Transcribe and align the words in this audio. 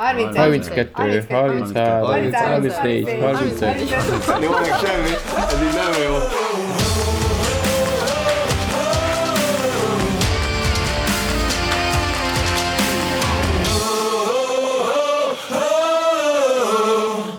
31, 0.00 0.34
32, 0.34 1.20
33, 1.28 1.72
33, 1.72 2.32
34, 2.32 3.20
35. 3.20 3.80
Jó, 4.42 4.50
meg 4.50 4.64
semmi, 4.64 5.08
ez 5.36 5.62
így 5.62 5.74
nem 5.74 6.02
jó. 6.02 6.16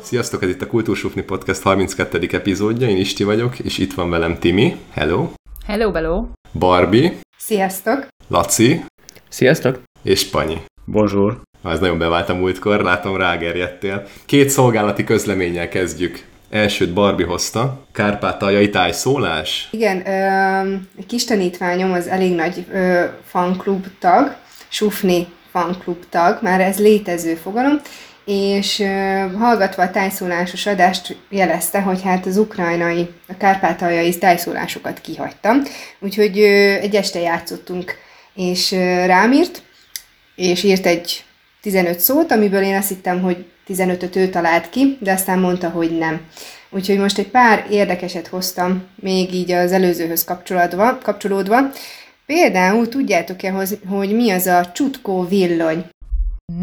Sziasztok, 0.02 0.44
ez 0.44 0.50
itt 0.50 0.62
a 0.62 0.68
Kultúrsufni 0.68 1.22
Podcast 1.22 1.62
32. 1.62 2.28
epizódja, 2.32 2.88
én 2.88 2.98
Isti 2.98 3.24
vagyok, 3.24 3.60
és 3.60 3.78
itt 3.78 3.94
van 3.94 4.10
velem 4.10 4.38
Timi, 4.40 4.76
hello, 4.92 5.30
Hello, 5.66 5.92
bello. 5.92 6.26
Barbie, 6.54 7.14
Sziasztok! 7.38 8.08
Laci 8.28 8.82
Sziasztok! 9.30 9.82
és 10.04 10.30
Panyi. 10.30 10.58
Bonjour. 10.86 11.42
Ez 11.64 11.80
nagyon 11.80 11.98
bevált 11.98 12.30
a 12.30 12.34
múltkor, 12.34 12.82
látom 12.82 13.18
rágerjedtél. 13.18 14.08
Két 14.26 14.50
szolgálati 14.50 15.04
közleménnyel 15.04 15.70
kezdjük. 15.70 16.26
Elsőt 16.50 16.94
Barbie 16.94 17.26
hozta, 17.26 17.86
Kárpátaljai 17.92 18.70
tájszólás. 18.70 19.68
Igen, 19.72 20.02
egy 20.98 21.06
kis 21.08 21.26
tanítványom 21.26 21.92
az 21.92 22.08
elég 22.08 22.36
nagy 22.36 22.66
ö, 22.74 23.04
fanklub 23.26 23.86
tag, 24.00 24.36
Sufni 24.70 25.28
fanklub 25.52 26.04
tag, 26.10 26.38
már 26.42 26.62
ez 26.62 26.80
létező 26.80 27.36
fogalom, 27.36 27.82
és 28.26 28.80
ö, 28.80 28.86
hallgatva 29.38 29.84
a 29.84 29.92
tájszólásos 29.92 30.66
adást 30.66 31.18
jelezte, 31.30 31.82
hogy 31.82 32.02
hát 32.02 32.26
az 32.26 32.38
ukrajnai, 32.38 33.10
a 33.28 33.38
kárpátaljai 33.38 34.18
tájszólásokat 34.18 35.02
kihagytam, 35.02 35.62
úgyhogy 36.00 36.40
ö, 36.40 36.74
egy 36.74 36.96
este 36.96 37.20
játszottunk, 37.20 37.96
és 38.34 38.72
ö, 38.72 39.06
rám 39.06 39.32
írt, 39.32 39.62
és 40.36 40.64
írt 40.64 40.86
egy 40.86 41.24
15 41.62 42.00
szót, 42.00 42.32
amiből 42.32 42.62
én 42.62 42.76
azt 42.76 42.88
hittem, 42.88 43.22
hogy 43.22 43.46
15-öt 43.68 44.16
ő 44.16 44.30
talált 44.30 44.70
ki, 44.70 44.98
de 45.00 45.12
aztán 45.12 45.40
mondta, 45.40 45.70
hogy 45.70 45.98
nem. 45.98 46.22
Úgyhogy 46.70 46.98
most 46.98 47.18
egy 47.18 47.28
pár 47.28 47.66
érdekeset 47.70 48.28
hoztam, 48.28 48.84
még 48.96 49.34
így 49.34 49.52
az 49.52 49.72
előzőhöz 49.72 50.24
kapcsolódva. 50.24 50.98
kapcsolódva. 50.98 51.58
Például 52.26 52.88
tudjátok-e, 52.88 53.52
hogy, 53.88 54.16
mi 54.16 54.32
az 54.32 54.46
a 54.46 54.72
csutkó 54.74 55.28
villany? 55.28 55.86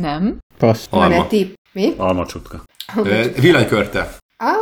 Nem. 0.01 0.39
Passz. 0.59 0.87
Van-e 0.91 1.15
Alma. 1.15 1.27
tipp? 1.27 1.55
Mi? 1.73 1.95
Almacsutka. 1.97 2.62
Ö, 2.97 3.27
Villanykörte. 3.41 4.17
Ah, 4.37 4.55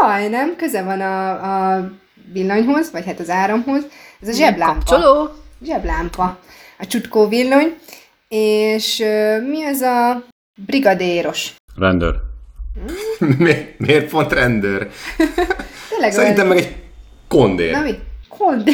baj, 0.00 0.28
nem? 0.28 0.56
Köze 0.56 0.82
van 0.82 1.00
a, 1.00 1.30
a 1.30 1.90
villanyhoz, 2.32 2.90
vagy 2.90 3.04
hát 3.04 3.20
az 3.20 3.30
áramhoz. 3.30 3.82
Ez 4.22 4.28
a 4.28 4.32
zseblámpa. 4.32 4.84
Kapcsoló. 4.84 5.28
Zseblámpa. 5.62 6.38
A 6.78 6.86
csutkó 6.86 7.28
villany. 7.28 7.76
És 8.36 8.98
mi 9.48 9.64
az 9.64 9.80
a 9.80 10.24
brigadéros? 10.66 11.54
Rendőr. 11.76 12.14
Mi- 13.38 13.74
Miért 13.76 14.10
pont 14.10 14.32
rendőr? 14.32 14.88
Tényleg 15.90 16.12
Szerintem 16.12 16.44
olyan- 16.50 16.56
meg 16.56 16.58
egy 16.58 16.76
kondér. 17.28 17.72
Na 17.72 17.80
mi? 17.82 17.94
Kondé. 18.28 18.72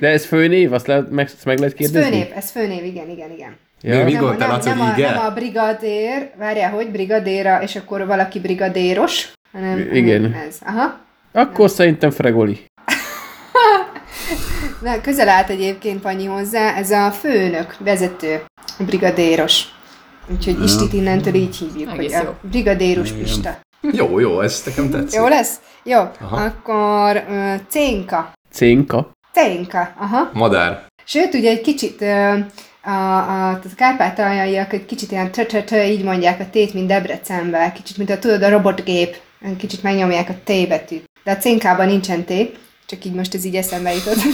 De 0.00 0.08
ez 0.08 0.26
főnév? 0.26 0.72
Azt, 0.72 0.86
lehet, 0.86 1.10
meg, 1.10 1.24
azt 1.26 1.44
meg 1.44 1.58
lehet 1.58 1.72
Ez 1.72 1.78
kérdezni? 1.78 2.10
főnév, 2.10 2.26
ez 2.36 2.50
főnév, 2.50 2.84
igen, 2.84 3.08
igen, 3.10 3.30
igen. 3.30 3.56
Ja. 3.80 4.04
Mi 4.04 4.12
nem, 4.12 4.22
a- 4.22 4.26
gondoltál, 4.26 4.48
nem, 4.48 4.60
nem, 4.64 4.78
hogy 4.78 4.88
a, 4.88 4.96
igen? 4.98 5.14
nem 5.14 5.24
a 5.24 5.30
brigadér, 5.30 6.30
várjál, 6.38 6.70
hogy 6.70 6.90
brigadéra, 6.90 7.62
és 7.62 7.76
akkor 7.76 8.06
valaki 8.06 8.40
brigadéros, 8.40 9.32
hanem 9.52 9.88
Igen. 9.92 10.22
hanem 10.22 10.46
ez. 10.48 10.58
Aha. 10.66 11.00
Akkor 11.32 11.70
szerintem 11.70 12.10
Fregoli. 12.10 12.64
Na, 14.80 15.00
közel 15.00 15.28
állt 15.28 15.48
egyébként 15.48 16.00
Panyi 16.00 16.24
hozzá, 16.24 16.74
ez 16.74 16.90
a 16.90 17.10
főnök, 17.10 17.76
vezető, 17.78 18.42
brigadéros. 18.78 19.64
Úgyhogy 20.32 20.62
Istit 20.62 20.92
innentől 20.92 21.34
így 21.34 21.56
hívjuk, 21.56 21.92
Egész 21.92 22.14
hogy 22.14 22.24
jó. 22.24 22.30
a 22.30 22.38
brigadérus 22.42 23.12
Pista. 23.12 23.58
Jó, 23.92 24.18
jó, 24.18 24.40
ez 24.40 24.62
nekem 24.66 24.90
tetszik. 24.90 25.18
Jó 25.18 25.26
lesz? 25.28 25.60
Jó, 25.82 26.00
Aha. 26.20 26.36
akkor 26.36 27.24
uh, 27.28 27.54
Cénka. 27.68 28.32
Cénka. 28.52 29.12
Cénka, 29.32 29.94
aha. 29.98 30.30
Madár. 30.32 30.86
Sőt, 31.04 31.34
ugye 31.34 31.50
egy 31.50 31.60
kicsit 31.60 32.00
ö, 32.00 32.38
a, 32.82 32.90
a, 32.90 33.50
a 33.50 33.60
kárpátaljaiak 33.76 34.72
egy 34.72 34.86
kicsit 34.86 35.10
ilyen 35.10 35.30
tö 35.30 35.82
így 35.82 36.04
mondják 36.04 36.40
a 36.40 36.50
tét, 36.50 36.74
mint 36.74 36.86
Debrecenben, 36.86 37.72
kicsit, 37.72 37.96
mint 37.96 38.10
a 38.10 38.18
tudod, 38.18 38.42
a 38.42 38.48
robotgép, 38.48 39.16
kicsit 39.58 39.82
megnyomják 39.82 40.28
a 40.28 40.34
T 40.44 40.68
betűt. 40.68 41.04
De 41.24 41.30
a 41.30 41.36
cénkában 41.36 41.86
nincsen 41.86 42.24
T, 42.24 42.32
csak 42.86 43.04
így 43.04 43.14
most 43.14 43.34
ez 43.34 43.44
így 43.44 43.56
eszembe 43.56 43.94
jutott. 43.94 44.16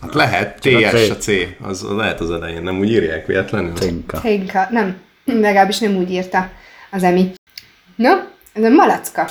Hát 0.00 0.14
lehet, 0.14 0.60
TS 0.60 1.10
a 1.10 1.16
C. 1.16 1.26
Az 1.62 1.82
lehet 1.82 2.20
az 2.20 2.30
elején, 2.30 2.62
nem 2.62 2.78
úgy 2.78 2.90
írják 2.90 3.26
véletlenül? 3.26 3.72
Tinka. 3.72 4.18
Cénka, 4.20 4.66
nem, 4.70 4.96
legalábbis 5.24 5.78
nem 5.78 5.96
úgy 5.96 6.10
írta 6.10 6.50
az 6.90 7.02
Emi. 7.02 7.32
No, 7.96 8.10
ez 8.52 8.64
a 8.64 8.68
malacka. 8.68 9.28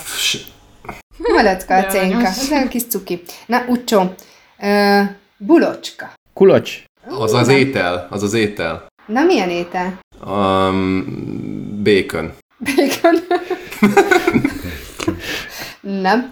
Malacka 1.17 1.73
a 1.75 1.89
aranyos. 1.89 2.23
ez 2.23 2.51
olyan 2.51 2.67
kis 2.67 2.83
cuki. 2.87 3.21
Na, 3.45 3.63
ucsó. 3.67 4.13
Ö, 4.61 5.01
bulocska. 5.37 6.13
Kulacs. 6.33 6.83
Az 7.05 7.33
az 7.33 7.47
étel, 7.47 8.07
az 8.09 8.23
az 8.23 8.33
étel. 8.33 8.85
Na, 9.05 9.23
milyen 9.23 9.49
étel? 9.49 9.99
Um, 10.25 11.81
bacon. 11.83 12.33
Bacon. 12.57 13.15
nem. 16.01 16.31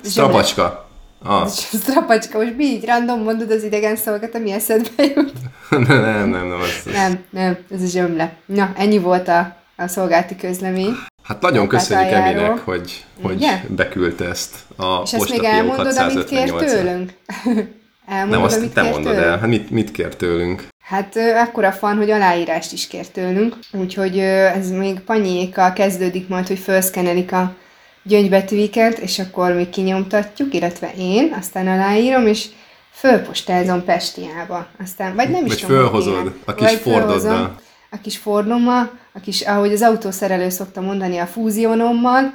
Strapacska. 1.24 1.78
Ah, 1.78 1.82
Strapacska, 1.82 2.38
most 2.38 2.56
mi 2.58 2.64
így 2.64 2.86
random 2.86 3.24
mondod 3.24 3.52
az 3.52 3.64
idegen 3.64 3.96
szavakat, 3.96 4.36
ami 4.36 4.52
eszedbe 4.52 5.04
jut? 5.16 5.32
nem, 5.70 5.82
nem, 6.02 6.30
nem, 6.30 6.48
nem. 6.48 6.60
Az, 6.60 6.84
Nem, 6.94 7.20
nem, 7.30 7.58
ez 7.72 7.82
a 7.82 7.88
zsömle. 7.88 8.34
Na, 8.46 8.74
ennyi 8.78 8.98
volt 9.00 9.28
a, 9.28 9.56
a 9.76 9.88
szolgálti 9.88 10.36
közlemény. 10.36 10.96
Hát 11.24 11.42
nagyon 11.42 11.68
köszönjük. 11.68 12.12
Eminek, 12.12 12.58
hogy, 12.58 13.06
hogy 13.22 13.36
Ugye? 13.36 13.62
beküldte 13.68 14.26
ezt 14.26 14.56
a 14.78 15.02
És 15.04 15.14
ezt 15.14 15.30
még 15.30 15.44
elmondod, 15.44 15.98
amit 15.98 16.26
kér 16.26 16.50
658 16.50 16.72
tőlünk? 16.72 17.14
elmondod, 18.08 18.38
Nem, 18.38 18.44
azt 18.44 18.58
amit 18.58 18.74
te 18.74 18.82
mondod 18.82 19.04
tőlünk? 19.04 19.24
el. 19.24 19.40
Hát 19.40 19.48
mit, 19.48 19.70
mit 19.70 19.92
kér 19.92 20.16
tőlünk? 20.16 20.68
Hát 20.84 21.16
ö, 21.16 21.36
akkora 21.36 21.72
fan, 21.72 21.98
hogy 21.98 22.10
aláírást 22.10 22.72
is 22.74 22.88
kér 22.88 23.08
tőlünk, 23.08 23.56
úgyhogy 23.72 24.20
ez 24.20 24.72
még 24.72 25.00
panyékkal 25.00 25.74
kezdődik 25.74 26.28
majd, 26.28 26.48
hogy 26.48 26.60
felszkenelik 26.60 27.32
a 27.32 27.56
gyöngybetűiket, 28.04 28.98
és 28.98 29.20
akkor 29.20 29.54
még 29.54 29.70
kinyomtatjuk, 29.70 30.54
illetve 30.54 30.92
én, 30.98 31.36
aztán 31.40 31.68
aláírom, 31.68 32.28
és 32.28 32.46
fölpostázom 32.92 33.84
Pestiába. 33.84 34.68
Aztán, 34.84 35.16
vagy 35.16 35.30
nem 35.30 35.46
is 35.46 35.52
Vagy 35.52 35.62
tudom, 35.62 35.78
fölhozod 35.78 36.18
kéne. 36.18 36.34
a 36.46 36.54
kis 36.54 36.68
Vagy 36.68 36.80
Fordoddal. 36.80 37.56
A 37.92 37.98
kis 38.02 38.18
Fordommal, 38.18 38.92
a 39.14 39.20
kis, 39.20 39.42
ahogy 39.42 39.74
az 39.74 39.82
autószerelő 39.82 40.50
szokta 40.50 40.82
mondani, 40.82 41.18
a 41.18 41.26
fúzionommal, 41.26 42.34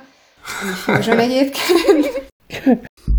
fúzson 0.84 1.18
egyébként. 1.18 2.22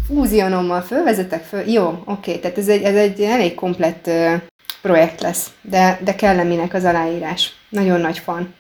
Fúzionommal 0.08 0.82
fölvezetek 0.82 1.44
föl. 1.44 1.70
Jó, 1.70 2.02
oké, 2.06 2.36
tehát 2.38 2.58
ez 2.58 2.68
egy, 2.68 2.82
ez 2.84 2.96
egy 2.96 3.22
elég 3.22 3.54
komplett 3.56 4.08
ö, 4.08 4.34
projekt 4.82 5.22
lesz, 5.22 5.48
de, 5.62 6.00
de 6.04 6.16
kell 6.16 6.40
Eminek 6.40 6.74
az 6.74 6.84
aláírás. 6.84 7.54
Nagyon 7.70 8.00
nagy 8.02 8.18
fan. 8.20 8.54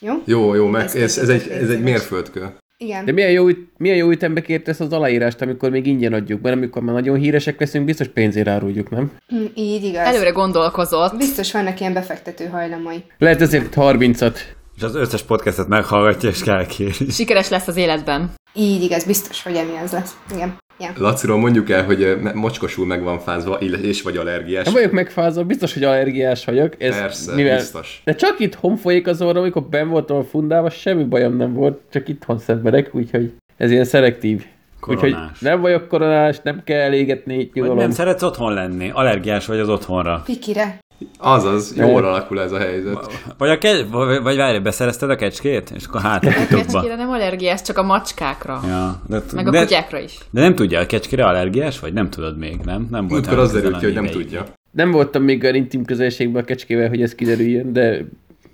Jó? 0.00 0.14
Jó, 0.24 0.54
jó, 0.54 0.66
meg 0.66 0.84
Ez 0.84 0.94
ez, 0.94 1.18
ez, 1.18 1.28
egy, 1.28 1.48
ez 1.48 1.68
egy 1.68 1.82
mérföldkő. 1.82 2.56
Igen. 2.78 3.04
De 3.04 3.12
milyen 3.12 3.30
jó, 3.30 3.46
milyen 3.76 3.96
jó 3.96 4.10
ütembe 4.10 4.40
kérte 4.40 4.70
ezt 4.70 4.80
az 4.80 4.92
aláírást, 4.92 5.40
amikor 5.42 5.70
még 5.70 5.86
ingyen 5.86 6.12
adjuk, 6.12 6.40
mert 6.42 6.56
amikor 6.56 6.82
már 6.82 6.94
nagyon 6.94 7.18
híresek 7.18 7.60
leszünk, 7.60 7.84
biztos 7.84 8.08
pénzért 8.08 8.48
áruljuk, 8.48 8.90
nem? 8.90 9.12
Hm, 9.28 9.44
Így 9.54 9.84
igaz. 9.84 10.06
Előre 10.06 10.30
gondolkozott. 10.30 11.16
Biztos 11.16 11.52
vannak 11.52 11.80
ilyen 11.80 11.92
befektető 11.92 12.46
hajlamai. 12.46 13.04
Lehet 13.18 13.40
ezért 13.40 13.74
30-at. 13.76 14.36
És 14.76 14.82
az 14.82 14.94
összes 14.94 15.22
podcastet 15.22 15.68
meghallgatja, 15.68 16.28
és 16.28 16.42
kell 16.42 16.66
kéri. 16.66 17.10
Sikeres 17.10 17.48
lesz 17.48 17.68
az 17.68 17.76
életben. 17.76 18.30
Így 18.54 18.82
igaz, 18.82 19.04
biztos, 19.04 19.42
hogy 19.42 19.54
emi 19.54 19.76
az 19.84 19.92
lesz. 19.92 20.16
Igen. 20.34 20.56
Ja. 20.78 20.90
Laciról 20.98 21.38
mondjuk 21.38 21.70
el, 21.70 21.84
hogy 21.84 22.16
mocskosul 22.34 22.86
meg 22.86 23.02
van 23.02 23.18
fázva, 23.18 23.54
és 23.54 24.02
vagy 24.02 24.16
allergiás. 24.16 24.64
Nem 24.64 24.74
vagyok 24.74 24.92
megfázva, 24.92 25.44
biztos, 25.44 25.74
hogy 25.74 25.84
allergiás 25.84 26.44
vagyok. 26.44 26.74
Ez 26.78 26.98
Persze, 26.98 27.34
biztos. 27.56 28.00
De 28.04 28.14
csak 28.14 28.40
itthon 28.40 28.76
folyik 28.76 29.06
az 29.06 29.22
orrom, 29.22 29.42
amikor 29.42 29.62
ben 29.62 29.88
voltam 29.88 30.16
a 30.16 30.24
fundában, 30.24 30.70
semmi 30.70 31.04
bajom 31.04 31.36
nem 31.36 31.52
volt, 31.52 31.80
csak 31.92 32.08
itthon 32.08 32.38
szenvedek, 32.38 32.94
úgyhogy 32.94 33.32
ez 33.56 33.70
ilyen 33.70 33.84
szelektív. 33.84 34.44
Úgyhogy 34.86 35.10
Koronás. 35.10 35.38
nem 35.40 35.60
vagyok 35.60 35.88
koronás, 35.88 36.40
nem 36.42 36.60
kell 36.64 36.92
égetni, 36.92 37.36
Vagy 37.36 37.50
nyugalom. 37.54 37.76
nem 37.76 37.90
szeretsz 37.90 38.22
otthon 38.22 38.52
lenni? 38.52 38.90
Allergiás 38.94 39.46
vagy 39.46 39.58
az 39.58 39.68
otthonra? 39.68 40.22
Pikire. 40.24 40.78
Azaz, 41.18 41.72
Nem. 41.72 41.88
jól 41.88 42.04
alakul 42.04 42.40
ez 42.40 42.52
a 42.52 42.58
helyzet. 42.58 43.20
Vagy, 43.38 43.50
a 43.50 43.58
ke- 43.58 43.86
vagy, 43.90 44.22
vagy 44.22 44.36
várj, 44.36 44.58
beszerezted 44.58 45.10
a 45.10 45.16
kecskét? 45.16 45.72
És 45.76 45.84
akkor 45.86 46.00
hát 46.00 46.24
a 46.24 46.30
kecskére 46.48 46.96
nem 46.96 47.10
allergiás, 47.10 47.62
csak 47.62 47.78
a 47.78 47.82
macskákra. 47.82 48.60
Ja, 48.66 49.02
de, 49.06 49.20
Meg 49.34 49.46
a 49.46 49.50
de, 49.50 49.60
kutyákra 49.60 49.98
is. 49.98 50.18
de 50.30 50.40
nem 50.40 50.54
tudja, 50.54 50.80
a 50.80 50.86
kecskére 50.86 51.24
allergiás 51.26 51.80
vagy? 51.80 51.92
Nem 51.92 52.10
tudod 52.10 52.38
még, 52.38 52.56
nem? 52.64 52.86
Nem 52.90 53.06
volt 53.08 53.10
Múltkor 53.10 53.38
az 53.38 53.52
derült 53.52 53.78
ki, 53.78 53.84
hogy 53.84 53.94
nem 53.94 54.06
tudja. 54.06 54.44
Nem 54.70 54.90
voltam 54.90 55.22
még 55.22 55.42
olyan 55.42 55.54
intim 55.54 55.84
közelségben 55.84 56.42
a 56.42 56.44
kecskével, 56.44 56.88
hogy 56.88 57.02
ez 57.02 57.14
kiderüljön, 57.14 57.72
de 57.72 58.04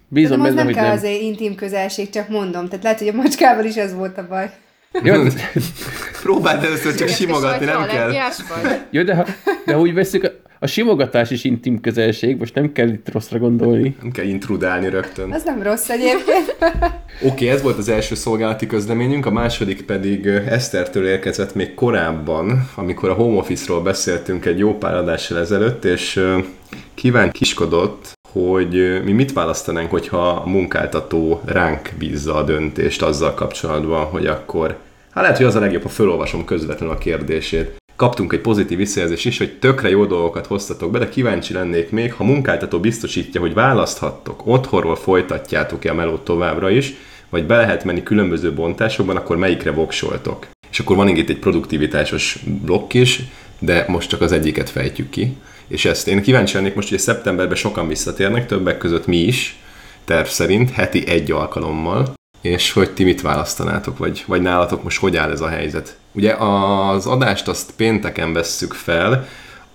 bízom 0.08 0.42
benne, 0.42 0.54
nem 0.54 0.64
hogy 0.64 0.74
kell 0.74 0.84
nem. 0.84 0.92
azért 0.96 1.20
intim 1.20 1.54
közelség, 1.54 2.10
csak 2.10 2.28
mondom. 2.28 2.66
Tehát 2.68 2.82
lehet, 2.82 2.98
hogy 2.98 3.08
a 3.08 3.12
macskával 3.12 3.64
is 3.64 3.74
ez 3.76 3.94
volt 3.94 4.18
a 4.18 4.26
baj. 4.28 4.50
Jó, 5.02 5.14
Próbáld 6.22 6.64
először 6.64 6.94
csak 6.94 7.08
simogatni, 7.08 7.64
nem 7.64 7.86
kell. 7.86 8.12
Jó 8.90 9.02
de, 9.02 9.14
ha, 9.14 9.26
de 9.66 9.78
úgy 9.78 9.94
veszük, 9.94 10.30
a 10.58 10.66
simogatás 10.66 11.30
is 11.30 11.44
intim 11.44 11.80
közelség, 11.80 12.38
most 12.38 12.54
nem 12.54 12.72
kell 12.72 12.88
itt 12.88 13.12
rosszra 13.12 13.38
gondolni. 13.38 13.96
Nem 14.02 14.10
kell 14.10 14.24
intrudálni 14.24 14.88
rögtön. 14.88 15.32
Az 15.32 15.44
nem 15.44 15.62
rossz 15.62 15.88
egyébként. 15.88 16.56
Oké, 17.22 17.26
okay, 17.28 17.48
ez 17.48 17.62
volt 17.62 17.78
az 17.78 17.88
első 17.88 18.14
szolgálati 18.14 18.66
közleményünk, 18.66 19.26
a 19.26 19.30
második 19.30 19.82
pedig 19.82 20.26
Esztertől 20.26 21.06
érkezett 21.06 21.54
még 21.54 21.74
korábban, 21.74 22.70
amikor 22.74 23.08
a 23.08 23.14
home 23.14 23.38
office-ról 23.38 23.82
beszéltünk 23.82 24.44
egy 24.44 24.58
jó 24.58 24.78
pár 24.78 24.94
adással 24.94 25.38
ezelőtt, 25.38 25.84
és 25.84 26.24
kíván 26.94 27.30
kiskodott, 27.30 28.18
hogy 28.32 29.02
mi 29.04 29.12
mit 29.12 29.32
választanánk, 29.32 29.90
hogyha 29.90 30.28
a 30.28 30.48
munkáltató 30.48 31.40
ránk 31.44 31.90
bízza 31.98 32.34
a 32.34 32.42
döntést 32.42 33.02
azzal 33.02 33.34
kapcsolatban, 33.34 34.04
hogy 34.04 34.26
akkor, 34.26 34.76
hát 35.10 35.22
lehet, 35.22 35.36
hogy 35.36 35.46
az 35.46 35.54
a 35.54 35.60
legjobb, 35.60 35.82
ha 35.82 35.88
felolvasom 35.88 36.44
közvetlenül 36.44 36.94
a 36.94 36.98
kérdését. 36.98 37.78
Kaptunk 37.96 38.32
egy 38.32 38.40
pozitív 38.40 38.78
visszajelzést 38.78 39.26
is, 39.26 39.38
hogy 39.38 39.58
tökre 39.58 39.88
jó 39.88 40.04
dolgokat 40.04 40.46
hoztatok 40.46 40.90
be, 40.90 40.98
de 40.98 41.08
kíváncsi 41.08 41.52
lennék 41.52 41.90
még, 41.90 42.12
ha 42.12 42.24
munkáltató 42.24 42.80
biztosítja, 42.80 43.40
hogy 43.40 43.54
választhattok, 43.54 44.46
otthonról 44.46 44.96
folytatjátok-e 44.96 45.90
a 45.90 45.94
melót 45.94 46.24
továbbra 46.24 46.70
is, 46.70 46.94
vagy 47.28 47.46
be 47.46 47.56
lehet 47.56 47.84
menni 47.84 48.02
különböző 48.02 48.52
bontásokban, 48.52 49.16
akkor 49.16 49.36
melyikre 49.36 49.70
voksoltok. 49.70 50.46
És 50.70 50.78
akkor 50.78 50.96
van 50.96 51.08
itt 51.08 51.28
egy 51.28 51.38
produktivitásos 51.38 52.38
blokk 52.64 52.94
is, 52.94 53.22
de 53.58 53.84
most 53.88 54.08
csak 54.08 54.20
az 54.20 54.32
egyiket 54.32 54.70
fejtjük 54.70 55.10
ki. 55.10 55.36
És 55.70 55.84
ezt 55.84 56.08
én 56.08 56.22
kíváncsi 56.22 56.54
lennék 56.54 56.74
most, 56.74 56.88
hogy 56.88 56.98
szeptemberben 56.98 57.56
sokan 57.56 57.88
visszatérnek, 57.88 58.46
többek 58.46 58.78
között 58.78 59.06
mi 59.06 59.16
is, 59.16 59.58
terv 60.04 60.26
szerint, 60.26 60.70
heti 60.70 61.08
egy 61.08 61.30
alkalommal, 61.30 62.12
és 62.40 62.72
hogy 62.72 62.90
ti 62.90 63.04
mit 63.04 63.20
választanátok, 63.20 63.98
vagy, 63.98 64.24
vagy 64.26 64.42
nálatok 64.42 64.82
most 64.82 64.98
hogy 64.98 65.16
áll 65.16 65.30
ez 65.30 65.40
a 65.40 65.48
helyzet. 65.48 65.96
Ugye 66.12 66.32
az 66.32 67.06
adást 67.06 67.48
azt 67.48 67.72
pénteken 67.76 68.32
vesszük 68.32 68.72
fel, 68.72 69.28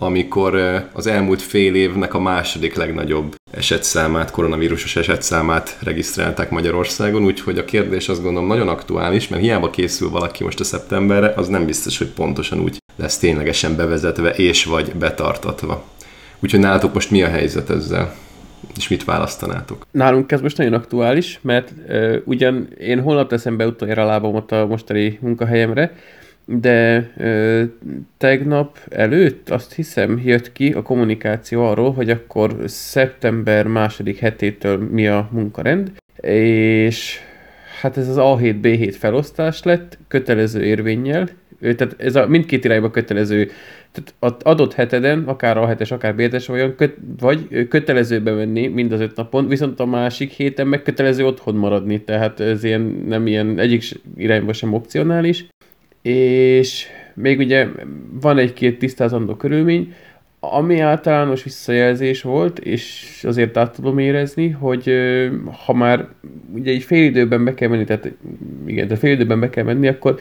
amikor 0.06 0.54
ö, 0.54 0.78
az 0.94 1.08
elmúlt 1.08 1.42
fél 1.42 1.76
évnek 1.76 2.14
a 2.14 2.20
második 2.20 2.76
legnagyobb 2.76 3.36
esetszámát, 3.52 4.32
koronavírusos 4.32 4.96
esetszámát 4.96 5.78
regisztrálták 5.84 6.50
Magyarországon, 6.50 7.24
úgyhogy 7.24 7.58
a 7.58 7.66
kérdés 7.66 8.10
azt 8.10 8.22
gondolom 8.22 8.48
nagyon 8.48 8.68
aktuális, 8.68 9.28
mert 9.28 9.42
hiába 9.42 9.70
készül 9.70 10.10
valaki 10.10 10.44
most 10.44 10.60
a 10.60 10.64
szeptemberre, 10.64 11.34
az 11.36 11.48
nem 11.48 11.66
biztos, 11.66 11.98
hogy 11.98 12.08
pontosan 12.08 12.60
úgy 12.60 12.78
lesz 12.96 13.18
ténylegesen 13.18 13.76
bevezetve 13.76 14.30
és 14.30 14.66
vagy 14.66 14.92
betartatva. 14.96 15.84
Úgyhogy 16.40 16.60
nálatok 16.60 16.94
most 16.94 17.12
mi 17.12 17.24
a 17.24 17.28
helyzet 17.28 17.70
ezzel? 17.70 18.16
És 18.78 18.88
mit 18.88 19.04
választanátok? 19.04 19.86
Nálunk 19.92 20.32
ez 20.32 20.42
most 20.42 20.58
nagyon 20.58 20.74
aktuális, 20.74 21.40
mert 21.42 21.72
uh, 21.88 22.16
ugyan 22.26 22.68
én 22.80 23.02
holnap 23.02 23.30
teszem 23.30 23.58
be 23.58 23.68
utoljára 23.68 24.06
lábamat 24.06 24.52
a 24.52 24.66
mostani 24.66 25.18
munkahelyemre, 25.22 25.96
de 26.46 27.12
ö, 27.18 27.64
tegnap 28.18 28.78
előtt 28.90 29.50
azt 29.50 29.74
hiszem 29.74 30.22
jött 30.24 30.52
ki 30.52 30.72
a 30.72 30.82
kommunikáció 30.82 31.66
arról, 31.66 31.94
hogy 31.94 32.10
akkor 32.10 32.56
szeptember 32.66 33.68
második 33.68 34.18
hetétől 34.18 34.78
mi 34.78 35.08
a 35.08 35.30
munkarend, 35.32 35.92
és 36.22 37.20
hát 37.82 37.98
ez 37.98 38.08
az 38.08 38.16
A7, 38.20 38.56
B7 38.62 38.96
felosztás 38.98 39.64
lett 39.64 39.98
kötelező 40.08 40.64
érvényel, 40.64 41.30
tehát 41.60 41.96
ez 41.98 42.16
a 42.16 42.28
mindkét 42.28 42.66
irányba 42.66 42.92
kötelező, 42.92 43.50
tehát 43.92 44.14
az 44.20 44.34
adott 44.44 44.74
heteden, 44.74 45.24
akár 45.24 45.58
A7-es, 45.60 45.92
akár 45.92 46.14
B7-es 46.18 46.44
vagy, 46.48 46.76
köt, 46.76 46.98
vagy 47.20 47.68
kötelező 47.68 48.22
bemenni 48.22 48.68
mind 48.68 48.92
az 48.92 49.00
öt 49.00 49.16
napon, 49.16 49.48
viszont 49.48 49.80
a 49.80 49.86
másik 49.86 50.32
héten 50.32 50.68
meg 50.68 50.82
kötelező 50.82 51.26
otthon 51.26 51.56
maradni, 51.56 52.04
tehát 52.04 52.40
ez 52.40 52.64
ilyen, 52.64 52.82
nem 53.08 53.28
ilyen 53.28 53.60
egyik 53.60 53.84
irányba 54.18 54.54
sem 54.54 54.74
opcionális 54.74 55.46
és 56.06 56.86
még 57.14 57.40
ugye 57.40 57.68
van 58.22 58.38
egy-két 58.38 58.80
tisztázandó 58.80 59.36
körülmény, 59.36 59.94
ami 60.40 60.80
általános 60.80 61.44
visszajelzés 61.44 62.22
volt, 62.22 62.60
és 62.60 63.20
azért 63.28 63.58
át 63.58 63.76
tudom 63.76 63.98
érezni, 63.98 64.50
hogy 64.50 64.92
ha 65.66 65.74
már 65.74 66.08
ugye 66.54 66.72
egy 66.72 66.84
fél 66.84 67.04
időben 67.04 67.44
be 67.44 67.54
kell 67.54 67.70
menni, 67.70 67.84
tehát 67.84 68.12
igen, 68.66 68.88
de 68.88 68.96
fél 68.96 69.12
időben 69.12 69.40
be 69.40 69.50
kell 69.50 69.64
menni, 69.64 69.88
akkor 69.88 70.20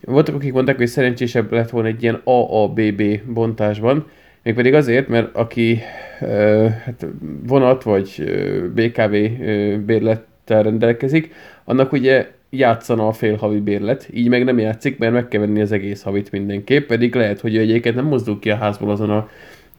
voltak, 0.00 0.34
akik 0.34 0.52
mondták, 0.52 0.76
hogy 0.76 0.86
szerencsésebb 0.86 1.52
lett 1.52 1.70
volna 1.70 1.88
egy 1.88 2.02
ilyen 2.02 2.20
AABB 2.24 3.02
bontásban, 3.26 4.06
mégpedig 4.42 4.74
azért, 4.74 5.08
mert 5.08 5.36
aki 5.36 5.78
hát 6.84 7.06
vonat 7.46 7.82
vagy 7.82 8.24
BKV 8.74 9.14
bérlettel 9.84 10.62
rendelkezik, 10.62 11.32
annak 11.64 11.92
ugye 11.92 12.26
játszana 12.50 13.06
a 13.06 13.12
fél 13.12 13.36
havi 13.36 13.60
bérlet, 13.60 14.08
így 14.12 14.28
meg 14.28 14.44
nem 14.44 14.58
játszik, 14.58 14.98
mert 14.98 15.12
meg 15.12 15.28
kell 15.28 15.40
venni 15.40 15.60
az 15.60 15.72
egész 15.72 16.02
havit 16.02 16.30
mindenképp, 16.30 16.88
pedig 16.88 17.14
lehet, 17.14 17.40
hogy 17.40 17.54
ő 17.54 17.60
egyébként 17.60 17.94
nem 17.94 18.06
mozdul 18.06 18.38
ki 18.38 18.50
a 18.50 18.56
házból 18.56 18.90
azon 18.90 19.10
a 19.10 19.28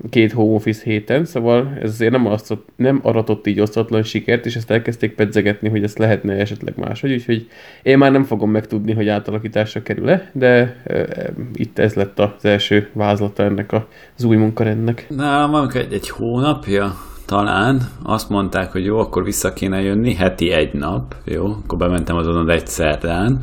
két 0.10 0.32
home 0.32 0.54
office 0.54 0.82
héten, 0.84 1.26
szóval 1.26 1.78
ez 1.82 1.90
azért 1.90 2.12
nem, 2.12 2.26
osztott, 2.26 2.68
nem 2.76 3.00
aratott 3.04 3.48
így 3.48 3.60
osztatlan 3.60 4.04
sikert, 4.04 4.46
és 4.46 4.56
ezt 4.56 4.72
elkezdték 4.72 5.16
pedzegetni, 5.16 5.70
hogy 5.70 5.84
ezt 5.84 5.98
lehetne 5.98 6.34
esetleg 6.34 6.74
máshogy, 6.78 7.12
úgyhogy 7.12 7.48
én 7.84 7.98
már 7.98 8.12
nem 8.12 8.24
fogom 8.24 8.52
megtudni, 8.52 8.94
hogy 8.94 9.08
átalakításra 9.08 9.82
kerül-e, 9.82 10.30
de 10.34 10.82
e, 10.84 11.08
itt 11.54 11.80
ez 11.80 11.94
lett 11.94 12.20
az 12.20 12.46
első 12.46 12.90
vázlata 12.94 13.44
ennek 13.44 13.72
az 14.18 14.24
új 14.24 14.36
munkarendnek. 14.36 15.06
Nálam 15.10 15.70
egy, 15.74 15.94
egy 15.94 16.10
hónapja 16.10 16.94
talán 17.32 17.82
azt 18.04 18.30
mondták, 18.30 18.72
hogy 18.72 18.86
jó, 18.86 19.00
akkor 19.00 19.24
vissza 19.24 19.54
kéne 19.54 19.82
jönni, 19.82 20.14
heti 20.14 20.52
egy 20.52 20.74
nap, 20.74 21.16
jó, 21.26 21.46
akkor 21.46 21.78
bementem 21.78 22.16
azon 22.16 22.50
egy 22.50 22.68
szerdán, 22.68 23.40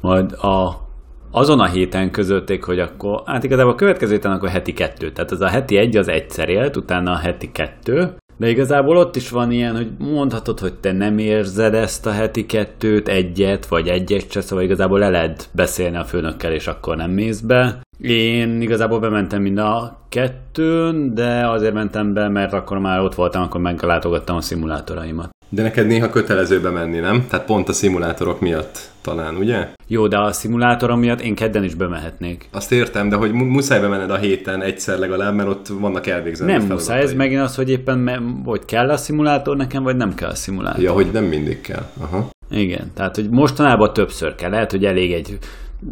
majd 0.00 0.32
a 0.32 0.86
azon 1.30 1.60
a 1.60 1.66
héten 1.66 2.10
közötték, 2.10 2.64
hogy 2.64 2.78
akkor, 2.78 3.22
hát 3.24 3.44
igazából 3.44 3.72
a 3.72 3.74
következő 3.74 4.12
héten 4.12 4.32
akkor 4.32 4.48
heti 4.48 4.72
kettő, 4.72 5.12
tehát 5.12 5.30
az 5.30 5.40
a 5.40 5.48
heti 5.48 5.76
egy 5.76 5.96
az 5.96 6.08
egyszer 6.08 6.48
élt, 6.48 6.76
utána 6.76 7.10
a 7.10 7.16
heti 7.16 7.52
kettő, 7.52 8.16
de 8.36 8.48
igazából 8.48 8.96
ott 8.96 9.16
is 9.16 9.30
van 9.30 9.50
ilyen, 9.50 9.76
hogy 9.76 9.90
mondhatod, 9.98 10.58
hogy 10.58 10.74
te 10.74 10.92
nem 10.92 11.18
érzed 11.18 11.74
ezt 11.74 12.06
a 12.06 12.10
heti 12.10 12.46
kettőt, 12.46 13.08
egyet, 13.08 13.66
vagy 13.66 13.88
egyet 13.88 14.30
se, 14.30 14.40
szóval 14.40 14.64
igazából 14.64 14.98
le 14.98 15.08
lehet 15.08 15.48
beszélni 15.52 15.96
a 15.96 16.04
főnökkel, 16.04 16.52
és 16.52 16.66
akkor 16.66 16.96
nem 16.96 17.10
mész 17.10 17.40
be. 17.40 17.80
Én 18.00 18.60
igazából 18.60 19.00
bementem 19.00 19.42
mind 19.42 19.58
a 19.58 19.98
kettőn, 20.08 21.14
de 21.14 21.48
azért 21.48 21.74
mentem 21.74 22.12
be, 22.12 22.28
mert 22.28 22.52
akkor 22.52 22.78
már 22.78 23.00
ott 23.00 23.14
voltam, 23.14 23.42
akkor 23.42 23.60
meglátogattam 23.60 24.36
a 24.36 24.40
szimulátoraimat. 24.40 25.28
De 25.48 25.62
neked 25.62 25.86
néha 25.86 26.10
kötelező 26.10 26.60
bemenni, 26.60 26.98
nem? 26.98 27.26
Tehát 27.28 27.46
pont 27.46 27.68
a 27.68 27.72
szimulátorok 27.72 28.40
miatt 28.40 28.90
talán, 29.00 29.36
ugye? 29.36 29.68
Jó, 29.86 30.06
de 30.08 30.18
a 30.18 30.32
szimulátorom 30.32 30.98
miatt 30.98 31.20
én 31.20 31.34
kedden 31.34 31.64
is 31.64 31.74
bemehetnék. 31.74 32.48
Azt 32.52 32.72
értem, 32.72 33.08
de 33.08 33.16
hogy 33.16 33.32
mu- 33.32 33.50
muszáj 33.50 33.80
bemenned 33.80 34.10
a 34.10 34.16
héten 34.16 34.62
egyszer 34.62 34.98
legalább, 34.98 35.34
mert 35.34 35.48
ott 35.48 35.66
vannak 35.66 36.06
elvégzett 36.06 36.48
Nem 36.48 36.66
muszáj, 36.66 37.00
ez 37.00 37.12
megint 37.12 37.40
az, 37.40 37.54
hogy 37.54 37.70
éppen 37.70 38.20
hogy 38.44 38.64
kell 38.64 38.90
a 38.90 38.96
szimulátor 38.96 39.56
nekem, 39.56 39.82
vagy 39.82 39.96
nem 39.96 40.14
kell 40.14 40.28
a 40.28 40.34
szimulátor. 40.34 40.82
Ja, 40.82 40.92
hogy 40.92 41.08
nem 41.12 41.24
mindig 41.24 41.60
kell. 41.60 41.86
Aha. 42.00 42.28
Igen, 42.50 42.90
tehát 42.94 43.14
hogy 43.14 43.28
mostanában 43.30 43.92
többször 43.92 44.34
kell, 44.34 44.50
lehet, 44.50 44.70
hogy 44.70 44.84
elég 44.84 45.12
egy 45.12 45.38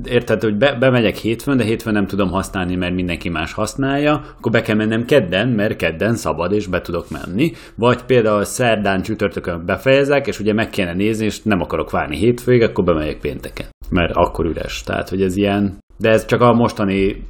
Érted, 0.05 0.43
hogy 0.43 0.55
be, 0.55 0.75
bemegyek 0.75 1.16
hétfőn, 1.16 1.57
de 1.57 1.64
hétfőn 1.64 1.93
nem 1.93 2.07
tudom 2.07 2.31
használni, 2.31 2.76
mert 2.76 2.95
mindenki 2.95 3.28
más 3.28 3.52
használja, 3.52 4.25
akkor 4.38 4.52
be 4.52 4.62
kell 4.62 4.76
mennem 4.76 5.05
kedden, 5.05 5.49
mert 5.49 5.76
kedden 5.76 6.14
szabad, 6.14 6.52
és 6.52 6.66
be 6.66 6.81
tudok 6.81 7.11
menni. 7.11 7.52
Vagy 7.75 8.02
például 8.02 8.45
szerdán, 8.45 9.02
csütörtökön 9.02 9.66
befejezek, 9.66 10.26
és 10.26 10.40
ugye 10.40 10.52
meg 10.52 10.71
kéne 10.71 10.95
nézni, 10.95 11.25
és 11.25 11.43
nem 11.43 11.61
akarok 11.61 11.90
várni 11.90 12.16
hétfőig, 12.16 12.62
akkor 12.62 12.85
bemegyek 12.85 13.21
pénteken. 13.21 13.66
Mert 13.90 14.12
akkor 14.14 14.45
üres. 14.45 14.83
Tehát, 14.83 15.09
hogy 15.09 15.23
ez 15.23 15.37
ilyen... 15.37 15.78
De 15.99 16.11
ez 16.11 16.26
csak 16.26 16.40
a 16.40 16.52
mostani 16.52 17.26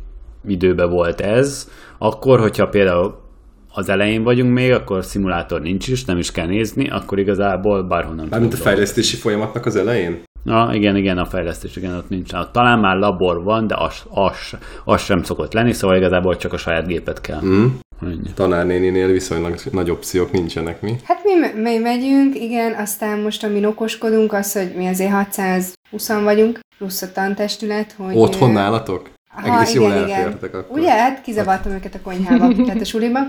időben 0.46 0.90
volt 0.90 1.20
ez. 1.20 1.70
Akkor, 1.98 2.40
hogyha 2.40 2.68
például 2.68 3.24
az 3.72 3.88
elején 3.88 4.22
vagyunk 4.22 4.52
még, 4.52 4.72
akkor 4.72 5.04
szimulátor 5.04 5.60
nincs 5.60 5.88
is, 5.88 6.04
nem 6.04 6.18
is 6.18 6.32
kell 6.32 6.46
nézni, 6.46 6.88
akkor 6.88 7.18
igazából 7.18 7.82
bárhonnan 7.82 8.26
Mármint 8.30 8.52
a 8.52 8.56
fejlesztési 8.56 9.16
folyamatnak 9.16 9.66
az 9.66 9.76
elején? 9.76 10.24
Na, 10.46 10.74
igen, 10.74 10.96
igen, 10.96 11.18
a 11.18 11.26
fejlesztés, 11.26 11.76
igen, 11.76 11.96
ott 11.96 12.08
nincs. 12.08 12.32
Ott 12.32 12.52
talán 12.52 12.78
már 12.78 12.96
labor 12.96 13.42
van, 13.42 13.66
de 13.66 13.74
az, 13.78 14.02
az, 14.10 14.58
az 14.84 15.02
sem 15.02 15.22
szokott 15.22 15.52
lenni, 15.52 15.72
szóval 15.72 15.96
igazából 15.96 16.36
csak 16.36 16.52
a 16.52 16.56
saját 16.56 16.86
gépet 16.86 17.20
kell. 17.20 17.40
Mm. 17.44 17.66
Ennyi. 18.02 18.32
Tanárnéninél 18.34 19.06
viszonylag 19.06 19.54
nagy 19.72 19.90
opciók 19.90 20.32
nincsenek, 20.32 20.80
mi? 20.80 20.96
Hát 21.04 21.20
mi, 21.24 21.60
mi 21.62 21.78
megyünk, 21.78 22.34
igen, 22.34 22.72
aztán 22.72 23.18
most 23.18 23.44
amin 23.44 23.64
okoskodunk, 23.64 24.32
az, 24.32 24.52
hogy 24.52 24.72
mi 24.76 24.86
azért 24.86 25.10
620 25.10 26.08
vagyunk, 26.08 26.60
plusz 26.78 27.02
a 27.02 27.12
tantestület, 27.12 27.94
hogy... 27.96 28.16
Otthon 28.16 28.50
nálatok? 28.50 29.10
Ha, 29.28 29.54
Egész 29.54 29.74
igen, 29.74 29.82
jól 29.82 30.04
igen. 30.04 30.18
elfértek 30.18 30.54
akkor. 30.54 30.78
Ugye, 30.78 30.90
hát 30.90 31.22
kizavartam 31.22 31.72
őket 31.72 31.94
a 31.94 32.00
konyhába, 32.02 32.54
tehát 32.64 32.80
a 32.80 32.84
suliba. 32.84 33.20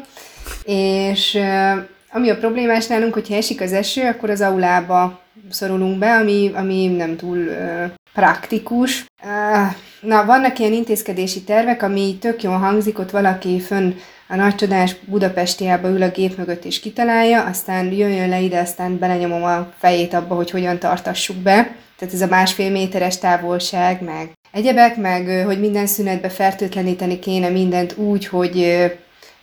És 0.64 1.34
uh, 1.36 1.84
ami 2.12 2.30
a 2.30 2.38
problémás 2.38 2.88
nálunk, 2.88 3.14
hogyha 3.14 3.36
esik 3.36 3.62
az 3.62 3.74
eső, 3.74 4.08
akkor 4.08 4.30
az 4.30 4.42
aulába 4.42 5.22
szorulunk 5.50 5.98
be, 5.98 6.16
ami, 6.16 6.52
ami 6.56 6.88
nem 6.88 7.16
túl 7.16 7.38
uh, 7.38 7.84
praktikus. 8.14 9.06
Na, 10.02 10.26
vannak 10.26 10.60
ilyen 10.60 10.74
intézkedési 10.74 11.44
tervek, 11.44 11.84
ami 11.84 12.18
tök 12.22 12.44
jól 12.44 12.58
hangzik, 12.58 13.00
ott 13.00 13.12
valaki 13.12 13.60
fönn 13.60 13.94
a 14.28 14.36
nagy 14.36 14.56
csodás 14.56 14.96
Budapestiába 15.06 15.90
ül 15.90 16.02
a 16.02 16.10
gép 16.10 16.38
mögött 16.38 16.66
és 16.66 16.80
kitalálja, 16.80 17.44
aztán 17.44 17.92
jöjjön 17.92 18.30
le 18.30 18.40
ide, 18.40 18.60
aztán 18.60 19.00
belenyomom 19.00 19.44
a 19.44 19.72
fejét 19.78 20.14
abba, 20.14 20.36
hogy 20.36 20.52
hogyan 20.52 20.78
tartassuk 20.78 21.36
be. 21.36 21.76
Tehát 21.98 22.14
ez 22.14 22.22
a 22.22 22.28
másfél 22.28 22.72
méteres 22.72 23.18
távolság, 23.18 24.02
meg 24.02 24.32
egyebek, 24.52 24.98
meg 24.98 25.28
ö, 25.28 25.42
hogy 25.42 25.60
minden 25.60 25.88
szünetbe 25.88 26.30
fertőtleníteni 26.30 27.20
kéne 27.20 27.50
mindent 27.50 27.98
úgy, 27.98 28.28
hogy 28.28 28.60
ö, 28.60 28.86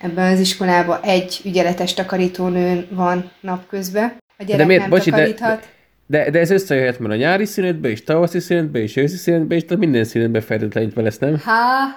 ebben 0.05 0.33
az 0.33 0.39
iskolában 0.41 0.99
egy 1.03 1.41
ügyeletes 1.45 1.95
takarítónő 1.95 2.87
van 2.91 3.31
napközben. 3.41 4.17
A 4.39 4.43
gyerek 4.45 4.67
miért? 4.67 4.81
nem 4.81 4.91
Bocsi, 4.91 5.11
de- 5.11 5.17
takaríthat. 5.17 5.69
De, 6.07 6.31
de 6.31 6.39
ez 6.39 6.51
összejöhet, 6.51 6.99
mert 6.99 7.13
a 7.15 7.17
nyári 7.17 7.45
szünetbe, 7.45 7.89
és 7.89 8.05
tavaszi 8.05 8.41
szünetbe, 8.41 8.79
és 8.79 8.97
őszi 8.97 9.17
szünetbe, 9.17 9.55
és 9.55 9.65
tehát 9.65 9.79
minden 9.79 10.05
szünetbe 10.05 10.41
fertőtlenítve 10.41 11.03
lesz, 11.03 11.19
nem? 11.19 11.41
Ha, 11.45 11.53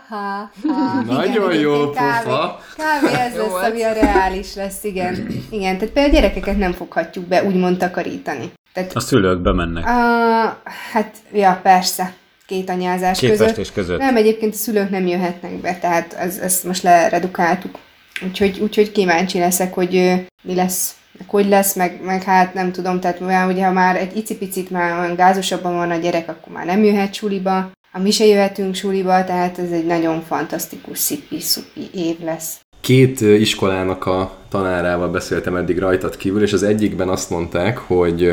ha, 0.10 0.52
ha. 0.68 1.02
Nagyon 1.16 1.52
igen, 1.52 1.62
jó 1.62 1.90
pofa. 1.90 2.60
Kb. 2.76 3.06
ez 3.16 3.36
Jó 3.36 3.42
lesz, 3.58 3.70
ami 3.70 3.84
a 3.84 3.94
reális 3.94 4.56
lesz, 4.56 4.84
igen. 4.84 5.28
Igen, 5.50 5.78
tehát 5.78 5.94
például 5.94 6.16
a 6.16 6.20
gyerekeket 6.20 6.58
nem 6.58 6.72
foghatjuk 6.72 7.26
be 7.26 7.44
úgymond 7.44 7.78
takarítani. 7.78 8.52
Tehát, 8.74 8.96
A 8.96 9.00
szülők 9.00 9.42
bemennek. 9.42 9.86
a, 9.86 9.90
hát, 10.92 11.16
ja, 11.34 11.60
persze, 11.64 12.14
két 12.46 12.70
anyázás 12.70 13.20
Két 13.20 13.30
között. 13.30 13.72
között. 13.74 14.00
Nem, 14.00 14.16
egyébként 14.16 14.54
a 14.54 14.58
szülők 14.58 14.90
nem 14.90 15.08
jöhetnek 15.08 15.52
be, 15.52 15.78
tehát 15.82 16.14
ez, 16.14 16.38
ezt 16.38 16.64
most 16.64 16.84
leredukáltuk. 16.84 17.78
Úgyhogy, 18.22 18.60
úgyhogy 18.60 18.92
kíváncsi 18.92 19.40
leszek, 19.40 19.74
hogy 19.74 19.92
mi 20.44 20.56
lesz, 20.56 20.96
hogy 21.28 21.48
lesz, 21.48 21.76
meg, 21.76 22.00
meg 22.04 22.24
hát 22.24 22.54
nem 22.54 22.72
tudom, 22.72 23.00
tehát 23.00 23.22
olyan, 23.22 23.50
ugye 23.50 23.66
ha 23.66 23.72
már 23.72 23.96
egy 23.96 24.18
icipicit 24.18 24.70
már 24.70 25.00
olyan 25.00 25.16
gázosabban 25.16 25.76
van 25.76 25.92
a 25.92 25.96
gyerek, 25.96 26.30
akkor 26.30 26.54
már 26.54 26.66
nem 26.66 26.84
jöhet 26.84 27.14
suliba, 27.14 27.72
a 27.92 28.00
mi 28.00 28.12
se 28.12 28.26
jöhetünk 28.26 28.76
suliba, 28.76 29.24
tehát 29.24 29.60
ez 29.60 29.72
egy 29.72 29.86
nagyon 29.86 30.22
fantasztikus 30.22 31.00
szipi-szupi 31.00 31.90
év 31.94 32.20
lesz. 32.24 32.60
Két 32.82 33.22
iskolának 33.22 34.06
a 34.06 34.38
tanárával 34.50 35.10
beszéltem 35.10 35.56
eddig 35.56 35.80
rajtad 35.80 36.18
kívül, 36.18 36.42
és 36.42 36.54
az 36.54 36.64
egyikben 36.64 37.10
azt 37.10 37.30
mondták, 37.30 37.78
hogy 37.78 38.32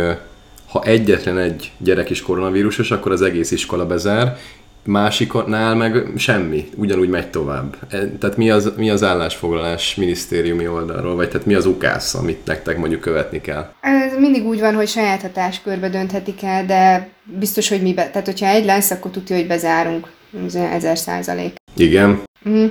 ha 0.68 0.82
egyetlen 0.82 1.38
egy 1.38 1.72
gyerek 1.78 2.10
is 2.10 2.22
koronavírusos, 2.22 2.90
akkor 2.90 3.12
az 3.12 3.22
egész 3.22 3.50
iskola 3.50 3.86
bezár, 3.86 4.36
másiknál 4.84 5.74
meg 5.74 6.06
semmi, 6.16 6.68
ugyanúgy 6.76 7.08
megy 7.08 7.30
tovább. 7.30 7.76
E, 7.88 8.08
Tehát 8.08 8.36
mi 8.36 8.50
az, 8.50 8.72
mi 8.76 8.90
az 8.90 9.02
állásfoglalás 9.02 9.94
minisztériumi 9.94 10.68
oldalról, 10.68 11.14
vagy 11.16 11.28
tehát 11.28 11.46
mi 11.46 11.54
az 11.54 11.66
ukász, 11.66 12.14
amit 12.14 12.46
nektek 12.46 12.78
mondjuk 12.78 13.00
követni 13.00 13.40
kell? 13.40 13.72
Ez 13.80 14.18
mindig 14.18 14.44
úgy 14.46 14.60
van, 14.60 14.74
hogy 14.74 14.88
saját 14.88 15.20
hatáskörbe 15.22 15.88
dönthetik 15.88 16.42
el, 16.42 16.66
de 16.66 17.08
biztos, 17.24 17.68
hogy 17.68 17.82
mi 17.82 17.94
be, 17.94 18.10
tehát 18.10 18.26
hogyha 18.26 18.46
egy 18.46 18.64
lesz, 18.64 18.90
akkor 18.90 19.10
tudja, 19.10 19.36
hogy 19.36 19.46
bezárunk. 19.46 20.08
Ez 20.46 20.54
ezer 20.54 20.98
százalék. 20.98 21.54
Igen. 21.76 22.22
Mhm. 22.42 22.64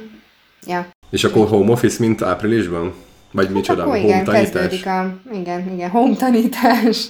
Ja. 0.68 0.88
És 1.10 1.24
akkor 1.24 1.48
home 1.48 1.72
office, 1.72 1.96
mint 2.00 2.22
áprilisban? 2.22 2.94
Vagy 3.34 3.50
micsoda? 3.50 3.82
Akkor 3.82 3.96
home 3.96 4.08
igen, 4.08 4.24
tanítás? 4.24 4.52
kezdődik 4.52 4.86
a, 4.86 5.18
igen, 5.34 5.72
igen, 5.74 5.90
home 5.90 6.16
tanítás. 6.16 7.06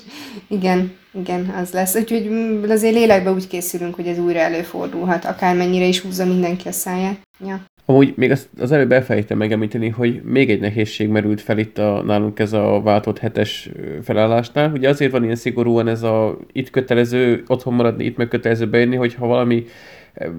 Igen, 0.48 0.92
igen, 1.20 1.54
az 1.62 1.72
lesz. 1.72 1.96
Úgyhogy 1.96 2.30
azért 2.70 2.94
lélekbe 2.94 3.32
úgy 3.32 3.48
készülünk, 3.48 3.96
hogy 3.96 4.08
ez 4.08 4.20
újra 4.20 4.40
előfordulhat, 4.40 5.26
akármennyire 5.26 5.86
is 5.86 6.00
húzza 6.00 6.26
mindenki 6.26 6.68
a 6.68 6.72
száját. 6.72 7.20
Ja. 7.48 7.62
Amúgy 7.86 8.14
még 8.16 8.32
azt, 8.32 8.50
az 8.60 8.72
előbb 8.72 8.92
elfelejtem 8.92 9.38
megemlíteni, 9.38 9.90
hogy 9.90 10.22
még 10.24 10.50
egy 10.50 10.60
nehézség 10.60 11.10
merült 11.10 11.42
fel 11.42 11.58
itt 11.58 11.78
a, 11.78 12.02
nálunk 12.06 12.40
ez 12.40 12.54
a 12.54 12.82
váltott 12.84 13.20
hetes 13.20 13.70
felállásnál. 14.04 14.72
Ugye 14.72 14.90
azért 14.90 15.12
van 15.12 15.24
ilyen 15.24 15.36
szigorúan 15.36 15.88
ez 15.88 16.04
a 16.04 16.38
itt 16.52 16.70
kötelező 16.70 17.44
otthon 17.48 17.74
maradni, 17.74 18.06
itt 18.06 18.18
meg 18.18 18.28
kötelező 18.28 18.70
bejönni, 18.70 18.96
hogy 18.96 19.14
ha 19.14 19.28
valami 19.28 19.66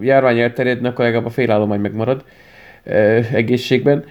járvány 0.00 0.38
elterjedne, 0.38 0.88
akkor 0.88 1.04
legalább 1.04 1.26
a 1.26 1.30
félállomány 1.30 1.80
megmarad 1.80 2.24
egészségben. 3.32 4.04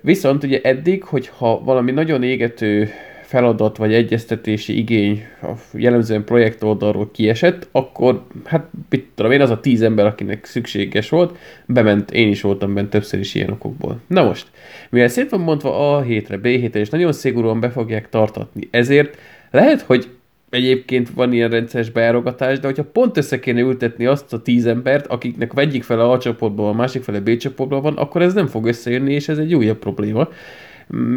Viszont 0.00 0.44
ugye 0.44 0.60
eddig, 0.62 1.02
hogyha 1.02 1.62
valami 1.64 1.90
nagyon 1.90 2.22
égető 2.22 2.88
feladat 3.22 3.76
vagy 3.76 3.94
egyeztetési 3.94 4.78
igény 4.78 5.24
a 5.42 5.50
jellemzően 5.72 6.24
projekt 6.24 6.62
oldalról 6.62 7.10
kiesett, 7.10 7.68
akkor 7.70 8.22
hát 8.44 8.66
mit 8.88 9.06
tudom 9.14 9.32
én, 9.32 9.40
az 9.40 9.50
a 9.50 9.60
tíz 9.60 9.82
ember, 9.82 10.06
akinek 10.06 10.44
szükséges 10.44 11.08
volt, 11.08 11.38
bement, 11.66 12.10
én 12.10 12.28
is 12.28 12.40
voltam 12.40 12.74
bent 12.74 12.90
többször 12.90 13.20
is 13.20 13.34
ilyen 13.34 13.50
okokból. 13.50 14.00
Na 14.06 14.24
most, 14.24 14.46
mivel 14.90 15.08
szét 15.08 15.30
van 15.30 15.40
mondva 15.40 15.96
A 15.96 16.00
hétre, 16.02 16.36
B 16.36 16.46
hétre, 16.46 16.80
és 16.80 16.88
nagyon 16.88 17.12
szigorúan 17.12 17.60
be 17.60 17.70
fogják 17.70 18.08
tartatni, 18.08 18.68
ezért 18.70 19.18
lehet, 19.50 19.80
hogy 19.80 20.08
egyébként 20.52 21.10
van 21.10 21.32
ilyen 21.32 21.50
rendszeres 21.50 21.90
beárogatás, 21.90 22.58
de 22.58 22.66
hogyha 22.66 22.84
pont 22.84 23.16
össze 23.16 23.38
kéne 23.38 23.60
ültetni 23.60 24.06
azt 24.06 24.32
a 24.32 24.42
tíz 24.42 24.66
embert, 24.66 25.06
akiknek 25.06 25.52
egyik 25.54 25.82
fele 25.82 26.10
A 26.10 26.18
csoportban 26.18 26.68
a 26.68 26.72
másik 26.72 27.02
fele 27.02 27.20
B 27.20 27.36
csoportban 27.36 27.82
van, 27.82 27.96
akkor 27.96 28.22
ez 28.22 28.34
nem 28.34 28.46
fog 28.46 28.66
összejönni, 28.66 29.12
és 29.12 29.28
ez 29.28 29.38
egy 29.38 29.54
újabb 29.54 29.78
probléma 29.78 30.28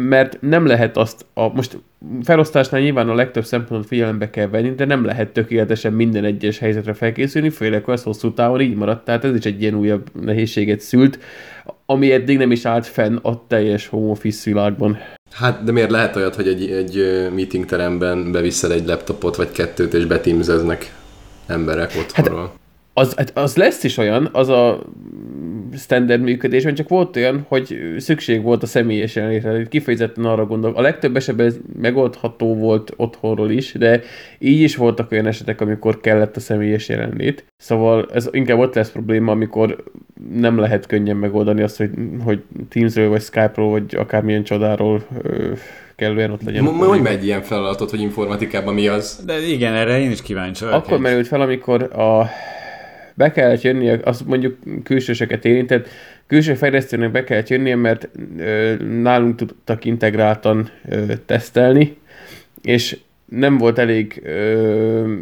mert 0.08 0.38
nem 0.40 0.66
lehet 0.66 0.96
azt, 0.96 1.26
a, 1.34 1.48
most 1.48 1.78
felosztásnál 2.22 2.80
nyilván 2.80 3.08
a 3.08 3.14
legtöbb 3.14 3.44
szempontot 3.44 3.86
figyelembe 3.86 4.30
kell 4.30 4.48
venni, 4.48 4.70
de 4.70 4.84
nem 4.84 5.04
lehet 5.04 5.32
tökéletesen 5.32 5.92
minden 5.92 6.24
egyes 6.24 6.58
helyzetre 6.58 6.92
felkészülni, 6.92 7.50
főleg, 7.50 7.84
ha 7.84 7.92
ez 7.92 8.02
hosszú 8.02 8.32
távon 8.32 8.60
így 8.60 8.74
maradt, 8.74 9.04
tehát 9.04 9.24
ez 9.24 9.34
is 9.34 9.44
egy 9.44 9.60
ilyen 9.60 9.74
újabb 9.74 10.10
nehézséget 10.20 10.80
szült, 10.80 11.18
ami 11.86 12.12
eddig 12.12 12.38
nem 12.38 12.50
is 12.50 12.64
állt 12.64 12.86
fenn 12.86 13.16
a 13.22 13.46
teljes 13.46 13.86
home 13.86 14.10
office 14.10 14.50
világban. 14.50 14.98
Hát, 15.32 15.64
de 15.64 15.72
miért 15.72 15.90
lehet 15.90 16.16
olyat, 16.16 16.34
hogy 16.34 16.48
egy, 16.48 16.70
egy 16.70 16.96
ö, 16.98 17.30
meetingteremben 17.30 18.32
beviszel 18.32 18.72
egy 18.72 18.86
laptopot 18.86 19.36
vagy 19.36 19.50
kettőt, 19.50 19.94
és 19.94 20.04
betimzeznek 20.04 20.94
emberek 21.46 21.92
otthonról? 21.98 22.52
Az, 22.92 23.14
hát 23.14 23.38
az 23.38 23.56
lesz 23.56 23.84
is 23.84 23.96
olyan, 23.96 24.28
az 24.32 24.48
a 24.48 24.82
standard 25.74 26.20
működésben, 26.20 26.74
csak 26.74 26.88
volt 26.88 27.16
olyan, 27.16 27.44
hogy 27.48 27.94
szükség 27.98 28.42
volt 28.42 28.62
a 28.62 28.66
személyes 28.66 29.14
jelenlétre, 29.14 29.66
kifejezetten 29.68 30.24
arra 30.24 30.46
gondolok. 30.46 30.76
A 30.76 30.80
legtöbb 30.80 31.16
esetben 31.16 31.46
ez 31.46 31.56
megoldható 31.80 32.54
volt 32.54 32.92
otthonról 32.96 33.50
is, 33.50 33.72
de 33.72 34.00
így 34.38 34.60
is 34.60 34.76
voltak 34.76 35.12
olyan 35.12 35.26
esetek, 35.26 35.60
amikor 35.60 36.00
kellett 36.00 36.36
a 36.36 36.40
személyes 36.40 36.88
jelenlét. 36.88 37.44
Szóval 37.56 38.08
ez 38.14 38.28
inkább 38.30 38.58
ott 38.58 38.74
lesz 38.74 38.90
probléma, 38.90 39.32
amikor 39.32 39.84
nem 40.34 40.58
lehet 40.58 40.86
könnyen 40.86 41.16
megoldani 41.16 41.62
azt, 41.62 41.76
hogy, 41.76 41.90
hogy 42.24 42.42
Teamsről, 42.68 43.08
vagy 43.08 43.22
Skype-ról, 43.22 43.70
vagy 43.70 43.94
akármilyen 43.94 44.44
csodáról 44.44 45.02
ö, 45.22 45.52
kellően 45.96 46.30
ott 46.30 46.42
legyen. 46.42 46.64
M- 46.64 46.84
Hogy 46.84 47.02
megy 47.02 47.24
ilyen 47.24 47.42
feladatot, 47.42 47.90
hogy 47.90 48.00
informatikában 48.00 48.74
mi 48.74 48.88
az? 48.88 49.22
De 49.26 49.38
igen, 49.38 49.74
erre 49.74 49.98
én 50.00 50.10
is 50.10 50.22
kíváncsi 50.22 50.64
vagyok. 50.64 50.78
Akkor 50.84 50.98
merült 50.98 51.26
fel, 51.26 51.40
amikor 51.40 51.82
a 51.82 52.26
be 53.16 53.32
kellett 53.32 53.60
jönnie, 53.60 54.00
azt 54.04 54.26
mondjuk 54.26 54.58
külsőseket 54.84 55.44
érintett, 55.44 55.88
külső 56.26 56.54
fejlesztőnek 56.54 57.10
be 57.10 57.24
kellett 57.24 57.48
jönnie, 57.48 57.76
mert 57.76 58.08
ö, 58.38 58.74
nálunk 58.84 59.36
tudtak 59.36 59.84
integráltan 59.84 60.70
ö, 60.88 61.02
tesztelni, 61.26 61.96
és 62.62 62.96
nem 63.26 63.58
volt 63.58 63.78
elég 63.78 64.22
ö, 64.24 65.14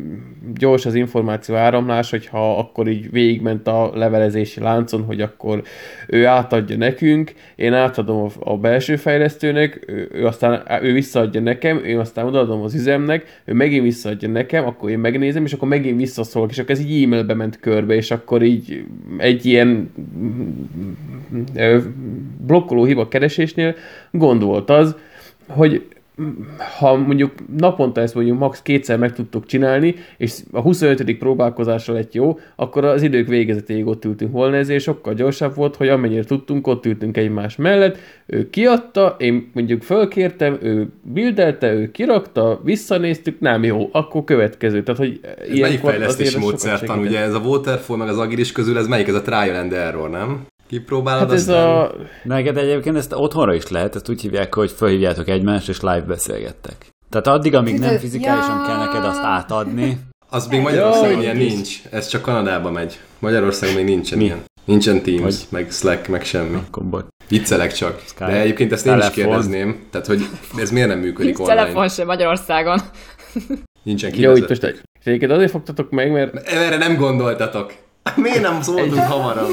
gyors 0.54 0.86
az 0.86 0.94
információ 0.94 1.54
áramlás, 1.54 2.10
hogyha 2.10 2.58
akkor 2.58 2.88
így 2.88 3.10
végigment 3.10 3.66
a 3.66 3.90
levelezési 3.94 4.60
láncon, 4.60 5.02
hogy 5.02 5.20
akkor 5.20 5.62
ő 6.08 6.26
átadja 6.26 6.76
nekünk, 6.76 7.32
én 7.54 7.72
átadom 7.72 8.22
a, 8.22 8.50
a 8.52 8.56
belső 8.56 8.96
fejlesztőnek, 8.96 9.84
ő, 9.86 10.08
ő 10.12 10.26
aztán 10.26 10.62
ő 10.82 10.92
visszaadja 10.92 11.40
nekem, 11.40 11.84
én 11.84 11.98
aztán 11.98 12.26
odaadom 12.26 12.62
az 12.62 12.74
üzemnek, 12.74 13.40
ő 13.44 13.52
megint 13.52 13.82
visszaadja 13.82 14.28
nekem, 14.28 14.66
akkor 14.66 14.90
én 14.90 14.98
megnézem, 14.98 15.44
és 15.44 15.52
akkor 15.52 15.68
megint 15.68 15.98
visszaszólok, 15.98 16.50
és 16.50 16.58
akkor 16.58 16.70
ez 16.70 16.80
így 16.80 17.02
e-mailbe 17.02 17.34
ment 17.34 17.60
körbe, 17.60 17.94
és 17.94 18.10
akkor 18.10 18.42
így 18.42 18.84
egy 19.18 19.46
ilyen 19.46 19.92
ö, 21.54 21.78
blokkoló 22.46 22.84
hiba 22.84 23.08
keresésnél 23.08 23.74
gond 24.10 24.42
volt 24.42 24.70
az, 24.70 24.96
hogy 25.46 25.82
ha 26.78 26.96
mondjuk 26.96 27.32
naponta 27.56 28.00
ezt 28.00 28.14
mondjuk 28.14 28.38
max. 28.38 28.62
kétszer 28.62 28.98
meg 28.98 29.12
tudtuk 29.12 29.46
csinálni, 29.46 29.94
és 30.16 30.38
a 30.52 30.60
25. 30.60 31.18
próbálkozásra 31.18 31.94
lett 31.94 32.14
jó, 32.14 32.38
akkor 32.56 32.84
az 32.84 33.02
idők 33.02 33.28
végezetéig 33.28 33.86
ott 33.86 34.04
ültünk 34.04 34.32
volna, 34.32 34.56
ezért 34.56 34.82
sokkal 34.82 35.14
gyorsabb 35.14 35.54
volt, 35.54 35.76
hogy 35.76 35.88
amennyire 35.88 36.24
tudtunk, 36.24 36.66
ott 36.66 36.86
ültünk 36.86 37.16
egymás 37.16 37.56
mellett, 37.56 37.98
ő 38.26 38.50
kiadta, 38.50 39.16
én 39.18 39.50
mondjuk 39.54 39.82
fölkértem, 39.82 40.58
ő 40.62 40.88
bildelte, 41.02 41.72
ő 41.72 41.90
kirakta, 41.90 42.60
visszanéztük, 42.64 43.40
nem 43.40 43.64
jó, 43.64 43.88
akkor 43.92 44.24
következő. 44.24 44.82
Tehát, 44.82 45.00
hogy 45.00 45.20
Ez 45.50 45.58
melyik 45.58 45.78
fejlesztési 45.78 46.38
módszertan? 46.38 46.98
Ugye 46.98 47.18
ez 47.18 47.34
a 47.34 47.38
Waterfall 47.38 47.96
meg 47.96 48.08
az 48.08 48.18
Agilis 48.18 48.52
közül, 48.52 48.78
ez 48.78 48.86
melyik? 48.86 49.08
Ez 49.08 49.14
a 49.14 49.22
Trial 49.22 49.56
and 49.56 49.72
Error, 49.72 50.10
nem? 50.10 50.46
Kipróbálod 50.68 51.20
Hát 51.22 51.32
ez 51.32 51.48
aztán? 51.48 51.66
a... 51.80 51.90
Neked 52.22 52.56
egyébként 52.56 52.96
ezt 52.96 53.12
otthonra 53.12 53.54
is 53.54 53.68
lehet, 53.68 53.94
ezt 53.94 54.08
úgy 54.08 54.20
hívják, 54.20 54.54
hogy 54.54 54.70
felhívjátok 54.70 55.28
egymást, 55.28 55.68
és 55.68 55.80
live 55.80 56.00
beszélgettek. 56.00 56.74
Tehát 57.10 57.26
addig, 57.26 57.54
amíg 57.54 57.78
nem 57.78 57.98
fizikálisan 57.98 58.58
Ja. 58.60 58.66
kell 58.66 58.76
neked 58.76 59.04
azt 59.04 59.22
átadni, 59.22 59.98
Az 60.28 60.46
még 60.46 60.60
Magyarországon 60.60 61.20
ilyen 61.20 61.36
nincs. 61.36 61.82
Ez 61.90 62.08
csak 62.08 62.22
Kanadába 62.22 62.70
megy. 62.70 62.98
Magyarországon 63.18 63.74
még 63.74 63.84
nincsen 63.84 64.18
Mi? 64.18 64.24
ilyen. 64.24 64.42
Nincsen 64.64 65.02
Teams, 65.02 65.22
Hogy? 65.22 65.34
meg 65.48 65.70
Slack, 65.70 66.08
meg 66.08 66.24
semmi. 66.24 66.54
akkor. 66.66 67.06
Viccelek 67.28 67.72
csak. 67.72 68.02
Skype. 68.06 68.26
De 68.26 68.40
egyébként 68.40 68.72
ezt 68.72 68.86
én 68.86 68.92
is 68.92 68.98
Telefon. 68.98 69.24
kérdezném. 69.24 69.86
Tehát, 69.90 70.06
hogy 70.06 70.26
ez 70.56 70.70
miért 70.70 70.88
nem 70.88 70.98
működik 70.98 71.24
Nincs 71.36 71.38
online? 71.38 71.60
telefon 71.60 71.88
sem 71.88 72.06
Magyarországon. 72.06 72.80
Nincsen 73.82 74.10
Jó, 74.14 74.16
itt 74.16 74.34
kivezet. 74.34 74.48
most 74.48 74.62
egy... 74.64 74.80
Egyébként 75.04 75.32
azért 75.32 75.50
fogtatok 75.50 75.90
meg, 75.90 76.12
mert 76.12 76.34
Erre 76.48 76.76
nem 76.76 76.96
gondoltatok. 76.96 77.72
Miért 78.16 78.40
nem 78.40 78.62
szóltunk 78.62 78.94
hamarabb? 78.98 79.48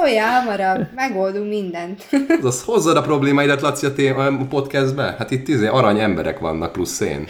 Szóljál 0.00 0.40
hamarabb, 0.40 0.88
megoldunk 0.94 1.48
mindent. 1.48 2.08
Az 2.42 2.62
hozzad 2.64 2.96
a 2.96 3.00
problémáidat, 3.02 3.60
Laci, 3.60 3.86
a, 3.86 3.92
té- 3.92 4.16
a 4.16 4.46
podcastbe? 4.48 5.14
Hát 5.18 5.30
itt 5.30 5.48
izé 5.48 5.66
arany 5.66 5.98
emberek 5.98 6.38
vannak, 6.38 6.72
plusz 6.72 7.00
én. 7.00 7.26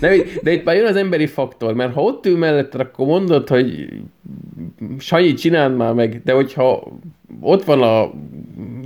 De, 0.00 0.16
de 0.42 0.52
itt 0.52 0.64
már 0.64 0.76
jön 0.76 0.86
az 0.86 0.96
emberi 0.96 1.26
faktor, 1.26 1.74
mert 1.74 1.94
ha 1.94 2.02
ott 2.02 2.26
ül 2.26 2.38
mellette, 2.38 2.78
akkor 2.78 3.06
mondod, 3.06 3.48
hogy 3.48 3.88
Sanyi, 4.98 5.34
csináld 5.34 5.76
már 5.76 5.92
meg, 5.92 6.22
de 6.24 6.32
hogyha 6.32 6.92
ott 7.40 7.64
van 7.64 7.82
a 7.82 8.10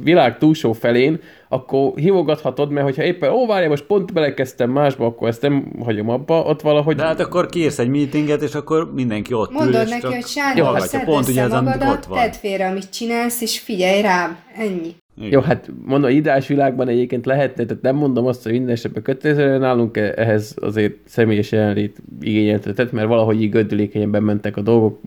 világ 0.03 0.39
túlsó 0.39 0.73
felén, 0.73 1.21
akkor 1.49 1.93
hívogathatod, 1.97 2.71
mert 2.71 2.87
hogyha 2.87 3.03
éppen, 3.03 3.31
ó, 3.31 3.47
várj, 3.47 3.67
most 3.67 3.85
pont 3.85 4.13
belekezdtem 4.13 4.71
másba, 4.71 5.07
akkor 5.07 5.29
ezt 5.29 5.43
nem 5.43 5.73
hagyom 5.85 6.09
abba, 6.09 6.43
ott 6.43 6.61
valahogy... 6.61 6.97
De 6.97 7.05
hát 7.05 7.21
akkor 7.21 7.47
kiírsz 7.47 7.79
egy 7.79 7.89
meetinget, 7.89 8.43
és 8.43 8.55
akkor 8.55 8.93
mindenki 8.95 9.35
ott 9.35 9.51
ül, 9.51 9.57
Mondod 9.57 9.83
és 9.83 9.89
neki, 9.89 10.01
csak 10.01 10.13
hogy 10.13 10.27
Sándor, 10.27 10.81
szedd 10.81 11.05
Pont 11.05 11.29
össze 11.29 11.45
ott 11.45 11.51
magadat, 11.51 12.07
van. 12.07 12.19
tedd 12.19 12.33
félre, 12.33 12.69
amit 12.69 12.91
csinálsz, 12.91 13.41
és 13.41 13.59
figyelj 13.59 14.01
rám. 14.01 14.39
Ennyi. 14.57 14.95
Jó, 15.21 15.41
hát 15.41 15.71
mondom, 15.85 16.11
ideális 16.11 16.47
világban 16.47 16.89
egyébként 16.89 17.27
lehetne, 17.27 17.65
tehát 17.65 17.83
nem 17.83 17.97
mondom 17.97 18.27
azt, 18.27 18.43
hogy 18.43 18.53
minden 18.53 18.75
esetben 18.75 19.03
kötelező, 19.03 19.59
nálunk 19.59 19.97
e- 19.97 20.13
ehhez 20.17 20.55
azért 20.61 20.95
személyes 21.05 21.53
jelenlét 21.53 21.97
igényeltetett, 22.21 22.93
mert 22.93 23.09
valahogy 23.09 23.43
így 23.43 23.51
gördülékenyen 23.51 24.11
bementek 24.11 24.57
a 24.57 24.61
dolgok, 24.61 25.01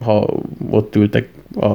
ha 0.00 0.40
ott 0.70 0.96
ültek 0.96 1.28
a 1.60 1.74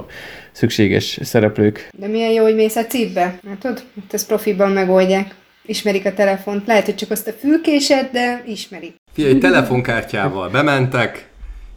szükséges 0.51 1.19
szereplők. 1.21 1.89
De 1.97 2.07
milyen 2.07 2.31
jó, 2.31 2.43
hogy 2.43 2.55
mész 2.55 2.75
a 2.75 2.85
cipbe. 2.85 3.39
Látod? 3.47 3.83
Itt 3.93 4.13
ezt 4.13 4.27
profiban 4.27 4.71
megoldják. 4.71 5.35
Ismerik 5.65 6.05
a 6.05 6.13
telefont. 6.13 6.67
Lehet, 6.67 6.85
hogy 6.85 6.95
csak 6.95 7.11
azt 7.11 7.27
a 7.27 7.31
fülkésed, 7.31 8.09
de 8.11 8.43
ismerik. 8.47 8.95
Figyelj, 9.13 9.37
telefonkártyával 9.37 10.49
bementek, 10.49 11.30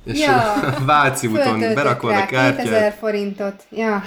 és 0.05 0.21
Ja. 0.21 0.41
Váci 0.87 1.27
úton 1.27 1.59
berakod 1.75 2.11
a 2.11 2.27
kártyát. 2.27 2.57
2000 2.57 2.95
forintot. 3.01 3.55
Ja. 3.71 4.03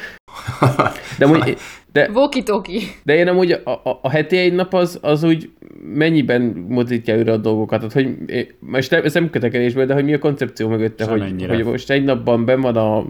De, 1.18 1.26
amúgy, 1.26 1.58
de, 1.92 2.10
Walkie-talkie. 2.14 2.82
de 3.04 3.16
én 3.16 3.28
amúgy 3.28 3.52
a, 3.52 3.70
a, 3.70 4.00
a 4.02 4.10
heti 4.10 4.38
egy 4.38 4.54
nap 4.54 4.74
az, 4.74 5.00
az 5.02 5.24
úgy 5.24 5.50
mennyiben 5.94 6.66
mozdítja 6.70 7.16
őre 7.16 7.32
a 7.32 7.38
dolgokat? 7.38 7.80
Tehát, 7.80 7.94
hogy 7.94 8.16
most 8.60 8.92
nem, 8.92 9.04
ez 9.04 9.14
nem 9.14 9.30
kötekedésből, 9.30 9.86
de 9.86 9.94
hogy 9.94 10.04
mi 10.04 10.14
a 10.14 10.20
koncepció 10.20 10.68
mögötte, 10.68 11.06
hogy, 11.06 11.20
Semennyire. 11.20 11.56
hogy, 11.56 11.66
most 11.66 11.90
egy 11.90 12.04
napban 12.04 12.46
ben 12.46 12.62
van 12.62 12.76
a 12.76 13.06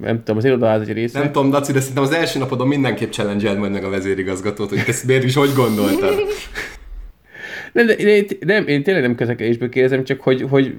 nem 0.00 0.16
tudom, 0.16 0.36
az 0.36 0.44
irodaház 0.44 0.80
egy 0.80 0.92
része. 0.92 1.18
Nem 1.18 1.32
tudom, 1.32 1.50
Daci, 1.50 1.72
de 1.72 1.80
szerintem 1.80 2.02
az 2.02 2.12
első 2.12 2.38
napodon 2.38 2.68
mindenképp 2.68 3.10
challenge 3.10 3.54
majd 3.54 3.72
meg 3.72 3.84
a 3.84 3.90
vezérigazgatót, 3.90 4.68
hogy 4.68 4.82
ezt 4.86 5.04
miért 5.04 5.24
is 5.24 5.34
hogy 5.34 5.52
gondoltad. 5.54 6.14
Nem, 7.72 7.86
de, 7.86 7.94
de, 7.94 8.22
nem, 8.40 8.66
én 8.66 8.82
tényleg 8.82 9.02
nem 9.02 9.14
közlekedésből 9.14 9.68
kérdezem, 9.68 10.04
csak 10.04 10.20
hogy, 10.20 10.44
hogy 10.50 10.74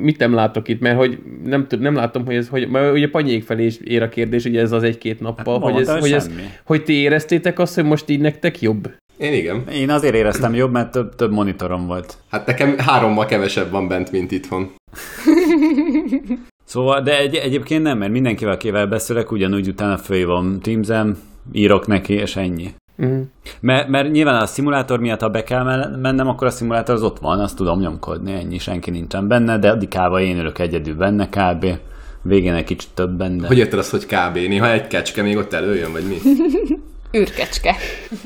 mit 0.00 0.18
nem 0.18 0.34
látok 0.34 0.68
itt, 0.68 0.80
mert 0.80 0.96
hogy 0.96 1.18
nem, 1.44 1.66
tud, 1.66 1.80
nem 1.80 1.94
látom, 1.94 2.24
hogy 2.24 2.34
ez, 2.34 2.48
hogy, 2.48 2.68
mert 2.68 2.92
ugye 2.92 3.08
Panyék 3.08 3.44
felé 3.44 3.64
is 3.64 3.76
ér 3.84 4.02
a 4.02 4.08
kérdés, 4.08 4.44
ugye 4.44 4.60
ez 4.60 4.72
az 4.72 4.82
egy-két 4.82 5.20
nappal, 5.20 5.60
Hát 5.60 5.72
hogy, 5.72 5.80
ez, 5.80 5.98
hogy, 5.98 6.12
ez, 6.12 6.28
semmi. 6.28 6.42
hogy 6.64 6.84
ti 6.84 6.92
éreztétek 6.92 7.58
azt, 7.58 7.74
hogy 7.74 7.84
most 7.84 8.08
így 8.08 8.20
nektek 8.20 8.60
jobb? 8.60 8.90
Én 9.18 9.32
igen. 9.32 9.64
Én 9.72 9.90
azért 9.90 10.14
éreztem 10.14 10.54
jobb, 10.54 10.72
mert 10.72 10.90
több, 10.90 11.14
több 11.14 11.32
monitorom 11.32 11.86
volt. 11.86 12.16
Hát 12.30 12.46
nekem 12.46 12.78
hárommal 12.78 13.26
kevesebb 13.26 13.70
van 13.70 13.88
bent, 13.88 14.12
mint 14.12 14.30
itthon. 14.32 14.70
Szóval, 16.64 17.02
de 17.02 17.18
egy, 17.18 17.34
egyébként 17.34 17.82
nem, 17.82 17.98
mert 17.98 18.12
mindenkivel, 18.12 18.54
akivel 18.54 18.86
beszélek, 18.86 19.32
ugyanúgy 19.32 19.68
utána 19.68 19.98
fölhívom 19.98 20.60
Teams-em, 20.60 21.18
írok 21.52 21.86
neki, 21.86 22.12
és 22.12 22.36
ennyi. 22.36 22.74
Uh-huh. 22.98 23.20
Mert, 23.60 23.88
mert 23.88 24.10
nyilván 24.10 24.40
a 24.40 24.46
szimulátor 24.46 25.00
miatt, 25.00 25.20
ha 25.20 25.28
be 25.28 25.42
kell 25.42 25.88
mennem, 26.00 26.28
akkor 26.28 26.46
a 26.46 26.50
szimulátor 26.50 26.94
az 26.94 27.02
ott 27.02 27.18
van, 27.18 27.40
azt 27.40 27.56
tudom 27.56 27.80
nyomkodni, 27.80 28.32
ennyi, 28.32 28.58
senki 28.58 28.90
nincsen 28.90 29.28
benne, 29.28 29.58
de 29.58 29.70
addig 29.70 29.88
káva 29.88 30.20
én 30.20 30.38
ülök 30.38 30.58
egyedül 30.58 30.94
benne 30.94 31.28
kb. 31.28 31.66
Végén 32.22 32.54
egy 32.54 32.64
kicsit 32.64 32.90
többen, 32.94 33.38
de... 33.38 33.46
Hogy 33.46 33.58
érted 33.58 33.78
azt, 33.78 33.90
hogy 33.90 34.06
kb. 34.06 34.34
Néha 34.34 34.70
egy 34.70 34.86
kecske 34.86 35.22
még 35.22 35.36
ott 35.36 35.52
előjön, 35.52 35.92
vagy 35.92 36.04
mi? 36.04 36.16
Űrkecske. 37.18 37.76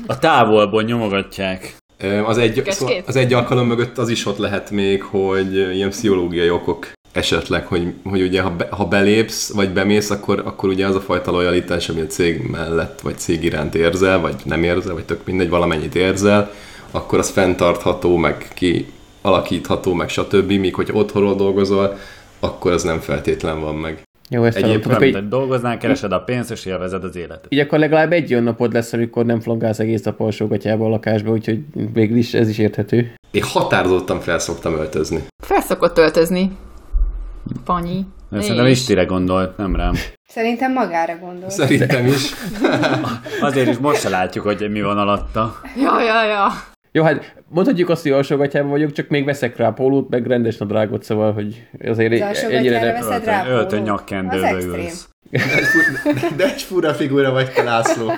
A 0.07 0.19
távolból 0.19 0.83
nyomogatják. 0.83 1.77
Az 2.25 2.37
egy, 2.37 2.53
Kecskét? 2.53 2.73
szóval 2.73 3.03
az 3.05 3.15
egy 3.15 3.33
alkalom 3.33 3.67
mögött 3.67 3.97
az 3.97 4.09
is 4.09 4.25
ott 4.25 4.37
lehet 4.37 4.71
még, 4.71 5.03
hogy 5.03 5.55
ilyen 5.55 5.89
pszichológiai 5.89 6.49
okok 6.49 6.91
esetleg, 7.17 7.65
hogy, 7.65 7.93
hogy 8.03 8.21
ugye 8.21 8.41
ha, 8.41 8.49
be, 8.49 8.67
ha 8.69 8.85
belépsz, 8.85 9.53
vagy 9.53 9.69
bemész, 9.69 10.09
akkor, 10.09 10.41
akkor 10.45 10.69
ugye 10.69 10.85
az 10.85 10.95
a 10.95 10.99
fajta 10.99 11.31
lojalitás, 11.31 11.89
ami 11.89 12.01
a 12.01 12.05
cég 12.05 12.41
mellett, 12.51 13.01
vagy 13.01 13.17
cég 13.17 13.43
iránt 13.43 13.75
érzel, 13.75 14.19
vagy 14.19 14.35
nem 14.43 14.63
érzel, 14.63 14.93
vagy 14.93 15.05
tök 15.05 15.25
mindegy, 15.25 15.49
valamennyit 15.49 15.95
érzel, 15.95 16.51
akkor 16.91 17.19
az 17.19 17.29
fenntartható, 17.29 18.17
meg 18.17 18.47
ki 18.53 18.85
alakítható, 19.21 19.93
meg 19.93 20.09
stb. 20.09 20.51
Míg 20.51 20.75
hogyha 20.75 20.97
otthonról 20.97 21.35
dolgozol, 21.35 21.97
akkor 22.39 22.71
az 22.71 22.83
nem 22.83 22.99
feltétlen 22.99 23.61
van 23.61 23.75
meg. 23.75 24.01
Jó, 24.29 24.43
ezt 24.43 24.57
Egyébként. 24.57 24.85
Nem, 24.85 24.95
Akkor 24.95 25.07
így, 25.07 25.27
dolgoznál, 25.27 25.77
keresed 25.77 26.11
a 26.11 26.19
pénzt, 26.19 26.51
és 26.51 26.65
élvezed 26.65 27.03
az 27.03 27.15
életet. 27.15 27.45
így 27.49 27.59
akkor 27.59 27.79
legalább 27.79 28.11
egy 28.11 28.31
olyan 28.31 28.43
napod 28.43 28.73
lesz, 28.73 28.93
amikor 28.93 29.25
nem 29.25 29.39
flangálsz 29.39 29.79
egész 29.79 30.03
nap 30.03 30.19
alsógatyába 30.19 30.85
a 30.85 30.89
lakásba, 30.89 31.31
úgyhogy 31.31 31.59
végül 31.93 32.17
is 32.17 32.33
ez 32.33 32.49
is 32.49 32.57
érthető. 32.57 33.13
Én 33.31 33.43
határozottan 33.43 34.19
fel 34.19 34.39
szoktam 34.39 34.73
öltözni. 34.73 35.23
Felszokott 35.43 35.97
öltözni. 35.97 36.51
Panyi. 37.65 38.05
De 38.29 38.41
szerintem 38.41 38.65
És- 38.65 38.77
Istire 38.79 39.03
gondolt, 39.05 39.57
nem 39.57 39.75
rám. 39.75 39.93
Szerintem 40.27 40.73
magára 40.73 41.17
gondol. 41.17 41.49
Szerintem 41.49 42.05
is. 42.05 42.31
Azért 43.41 43.67
is 43.69 43.77
most 43.77 44.01
se 44.01 44.09
látjuk, 44.09 44.43
hogy 44.45 44.71
mi 44.71 44.81
van 44.81 44.97
alatta. 44.97 45.61
Ja, 45.75 46.01
ja, 46.01 46.23
ja. 46.25 46.47
Jó, 46.91 47.03
hát 47.03 47.33
mondhatjuk 47.49 47.89
azt, 47.89 48.01
hogy 48.01 48.11
alsógatyában 48.11 48.69
vagyok, 48.69 48.91
csak 48.91 49.07
még 49.07 49.25
veszek 49.25 49.57
rá 49.57 49.69
pólót, 49.69 50.09
meg 50.09 50.27
rendes 50.27 50.57
nadrágot, 50.57 51.03
szóval, 51.03 51.33
hogy 51.33 51.67
azért 51.85 52.11
Az 52.11 52.17
egy- 52.19 52.21
alsógatyára 52.21 52.57
ennyire 52.57 52.79
nem... 52.81 52.93
veszed 52.93 53.23
rá 53.25 53.47
Öltön, 53.47 53.81
nyakkendőbe 53.81 54.51
ülsz. 54.61 55.07
De 56.35 56.43
egy 56.43 56.61
fura 56.61 56.93
figura 56.93 57.31
vagy 57.31 57.51
te, 57.51 57.63
László. 57.63 58.11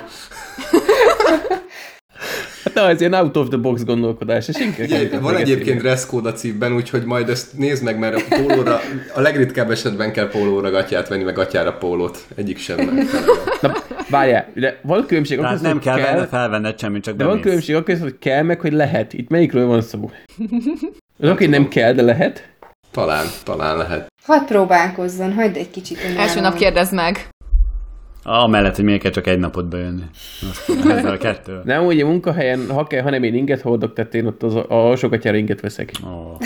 Hát 2.64 2.74
na, 2.74 2.88
ez 2.88 3.00
ilyen 3.00 3.12
out 3.12 3.36
of 3.36 3.48
the 3.48 3.56
box 3.56 3.84
gondolkodás, 3.84 4.48
és 4.48 4.56
inkább... 4.58 5.20
Van 5.20 5.36
egyébként 5.36 5.80
dresscode 5.80 6.28
a 6.28 6.32
cívben, 6.32 6.74
úgyhogy 6.74 7.04
majd 7.04 7.28
ezt 7.28 7.58
nézd 7.58 7.82
meg, 7.82 7.98
mert 7.98 8.14
a 8.14 8.36
pólóra, 8.36 8.80
a 9.14 9.20
legritkább 9.20 9.70
esetben 9.70 10.12
kell 10.12 10.28
pólóra 10.28 10.70
gatyát 10.70 11.08
venni, 11.08 11.22
meg 11.22 11.34
gatyára 11.34 11.72
pólót. 11.72 12.26
Egyik 12.34 12.58
sem. 12.58 13.06
Na, 13.60 13.72
várjál, 14.10 14.46
de 14.54 14.78
van 14.82 15.06
különbség 15.06 15.38
akkor, 15.38 15.50
Tehát 15.50 15.64
nem 15.64 15.72
hogy 15.72 15.82
kell, 15.82 15.96
kell, 15.96 16.14
kell 16.14 16.26
felvenned 16.26 16.78
semmit, 16.78 17.02
csak 17.02 17.16
de 17.16 17.24
van 17.24 17.32
bemész. 17.32 17.44
különbség 17.44 17.74
akkor, 17.74 17.98
hogy 17.98 18.18
kell 18.18 18.42
meg, 18.42 18.60
hogy 18.60 18.72
lehet. 18.72 19.12
Itt 19.12 19.28
melyikről 19.28 19.66
van 19.66 19.80
szó? 19.82 20.10
Az 21.18 21.28
oké, 21.28 21.46
nem 21.46 21.68
kell, 21.68 21.92
de 21.92 22.02
lehet. 22.02 22.48
Talán, 22.90 23.26
talán 23.44 23.76
lehet. 23.76 24.06
Hadd 24.26 24.44
próbálkozzon, 24.46 25.32
hagyd 25.32 25.56
egy 25.56 25.70
kicsit. 25.70 25.98
Első 26.16 26.40
nap 26.40 26.54
kérdezd 26.54 26.94
meg. 26.94 27.28
Amellett, 28.22 28.76
hogy 28.76 28.84
miért 28.84 29.02
kell 29.02 29.10
csak 29.10 29.26
egy 29.26 29.38
napot 29.38 29.68
bejönni. 29.68 30.02
Azt, 30.50 30.68
ezzel 30.90 31.12
a 31.12 31.16
kettő. 31.16 31.60
Nem, 31.64 31.84
ugye 31.84 32.04
munkahelyen, 32.04 32.70
ha 32.70 32.86
kell, 32.86 33.02
hanem 33.02 33.22
én 33.22 33.34
inget 33.34 33.60
hordok, 33.60 33.92
tehát 33.92 34.14
én 34.14 34.26
ott 34.26 34.42
az 34.42 34.54
a 34.54 34.64
alsógatyára 34.68 35.36
inget 35.36 35.60
veszek. 35.60 35.92
Ó. 36.06 36.36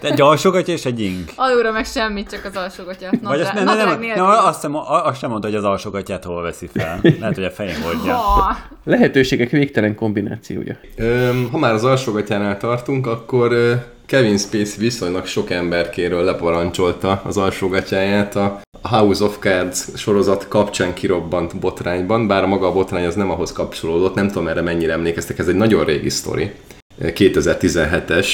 De 0.00 0.08
egy 0.10 0.20
alsógatya 0.20 0.72
és 0.72 0.84
egy 0.84 1.00
ing. 1.00 1.24
Alulra 1.36 1.72
meg 1.72 1.84
semmit, 1.84 2.30
csak 2.30 2.44
az 2.44 2.56
alsógatya. 2.56 3.10
Vagy 3.22 3.40
azt, 3.40 3.52
nem, 3.52 3.64
nem, 3.64 3.76
nem, 3.76 4.00
nem, 4.00 4.24
azt, 4.24 4.60
sem, 4.60 4.74
azt 4.74 5.18
sem 5.18 5.30
mondta, 5.30 5.48
hogy 5.48 5.56
az 5.56 5.64
alsógatyát 5.64 6.24
hol 6.24 6.42
veszi 6.42 6.68
fel. 6.74 7.00
Lehet, 7.02 7.34
hogy 7.34 7.44
a 7.44 7.50
fején 7.50 7.82
hordja. 7.82 8.14
Ha. 8.14 8.56
Lehetőségek 8.84 9.50
végtelen 9.50 9.94
kombinációja. 9.94 10.76
Öm, 10.96 11.48
ha 11.52 11.58
már 11.58 11.72
az 11.72 11.84
alsógatyánál 11.84 12.56
tartunk, 12.56 13.06
akkor 13.06 13.52
ö, 13.52 13.74
Kevin 14.08 14.38
Spacey 14.38 14.78
viszonylag 14.78 15.26
sok 15.26 15.50
emberkéről 15.50 16.24
leparancsolta 16.24 17.22
az 17.24 17.36
alsógatyáját 17.36 18.36
a 18.36 18.60
House 18.82 19.24
of 19.24 19.38
Cards 19.38 19.84
sorozat 19.96 20.48
kapcsán 20.48 20.94
kirobbant 20.94 21.58
botrányban, 21.58 22.26
bár 22.26 22.46
maga 22.46 22.66
a 22.66 22.72
botrány 22.72 23.04
az 23.04 23.14
nem 23.14 23.30
ahhoz 23.30 23.52
kapcsolódott, 23.52 24.14
nem 24.14 24.26
tudom 24.26 24.48
erre 24.48 24.60
mennyire 24.60 24.92
emlékeztek, 24.92 25.38
ez 25.38 25.48
egy 25.48 25.54
nagyon 25.54 25.84
régi 25.84 26.08
sztori, 26.08 26.50
ö, 26.98 27.08
2017-es, 27.14 28.28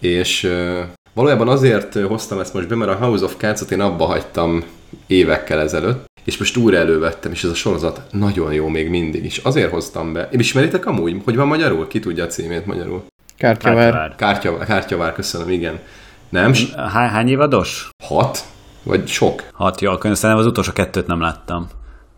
és 0.00 0.44
ö, 0.44 0.80
valójában 1.14 1.48
azért 1.48 1.94
ö, 1.94 2.02
hoztam 2.02 2.40
ezt 2.40 2.54
most 2.54 2.68
be, 2.68 2.74
mert 2.74 2.90
a 2.90 3.04
House 3.04 3.24
of 3.24 3.36
Cards-ot 3.36 3.70
én 3.70 3.80
abba 3.80 4.04
hagytam 4.04 4.64
évekkel 5.06 5.60
ezelőtt, 5.60 6.04
és 6.24 6.38
most 6.38 6.56
újra 6.56 6.76
elővettem, 6.76 7.32
és 7.32 7.44
ez 7.44 7.50
a 7.50 7.54
sorozat 7.54 8.00
nagyon 8.10 8.52
jó 8.52 8.68
még 8.68 8.88
mindig 8.88 9.24
is. 9.24 9.38
Azért 9.38 9.70
hoztam 9.70 10.12
be. 10.12 10.28
Ismeritek 10.32 10.86
amúgy, 10.86 11.16
hogy 11.24 11.36
van 11.36 11.46
magyarul? 11.46 11.86
Ki 11.86 11.98
tudja 11.98 12.24
a 12.24 12.26
címét 12.26 12.66
magyarul? 12.66 13.04
Kártyavár. 13.36 13.92
Kártyavár. 13.92 14.14
Kártyavár, 14.16 14.66
kártyavár 14.66 15.12
köszönöm, 15.12 15.48
igen. 15.48 15.78
Nem? 16.28 16.52
Hány, 16.76 17.08
hány 17.08 17.28
évados? 17.28 17.88
Hat? 18.04 18.44
Vagy 18.82 19.08
sok? 19.08 19.42
Hat, 19.52 19.80
jó, 19.80 19.90
akkor 19.90 20.16
szerintem 20.16 20.44
az 20.44 20.46
utolsó 20.46 20.72
kettőt 20.72 21.06
nem 21.06 21.20
láttam. 21.20 21.68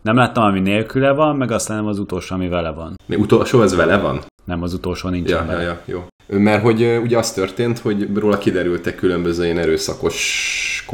Nem 0.01 0.15
láttam, 0.15 0.43
ami 0.43 0.59
nélküle 0.59 1.11
van, 1.11 1.35
meg 1.35 1.51
aztán 1.51 1.77
nem 1.77 1.87
az 1.87 1.99
utolsó, 1.99 2.35
ami 2.35 2.47
vele 2.47 2.69
van. 2.69 2.95
Mi 3.05 3.15
utolsó, 3.15 3.61
ez 3.61 3.75
vele 3.75 3.97
van? 3.97 4.19
Nem 4.45 4.63
az 4.63 4.73
utolsó 4.73 5.09
nincs 5.09 5.29
Ja, 5.29 5.45
ja, 5.51 5.59
ja, 5.59 5.81
jó. 5.85 6.05
Mert 6.27 6.61
hogy 6.61 6.99
ugye 7.03 7.17
az 7.17 7.31
történt, 7.31 7.79
hogy 7.79 8.17
róla 8.17 8.37
kiderültek 8.37 8.95
különböző 8.95 9.45
ilyen 9.45 9.57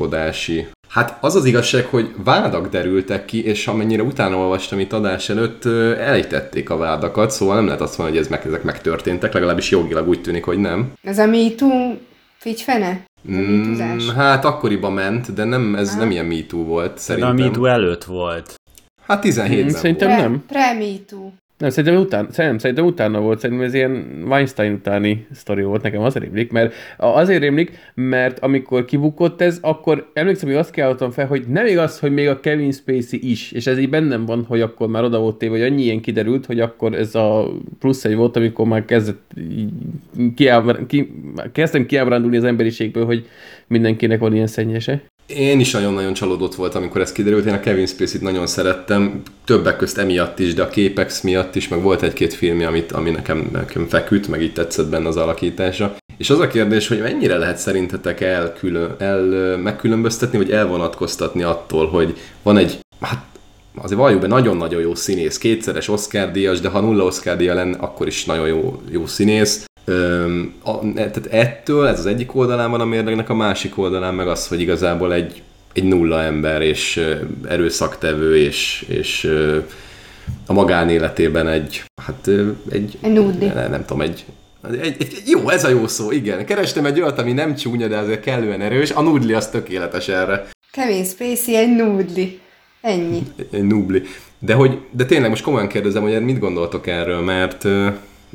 erőszakoskodási 0.03 0.67
Hát 0.89 1.17
az 1.21 1.35
az 1.35 1.45
igazság, 1.45 1.85
hogy 1.85 2.13
vádak 2.23 2.69
derültek 2.69 3.25
ki, 3.25 3.43
és 3.45 3.67
amennyire 3.67 4.03
utána 4.03 4.35
olvastam 4.37 4.79
itt 4.79 4.93
adás 4.93 5.29
előtt, 5.29 5.65
ö, 5.65 5.99
elejtették 5.99 6.69
a 6.69 6.77
vádakat, 6.77 7.31
szóval 7.31 7.55
nem 7.55 7.65
lehet 7.65 7.81
azt 7.81 7.97
mondani, 7.97 8.17
hogy 8.17 8.27
ez 8.27 8.31
meg, 8.31 8.45
ezek 8.47 8.63
megtörténtek, 8.63 9.33
legalábbis 9.33 9.69
jogilag 9.69 10.07
úgy 10.07 10.21
tűnik, 10.21 10.43
hogy 10.43 10.57
nem. 10.57 10.91
Ez 11.03 11.17
a 11.19 11.25
MeToo 11.25 11.95
figyfene? 12.37 13.03
Mm, 13.31 13.77
hát 14.15 14.45
akkoriban 14.45 14.93
ment, 14.93 15.33
de 15.33 15.43
nem, 15.43 15.75
ez 15.75 15.89
Ah. 15.91 15.97
nem 15.97 16.11
ilyen 16.11 16.25
MeToo 16.25 16.63
volt, 16.63 16.87
De 16.87 16.93
a 16.95 16.99
szerintem. 16.99 17.35
MeToo 17.35 17.65
előtt 17.65 18.03
volt. 18.03 18.53
Hát 19.07 19.23
17-ben 19.25 19.69
Szerintem 19.69 20.07
volt. 20.07 20.21
nem. 20.21 20.43
Pre-MeToo. 20.47 21.29
Nem, 21.57 21.69
szerintem, 21.69 22.01
után, 22.01 22.27
szerintem, 22.31 22.59
szerintem 22.59 22.85
utána 22.85 23.19
volt, 23.19 23.39
szerintem 23.39 23.65
ez 23.65 23.73
ilyen 23.73 24.23
Weinstein 24.27 24.73
utáni 24.73 25.27
sztori 25.31 25.63
volt, 25.63 25.81
nekem 25.81 26.01
az 26.01 26.15
rémlik, 26.15 26.51
mert 26.51 26.73
azért 26.97 27.41
rémlik, 27.41 27.91
mert 27.93 28.39
amikor 28.39 28.85
kibukott 28.85 29.41
ez, 29.41 29.57
akkor 29.61 30.09
emlékszem, 30.13 30.49
hogy 30.49 30.57
azt 30.57 30.71
kiállottam 30.71 31.11
fel, 31.11 31.27
hogy 31.27 31.45
nem 31.47 31.65
igaz, 31.65 31.99
hogy 31.99 32.11
még 32.13 32.27
a 32.27 32.39
Kevin 32.39 32.71
Spacey 32.71 33.19
is, 33.29 33.51
és 33.51 33.67
ez 33.67 33.77
így 33.77 33.89
bennem 33.89 34.25
van, 34.25 34.45
hogy 34.47 34.61
akkor 34.61 34.87
már 34.87 35.03
oda 35.03 35.19
volt 35.19 35.37
téve, 35.37 35.57
hogy 35.57 35.71
annyi 35.71 35.83
ilyen 35.83 36.01
kiderült, 36.01 36.45
hogy 36.45 36.59
akkor 36.59 36.93
ez 36.93 37.15
a 37.15 37.51
plusz 37.79 38.05
egy 38.05 38.15
volt, 38.15 38.35
amikor 38.35 38.65
már 38.65 38.85
kezdett 38.85 39.31
kiábr- 40.35 40.85
ki, 40.87 41.13
kezdtem 41.51 41.85
kiábrándulni 41.85 42.37
az 42.37 42.43
emberiségből, 42.43 43.05
hogy 43.05 43.27
mindenkinek 43.67 44.19
van 44.19 44.33
ilyen 44.33 44.47
szennyese. 44.47 45.03
Én 45.27 45.59
is 45.59 45.71
nagyon-nagyon 45.71 46.13
csalódott 46.13 46.55
voltam, 46.55 46.81
amikor 46.81 47.01
ez 47.01 47.11
kiderült. 47.11 47.45
Én 47.45 47.53
a 47.53 47.59
Kevin 47.59 47.85
Spacey-t 47.85 48.21
nagyon 48.21 48.47
szerettem, 48.47 49.21
többek 49.45 49.77
közt 49.77 49.97
emiatt 49.97 50.39
is, 50.39 50.53
de 50.53 50.63
a 50.63 50.67
Képex 50.67 51.21
miatt 51.21 51.55
is, 51.55 51.67
meg 51.67 51.81
volt 51.81 52.01
egy-két 52.01 52.33
filmje, 52.33 52.67
amit, 52.67 52.91
ami 52.91 53.09
nekem, 53.09 53.49
nekem 53.51 53.87
feküdt, 53.87 54.27
meg 54.27 54.41
így 54.41 54.53
tetszett 54.53 54.87
benne 54.87 55.07
az 55.07 55.17
alakítása. 55.17 55.95
És 56.17 56.29
az 56.29 56.39
a 56.39 56.47
kérdés, 56.47 56.87
hogy 56.87 57.01
mennyire 57.01 57.37
lehet 57.37 57.57
szerintetek 57.57 58.21
elkülön, 58.21 58.95
el, 58.97 59.57
megkülönböztetni, 59.57 60.37
vagy 60.37 60.51
elvonatkoztatni 60.51 61.43
attól, 61.43 61.87
hogy 61.87 62.17
van 62.43 62.57
egy, 62.57 62.79
hát 62.99 63.25
azért 63.75 63.99
valljuk 63.99 64.21
be, 64.21 64.27
nagyon-nagyon 64.27 64.81
jó 64.81 64.95
színész, 64.95 65.37
kétszeres 65.37 65.87
Oscar 65.87 66.31
díjas, 66.31 66.59
de 66.59 66.69
ha 66.69 66.79
nulla 66.79 67.03
Oscar 67.03 67.37
díja 67.37 67.53
lenne, 67.53 67.77
akkor 67.77 68.07
is 68.07 68.25
nagyon 68.25 68.47
jó, 68.47 68.81
jó 68.89 69.05
színész. 69.05 69.65
Öm, 69.85 70.53
a, 70.63 70.93
tehát 70.93 71.27
ettől, 71.29 71.87
ez 71.87 71.99
az 71.99 72.05
egyik 72.05 72.35
oldalán 72.35 72.71
van 72.71 72.81
a 72.81 72.85
mérlegnek, 72.85 73.29
a 73.29 73.33
másik 73.35 73.77
oldalán 73.77 74.13
meg 74.13 74.27
az, 74.27 74.47
hogy 74.47 74.61
igazából 74.61 75.13
egy, 75.13 75.41
egy 75.73 75.83
nulla 75.83 76.21
ember, 76.21 76.61
és 76.61 77.05
erőszaktevő, 77.47 78.37
és, 78.37 78.85
és 78.87 79.31
a 80.45 80.53
magánéletében 80.53 81.47
egy, 81.47 81.83
hát 82.01 82.27
egy... 82.69 82.97
Egy 83.01 83.11
nudli. 83.11 83.45
Nem, 83.45 83.69
nem 83.69 83.85
tudom, 83.85 84.01
egy, 84.01 84.25
egy, 84.71 84.79
egy, 84.79 84.95
egy, 84.99 85.23
jó, 85.25 85.49
ez 85.49 85.63
a 85.63 85.69
jó 85.69 85.87
szó, 85.87 86.11
igen. 86.11 86.45
Kerestem 86.45 86.85
egy 86.85 87.01
olyat, 87.01 87.19
ami 87.19 87.31
nem 87.31 87.55
csúnya, 87.55 87.87
de 87.87 87.97
azért 87.97 88.21
kellően 88.21 88.61
erős. 88.61 88.91
A 88.91 89.01
nudli 89.01 89.33
az 89.33 89.49
tökéletes 89.49 90.07
erre. 90.07 90.47
Kevin 90.71 91.05
Spacey 91.05 91.55
egy 91.55 91.75
nudli. 91.75 92.39
Ennyi. 92.81 93.21
Egy 93.51 93.63
nubli. 93.63 94.01
De, 94.39 94.53
hogy, 94.53 94.77
de 94.91 95.05
tényleg 95.05 95.29
most 95.29 95.43
komolyan 95.43 95.67
kérdezem, 95.67 96.01
hogy 96.01 96.21
mit 96.21 96.39
gondoltok 96.39 96.87
erről, 96.87 97.21
mert 97.21 97.65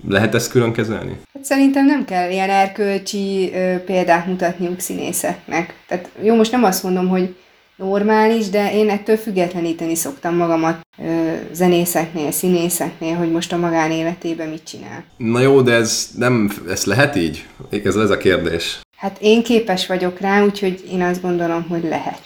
lehet 0.09 0.35
ezt 0.35 0.51
külön 0.51 0.73
kezelni? 0.73 1.21
Hát 1.35 1.45
szerintem 1.45 1.87
nem 1.87 2.05
kell 2.05 2.31
ilyen 2.31 2.51
erkölcsi 2.51 3.51
ö, 3.55 3.77
példát 3.85 4.27
mutatniuk 4.27 4.81
színészeknek. 4.81 5.75
Tehát 5.87 6.09
jó, 6.23 6.35
most 6.35 6.53
nem 6.53 6.65
azt 6.65 6.83
mondom, 6.83 7.09
hogy 7.09 7.35
normális, 7.77 8.49
de 8.49 8.73
én 8.73 8.91
ettől 8.91 9.17
függetleníteni 9.17 9.95
szoktam 9.95 10.37
magamat 10.37 10.81
ö, 10.99 11.33
zenészeknél, 11.53 12.31
színészeknél, 12.31 13.17
hogy 13.17 13.31
most 13.31 13.53
a 13.53 13.57
magánéletében 13.57 14.49
mit 14.49 14.65
csinál. 14.65 15.05
Na 15.17 15.41
jó, 15.41 15.61
de 15.61 15.73
ez 15.73 16.09
nem, 16.17 16.51
ez 16.69 16.85
lehet 16.85 17.17
így? 17.17 17.47
Ez, 17.85 17.97
ez 17.97 18.11
a 18.11 18.17
kérdés. 18.17 18.81
Hát 18.97 19.17
én 19.21 19.43
képes 19.43 19.87
vagyok 19.87 20.21
rá, 20.21 20.45
úgyhogy 20.45 20.85
én 20.93 21.03
azt 21.03 21.23
gondolom, 21.23 21.67
hogy 21.69 21.85
lehet. 21.89 22.21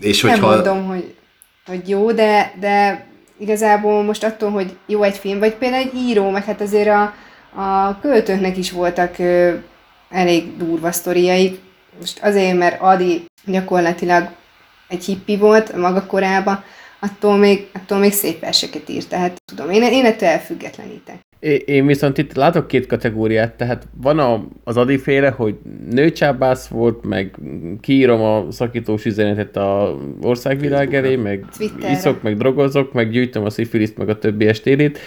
És 0.00 0.22
Nem 0.22 0.32
hogyha... 0.32 0.54
mondom, 0.54 0.86
hogy, 0.86 1.14
hogy 1.66 1.88
jó, 1.88 2.12
de, 2.12 2.54
de 2.60 3.06
igazából 3.38 4.02
most 4.02 4.24
attól, 4.24 4.50
hogy 4.50 4.76
jó 4.86 5.02
egy 5.02 5.16
film, 5.16 5.38
vagy 5.38 5.54
például 5.54 5.82
egy 5.82 5.94
író, 5.94 6.30
meg 6.30 6.44
hát 6.44 6.60
azért 6.60 6.88
a, 6.88 7.14
a 7.60 7.98
költőknek 8.00 8.56
is 8.56 8.70
voltak 8.70 9.18
ö, 9.18 9.54
elég 10.10 10.56
durva 10.56 10.92
sztoriaik. 10.92 11.60
Most 11.98 12.22
azért, 12.22 12.58
mert 12.58 12.80
Adi 12.80 13.24
gyakorlatilag 13.44 14.28
egy 14.88 15.04
hippi 15.04 15.36
volt 15.36 15.76
maga 15.76 16.06
korában, 16.06 16.64
attól 17.04 17.36
még, 17.36 17.66
attól 17.72 17.98
még 17.98 18.12
szép 18.12 18.40
verseket 18.40 18.88
írt. 18.88 19.08
Tehát 19.08 19.42
tudom, 19.44 19.70
én, 19.70 19.82
én 19.82 20.04
ettől 20.04 20.28
elfüggetlenítek. 20.28 21.16
Én 21.64 21.86
viszont 21.86 22.18
itt 22.18 22.34
látok 22.34 22.66
két 22.66 22.86
kategóriát, 22.86 23.52
tehát 23.52 23.86
van 24.02 24.18
a, 24.18 24.46
az 24.64 24.76
adiféle, 24.76 25.28
hogy 25.28 25.56
nőcsábász 25.90 26.66
volt, 26.66 27.04
meg 27.04 27.34
kiírom 27.80 28.22
a 28.22 28.50
szakítós 28.50 29.04
üzenetet 29.04 29.56
a 29.56 29.98
országvilág 30.20 30.94
elé, 30.94 31.16
meg 31.16 31.44
Twitterre. 31.56 31.92
iszok, 31.92 32.22
meg 32.22 32.36
drogozok, 32.36 32.92
meg 32.92 33.10
gyűjtöm 33.10 33.44
a 33.44 33.50
szifiliszt, 33.50 33.96
meg 33.96 34.08
a 34.08 34.18
többi 34.18 34.46
estérét, 34.46 34.98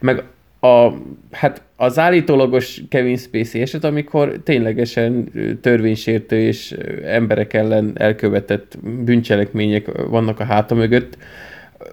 meg 0.00 0.24
a, 0.60 0.92
hát 1.30 1.62
az 1.76 1.98
állítólagos 1.98 2.82
Kevin 2.88 3.16
Spacey 3.16 3.60
eset, 3.60 3.84
amikor 3.84 4.40
ténylegesen 4.44 5.32
törvénysértő 5.60 6.36
és 6.36 6.76
emberek 7.04 7.52
ellen 7.52 7.92
elkövetett 7.94 8.78
bűncselekmények 9.04 10.08
vannak 10.08 10.40
a 10.40 10.44
háta 10.44 10.74
mögött, 10.74 11.16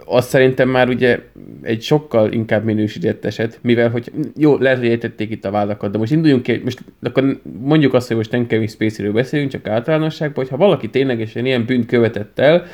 azt 0.06 0.30
szerintem 0.30 0.70
már 0.70 0.90
ugye 0.90 1.20
egy 1.62 1.82
sokkal 1.82 2.32
inkább 2.32 2.64
minősített 2.64 3.26
eset, 3.26 3.60
mivel 3.62 3.90
hogy 3.90 4.12
jó, 4.36 4.58
lehet, 4.58 5.12
itt 5.18 5.46
a 5.46 5.52
vádakat, 5.52 5.92
de 5.92 5.98
most 5.98 6.12
induljunk 6.12 6.44
ki, 6.44 6.62
most 6.64 6.80
akkor 7.02 7.40
mondjuk 7.60 7.94
azt, 7.94 8.08
hogy 8.08 8.16
most 8.16 8.32
nem 8.32 8.48
Kevin 8.48 8.68
Spacey-ről 8.68 9.14
beszélünk, 9.14 9.52
csak 9.52 9.68
általánosságban, 9.68 10.44
hogy 10.44 10.50
ha 10.50 10.58
valaki 10.66 10.90
ténylegesen 10.90 11.46
ilyen 11.46 11.66
bűnt 11.66 11.86
követett 11.86 12.40
el, 12.40 12.66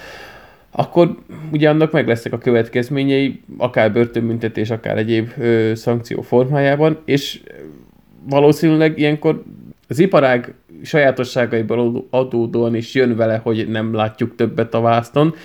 akkor 0.75 1.15
ugye 1.51 1.69
annak 1.69 1.91
meg 1.91 2.07
lesznek 2.07 2.33
a 2.33 2.37
következményei, 2.37 3.41
akár 3.57 3.91
börtönbüntetés, 3.91 4.69
akár 4.69 4.97
egyéb 4.97 5.29
ö, 5.37 5.71
szankció 5.75 6.21
formájában, 6.21 6.97
és 7.05 7.41
valószínűleg 8.29 8.99
ilyenkor 8.99 9.43
az 9.87 9.99
iparág 9.99 10.53
sajátosságaiból 10.83 12.07
adódóan 12.09 12.75
is 12.75 12.93
jön 12.93 13.15
vele, 13.15 13.37
hogy 13.37 13.67
nem 13.67 13.93
látjuk 13.93 14.35
többet 14.35 14.73
a 14.73 14.81
vászton. 14.81 15.35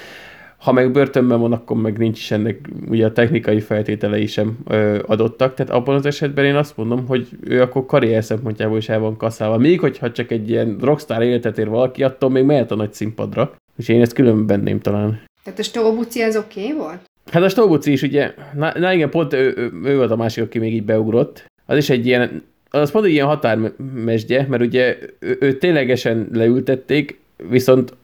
Ha 0.58 0.72
meg 0.72 0.92
börtönben 0.92 1.40
van, 1.40 1.52
akkor 1.52 1.76
meg 1.76 1.98
nincs 1.98 2.18
is 2.18 2.30
ennek 2.30 2.68
ugye 2.88 3.06
a 3.06 3.12
technikai 3.12 3.60
feltételei 3.60 4.26
sem 4.26 4.58
ö, 4.66 4.98
adottak. 5.06 5.54
Tehát 5.54 5.72
abban 5.72 5.94
az 5.94 6.06
esetben 6.06 6.44
én 6.44 6.54
azt 6.54 6.76
mondom, 6.76 7.06
hogy 7.06 7.28
ő 7.40 7.62
akkor 7.62 7.86
karrier 7.86 8.24
szempontjából 8.24 8.78
is 8.78 8.88
el 8.88 8.98
van 8.98 9.16
kaszálva. 9.16 9.58
Még 9.58 9.80
hogyha 9.80 10.12
csak 10.12 10.30
egy 10.30 10.50
ilyen 10.50 10.76
rockstar 10.80 11.22
életet 11.22 11.58
ér 11.58 11.68
valaki, 11.68 12.02
attól 12.02 12.30
még 12.30 12.44
mehet 12.44 12.70
a 12.70 12.76
nagy 12.76 12.92
színpadra. 12.92 13.52
És 13.78 13.88
én 13.88 14.00
ezt 14.00 14.12
külön 14.12 14.46
benném 14.46 14.80
talán. 14.80 15.20
Tehát 15.44 15.58
a 15.58 15.62
Stóbuci 15.62 16.22
az 16.22 16.36
oké 16.36 16.60
okay 16.60 16.76
volt? 16.76 17.00
Hát 17.30 17.42
a 17.42 17.48
Stóbuci 17.48 17.92
is 17.92 18.02
ugye, 18.02 18.34
na, 18.54 18.78
na 18.78 18.92
igen, 18.92 19.10
pont 19.10 19.32
ő, 19.32 19.54
ő, 19.56 19.70
ő 19.84 19.96
volt 19.96 20.10
a 20.10 20.16
másik, 20.16 20.44
aki 20.44 20.58
még 20.58 20.74
így 20.74 20.84
beugrott. 20.84 21.44
Az 21.66 21.76
is 21.76 21.90
egy 21.90 22.06
ilyen, 22.06 22.42
az 22.70 22.90
pont 22.90 23.04
egy 23.04 23.12
ilyen 23.12 23.26
határmesdje, 23.26 24.46
mert 24.48 24.62
ugye 24.62 24.98
ő, 25.18 25.36
ő 25.40 25.58
ténylegesen 25.58 26.28
leültették, 26.32 27.20
viszont 27.48 27.94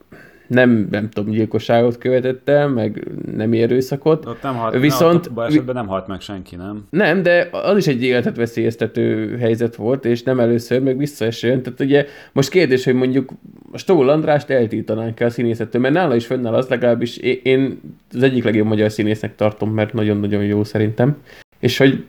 nem, 0.47 0.89
nem 0.91 1.09
tudom, 1.11 1.33
gyilkosságot 1.33 1.99
követett 1.99 2.49
el, 2.49 2.69
meg 2.69 3.09
nem 3.37 3.53
erőszakot. 3.53 4.27
Ott 4.27 4.43
nem 4.43 4.55
halt, 4.55 4.79
Viszont- 4.81 5.29
Viszont... 5.29 5.49
esetben 5.49 5.75
nem 5.75 5.87
halt 5.87 6.07
meg 6.07 6.21
senki, 6.21 6.57
nem? 6.57 6.87
Nem, 6.91 7.23
de 7.23 7.49
az 7.53 7.77
is 7.77 7.87
egy 7.87 8.03
életet 8.03 8.37
veszélyeztető 8.37 9.37
helyzet 9.37 9.77
volt, 9.77 10.05
és 10.05 10.23
nem 10.23 10.41
először, 10.41 10.83
meg 10.83 10.97
visszaesően. 10.97 11.63
Tehát 11.63 11.81
ugye 11.81 12.07
most 12.33 12.51
kérdés, 12.51 12.85
hogy 12.85 12.95
mondjuk 12.95 13.33
a 13.73 13.79
Stól 13.79 14.09
Andrást 14.09 14.51
eltiltanánk 14.51 15.21
el 15.21 15.27
a 15.29 15.31
színészettől, 15.31 15.81
mert 15.81 15.95
nála 15.95 16.15
is 16.15 16.27
fönnáll 16.27 16.55
az 16.55 16.69
legalábbis 16.69 17.17
én 17.43 17.81
az 18.13 18.23
egyik 18.23 18.45
legjobb 18.45 18.67
magyar 18.67 18.91
színésznek 18.91 19.37
tartom, 19.37 19.71
mert 19.71 19.93
nagyon-nagyon 19.93 20.45
jó 20.45 20.65
szerintem. 20.65 21.17
És 21.59 21.79
hogy 21.79 22.05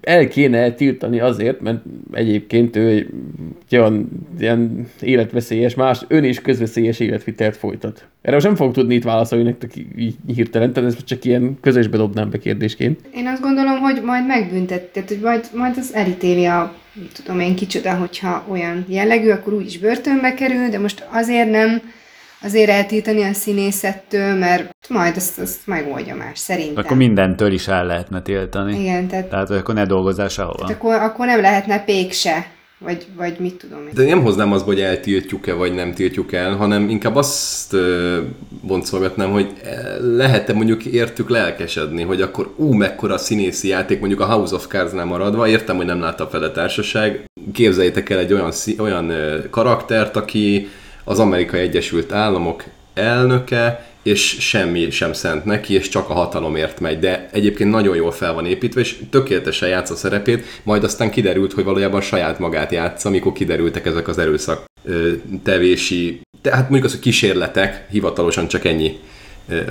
el 0.00 0.28
kéne 0.28 0.72
tiltani 0.72 1.20
azért, 1.20 1.60
mert 1.60 1.82
egyébként 2.12 2.76
ő 2.76 2.88
egy 2.88 3.76
olyan 3.78 4.08
ilyen 4.38 4.88
életveszélyes, 5.00 5.74
más 5.74 6.00
ön 6.08 6.24
is 6.24 6.40
közveszélyes 6.40 7.00
életvitelt 7.00 7.56
folytat. 7.56 8.04
Erre 8.22 8.34
most 8.34 8.46
nem 8.46 8.56
fogok 8.56 8.72
tudni 8.72 8.94
itt 8.94 9.04
válaszolni 9.04 9.44
nektek 9.44 9.72
hirtelen, 10.26 10.72
tehát 10.72 10.90
ezt 10.90 11.04
csak 11.04 11.24
ilyen 11.24 11.58
közösbe 11.60 11.96
dobnám 11.96 12.30
be 12.30 12.38
kérdésként. 12.38 13.00
Én 13.14 13.26
azt 13.26 13.42
gondolom, 13.42 13.78
hogy 13.78 14.02
majd 14.04 14.26
megbüntet, 14.26 15.04
hogy 15.08 15.18
majd, 15.22 15.44
majd 15.54 15.74
az 15.76 15.94
elítéli 15.94 16.44
a, 16.44 16.74
tudom 17.12 17.40
én 17.40 17.54
kicsoda, 17.54 17.94
hogyha 17.94 18.44
olyan 18.48 18.84
jellegű, 18.88 19.30
akkor 19.30 19.52
úgy 19.52 19.66
is 19.66 19.78
börtönbe 19.78 20.34
kerül, 20.34 20.68
de 20.68 20.78
most 20.78 21.06
azért 21.10 21.50
nem 21.50 21.80
azért 22.42 22.70
eltiltani 22.70 23.22
a 23.22 23.32
színészettől, 23.32 24.34
mert 24.34 24.74
majd 24.88 25.16
azt, 25.16 25.38
azt 25.38 25.60
megoldja 25.64 26.14
más, 26.14 26.38
szerintem. 26.38 26.84
Akkor 26.84 26.96
mindentől 26.96 27.52
is 27.52 27.68
el 27.68 27.86
lehetne 27.86 28.22
tiltani. 28.22 28.80
Igen, 28.80 29.08
tehát, 29.08 29.26
Tehát 29.26 29.50
akkor 29.50 29.74
ne 29.74 29.86
dolgozzál 29.86 30.28
sehova. 30.28 30.54
tehát 30.56 30.72
akkor, 30.74 30.94
akkor 30.94 31.26
nem 31.26 31.40
lehetne 31.40 31.84
pék 31.84 32.12
se, 32.12 32.46
vagy, 32.78 33.06
vagy 33.16 33.36
mit 33.38 33.54
tudom 33.54 33.78
én. 33.86 33.90
De 33.94 34.04
nem 34.04 34.22
hoznám 34.22 34.52
azt, 34.52 34.64
hogy 34.64 34.80
eltiltjuk-e, 34.80 35.52
vagy 35.52 35.74
nem 35.74 35.92
tiltjuk 35.92 36.32
el, 36.32 36.56
hanem 36.56 36.88
inkább 36.88 37.16
azt 37.16 37.76
boncolgatnám, 38.60 39.30
hogy 39.30 39.52
lehet-e 40.00 40.52
mondjuk 40.52 40.84
értük 40.84 41.28
lelkesedni, 41.28 42.02
hogy 42.02 42.20
akkor 42.20 42.52
ú, 42.56 42.72
mekkora 42.72 43.18
színészi 43.18 43.68
játék, 43.68 43.98
mondjuk 43.98 44.20
a 44.20 44.24
House 44.26 44.54
of 44.54 44.66
Cards-nál 44.66 45.04
maradva, 45.04 45.48
értem, 45.48 45.76
hogy 45.76 45.86
nem 45.86 46.00
látta 46.00 46.26
fel 46.26 46.42
a 46.42 46.52
társaság. 46.52 47.24
Képzeljétek 47.52 48.10
el 48.10 48.18
egy 48.18 48.32
olyan, 48.32 48.52
olyan 48.78 49.12
karaktert, 49.50 50.16
aki 50.16 50.68
az 51.04 51.18
Amerikai 51.18 51.60
Egyesült 51.60 52.12
Államok 52.12 52.64
elnöke, 52.94 53.86
és 54.02 54.36
semmi 54.40 54.90
sem 54.90 55.12
szent 55.12 55.44
neki, 55.44 55.74
és 55.74 55.88
csak 55.88 56.10
a 56.10 56.12
hatalomért 56.12 56.80
megy, 56.80 56.98
de 56.98 57.28
egyébként 57.32 57.70
nagyon 57.70 57.96
jól 57.96 58.12
fel 58.12 58.34
van 58.34 58.46
építve, 58.46 58.80
és 58.80 58.98
tökéletesen 59.10 59.68
játsza 59.68 59.94
a 59.94 59.96
szerepét, 59.96 60.44
majd 60.62 60.84
aztán 60.84 61.10
kiderült, 61.10 61.52
hogy 61.52 61.64
valójában 61.64 62.00
saját 62.00 62.38
magát 62.38 62.72
játsza, 62.72 63.08
amikor 63.08 63.32
kiderültek 63.32 63.86
ezek 63.86 64.08
az 64.08 64.18
erőszak 64.18 64.64
tevési, 65.42 66.20
tehát 66.40 66.62
mondjuk 66.62 66.84
az, 66.84 66.90
hogy 66.90 67.00
kísérletek, 67.00 67.86
hivatalosan 67.90 68.48
csak 68.48 68.64
ennyi 68.64 68.98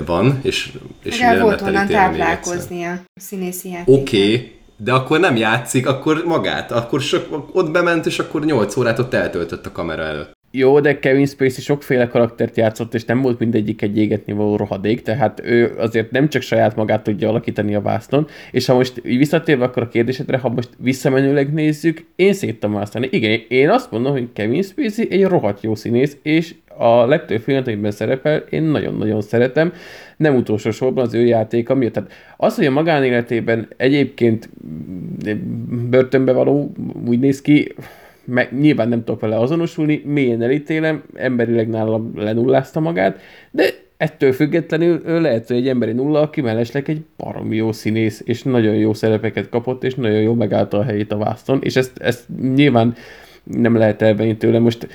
van, 0.06 0.38
és, 0.42 0.72
és 1.02 1.18
nem 1.18 1.40
volt 1.40 1.60
lehet 1.60 1.62
onnan 1.62 1.76
elítélni 1.76 2.10
még 2.10 2.20
egyszer. 2.20 2.38
táplálkoznia 2.38 2.92
a 2.92 3.20
színészi. 3.20 3.76
Oké, 3.84 4.16
okay, 4.16 4.52
de 4.76 4.92
akkor 4.92 5.20
nem 5.20 5.36
játszik, 5.36 5.86
akkor 5.86 6.22
magát, 6.26 6.72
akkor 6.72 7.00
sok, 7.00 7.48
ott 7.52 7.70
bement, 7.70 8.06
és 8.06 8.18
akkor 8.18 8.44
8 8.44 8.76
órát 8.76 8.98
ott 8.98 9.14
eltöltött 9.14 9.66
a 9.66 9.72
kamera 9.72 10.02
előtt. 10.02 10.32
Jó, 10.54 10.80
de 10.80 10.98
Kevin 10.98 11.26
Spacey 11.26 11.62
sokféle 11.62 12.06
karaktert 12.06 12.56
játszott, 12.56 12.94
és 12.94 13.04
nem 13.04 13.20
volt 13.20 13.38
mindegyik 13.38 13.82
egy 13.82 13.98
égetni 13.98 14.32
való 14.32 14.56
rohadék, 14.56 15.02
tehát 15.02 15.40
ő 15.44 15.74
azért 15.78 16.10
nem 16.10 16.28
csak 16.28 16.42
saját 16.42 16.76
magát 16.76 17.02
tudja 17.02 17.28
alakítani 17.28 17.74
a 17.74 17.80
vásznon, 17.80 18.26
és 18.50 18.66
ha 18.66 18.74
most 18.74 19.00
visszatérve 19.02 19.64
akkor 19.64 19.82
a 19.82 19.88
kérdésedre, 19.88 20.38
ha 20.38 20.48
most 20.48 20.68
visszamenőleg 20.78 21.52
nézzük, 21.52 22.04
én 22.16 22.32
széttem 22.32 22.72
választani. 22.72 23.08
Igen, 23.10 23.40
én 23.48 23.70
azt 23.70 23.90
mondom, 23.90 24.12
hogy 24.12 24.28
Kevin 24.32 24.62
Spacey 24.62 25.10
egy 25.10 25.24
rohadt 25.24 25.62
jó 25.62 25.74
színész, 25.74 26.16
és 26.22 26.54
a 26.76 27.06
legtöbb 27.06 27.40
filmet, 27.40 27.66
amiben 27.66 27.90
szerepel, 27.90 28.36
én 28.50 28.62
nagyon-nagyon 28.62 29.20
szeretem, 29.20 29.72
nem 30.16 30.34
utolsó 30.34 30.70
sorban 30.70 31.04
az 31.04 31.14
ő 31.14 31.26
játéka 31.26 31.74
miatt. 31.74 31.92
Tehát 31.92 32.12
az, 32.36 32.56
hogy 32.56 32.66
a 32.66 32.70
magánéletében 32.70 33.68
egyébként 33.76 34.48
börtönbe 35.90 36.32
való 36.32 36.72
úgy 37.06 37.18
néz 37.18 37.40
ki, 37.40 37.74
meg 38.24 38.60
nyilván 38.60 38.88
nem 38.88 39.04
tudok 39.04 39.20
vele 39.20 39.38
azonosulni, 39.38 40.02
mélyen 40.04 40.42
elítélem, 40.42 41.02
emberileg 41.14 41.68
nálam 41.68 42.12
lenullázta 42.14 42.80
magát, 42.80 43.20
de 43.50 43.64
ettől 43.96 44.32
függetlenül 44.32 45.02
ő 45.06 45.20
lehet, 45.20 45.46
hogy 45.46 45.56
egy 45.56 45.68
emberi 45.68 45.92
nulla, 45.92 46.20
aki 46.20 46.40
mellesleg 46.40 46.90
egy 46.90 47.00
baromi 47.16 47.56
jó 47.56 47.72
színész, 47.72 48.22
és 48.24 48.42
nagyon 48.42 48.74
jó 48.74 48.92
szerepeket 48.92 49.48
kapott, 49.48 49.84
és 49.84 49.94
nagyon 49.94 50.20
jó 50.20 50.34
megállta 50.34 50.78
a 50.78 50.82
helyét 50.82 51.12
a 51.12 51.16
vászton, 51.16 51.58
és 51.62 51.76
ezt, 51.76 51.98
ezt 51.98 52.24
nyilván 52.54 52.94
nem 53.44 53.76
lehet 53.76 54.02
elvenni 54.02 54.36
tőle. 54.36 54.58
Most 54.58 54.88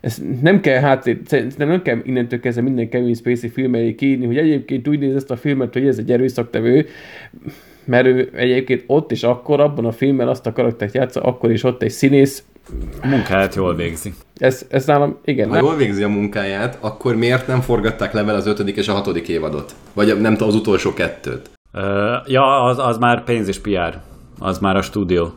ez 0.00 0.22
nem 0.42 0.60
kell 0.60 0.80
háttér, 0.80 1.18
szerintem 1.26 1.68
nem 1.68 1.82
kell 1.82 2.00
innentől 2.04 2.40
kezdve 2.40 2.62
minden 2.62 2.88
Kevin 2.88 3.14
Spacey 3.14 3.48
film 3.48 3.74
elé 3.74 3.94
kiírni, 3.94 4.26
hogy 4.26 4.38
egyébként 4.38 4.88
úgy 4.88 4.98
néz 4.98 5.14
ezt 5.14 5.30
a 5.30 5.36
filmet, 5.36 5.72
hogy 5.72 5.86
ez 5.86 5.98
egy 5.98 6.12
erőszaktevő, 6.12 6.86
mert 7.86 8.06
ő 8.06 8.30
egyébként 8.34 8.84
ott 8.86 9.10
és 9.10 9.22
akkor, 9.22 9.60
abban 9.60 9.84
a 9.84 9.92
filmben 9.92 10.28
azt 10.28 10.46
a 10.46 10.52
karaktert 10.52 10.94
játsza, 10.94 11.20
akkor 11.20 11.50
is 11.50 11.62
ott 11.62 11.82
egy 11.82 11.90
színész. 11.90 12.42
A 13.02 13.06
munkáját 13.06 13.54
jól 13.54 13.74
végzi. 13.74 14.14
Ez, 14.36 14.66
ez 14.68 14.86
nálam, 14.86 15.18
igen. 15.24 15.48
Ha 15.48 15.56
jól 15.56 15.76
végzi 15.76 16.02
a 16.02 16.08
munkáját, 16.08 16.78
akkor 16.80 17.16
miért 17.16 17.46
nem 17.46 17.60
forgatták 17.60 18.12
le 18.12 18.22
vele 18.22 18.38
az 18.38 18.46
ötödik 18.46 18.76
és 18.76 18.88
a 18.88 18.92
hatodik 18.92 19.28
évadot? 19.28 19.74
Vagy 19.92 20.20
nem 20.20 20.32
tudom, 20.32 20.48
az 20.48 20.54
utolsó 20.54 20.94
kettőt? 20.94 21.50
Ö, 21.72 22.14
ja, 22.26 22.62
az, 22.62 22.78
az 22.78 22.98
már 22.98 23.24
pénz 23.24 23.48
és 23.48 23.58
PR. 23.58 23.94
Az 24.38 24.58
már 24.58 24.76
a 24.76 24.82
stúdió. 24.82 25.32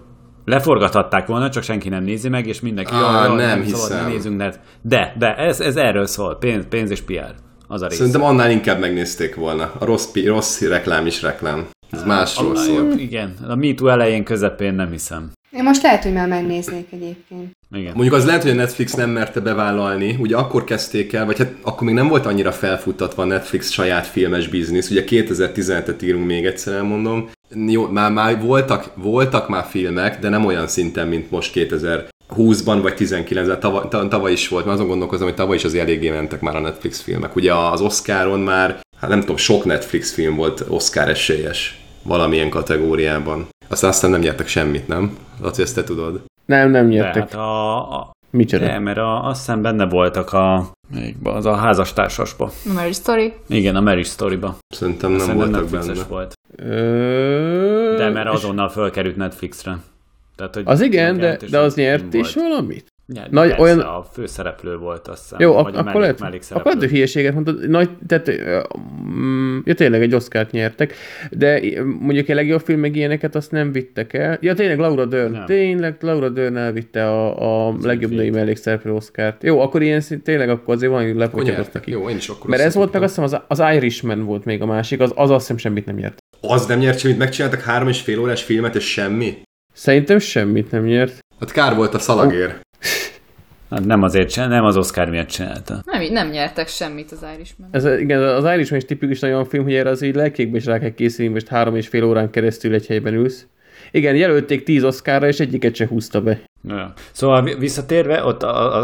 Leforgathatták 0.45 1.27
volna, 1.27 1.49
csak 1.49 1.63
senki 1.63 1.89
nem 1.89 2.03
nézi 2.03 2.29
meg, 2.29 2.47
és 2.47 2.59
mindenki, 2.61 2.91
Á, 2.93 2.99
jaj, 3.25 3.27
nem 3.27 3.35
nem 3.35 3.63
szabad, 3.63 3.87
hiszem. 3.87 4.05
ne 4.05 4.11
nézünk, 4.11 4.37
de, 4.37 4.53
de, 4.81 5.15
de 5.17 5.35
ez, 5.35 5.59
ez 5.59 5.75
erről 5.75 6.05
szól, 6.05 6.37
pénz, 6.37 6.65
pénz 6.69 6.91
és 6.91 7.01
PR. 7.01 7.33
Az 7.67 7.81
a 7.81 7.87
rész. 7.87 7.97
Szerintem 7.97 8.23
annál 8.23 8.51
inkább 8.51 8.79
megnézték 8.79 9.35
volna. 9.35 9.71
A 9.79 9.85
rossz, 9.85 10.11
pi- 10.11 10.27
rossz 10.27 10.61
reklám 10.61 11.05
is 11.05 11.21
reklám. 11.21 11.67
Ez 11.89 12.03
másról 12.03 12.49
Annál 12.49 12.63
szól. 12.63 12.93
Igen, 12.97 13.35
a 13.47 13.55
MeToo 13.55 13.87
elején, 13.87 14.23
közepén 14.23 14.73
nem 14.73 14.91
hiszem. 14.91 15.31
Én 15.51 15.63
most 15.63 15.81
lehet, 15.81 16.03
hogy 16.03 16.13
már 16.13 16.27
megnéznék 16.27 16.87
egyébként. 16.91 17.51
Igen. 17.71 17.91
Mondjuk 17.93 18.15
az 18.15 18.25
lehet, 18.25 18.41
hogy 18.41 18.51
a 18.51 18.55
Netflix 18.55 18.93
nem 18.93 19.09
merte 19.09 19.39
bevállalni, 19.39 20.15
ugye 20.19 20.35
akkor 20.35 20.63
kezdték 20.63 21.13
el, 21.13 21.25
vagy 21.25 21.37
hát 21.37 21.53
akkor 21.61 21.83
még 21.87 21.95
nem 21.95 22.07
volt 22.07 22.25
annyira 22.25 22.51
felfuttatva 22.51 23.21
a 23.21 23.25
Netflix 23.25 23.69
saját 23.71 24.07
filmes 24.07 24.47
biznisz, 24.47 24.89
ugye 24.89 25.03
2017-et 25.07 26.03
írunk 26.03 26.25
még 26.25 26.45
egyszer 26.45 26.73
elmondom. 26.73 27.29
Jó, 27.67 27.87
már, 27.87 28.11
már 28.11 28.41
voltak, 28.41 28.91
voltak 28.95 29.49
már 29.49 29.65
filmek, 29.69 30.19
de 30.19 30.29
nem 30.29 30.45
olyan 30.45 30.67
szinten, 30.67 31.07
mint 31.07 31.31
most 31.31 31.51
2020-ban 31.55 32.79
vagy 32.81 32.93
19-ben, 32.97 33.59
tavaly, 33.59 33.87
ta- 33.89 34.09
tavaly 34.09 34.31
is 34.31 34.47
volt, 34.47 34.65
mert 34.65 34.77
azon 34.77 34.89
gondolkozom, 34.89 35.27
hogy 35.27 35.35
tavaly 35.35 35.55
is 35.55 35.63
azért 35.63 35.83
eléggé 35.83 36.09
mentek 36.09 36.41
már 36.41 36.55
a 36.55 36.59
Netflix 36.59 37.01
filmek. 37.01 37.35
Ugye 37.35 37.53
az 37.53 37.81
Oscaron 37.81 38.39
már, 38.39 38.79
hát 38.99 39.09
nem 39.09 39.19
tudom, 39.19 39.37
sok 39.37 39.65
Netflix 39.65 40.13
film 40.13 40.35
volt 40.35 40.65
Oscar 40.67 41.09
esélyes 41.09 41.81
valamilyen 42.03 42.49
kategóriában. 42.49 43.47
Aztán 43.67 43.89
aztán 43.89 44.11
nem 44.11 44.19
nyertek 44.19 44.47
semmit, 44.47 44.87
nem? 44.87 45.17
Laci, 45.41 45.61
ezt 45.61 45.75
te 45.75 45.83
tudod. 45.83 46.21
Nem, 46.45 46.69
nem 46.69 46.89
De 46.89 46.93
nyertek. 46.95 47.21
hát 47.21 47.33
a, 47.33 47.75
a, 47.99 48.11
Micsoda? 48.29 48.65
de, 48.65 48.79
mert 48.79 48.97
a, 48.97 49.25
azt 49.25 49.39
hiszem 49.39 49.61
benne 49.61 49.85
voltak 49.85 50.33
a, 50.33 50.71
az 51.23 51.45
a 51.45 51.55
házastársasba. 51.55 52.45
A 52.69 52.73
Mary 52.73 52.91
Story. 52.93 53.33
Igen, 53.47 53.75
a 53.75 53.81
Marriage 53.81 54.07
Story-ba. 54.09 54.57
Szerintem 54.75 55.09
nem 55.09 55.19
Szerintem 55.19 55.49
voltak 55.49 55.61
Netflixes 55.61 55.97
benne. 55.97 56.07
volt. 56.09 56.33
Ö... 56.55 57.95
De 57.97 58.09
mert 58.09 58.27
azonnal 58.29 58.69
fölkerült 58.69 59.15
Netflixre. 59.15 59.77
Tehát, 60.35 60.53
hogy 60.53 60.63
Az 60.65 60.81
igen, 60.81 61.17
de, 61.17 61.37
de 61.49 61.59
az 61.59 61.75
nyert 61.75 62.13
is 62.13 62.33
volt. 62.33 62.47
valamit. 62.47 62.87
Nyert, 63.13 63.31
Nagy- 63.31 63.49
Nagy, 63.49 63.59
olyan- 63.59 63.79
a 63.79 64.03
főszereplő 64.13 64.77
volt, 64.77 65.07
azt 65.07 65.21
hiszem. 65.21 65.39
Jó, 65.39 65.53
vagy 65.53 65.59
ak- 65.65 65.75
a 65.75 65.79
akkor 65.79 65.83
mellék, 65.83 66.01
lehet, 66.01 66.19
mellékszereplő. 66.19 66.59
akkor 66.59 66.71
lehet, 66.73 66.89
hogy 66.89 66.97
hülyeséget 66.97 67.33
mondtad. 67.33 67.69
Nagy, 67.69 67.89
tehát, 68.07 68.31
mm, 69.09 69.57
ja, 69.63 69.73
tényleg 69.73 70.01
egy 70.01 70.13
Oscárt 70.15 70.51
nyertek, 70.51 70.93
de 71.31 71.61
mondjuk 71.99 72.27
egy 72.29 72.35
legjobb 72.35 72.61
film 72.61 72.79
meg 72.79 72.95
ilyeneket 72.95 73.35
azt 73.35 73.51
nem 73.51 73.71
vittek 73.71 74.13
el. 74.13 74.37
Ja, 74.41 74.53
tényleg 74.53 74.77
Laura 74.79 75.05
Dern. 75.05 75.31
Nem. 75.31 75.45
Tényleg 75.45 75.97
Laura 75.99 76.29
Dern 76.29 76.57
elvitte 76.57 77.09
a, 77.11 77.67
a 77.69 77.75
legjobb 77.81 78.11
női 78.11 78.29
mellékszereplő 78.29 78.93
Oscárt. 78.93 79.43
Jó, 79.43 79.59
akkor 79.59 79.81
ilyen 79.81 80.01
szint, 80.01 80.23
tényleg 80.23 80.49
akkor 80.49 80.75
azért 80.75 80.91
van, 80.91 81.01
hogy 81.01 81.09
Akkor 81.09 81.21
lepotyogott 81.21 81.55
nyertek. 81.55 81.73
neki. 81.73 81.91
Jó, 81.91 82.09
én 82.09 82.15
is 82.15 82.27
akkor 82.29 82.49
Mert 82.49 82.61
ez 82.61 82.75
volt 82.75 82.93
meg 82.93 83.01
azt 83.03 83.15
hiszem 83.19 83.41
az, 83.47 83.59
az 83.59 83.73
Irishman 83.75 84.23
volt 84.25 84.45
még 84.45 84.61
a 84.61 84.65
másik, 84.65 84.99
az, 84.99 85.11
az 85.15 85.29
azt 85.29 85.39
hiszem 85.41 85.57
semmit 85.57 85.85
nem 85.85 85.95
nyert. 85.95 86.17
Az 86.41 86.65
nem 86.65 86.79
nyert 86.79 86.99
semmit, 86.99 87.17
megcsináltak 87.17 87.61
három 87.61 87.87
és 87.87 88.01
fél 88.01 88.19
órás 88.19 88.43
filmet, 88.43 88.75
és 88.75 88.91
semmi? 88.91 89.37
Szerintem 89.73 90.19
semmit 90.19 90.71
nem 90.71 90.83
nyert. 90.83 91.19
Hát 91.39 91.51
kár 91.51 91.75
volt 91.75 91.93
a 91.93 91.99
szalagér. 91.99 92.59
Hát 93.69 93.85
nem 93.85 94.03
azért 94.03 94.29
csinál, 94.29 94.47
nem 94.49 94.63
az 94.63 94.77
Oscar 94.77 95.09
miatt 95.09 95.27
csinálta. 95.27 95.81
Nem, 95.85 96.11
nem 96.11 96.29
nyertek 96.29 96.67
semmit 96.67 97.11
az 97.11 97.25
Irishman. 97.35 97.69
Ez, 97.71 97.85
igen, 97.85 98.21
az 98.21 98.43
Irishman 98.53 98.79
is 98.79 98.85
tipikus 98.85 99.21
olyan 99.21 99.45
film, 99.45 99.63
hogy 99.63 99.73
erre 99.73 99.89
az 99.89 100.01
így 100.01 100.15
lelkékbe 100.15 100.57
is 100.57 100.65
rá 100.65 100.79
kell 100.79 100.93
készülni, 100.93 101.33
most 101.33 101.47
három 101.47 101.75
és 101.75 101.87
fél 101.87 102.03
órán 102.03 102.29
keresztül 102.29 102.73
egy 102.73 102.87
helyben 102.87 103.13
ülsz. 103.13 103.47
Igen, 103.91 104.15
jelölték 104.15 104.63
tíz 104.63 104.83
oszkára, 104.83 105.27
és 105.27 105.39
egyiket 105.39 105.75
se 105.75 105.87
húzta 105.87 106.21
be. 106.21 106.39
Ja. 106.67 106.93
Szóval 107.11 107.43
vi- 107.43 107.57
visszatérve, 107.59 108.23
ott 108.25 108.43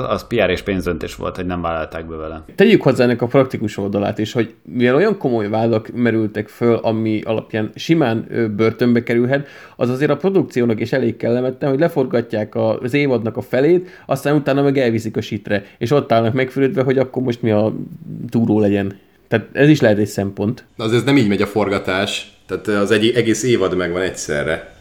az 0.09 0.27
PR 0.27 0.49
és 0.49 0.61
pénzdöntés 0.61 1.15
volt, 1.15 1.35
hogy 1.35 1.45
nem 1.45 1.61
vállalták 1.61 2.05
be 2.07 2.15
vele. 2.15 2.43
Tegyük 2.55 2.81
hozzá 2.81 3.03
ennek 3.03 3.21
a 3.21 3.27
praktikus 3.27 3.77
oldalát 3.77 4.17
is, 4.17 4.31
hogy 4.33 4.53
mivel 4.61 4.95
olyan 4.95 5.17
komoly 5.17 5.49
vádak 5.49 5.89
merültek 5.93 6.47
föl, 6.47 6.75
ami 6.75 7.21
alapján 7.21 7.71
simán 7.75 8.27
börtönbe 8.55 9.03
kerülhet, 9.03 9.47
az 9.75 9.89
azért 9.89 10.11
a 10.11 10.17
produkciónak 10.17 10.79
is 10.79 10.91
elég 10.93 11.17
kellemetlen, 11.17 11.69
hogy 11.69 11.79
leforgatják 11.79 12.55
a- 12.55 12.79
az 12.79 12.93
évadnak 12.93 13.37
a 13.37 13.41
felét, 13.41 13.89
aztán 14.05 14.35
utána 14.35 14.61
meg 14.61 14.77
elviszik 14.77 15.17
a 15.17 15.21
sitre, 15.21 15.63
és 15.77 15.91
ott 15.91 16.11
állnak 16.11 16.33
megfürödve, 16.33 16.83
hogy 16.83 16.97
akkor 16.97 17.23
most 17.23 17.41
mi 17.41 17.51
a 17.51 17.73
túró 18.29 18.59
legyen. 18.59 18.97
Tehát 19.27 19.45
ez 19.53 19.69
is 19.69 19.81
lehet 19.81 19.97
egy 19.97 20.07
szempont. 20.07 20.65
Na 20.75 20.83
azért 20.83 21.05
nem 21.05 21.17
így 21.17 21.27
megy 21.27 21.41
a 21.41 21.45
forgatás. 21.47 22.31
Tehát 22.47 22.67
az 22.67 22.91
egy 22.91 23.09
egész 23.15 23.43
évad 23.43 23.75
megvan 23.75 24.01
egyszerre. 24.01 24.72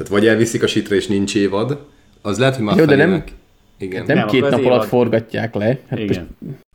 Tehát 0.00 0.12
vagy 0.14 0.26
elviszik 0.26 0.62
a 0.62 0.66
sitre, 0.66 0.94
és 0.96 1.06
nincs 1.06 1.34
évad, 1.34 1.78
az 2.22 2.38
lehet, 2.38 2.56
hogy 2.56 2.64
már 2.64 2.76
Jó, 2.76 2.84
de 2.84 2.96
nem-. 2.96 3.24
Igen. 3.78 4.04
Nem, 4.06 4.16
Nem, 4.16 4.26
két 4.26 4.40
nap 4.40 4.52
alatt 4.52 4.64
évad- 4.64 4.84
forgatják 4.86 5.54
le. 5.54 5.64
Hát 5.64 5.98
most 5.98 6.02
Igen. 6.02 6.28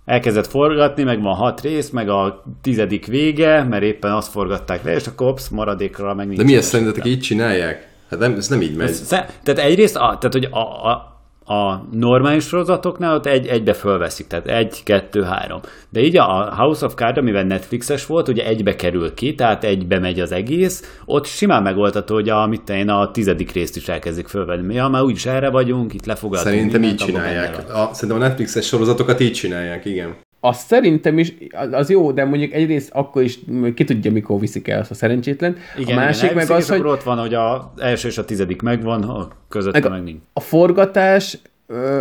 Elkezdett 0.06 0.48
forgatni, 0.48 1.04
meg 1.04 1.22
van 1.22 1.36
hat 1.36 1.62
rész, 1.62 1.90
meg 1.90 2.10
a 2.10 2.44
tizedik 2.62 3.06
vége, 3.06 3.64
mert 3.64 3.84
éppen 3.84 4.12
azt 4.12 4.32
forgatták 4.32 4.84
le, 4.84 4.94
és 4.96 5.08
akkor 5.08 5.28
opsz, 5.28 5.48
maradékra 5.48 6.14
meg 6.14 6.26
nincs. 6.26 6.38
De 6.40 6.44
mi 6.44 6.56
ezt 6.56 6.70
szerintetek 6.70 7.06
így 7.06 7.20
csinálják? 7.20 7.88
Hát 8.10 8.20
nem, 8.20 8.34
ez 8.34 8.48
nem 8.48 8.62
így 8.62 8.76
megy. 8.76 8.92
Sze- 8.92 9.40
Tehát 9.44 9.60
egyrészt, 9.70 9.96
a, 9.96 10.00
tehát 10.00 10.34
hogy 10.34 10.48
a, 10.52 10.60
a, 10.92 11.15
a 11.46 11.88
normális 11.92 12.44
sorozatoknál 12.44 13.16
ott 13.16 13.26
egy, 13.26 13.48
egybe 13.48 13.74
fölveszik, 13.74 14.28
tehát 14.28 14.48
egy, 14.48 14.84
kettő, 14.84 15.24
három. 15.24 15.60
De 15.90 16.00
így 16.00 16.18
a 16.18 16.56
House 16.56 16.86
of 16.86 16.94
Cards, 16.94 17.18
amivel 17.18 17.44
Netflixes 17.44 18.06
volt, 18.06 18.28
ugye 18.28 18.46
egybe 18.46 18.76
kerül 18.76 19.14
ki, 19.14 19.36
tehát 19.36 19.64
egybe 19.64 20.00
megy 20.00 20.20
az 20.20 20.32
egész, 20.32 21.00
ott 21.06 21.26
simán 21.26 21.64
megoldható, 21.64 22.14
hogy 22.14 22.30
a, 22.30 22.48
mit 22.48 22.70
én, 22.70 22.90
a 22.90 23.12
tizedik 23.12 23.52
részt 23.52 23.76
is 23.76 23.88
elkezdik 23.88 24.28
fölvenni. 24.28 24.74
Ja, 24.74 24.88
már 24.88 25.02
úgyis 25.02 25.26
erre 25.26 25.50
vagyunk, 25.50 25.94
itt 25.94 26.06
lefogadunk. 26.06 26.48
Szerintem 26.48 26.84
így 26.84 26.88
mindent, 26.90 27.10
csinálják. 27.10 27.74
A, 27.74 27.90
szerintem 27.94 28.24
a 28.24 28.26
Netflixes 28.28 28.66
sorozatokat 28.66 29.20
így 29.20 29.34
csinálják, 29.34 29.86
igen. 29.86 30.16
Azt 30.48 30.68
szerintem 30.68 31.18
is, 31.20 31.34
az- 31.52 31.74
az 31.74 31.90
jó, 31.90 32.12
de 32.12 32.26
mondjuk 32.26 32.54
egyrészt 32.54 32.90
akkor 32.94 33.22
is 33.24 33.40
ki 33.76 33.84
tudja, 33.84 34.12
mikor 34.12 34.40
viszik 34.40 34.68
el 34.68 34.80
azt 34.80 34.92
a 34.92 34.94
szerencsétlen. 34.94 35.56
Igen, 35.78 35.98
a 35.98 36.00
másik 36.00 36.24
igen, 36.24 36.36
meg 36.36 36.50
az, 36.50 36.70
hogy 36.70 36.82
ott 36.82 37.04
van, 37.04 37.18
hogy 37.18 37.34
az 37.34 37.60
első 37.78 38.08
és 38.08 38.18
a 38.18 38.26
tizedik 38.26 38.62
megvan, 38.62 39.04
a 39.04 39.28
közötte 39.50 39.80
Meg 39.80 39.90
meg, 39.92 40.00
a- 40.00 40.04
nincs. 40.04 40.20
a 40.34 40.40
forgatás 40.40 41.38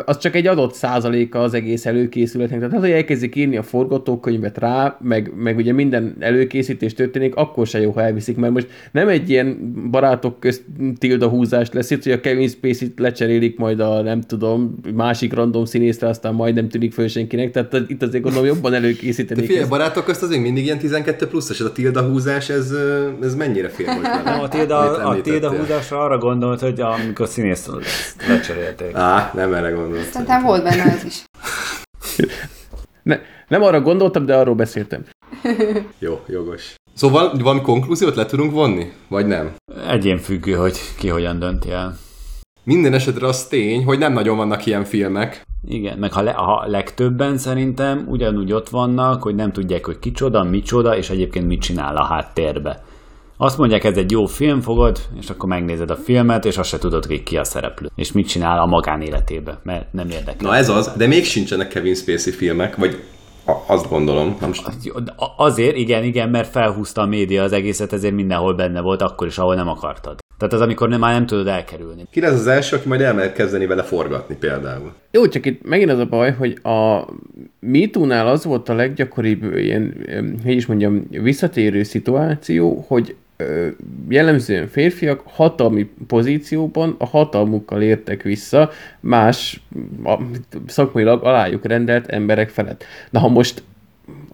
az 0.04 0.18
csak 0.18 0.34
egy 0.34 0.46
adott 0.46 0.74
százaléka 0.74 1.42
az 1.42 1.54
egész 1.54 1.86
előkészületnek. 1.86 2.58
Tehát 2.58 2.74
az, 2.74 2.80
hogy 2.80 2.90
elkezdik 2.90 3.34
írni 3.36 3.56
a 3.56 3.62
forgatókönyvet 3.62 4.58
rá, 4.58 4.96
meg, 5.00 5.32
meg 5.36 5.56
ugye 5.56 5.72
minden 5.72 6.16
előkészítés 6.18 6.94
történik, 6.94 7.34
akkor 7.34 7.66
se 7.66 7.80
jó, 7.80 7.90
ha 7.90 8.02
elviszik, 8.02 8.36
mert 8.36 8.52
most 8.52 8.68
nem 8.92 9.08
egy 9.08 9.30
ilyen 9.30 9.72
barátok 9.90 10.40
közt 10.40 10.64
tilda 10.98 11.28
húzás 11.28 11.68
lesz 11.72 11.90
itt, 11.90 12.02
hogy 12.02 12.12
a 12.12 12.20
Kevin 12.20 12.48
Spacey-t 12.48 12.98
lecserélik 12.98 13.58
majd 13.58 13.80
a 13.80 14.02
nem 14.02 14.20
tudom, 14.20 14.74
másik 14.94 15.34
random 15.34 15.64
színészre, 15.64 16.08
aztán 16.08 16.34
majd 16.34 16.54
nem 16.54 16.68
tűnik 16.68 16.92
föl 16.92 17.08
senkinek, 17.08 17.50
tehát 17.50 17.76
itt 17.86 18.02
azért 18.02 18.22
gondolom 18.22 18.46
jobban 18.46 18.70
De 18.70 18.76
előkészítenék. 18.76 19.46
figyelj, 19.46 19.68
barátok 19.68 20.04
közt 20.04 20.22
azért 20.22 20.42
mindig 20.42 20.64
ilyen 20.64 20.78
12 20.78 21.26
pluszos, 21.26 21.60
ez 21.60 21.66
a 21.66 21.72
tilda 21.72 22.02
húzás, 22.02 22.48
ez, 22.48 22.72
ez 23.22 23.34
mennyire 23.34 23.68
fél 23.68 23.86
vele? 23.86 24.22
Nem, 24.24 24.40
a 24.40 24.48
Tilda, 24.48 24.78
a 25.08 25.20
Tilda 25.20 25.50
húzásra 25.56 26.04
arra 26.04 26.18
gondolt, 26.18 26.60
hogy 26.60 26.80
amikor 26.80 27.28
színész 27.28 27.68
lecserélték. 28.28 28.94
Á, 28.94 29.30
nem 29.34 29.52
erre 29.54 29.70
gondoltam. 29.70 30.10
Szerintem 30.10 30.42
volt 30.42 30.62
benne 30.62 30.82
az 30.82 31.04
is. 31.04 31.24
Ne, 33.02 33.18
nem 33.48 33.62
arra 33.62 33.80
gondoltam, 33.80 34.26
de 34.26 34.36
arról 34.36 34.54
beszéltem. 34.54 35.04
Jó, 35.98 36.20
jogos. 36.28 36.74
Szóval 36.94 37.32
valami 37.38 37.60
konklúziót 37.60 38.14
le 38.14 38.26
tudunk 38.26 38.52
vonni? 38.52 38.92
Vagy 39.08 39.26
nem? 39.26 39.54
Egyén 39.88 40.18
függő, 40.18 40.52
hogy 40.52 40.78
ki 40.98 41.08
hogyan 41.08 41.38
dönti 41.38 41.70
el. 41.70 41.96
Minden 42.62 42.92
esetre 42.92 43.26
az 43.26 43.46
tény, 43.46 43.84
hogy 43.84 43.98
nem 43.98 44.12
nagyon 44.12 44.36
vannak 44.36 44.66
ilyen 44.66 44.84
filmek. 44.84 45.42
Igen, 45.66 45.98
meg 45.98 46.12
ha, 46.12 46.22
le, 46.22 46.32
ha 46.32 46.66
legtöbben 46.66 47.38
szerintem 47.38 48.04
ugyanúgy 48.08 48.52
ott 48.52 48.68
vannak, 48.68 49.22
hogy 49.22 49.34
nem 49.34 49.52
tudják, 49.52 49.86
hogy 49.86 49.98
kicsoda, 49.98 50.42
micsoda, 50.42 50.96
és 50.96 51.10
egyébként 51.10 51.46
mit 51.46 51.60
csinál 51.60 51.96
a 51.96 52.04
háttérbe. 52.04 52.84
Azt 53.36 53.58
mondják, 53.58 53.84
ez 53.84 53.96
egy 53.96 54.10
jó 54.10 54.26
film, 54.26 54.60
fogod, 54.60 54.98
és 55.20 55.30
akkor 55.30 55.48
megnézed 55.48 55.90
a 55.90 55.96
filmet, 55.96 56.44
és 56.44 56.58
azt 56.58 56.68
se 56.68 56.78
tudod, 56.78 57.04
hogy 57.04 57.22
ki 57.22 57.36
a 57.36 57.44
szereplő, 57.44 57.90
és 57.94 58.12
mit 58.12 58.28
csinál 58.28 58.58
a 58.58 58.66
magánéletébe, 58.66 59.60
mert 59.62 59.92
nem 59.92 60.10
érdekel. 60.10 60.50
Na 60.50 60.56
ez 60.56 60.68
az, 60.68 60.92
de 60.96 61.06
még 61.06 61.24
sincsenek 61.24 61.68
Kevin 61.68 61.94
Spacey 61.94 62.32
filmek, 62.32 62.76
vagy 62.76 63.02
azt 63.66 63.88
gondolom. 63.88 64.36
Nem. 64.40 64.52
Azért, 65.36 65.76
igen, 65.76 66.04
igen, 66.04 66.28
mert 66.28 66.50
felhúzta 66.50 67.02
a 67.02 67.06
média 67.06 67.42
az 67.42 67.52
egészet, 67.52 67.92
ezért 67.92 68.14
mindenhol 68.14 68.54
benne 68.54 68.80
volt, 68.80 69.02
akkor 69.02 69.26
is, 69.26 69.38
ahol 69.38 69.54
nem 69.54 69.68
akartad. 69.68 70.18
Tehát 70.38 70.54
az, 70.54 70.60
amikor 70.60 70.88
nem, 70.88 71.00
már 71.00 71.12
nem 71.12 71.26
tudod 71.26 71.46
elkerülni. 71.46 72.02
Ki 72.10 72.20
lesz 72.20 72.32
az 72.32 72.46
első, 72.46 72.76
aki 72.76 72.88
majd 72.88 73.00
elmehet 73.00 73.32
kezdeni 73.32 73.66
vele 73.66 73.82
forgatni 73.82 74.36
például? 74.36 74.92
Jó, 75.10 75.28
csak 75.28 75.46
itt 75.46 75.68
megint 75.68 75.90
az 75.90 75.98
a 75.98 76.06
baj, 76.06 76.32
hogy 76.32 76.58
a 76.62 77.08
MeToo-nál 77.60 78.26
az 78.26 78.44
volt 78.44 78.68
a 78.68 78.74
leggyakoribb 78.74 79.56
ilyen, 79.56 79.94
hogy 80.42 80.52
is 80.52 80.66
mondjam, 80.66 81.06
visszatérő 81.10 81.82
szituáció, 81.82 82.84
hogy 82.88 83.16
jellemzően 84.08 84.66
férfiak 84.68 85.22
hatalmi 85.24 85.90
pozícióban 86.06 86.94
a 86.98 87.06
hatalmukkal 87.06 87.82
értek 87.82 88.22
vissza 88.22 88.70
más 89.00 89.60
a, 90.04 90.18
szakmailag 90.66 91.24
alájuk 91.24 91.64
rendelt 91.64 92.06
emberek 92.06 92.48
felett. 92.48 92.84
Na 93.10 93.18
ha 93.18 93.28
most 93.28 93.62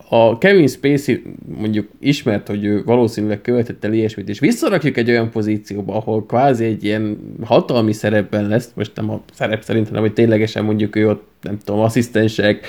a 0.09 0.39
Kevin 0.39 0.67
Spacey 0.67 1.23
mondjuk 1.59 1.89
ismert, 1.99 2.49
hogy 2.49 2.65
ő 2.65 2.83
valószínűleg 2.85 3.41
követett 3.41 3.85
el 3.85 3.93
ilyesmit, 3.93 4.29
és 4.29 4.39
visszarakjuk 4.39 4.97
egy 4.97 5.11
olyan 5.11 5.31
pozícióba, 5.31 5.95
ahol 5.95 6.27
kvázi 6.27 6.65
egy 6.65 6.85
ilyen 6.85 7.19
hatalmi 7.45 7.93
szerepben 7.93 8.49
lesz, 8.49 8.71
most 8.75 8.93
nem 8.95 9.11
a 9.11 9.21
szerep 9.33 9.63
szerint, 9.63 9.89
hanem 9.89 10.03
hogy 10.03 10.13
ténylegesen 10.13 10.65
mondjuk 10.65 10.97
ő 10.97 11.09
ott, 11.09 11.29
nem 11.43 11.59
tudom, 11.65 11.81
asszisztensek, 11.81 12.67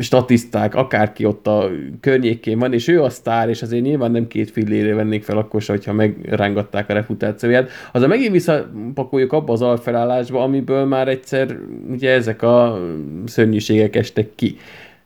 statiszták, 0.00 0.74
akárki 0.74 1.24
ott 1.24 1.46
a 1.46 1.70
környékén 2.00 2.58
van, 2.58 2.72
és 2.72 2.88
ő 2.88 3.02
a 3.02 3.10
sztár, 3.10 3.48
és 3.48 3.62
azért 3.62 3.82
nyilván 3.82 4.10
nem 4.10 4.26
két 4.26 4.50
fillére 4.50 4.94
vennék 4.94 5.24
fel 5.24 5.36
akkor 5.36 5.62
se, 5.62 5.72
hogyha 5.72 5.92
megrángatták 5.92 6.88
a 6.88 6.92
reputációját. 6.92 7.70
Az 7.92 8.02
a 8.02 8.06
megint 8.06 8.32
visszapakoljuk 8.32 9.32
abba 9.32 9.52
az 9.52 9.62
alfelállásba, 9.62 10.42
amiből 10.42 10.84
már 10.84 11.08
egyszer 11.08 11.58
ugye 11.90 12.10
ezek 12.10 12.42
a 12.42 12.80
szörnyűségek 13.26 13.96
estek 13.96 14.28
ki. 14.34 14.56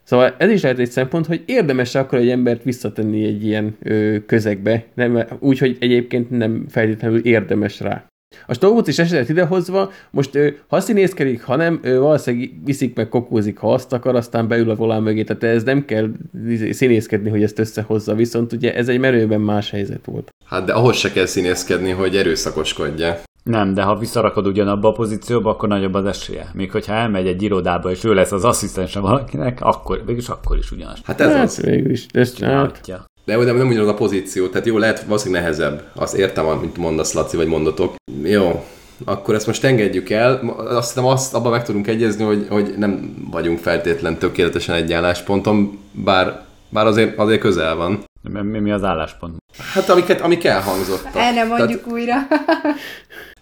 Szóval 0.07 0.35
ez 0.39 0.51
is 0.51 0.63
lehet 0.63 0.79
egy 0.79 0.91
szempont, 0.91 1.27
hogy 1.27 1.43
érdemes 1.47 1.95
akkor 1.95 2.19
egy 2.19 2.29
embert 2.29 2.63
visszatenni 2.63 3.25
egy 3.25 3.45
ilyen 3.45 3.77
ö, 3.83 4.17
közegbe, 4.27 4.85
nem, 4.95 5.25
úgy, 5.39 5.59
hogy 5.59 5.77
egyébként 5.81 6.31
nem 6.31 6.65
feltétlenül 6.69 7.19
érdemes 7.19 7.81
rá. 7.81 8.07
A 8.47 8.55
Stolbuc 8.55 8.89
is 8.89 8.99
esetet 8.99 9.29
idehozva, 9.29 9.93
most 10.11 10.35
ő, 10.35 10.59
ha 10.69 10.81
színészkedik, 10.81 11.43
ha 11.43 11.57
nem, 11.57 11.81
ő 11.83 11.99
valószínűleg 11.99 12.51
viszik 12.65 12.97
meg 12.97 13.09
kokózik, 13.09 13.59
ha 13.59 13.73
azt 13.73 13.93
akar, 13.93 14.15
aztán 14.15 14.49
beül 14.49 14.71
a 14.71 14.75
volán 14.75 15.03
mögé, 15.03 15.23
tehát 15.25 15.43
ez 15.43 15.63
nem 15.63 15.85
kell 15.85 16.09
izé, 16.49 16.73
színészkedni, 16.73 17.31
hogy 17.31 17.43
ezt 17.43 17.59
összehozza, 17.59 18.15
viszont 18.15 18.53
ugye 18.53 18.75
ez 18.75 18.89
egy 18.89 18.99
merőben 18.99 19.41
más 19.41 19.71
helyzet 19.71 20.05
volt. 20.05 20.31
Hát 20.45 20.65
de 20.65 20.73
ahhoz 20.73 20.97
se 20.97 21.13
kell 21.13 21.27
színészkedni, 21.27 21.91
hogy 21.91 22.17
erőszakoskodja. 22.17 23.21
Nem, 23.47 23.75
de 23.75 23.83
ha 23.83 23.97
visszarakod 23.97 24.47
ugyanabba 24.47 24.89
a 24.89 24.93
pozícióba, 24.93 25.51
akkor 25.51 25.69
nagyobb 25.69 25.95
az 25.95 26.05
esélye. 26.05 26.51
Még 26.55 26.71
hogyha 26.71 26.93
elmegy 26.93 27.27
egy 27.27 27.43
irodába, 27.43 27.91
és 27.91 28.05
ő 28.05 28.15
lesz 28.15 28.33
az 28.33 28.45
asszisztense 28.45 29.01
valakinek, 29.01 29.59
akkor, 29.61 30.03
mégis 30.07 30.29
akkor 30.29 30.57
is 30.57 30.71
ugyanaz. 30.71 30.99
Hát 31.05 31.21
ez 31.21 31.33
Hát 31.33 31.45
az. 31.45 31.61
végül 31.61 31.91
is, 31.91 32.07
hát, 32.15 32.35
Csinálhatja. 32.35 33.05
De 33.25 33.37
nem, 33.37 33.57
nem 33.57 33.69
ugyanaz 33.69 33.89
a 33.89 33.95
pozíció, 33.95 34.47
tehát 34.47 34.67
jó, 34.67 34.79
lehet 34.79 35.03
valószínűleg 35.03 35.43
nehezebb. 35.43 35.83
Azt 35.95 36.15
értem, 36.15 36.47
amit 36.47 36.77
mondasz, 36.77 37.13
Laci, 37.13 37.37
vagy 37.37 37.47
mondatok. 37.47 37.95
Jó, 38.23 38.65
akkor 39.05 39.35
ezt 39.35 39.47
most 39.47 39.65
engedjük 39.65 40.11
el. 40.11 40.55
Azt 40.57 40.89
hiszem, 40.89 41.05
azt 41.05 41.35
abban 41.35 41.51
meg 41.51 41.65
tudunk 41.65 41.87
egyezni, 41.87 42.25
hogy, 42.25 42.47
hogy 42.49 42.75
nem 42.77 43.15
vagyunk 43.31 43.59
feltétlen 43.59 44.19
tökéletesen 44.19 44.75
egy 44.75 44.93
állásponton, 44.93 45.79
bár, 45.93 46.45
bár 46.69 46.87
azért, 46.87 47.19
azért 47.19 47.41
közel 47.41 47.75
van. 47.77 48.05
Mi, 48.33 48.41
mi, 48.41 48.59
mi 48.59 48.71
az 48.71 48.85
álláspont? 48.85 49.37
Hát 49.75 49.89
amiket, 49.89 50.21
amik 50.21 50.45
elhangzottak. 50.45 51.13
Erre 51.15 51.45
mondjuk 51.45 51.81
Tehát, 51.81 51.93
újra. 51.93 52.15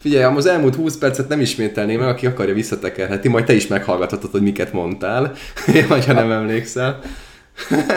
figyelj, 0.05 0.37
az 0.37 0.47
elmúlt 0.47 0.75
20 0.75 0.97
percet 0.97 1.29
nem 1.29 1.41
ismételném 1.41 1.99
meg, 1.99 2.09
aki 2.09 2.27
akarja 2.27 2.55
visszatekerheti, 2.55 3.29
majd 3.29 3.45
te 3.45 3.53
is 3.53 3.67
meghallgathatod, 3.67 4.31
hogy 4.31 4.43
miket 4.43 4.73
mondtál, 4.73 5.33
vagy 5.89 6.07
ha 6.07 6.13
nem 6.13 6.31
emlékszel. 6.31 7.01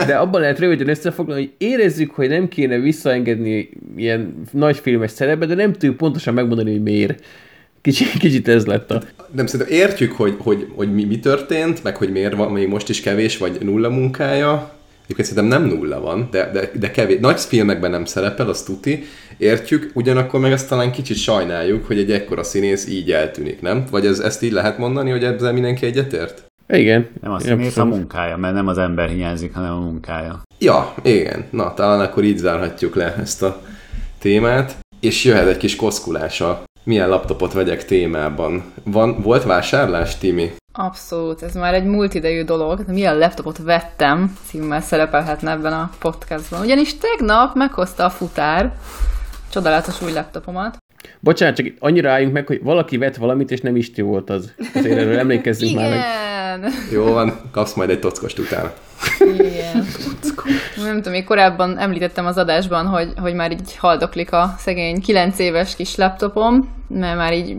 De 0.06 0.16
abban 0.16 0.40
lehet 0.40 0.58
röviden 0.58 0.88
összefoglalni, 0.88 1.42
hogy 1.42 1.68
érezzük, 1.68 2.10
hogy 2.10 2.28
nem 2.28 2.48
kéne 2.48 2.78
visszaengedni 2.78 3.70
ilyen 3.96 4.42
nagy 4.50 4.76
filmes 4.78 5.10
szerepbe, 5.10 5.46
de 5.46 5.54
nem 5.54 5.72
tudjuk 5.72 5.96
pontosan 5.96 6.34
megmondani, 6.34 6.70
hogy 6.70 6.82
miért. 6.82 7.24
Kicsit, 7.80 8.08
kicsit 8.18 8.48
ez 8.48 8.66
lett 8.66 8.90
a... 8.90 9.02
Nem 9.32 9.46
szerintem 9.46 9.76
értjük, 9.76 10.12
hogy, 10.12 10.34
hogy, 10.38 10.66
hogy 10.74 10.94
mi, 10.94 11.04
mi 11.04 11.18
történt, 11.18 11.82
meg 11.82 11.96
hogy 11.96 12.10
miért 12.10 12.34
van 12.34 12.52
még 12.52 12.68
most 12.68 12.88
is 12.88 13.00
kevés, 13.00 13.38
vagy 13.38 13.58
nulla 13.60 13.88
munkája. 13.88 14.77
Egyébként 15.08 15.28
szerintem 15.28 15.60
nem 15.60 15.68
nulla 15.68 16.00
van, 16.00 16.28
de, 16.30 16.50
de, 16.52 16.70
de 16.74 16.90
kevés. 16.90 17.18
Nagy 17.20 17.40
filmekben 17.40 17.90
nem 17.90 18.04
szerepel, 18.04 18.48
az 18.48 18.62
tuti. 18.62 19.04
Értjük, 19.36 19.90
ugyanakkor 19.94 20.40
meg 20.40 20.52
azt 20.52 20.68
talán 20.68 20.92
kicsit 20.92 21.16
sajnáljuk, 21.16 21.86
hogy 21.86 21.98
egy 21.98 22.12
ekkora 22.12 22.42
színész 22.42 22.88
így 22.88 23.12
eltűnik, 23.12 23.60
nem? 23.60 23.84
Vagy 23.90 24.06
ez, 24.06 24.18
ezt 24.18 24.42
így 24.42 24.52
lehet 24.52 24.78
mondani, 24.78 25.10
hogy 25.10 25.24
ezzel 25.24 25.52
mindenki 25.52 25.86
egyetért? 25.86 26.42
Igen. 26.68 27.08
Nem 27.22 27.32
a 27.32 27.38
Igen, 27.40 27.56
színész, 27.56 27.76
a 27.76 27.84
munkája, 27.84 28.36
mert 28.36 28.54
nem 28.54 28.66
az 28.66 28.78
ember 28.78 29.08
hiányzik, 29.08 29.54
hanem 29.54 29.72
a 29.72 29.80
munkája. 29.80 30.42
Ja, 30.58 30.94
igen. 31.02 31.44
Na, 31.50 31.74
talán 31.74 32.00
akkor 32.00 32.24
így 32.24 32.38
zárhatjuk 32.38 32.94
le 32.94 33.14
ezt 33.20 33.42
a 33.42 33.62
témát. 34.18 34.76
És 35.00 35.24
jöhet 35.24 35.48
egy 35.48 35.56
kis 35.56 35.76
koszkulása. 35.76 36.62
Milyen 36.84 37.08
laptopot 37.08 37.52
vegyek 37.52 37.84
témában? 37.84 38.64
Van, 38.82 39.22
volt 39.22 39.44
vásárlás, 39.44 40.18
Timi? 40.18 40.50
Abszolút, 40.80 41.42
ez 41.42 41.54
már 41.54 41.74
egy 41.74 41.84
múlt 41.84 42.14
idejű 42.14 42.44
dolog. 42.44 42.84
De 42.84 42.92
milyen 42.92 43.18
laptopot 43.18 43.58
vettem, 43.58 44.36
címmel 44.46 44.80
szerepelhetne 44.80 45.50
ebben 45.50 45.72
a 45.72 45.90
podcastban. 45.98 46.60
Ugyanis 46.60 46.96
tegnap 46.98 47.54
meghozta 47.54 48.04
a 48.04 48.10
futár 48.10 48.76
csodálatos 49.50 50.02
új 50.02 50.12
laptopomat. 50.12 50.76
Bocsánat, 51.20 51.56
csak 51.56 51.66
annyira 51.78 52.10
álljunk 52.10 52.32
meg, 52.32 52.46
hogy 52.46 52.62
valaki 52.62 52.96
vett 52.96 53.16
valamit, 53.16 53.50
és 53.50 53.60
nem 53.60 53.76
Isti 53.76 54.02
volt 54.02 54.30
az. 54.30 54.52
Azért 54.74 54.98
erről 54.98 55.18
emlékezzünk 55.18 55.74
már 55.74 55.88
meg. 55.88 55.98
Igen! 55.98 56.72
Jó 56.92 57.04
van, 57.12 57.40
kapsz 57.50 57.74
majd 57.74 57.90
egy 57.90 58.00
tockost 58.00 58.38
utána. 58.38 58.72
Igen. 59.20 59.86
Nem 60.76 60.96
tudom, 60.96 61.12
még 61.12 61.24
korábban 61.24 61.78
említettem 61.78 62.26
az 62.26 62.38
adásban, 62.38 62.86
hogy, 62.86 63.12
hogy 63.16 63.34
már 63.34 63.52
így 63.52 63.76
haldoklik 63.76 64.32
a 64.32 64.54
szegény 64.58 65.00
9 65.00 65.38
éves 65.38 65.76
kis 65.76 65.96
laptopom, 65.96 66.68
mert 66.88 67.16
már 67.16 67.32
így 67.32 67.56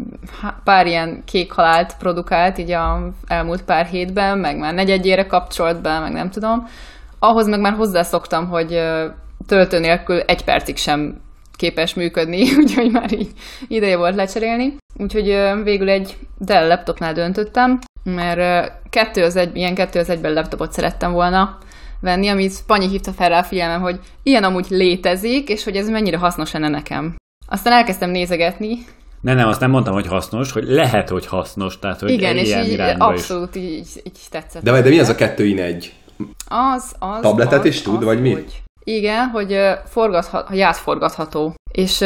pár 0.63 0.87
ilyen 0.87 1.23
kék 1.25 1.51
halált 1.51 1.95
produkált 1.99 2.57
így 2.57 2.71
a 2.71 3.09
elmúlt 3.27 3.63
pár 3.63 3.85
hétben, 3.85 4.37
meg 4.37 4.57
már 4.57 4.73
negyedjére 4.73 5.25
kapcsolt 5.25 5.81
be, 5.81 5.99
meg 5.99 6.11
nem 6.11 6.29
tudom. 6.29 6.67
Ahhoz 7.19 7.47
meg 7.47 7.59
már 7.59 7.73
hozzászoktam, 7.73 8.47
hogy 8.47 8.81
töltő 9.47 9.79
nélkül 9.79 10.19
egy 10.19 10.43
percig 10.43 10.77
sem 10.77 11.21
képes 11.59 11.93
működni, 11.93 12.41
úgyhogy 12.61 12.91
már 12.91 13.13
így 13.13 13.29
ideje 13.67 13.97
volt 13.97 14.15
lecserélni. 14.15 14.77
Úgyhogy 14.97 15.37
végül 15.63 15.89
egy 15.89 16.17
Dell 16.37 16.67
laptopnál 16.67 17.13
döntöttem, 17.13 17.79
mert 18.03 18.71
kettő 18.89 19.23
az 19.23 19.35
egy, 19.35 19.55
ilyen 19.55 19.75
kettő 19.75 19.99
az 19.99 20.09
egyben 20.09 20.33
laptopot 20.33 20.71
szerettem 20.71 21.11
volna 21.11 21.57
venni, 22.01 22.27
amit 22.27 22.63
Panyi 22.67 22.87
hívta 22.87 23.11
fel 23.11 23.29
rá 23.29 23.39
a 23.39 23.43
figyelmem, 23.43 23.81
hogy 23.81 23.99
ilyen 24.23 24.43
amúgy 24.43 24.65
létezik, 24.69 25.49
és 25.49 25.63
hogy 25.63 25.75
ez 25.75 25.89
mennyire 25.89 26.17
hasznos 26.17 26.51
lenne 26.51 26.69
nekem. 26.69 27.15
Aztán 27.47 27.73
elkezdtem 27.73 28.09
nézegetni. 28.09 28.77
Ne, 29.21 29.33
nem, 29.33 29.47
azt 29.47 29.59
nem 29.59 29.69
mondtam, 29.69 29.93
hogy 29.93 30.07
hasznos, 30.07 30.51
hogy 30.51 30.63
lehet, 30.63 31.09
hogy 31.09 31.25
hasznos, 31.25 31.79
tehát 31.79 31.99
hogy 31.99 32.09
Igen, 32.09 32.37
és 32.37 32.47
ilyen 32.47 32.63
így 32.65 32.71
irányba 32.71 33.13
is. 33.13 33.19
abszolút 33.19 33.55
így, 33.55 33.63
így, 33.73 33.87
így 34.05 34.19
tetszett. 34.29 34.63
De, 34.63 34.81
de 34.81 34.89
mi 34.89 34.99
az 34.99 35.09
a 35.09 35.15
kettő 35.15 35.45
in 35.45 35.59
egy? 35.59 35.93
Az, 36.47 36.95
az, 36.99 37.21
Tabletet 37.21 37.59
az, 37.59 37.65
is 37.65 37.81
tud, 37.81 37.97
az, 37.97 38.03
vagy 38.03 38.21
mi? 38.21 38.33
Hogy, 38.33 38.61
igen, 38.95 39.27
hogy 39.27 39.57
forgathat, 39.85 40.47
hogy 40.47 40.59
átforgatható, 40.59 41.53
és, 41.71 42.03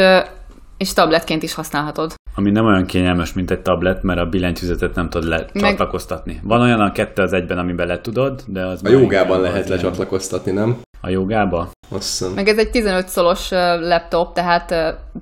és 0.76 0.92
tabletként 0.92 1.42
is 1.42 1.54
használhatod. 1.54 2.14
Ami 2.36 2.50
nem 2.50 2.66
olyan 2.66 2.86
kényelmes, 2.86 3.32
mint 3.32 3.50
egy 3.50 3.60
tablet, 3.60 4.02
mert 4.02 4.20
a 4.20 4.26
billentyűzetet 4.26 4.94
nem 4.94 5.08
tudod 5.08 5.28
lecsatlakoztatni. 5.28 6.40
Van 6.42 6.60
olyan 6.60 6.80
a 6.80 6.92
kettő 6.92 7.22
az 7.22 7.32
egyben, 7.32 7.58
amiben 7.58 7.86
le 7.86 8.00
tudod, 8.00 8.42
de 8.46 8.66
az 8.66 8.80
A 8.84 8.88
jogában 8.88 9.40
lehet 9.40 9.68
lecsatlakoztatni, 9.68 10.52
nem? 10.52 10.80
A 11.00 11.08
jogába? 11.08 11.70
Azt 11.88 12.18
hiszem. 12.18 12.32
Meg 12.32 12.48
ez 12.48 12.58
egy 12.58 12.70
15 12.70 13.08
szolos 13.08 13.50
laptop, 13.80 14.34
tehát 14.34 14.74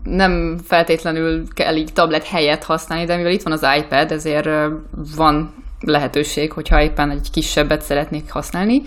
nem 0.03 0.59
feltétlenül 0.65 1.43
kell 1.55 1.77
így 1.77 1.93
tablet 1.93 2.25
helyett 2.25 2.65
használni, 2.65 3.05
de 3.05 3.17
mivel 3.17 3.33
itt 3.33 3.43
van 3.43 3.53
az 3.53 3.67
iPad, 3.79 4.11
ezért 4.11 4.49
van 5.17 5.55
lehetőség, 5.81 6.53
hogyha 6.53 6.83
éppen 6.83 7.11
egy 7.11 7.31
kisebbet 7.33 7.83
szeretnék 7.83 8.31
használni. 8.31 8.83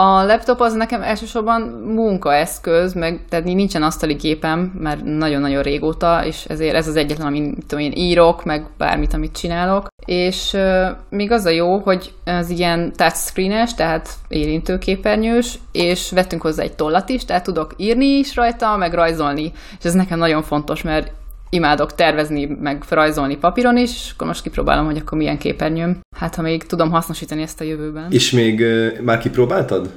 A 0.00 0.24
laptop 0.24 0.60
az 0.60 0.72
nekem 0.74 1.02
elsősorban 1.02 1.60
munkaeszköz, 1.94 2.92
meg 2.92 3.24
tehát 3.28 3.44
nincsen 3.44 3.82
asztali 3.82 4.14
gépem, 4.14 4.72
mert 4.78 5.04
nagyon-nagyon 5.04 5.62
régóta, 5.62 6.24
és 6.24 6.44
ezért 6.44 6.74
ez 6.74 6.88
az 6.88 6.96
egyetlen, 6.96 7.26
amit 7.26 7.66
tudom, 7.66 7.84
én 7.84 7.92
írok, 7.94 8.44
meg 8.44 8.66
bármit, 8.78 9.14
amit 9.14 9.36
csinálok. 9.36 9.86
És 10.04 10.52
uh, 10.52 10.86
még 11.08 11.30
az 11.30 11.44
a 11.44 11.50
jó, 11.50 11.78
hogy 11.78 12.12
az 12.24 12.50
ilyen 12.50 12.92
touchscreenes, 12.96 13.74
tehát 13.74 14.08
érintőképernyős, 14.28 15.58
és 15.72 16.10
vettünk 16.10 16.42
hozzá 16.42 16.62
egy 16.62 16.74
tollat 16.74 17.08
is, 17.08 17.24
tehát 17.24 17.44
tudok 17.44 17.74
írni 17.76 18.06
is 18.06 18.34
rajta, 18.34 18.76
meg 18.76 18.94
rajzolni. 18.94 19.52
És 19.78 19.84
ez 19.84 19.94
nekem 19.94 20.18
nagyon 20.18 20.42
fontos, 20.42 20.82
mert 20.82 21.12
imádok 21.50 21.94
tervezni, 21.94 22.46
meg 22.46 22.84
rajzolni 22.88 23.36
papíron 23.36 23.76
is, 23.76 23.90
és 23.90 24.10
akkor 24.14 24.26
most 24.26 24.42
kipróbálom, 24.42 24.84
hogy 24.84 24.96
akkor 24.96 25.18
milyen 25.18 25.38
képernyőm. 25.38 26.00
Hát, 26.16 26.34
ha 26.34 26.42
még 26.42 26.66
tudom 26.66 26.90
hasznosítani 26.90 27.42
ezt 27.42 27.60
a 27.60 27.64
jövőben. 27.64 28.06
És 28.10 28.30
még 28.30 28.60
uh, 28.60 29.00
már 29.00 29.18
kipróbáltad 29.18 29.90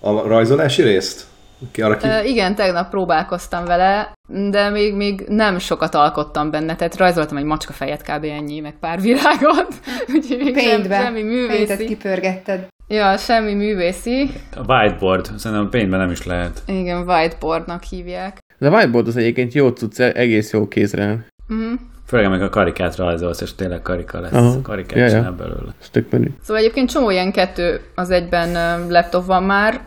a 0.00 0.28
rajzolási 0.28 0.82
részt? 0.82 1.24
Ki, 1.72 1.82
arra 1.82 1.96
ki... 1.96 2.06
Uh, 2.06 2.28
igen, 2.28 2.54
tegnap 2.54 2.90
próbálkoztam 2.90 3.64
vele, 3.64 4.12
de 4.50 4.70
még, 4.70 4.94
még 4.94 5.24
nem 5.28 5.58
sokat 5.58 5.94
alkottam 5.94 6.50
benne, 6.50 6.76
tehát 6.76 6.96
rajzoltam 6.96 7.36
egy 7.36 7.44
macska 7.44 7.72
fejet 7.72 8.02
kb. 8.02 8.24
ennyi, 8.24 8.60
meg 8.60 8.74
pár 8.80 9.00
virágot, 9.00 9.74
úgyhogy 10.14 10.38
még 10.38 10.58
sem, 10.58 10.90
semmi 10.90 11.22
művészi. 11.22 11.66
Paintet 11.66 11.86
kipörgetted. 11.86 12.66
Ja, 12.88 13.16
semmi 13.16 13.54
művészi. 13.54 14.30
A 14.56 14.72
whiteboard, 14.72 15.24
szerintem 15.24 15.66
a 15.66 15.68
paintben 15.68 15.98
nem 15.98 16.10
is 16.10 16.24
lehet. 16.24 16.62
Igen, 16.66 17.08
whiteboardnak 17.08 17.82
hívják. 17.82 18.38
De 18.58 18.68
a 18.68 18.70
whiteboard 18.70 19.06
az 19.06 19.16
egyébként 19.16 19.52
jó 19.52 19.70
tudsz, 19.70 19.98
egész 19.98 20.52
jó 20.52 20.68
kézre. 20.68 21.26
Uh-huh. 21.48 21.78
Főleg, 22.06 22.30
meg 22.30 22.42
a 22.42 22.48
karikát 22.48 22.96
rajzolsz, 22.96 23.40
és 23.40 23.54
tényleg 23.54 23.82
karika 23.82 24.20
lesz. 24.20 24.32
Aha. 24.32 24.62
Karikát 24.62 25.10
ja, 25.10 25.16
ja. 25.16 25.34
belőle. 25.38 25.74
Stök 25.78 26.10
menü. 26.10 26.28
Szóval 26.42 26.62
egyébként 26.62 26.90
csomó 26.90 27.10
ilyen 27.10 27.32
kettő 27.32 27.80
az 27.94 28.10
egyben 28.10 28.52
laptop 28.88 29.26
van 29.26 29.42
már, 29.42 29.80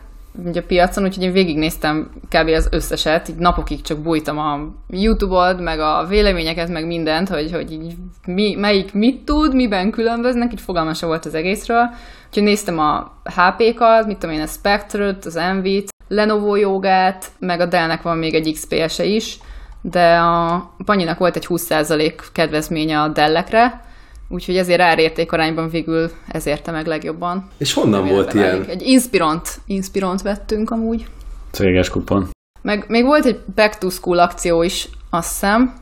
a 0.46 0.62
piacon, 0.68 1.04
úgyhogy 1.04 1.24
én 1.24 1.32
végignéztem 1.32 2.10
kb. 2.30 2.48
az 2.48 2.68
összeset, 2.72 3.30
így 3.30 3.36
napokig 3.36 3.82
csak 3.82 4.00
bújtam 4.00 4.38
a 4.38 4.60
YouTube-ot, 4.90 5.60
meg 5.60 5.80
a 5.80 6.06
véleményeket, 6.10 6.70
meg 6.70 6.86
mindent, 6.86 7.30
hogy, 7.30 7.52
hogy 7.52 7.72
így 7.72 7.96
mi, 8.26 8.56
melyik 8.56 8.94
mit 8.94 9.22
tud, 9.26 9.56
miben 9.56 9.92
különböznek, 9.92 10.52
így 10.52 10.62
fogalma 10.62 10.92
volt 11.02 11.26
az 11.26 11.34
egészről. 11.34 11.90
Úgyhogy 12.30 12.44
néztem 12.44 12.80
a 12.80 13.12
HP-kat, 13.24 14.06
mit 14.06 14.18
tudom 14.18 14.36
én, 14.36 14.42
a 14.42 14.46
Spectre-t, 14.46 15.26
az 15.26 15.36
Envy-t, 15.36 15.90
Lenovo 16.08 16.56
jogát, 16.56 17.32
meg 17.40 17.60
a 17.60 17.66
Dell-nek 17.66 18.02
van 18.02 18.18
még 18.18 18.34
egy 18.34 18.54
XPS-e 18.54 19.06
is, 19.06 19.38
de 19.82 20.16
a 20.18 20.72
Panyinak 20.86 21.18
volt 21.18 21.36
egy 21.36 21.46
20% 21.50 22.14
kedvezménye 22.32 23.02
a 23.02 23.08
Dellekre, 23.08 23.86
úgyhogy 24.30 24.58
ezért 24.58 24.82
árérték 24.82 25.32
arányban 25.32 25.70
végül 25.70 26.12
ezért 26.28 26.72
meg 26.72 26.86
legjobban. 26.86 27.50
És 27.58 27.74
honnan 27.74 28.08
volt 28.08 28.34
ilyen? 28.34 28.66
Egy 28.68 28.82
Inspirant, 28.82 29.50
Inspirant 29.66 30.22
vettünk 30.22 30.72
amúgy. 30.72 31.08
Céges 31.52 31.90
kupon. 31.90 32.30
Meg 32.62 32.86
még 32.88 33.06
volt 33.06 33.26
egy 33.26 33.40
Back 33.56 33.78
to 33.78 33.90
School 33.90 34.20
akció 34.20 34.62
is, 34.62 34.90
azt 35.10 35.30
hiszem, 35.30 35.74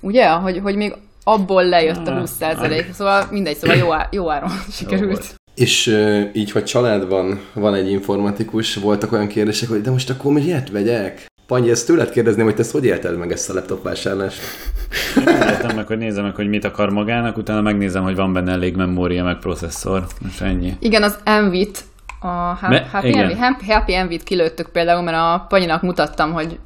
ugye, 0.00 0.28
hogy, 0.28 0.60
hogy 0.62 0.76
még 0.76 0.94
abból 1.24 1.64
lejött 1.64 2.06
a 2.06 2.22
20%, 2.22 2.90
szóval 2.90 3.26
mindegy, 3.30 3.56
szóval 3.56 3.76
jó, 3.76 3.92
á, 3.92 4.08
jó 4.10 4.30
áron 4.30 4.50
sikerült. 4.70 5.39
És 5.54 5.96
így, 6.32 6.50
hogy 6.50 6.64
családban 6.64 7.40
van 7.52 7.74
egy 7.74 7.90
informatikus, 7.90 8.74
voltak 8.74 9.12
olyan 9.12 9.26
kérdések, 9.26 9.68
hogy 9.68 9.80
de 9.80 9.90
most 9.90 10.10
akkor 10.10 10.32
miért 10.32 10.70
vegyek? 10.70 11.28
Panyi, 11.46 11.70
ezt 11.70 11.86
tőled 11.86 12.10
kérdezném, 12.10 12.44
hogy 12.44 12.54
te 12.54 12.60
ezt 12.60 12.70
hogy 12.72 12.84
élted 12.84 13.16
meg 13.16 13.32
ezt 13.32 13.50
a 13.50 13.54
laptop 13.54 13.82
vásárlást? 13.82 14.40
Értem 15.26 15.76
meg, 15.76 15.86
hogy 15.86 15.98
nézem 15.98 16.24
meg, 16.24 16.34
hogy 16.34 16.48
mit 16.48 16.64
akar 16.64 16.90
magának, 16.90 17.36
utána 17.36 17.60
megnézem, 17.60 18.02
hogy 18.02 18.14
van 18.14 18.32
benne 18.32 18.52
elég 18.52 18.76
memória, 18.76 19.24
meg 19.24 19.38
processzor, 19.38 20.06
és 20.28 20.40
ennyi. 20.40 20.76
Igen, 20.78 21.02
az 21.02 21.18
Envit, 21.24 21.84
a 22.20 22.26
Happy, 22.90 23.18
Envy, 23.18 23.34
Happy 23.66 23.94
Envit 23.94 24.22
kilőttük 24.22 24.68
például, 24.68 25.02
mert 25.02 25.16
a 25.16 25.46
Panyinak 25.48 25.82
mutattam, 25.82 26.32
hogy 26.32 26.58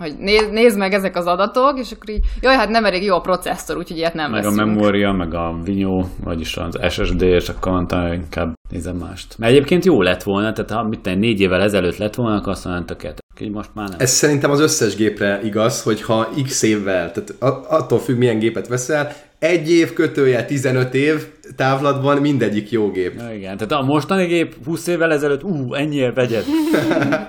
hogy 0.00 0.14
nézd, 0.18 0.52
nézd 0.52 0.78
meg 0.78 0.92
ezek 0.92 1.16
az 1.16 1.26
adatok, 1.26 1.78
és 1.78 1.92
akkor 1.92 2.08
így, 2.08 2.24
jaj, 2.40 2.54
hát 2.56 2.68
nem 2.68 2.84
elég 2.84 3.02
jó 3.02 3.14
a 3.14 3.20
processzor, 3.20 3.76
úgyhogy 3.76 3.96
ilyet 3.96 4.14
nem 4.14 4.30
Meg 4.30 4.42
veszünk. 4.42 4.60
a 4.60 4.64
memória, 4.64 5.12
meg 5.12 5.34
a 5.34 5.58
vinyó, 5.64 6.06
vagyis 6.24 6.56
az 6.56 6.78
SSD, 6.92 7.22
és 7.22 7.48
akkor 7.48 7.72
mondtam, 7.72 8.12
inkább 8.12 8.52
nézem 8.70 8.96
mást. 8.96 9.38
Mert 9.38 9.52
egyébként 9.52 9.84
jó 9.84 10.02
lett 10.02 10.22
volna, 10.22 10.52
tehát 10.52 10.70
ha 10.70 10.88
mit 10.88 11.04
négy 11.18 11.40
évvel 11.40 11.62
ezelőtt 11.62 11.96
lett 11.96 12.14
volna, 12.14 12.36
akkor 12.36 12.52
azt 12.52 12.64
mondtam, 12.64 12.86
tökéletes. 12.86 13.18
Így 13.40 13.50
most 13.50 13.70
már 13.74 13.88
nem. 13.88 13.98
Ez 14.00 14.10
szerintem 14.10 14.50
az 14.50 14.60
összes 14.60 14.94
gépre 14.94 15.40
igaz, 15.42 15.82
hogy 15.82 16.02
ha 16.02 16.28
x 16.44 16.62
évvel, 16.62 17.12
tehát 17.12 17.34
attól 17.68 17.98
függ, 17.98 18.16
milyen 18.18 18.38
gépet 18.38 18.68
veszel, 18.68 19.12
egy 19.40 19.70
év 19.70 19.92
kötője 19.92 20.44
15 20.44 20.94
év 20.94 21.26
távlatban 21.56 22.20
mindegyik 22.20 22.70
jó 22.70 22.90
gép. 22.90 23.14
Ja, 23.18 23.34
igen, 23.34 23.56
tehát 23.56 23.84
a 23.84 23.86
mostani 23.86 24.26
gép 24.26 24.54
20 24.64 24.86
évvel 24.86 25.12
ezelőtt, 25.12 25.44
ú, 25.44 25.74
ennyire 25.74 26.12
vegyed. 26.12 26.44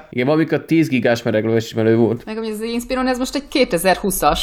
igen, 0.09 0.25
valamikor 0.25 0.65
10 0.65 0.87
gigás 0.87 1.23
mereglős 1.23 1.73
volt. 1.73 2.25
Meg 2.25 2.37
az 2.37 2.61
Inspiron, 2.61 3.07
ez 3.07 3.17
most 3.17 3.35
egy 3.35 3.43
2020-as 3.69 4.39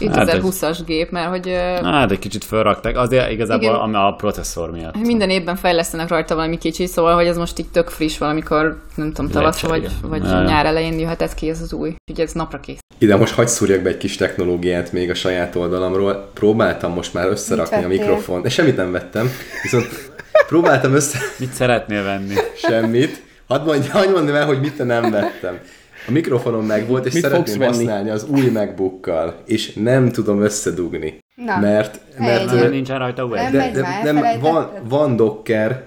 2020-as 0.00 0.60
hát 0.60 0.84
gép, 0.84 1.10
mert 1.10 1.28
hogy... 1.28 1.48
Hát 1.82 2.10
egy 2.10 2.18
kicsit 2.18 2.44
felrakták, 2.44 2.96
azért 2.96 3.30
igazából 3.30 3.88
igen, 3.88 3.94
a 3.94 4.14
processzor 4.14 4.70
miatt. 4.70 4.96
Minden 4.96 5.30
évben 5.30 5.56
fejlesztenek 5.56 6.08
rajta 6.08 6.34
valami 6.34 6.58
kicsi, 6.58 6.86
szóval 6.86 7.14
hogy 7.14 7.26
ez 7.26 7.36
most 7.36 7.58
így 7.58 7.68
tök 7.68 7.88
friss 7.88 8.18
valamikor, 8.18 8.82
nem 8.94 9.12
tudom, 9.12 9.30
tavasz 9.30 9.60
vagy, 9.60 9.88
vagy 10.02 10.22
nyár 10.22 10.66
elején 10.66 10.98
jöhetett 10.98 11.34
ki 11.34 11.48
ez 11.48 11.60
az 11.60 11.72
új. 11.72 11.94
Úgyhogy 12.10 12.24
ez 12.24 12.32
napra 12.32 12.60
kész. 12.60 12.78
Ide 12.98 13.16
most 13.16 13.34
hagyd 13.34 13.48
szúrjak 13.48 13.82
be 13.82 13.88
egy 13.88 13.96
kis 13.96 14.16
technológiát 14.16 14.92
még 14.92 15.10
a 15.10 15.14
saját 15.14 15.56
oldalamról. 15.56 16.30
Próbáltam 16.34 16.92
most 16.92 17.14
már 17.14 17.28
összerakni 17.28 17.84
a 17.84 17.88
mikrofon, 17.88 18.42
de 18.42 18.48
semmit 18.48 18.76
nem 18.76 18.92
vettem, 18.92 19.30
viszont 19.62 20.12
próbáltam 20.46 20.94
össze... 20.94 21.18
Mit 21.38 21.52
szeretnél 21.52 22.02
venni? 22.02 22.34
Semmit. 22.56 23.22
Hadd 23.48 23.64
mondj, 23.64 23.88
hadd 23.88 24.10
mondjam 24.10 24.36
el, 24.36 24.46
hogy 24.46 24.60
mit 24.60 24.84
nem 24.84 25.10
vettem. 25.10 25.58
A 26.08 26.10
mikrofonom 26.10 26.66
meg 26.66 26.86
volt, 26.86 27.06
és 27.06 27.12
Mit 27.12 27.22
szeretném 27.22 27.60
használni 27.60 28.10
az 28.10 28.26
új 28.30 28.50
MacBookkal, 28.50 29.36
és 29.46 29.72
nem 29.72 30.10
tudom 30.10 30.42
összedugni. 30.42 31.18
Na, 31.34 31.58
mert, 31.60 32.00
mert 32.18 32.52
nem 32.52 32.70
nincsen 32.70 32.98
rajta 32.98 33.24
USB. 33.24 33.50
De, 33.50 33.70
de, 34.02 34.12
nem, 34.12 34.40
van, 34.40 34.70
van 34.88 35.16
Docker, 35.16 35.84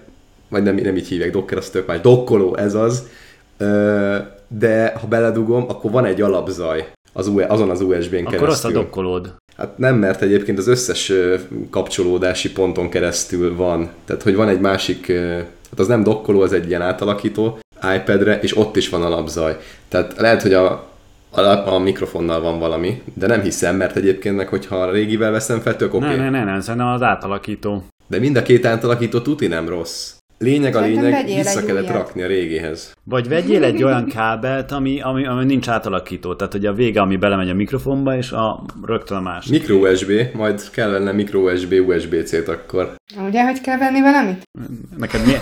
vagy 0.49 0.63
nem, 0.63 0.76
nem 0.76 0.95
így 0.95 1.07
hívják, 1.07 1.32
Docker 1.32 1.57
az 1.57 1.70
tök 1.70 1.88
már, 1.88 2.01
dokkoló 2.01 2.55
ez 2.55 2.74
az, 2.74 3.07
de 4.47 4.93
ha 4.99 5.07
beledugom, 5.07 5.66
akkor 5.68 5.91
van 5.91 6.05
egy 6.05 6.22
alapzaj 6.22 6.88
az, 7.13 7.32
azon 7.47 7.70
az 7.70 7.82
USB-n 7.82 8.09
keresztül. 8.09 8.38
Akkor 8.38 8.49
azt 8.49 8.66
a 8.66 8.72
dokkolód. 8.72 9.34
Hát 9.57 9.78
nem, 9.78 9.95
mert 9.95 10.22
egyébként 10.22 10.57
az 10.57 10.68
összes 10.68 11.11
kapcsolódási 11.70 12.51
ponton 12.51 12.89
keresztül 12.89 13.55
van. 13.55 13.89
Tehát, 14.05 14.24
hogy 14.24 14.36
van 14.36 14.47
egy 14.47 14.59
másik, 14.59 15.11
hát 15.70 15.80
az 15.80 15.88
nem 15.88 16.03
dokkoló, 16.03 16.41
az 16.41 16.53
egy 16.53 16.68
ilyen 16.68 16.82
átalakító, 16.82 17.59
iPad-re, 17.95 18.39
és 18.39 18.57
ott 18.57 18.76
is 18.76 18.89
van 18.89 19.03
alapzaj. 19.03 19.57
Tehát 19.88 20.13
lehet, 20.17 20.41
hogy 20.41 20.53
a, 20.53 20.89
a, 21.30 21.73
a 21.73 21.80
mikrofonnal 21.80 22.41
van 22.41 22.59
valami, 22.59 23.01
de 23.13 23.28
nem 23.28 23.41
hiszem, 23.41 23.76
mert 23.76 23.95
egyébként 23.95 24.36
meg, 24.36 24.47
hogyha 24.47 24.76
a 24.76 24.91
régivel 24.91 25.32
veszem 25.32 25.59
fel, 25.59 25.76
tök 25.76 25.93
oké. 25.93 26.05
Okay. 26.05 26.17
Ne, 26.17 26.30
ne, 26.30 26.43
ne, 26.43 26.53
ne, 26.53 26.61
szerintem 26.61 26.89
az 26.89 27.01
átalakító. 27.01 27.84
De 28.07 28.19
mind 28.19 28.36
a 28.36 28.41
két 28.41 28.65
átalakító 28.65 29.19
tuti 29.19 29.47
nem 29.47 29.69
rossz. 29.69 30.13
Lényeg 30.45 30.75
a 30.75 30.81
lényeg, 30.81 31.25
vissza 31.25 31.65
kellett 31.65 31.83
újat. 31.83 31.95
rakni 31.95 32.21
a 32.21 32.27
régihez. 32.27 32.93
Vagy 33.03 33.27
vegyél 33.27 33.63
egy 33.63 33.83
olyan 33.83 34.07
kábelt, 34.07 34.71
ami, 34.71 35.01
ami, 35.01 35.25
ami 35.25 35.45
nincs 35.45 35.67
átalakító, 35.69 36.35
tehát 36.35 36.53
hogy 36.53 36.65
a 36.65 36.73
vége, 36.73 37.01
ami 37.01 37.15
belemegy 37.15 37.49
a 37.49 37.53
mikrofonba, 37.53 38.15
és 38.17 38.31
a 38.31 38.63
rögtön 38.85 39.17
a 39.17 39.21
másik. 39.21 39.51
Micro 39.51 39.75
USB, 39.75 40.11
majd 40.33 40.69
kell 40.71 40.89
venni 40.89 41.11
micro 41.11 41.39
USB, 41.39 41.73
USB-C-t 41.87 42.47
akkor. 42.47 42.95
Ugye, 43.27 43.43
hogy 43.43 43.61
kell 43.61 43.77
venni 43.77 44.01
valamit? 44.01 44.41
Neked 44.97 45.25
mi? 45.25 45.33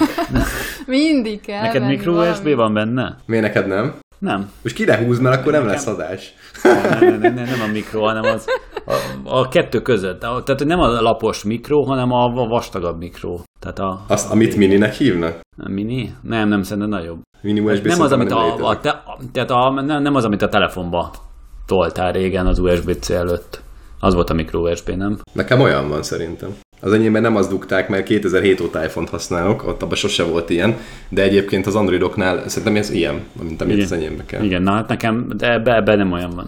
Mindig 0.97 1.41
kell 1.41 1.61
Neked 1.61 1.85
micro 1.85 2.29
USB 2.29 2.55
van 2.55 2.73
benne? 2.73 3.17
Miért 3.25 3.43
neked 3.43 3.67
nem? 3.67 3.93
Nem. 4.23 4.51
Most 4.61 4.75
kire 4.75 4.97
húz, 4.97 5.19
mert 5.19 5.39
akkor 5.39 5.51
nem 5.51 5.65
lesz 5.65 5.87
adás. 5.87 6.33
Nem, 6.63 6.99
nem, 6.99 7.19
nem, 7.19 7.33
nem, 7.33 7.45
nem 7.45 7.61
a 7.69 7.71
mikro, 7.71 8.01
hanem 8.01 8.23
az 8.23 8.45
a, 8.85 9.37
a 9.39 9.47
kettő 9.47 9.81
között. 9.81 10.19
Tehát 10.19 10.63
nem 10.65 10.79
a 10.79 11.01
lapos 11.01 11.43
mikro, 11.43 11.81
hanem 11.81 12.11
a 12.11 12.29
vastagabb 12.47 12.97
mikro. 12.97 13.39
Tehát 13.59 13.79
a, 13.79 14.05
Azt, 14.07 14.31
amit 14.31 14.55
mininek 14.55 14.93
hívnak? 14.93 15.39
A 15.57 15.69
mini? 15.69 16.15
Nem, 16.21 16.47
nem, 16.47 16.63
szerintem 16.63 16.89
nagyobb. 16.89 17.21
Mini 17.41 17.59
USB 17.59 17.85
nem 17.85 18.01
az, 18.01 18.11
amit 18.11 18.31
a, 18.31 18.67
a, 18.69 18.79
te, 18.79 19.03
tehát 19.31 19.51
a, 19.51 19.69
nem, 19.69 20.01
nem 20.01 20.15
az, 20.15 20.25
amit 20.25 20.41
a 20.41 20.49
telefonba 20.49 21.11
toltál 21.65 22.11
régen 22.11 22.47
az 22.47 22.59
USB-C 22.59 23.09
előtt. 23.09 23.61
Az 23.99 24.13
volt 24.13 24.29
a 24.29 24.33
micro 24.33 24.69
USB, 24.69 24.89
nem? 24.89 25.19
Nekem 25.33 25.61
olyan 25.61 25.89
van 25.89 26.03
szerintem. 26.03 26.49
Az 26.83 26.93
enyémben 26.93 27.21
nem 27.21 27.35
az 27.35 27.47
dugták, 27.47 27.89
mert 27.89 28.03
2007 28.03 28.61
óta 28.61 28.83
iPhone-t 28.83 29.09
használok, 29.09 29.67
ott 29.67 29.81
abban 29.81 29.95
sose 29.95 30.23
volt 30.23 30.49
ilyen, 30.49 30.77
de 31.09 31.21
egyébként 31.21 31.67
az 31.67 31.75
Androidoknál 31.75 32.43
szerintem 32.49 32.75
ez 32.75 32.89
ilyen, 32.89 33.21
mint 33.41 33.61
amit 33.61 33.73
Igen. 33.73 33.85
az 33.85 33.91
enyémbe 33.91 34.25
kell. 34.25 34.43
Igen, 34.43 34.61
na 34.61 34.71
hát 34.71 34.87
nekem, 34.87 35.27
de 35.37 35.51
ebbe, 35.51 35.75
ebbe 35.75 35.95
nem 35.95 36.11
olyan 36.11 36.35
van. 36.35 36.47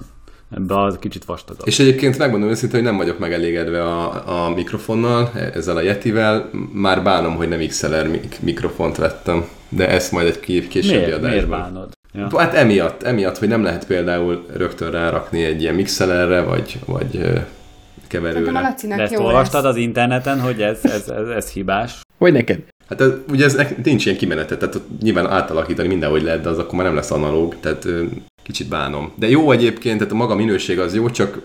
Ebbe 0.56 0.82
az 0.82 0.98
kicsit 1.00 1.26
vastagabb. 1.26 1.68
És 1.68 1.80
egyébként 1.80 2.18
megmondom 2.18 2.50
őszintén, 2.50 2.80
hogy 2.80 2.90
nem 2.90 2.98
vagyok 2.98 3.20
megelégedve 3.20 3.84
a, 3.84 4.46
a 4.46 4.54
mikrofonnal, 4.54 5.32
ezzel 5.54 5.78
a 5.78 5.82
Yetivel. 5.82 6.50
Már 6.74 7.04
bánom, 7.04 7.36
hogy 7.36 7.48
nem 7.48 7.68
XLR 7.68 8.08
mik- 8.08 8.42
mikrofont 8.42 8.98
vettem, 8.98 9.46
de 9.70 9.90
ezt 9.90 10.12
majd 10.12 10.28
egy 10.28 10.40
későbbi 10.68 10.96
miért, 10.96 11.14
adásban. 11.14 11.30
Miért 11.30 11.48
bánod? 11.50 11.90
Ja. 12.14 12.40
Hát 12.40 12.54
emiatt, 12.54 13.04
emiatt, 13.04 13.38
hogy 13.38 13.48
nem 13.48 13.64
lehet 13.64 13.88
például 13.88 14.46
rögtön 14.54 14.92
rárakni 14.92 15.44
egy 15.44 15.62
ilyen 15.62 15.76
mixelerre, 15.76 16.42
vagy, 16.42 16.80
vagy 16.86 17.20
keverőre. 18.08 18.76
De 18.88 18.96
ezt 18.96 19.18
olvastad 19.18 19.66
az 19.66 19.76
interneten, 19.76 20.40
hogy 20.42 20.62
ez, 20.62 20.80
ez, 20.84 21.08
ez, 21.08 21.28
ez 21.28 21.50
hibás? 21.50 22.02
Vagy 22.18 22.34
neked? 22.34 22.60
Hát 22.90 23.02
ez, 23.02 23.10
ugye 23.30 23.46
ez 23.46 23.58
nincs 23.84 24.06
ilyen 24.06 24.18
kimenete, 24.18 24.58
tehát 24.58 24.76
ott 24.76 25.02
nyilván 25.02 25.28
átalakítani 25.28 25.88
mindenhogy 25.88 26.24
lehet, 26.24 26.42
de 26.42 26.50
az 26.50 26.58
akkor 26.58 26.74
már 26.74 26.86
nem 26.86 26.96
lesz 26.96 27.12
analóg, 27.12 27.56
tehát 27.60 27.88
kicsit 28.44 28.68
bánom. 28.68 29.12
De 29.16 29.30
jó 29.30 29.52
egyébként, 29.52 29.98
tehát 29.98 30.14
a 30.14 30.16
maga 30.16 30.36
minőség 30.36 30.80
az 30.80 30.96
jó, 30.96 31.10
csak 31.10 31.42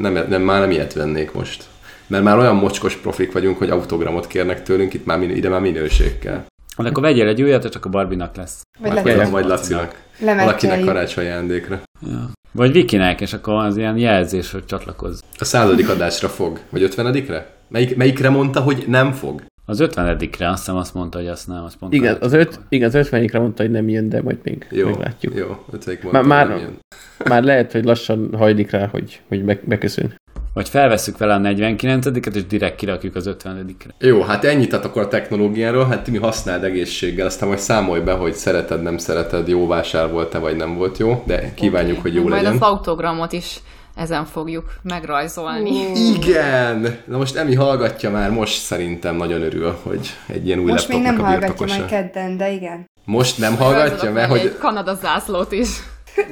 nem, 0.00 0.18
nem, 0.28 0.42
már 0.42 0.60
nem 0.60 0.70
ilyet 0.70 0.92
vennék 0.92 1.32
most. 1.32 1.64
Mert 2.06 2.24
már 2.24 2.38
olyan 2.38 2.56
mocskos 2.56 2.96
profik 2.96 3.32
vagyunk, 3.32 3.58
hogy 3.58 3.70
autogramot 3.70 4.26
kérnek 4.26 4.62
tőlünk, 4.62 4.94
itt 4.94 5.06
már, 5.06 5.22
ide 5.22 5.48
már 5.48 5.60
minőség 5.60 6.18
kell. 6.18 6.44
Hát 6.76 6.86
akkor 6.86 7.02
vegyél 7.02 7.28
egy 7.28 7.42
újat, 7.42 7.64
és 7.64 7.70
csak 7.70 7.84
a 7.84 7.88
Barbinak 7.88 8.36
lesz. 8.36 8.62
Vagy 8.78 8.92
lehet, 8.92 9.18
vagy, 9.18 9.30
vagy 9.30 9.44
Lacinak. 9.44 10.02
Valakinek 10.20 10.84
karácsony 10.84 11.24
ajándékra. 11.24 11.80
Ja. 12.06 12.30
Vagy 12.52 12.72
Vikinek, 12.72 13.20
és 13.20 13.32
akkor 13.32 13.54
az 13.54 13.76
ilyen 13.76 13.96
jelzés, 13.96 14.50
hogy 14.50 14.64
csatlakozz. 14.64 15.20
A 15.38 15.44
századik 15.44 15.88
adásra 15.88 16.28
fog. 16.28 16.60
Vagy 16.70 16.82
ötvenedikre? 16.82 17.46
Melyik, 17.68 17.96
melyikre 17.96 18.28
mondta, 18.28 18.60
hogy 18.60 18.84
nem 18.88 19.12
fog? 19.12 19.42
Az 19.64 19.80
ötvenedikre 19.80 20.48
azt 20.48 20.58
hiszem 20.58 20.76
azt 20.76 20.94
mondta, 20.94 21.18
hogy 21.18 21.26
azt 21.26 21.46
nem, 21.46 21.64
azt 21.64 21.76
pont 21.76 21.92
Igen, 21.92 22.16
az, 22.20 22.32
öt, 22.32 22.60
igen, 22.68 22.88
az 22.88 22.94
50 22.94 23.30
mondta, 23.32 23.62
hogy 23.62 23.70
nem 23.72 23.88
jön, 23.88 24.08
de 24.08 24.22
majd 24.22 24.38
még 24.42 24.66
Jó, 24.70 24.88
meglátjuk. 24.88 25.34
jó. 25.34 25.46
Már, 25.46 26.02
mondta, 26.02 26.22
már, 26.22 26.48
nem 26.48 26.58
jön. 26.58 26.78
már 27.24 27.42
lehet, 27.42 27.72
hogy 27.72 27.84
lassan 27.84 28.30
hajlik 28.36 28.70
rá, 28.70 28.86
hogy, 28.86 29.20
hogy 29.28 29.44
be, 29.44 29.58
beköszön. 29.64 30.14
Vagy 30.56 30.68
felvesszük 30.68 31.18
vele 31.18 31.34
a 31.34 31.38
49-et, 31.38 32.34
és 32.34 32.46
direkt 32.46 32.76
kirakjuk 32.76 33.14
az 33.14 33.30
50-re. 33.38 33.94
Jó, 33.98 34.22
hát 34.22 34.44
ennyit 34.44 34.68
tehát 34.68 34.84
akkor 34.84 35.02
a 35.02 35.08
technológiáról, 35.08 35.86
hát 35.86 36.02
Timi 36.02 36.18
használd 36.18 36.64
egészséggel, 36.64 37.26
aztán 37.26 37.48
majd 37.48 37.60
számolj 37.60 38.00
be, 38.00 38.12
hogy 38.12 38.34
szereted, 38.34 38.82
nem 38.82 38.98
szereted, 38.98 39.48
jó 39.48 39.66
vásár 39.66 40.10
volt-e, 40.10 40.38
vagy 40.38 40.56
nem 40.56 40.74
volt 40.74 40.98
jó, 40.98 41.22
de 41.26 41.54
kívánjuk, 41.54 42.02
hogy 42.02 42.14
jó 42.14 42.22
Majd 42.22 42.42
legyen. 42.42 42.52
az 42.52 42.60
autogramot 42.60 43.32
is 43.32 43.60
ezen 43.96 44.24
fogjuk 44.24 44.64
megrajzolni. 44.82 45.70
Igen! 46.14 46.98
Na 47.06 47.16
most 47.16 47.36
Emi 47.36 47.54
hallgatja 47.54 48.10
már, 48.10 48.30
most 48.30 48.60
szerintem 48.60 49.16
nagyon 49.16 49.42
örül, 49.42 49.76
hogy 49.82 50.10
egy 50.26 50.46
ilyen 50.46 50.58
új 50.58 50.70
Most 50.70 50.88
még 50.88 51.02
nem 51.02 51.20
a 51.20 51.24
hallgatja 51.24 51.66
majd 51.66 51.86
kedden, 51.86 52.36
de 52.36 52.50
igen. 52.50 52.90
Most 53.04 53.38
nem 53.38 53.56
hallgatja, 53.56 54.12
mert 54.12 54.30
hogy 54.30 54.40
Egy 54.40 54.58
Kanada 54.58 54.94
zászlót 54.94 55.52
is. 55.52 55.68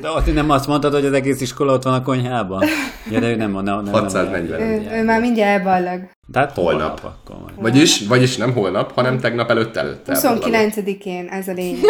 De 0.01 0.09
ott 0.11 0.35
nem 0.35 0.51
azt 0.51 0.67
mondtad, 0.67 0.93
hogy 0.93 1.05
az 1.05 1.13
egész 1.13 1.41
iskola 1.41 1.73
ott 1.73 1.83
van 1.83 1.95
a 1.95 2.03
konyhában? 2.03 2.65
Ja, 3.11 3.21
de 3.21 3.29
ő 3.31 3.35
nem, 3.37 3.51
nem, 3.53 3.63
nem, 3.65 3.83
nem 3.85 3.93
640. 3.93 4.61
Ő, 4.61 4.89
ő 5.01 5.05
már 5.05 5.21
mindjárt 5.21 5.59
elballag. 5.59 6.01
Tehát 6.33 6.53
Holnap. 6.55 6.81
holnap 7.01 7.05
akkor 7.05 7.37
majd. 7.43 7.61
Vagyis, 7.61 8.07
vagyis 8.07 8.37
nem 8.37 8.53
holnap, 8.53 8.93
hanem 8.95 9.19
tegnap 9.21 9.51
előtt 9.51 9.77
előtt. 9.77 10.07
29-én 10.11 11.27
ez 11.29 11.49
a 11.49 11.53
lényeg. 11.53 11.83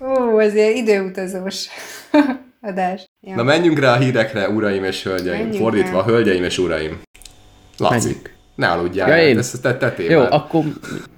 Ó, 0.34 0.38
ezért 0.38 0.76
időutazós 0.76 1.66
adás. 2.60 3.06
Ja. 3.20 3.34
Na 3.34 3.42
menjünk 3.42 3.78
rá 3.78 3.92
a 3.92 3.96
hírekre, 3.98 4.48
uraim 4.48 4.84
és 4.84 5.02
hölgyeim. 5.02 5.36
Menjünk 5.42 5.62
Fordítva, 5.62 5.98
rá. 5.98 6.04
hölgyeim 6.04 6.44
és 6.44 6.58
uraim. 6.58 7.00
Laci, 7.78 7.94
Menjünk. 7.94 8.30
ne 8.54 8.66
aludjál, 8.68 9.08
Ja, 9.18 9.26
én. 9.28 9.38
ezt 9.38 9.62
te 9.62 9.76
tettél 9.76 10.10
Jó, 10.10 10.20
akkor 10.20 10.64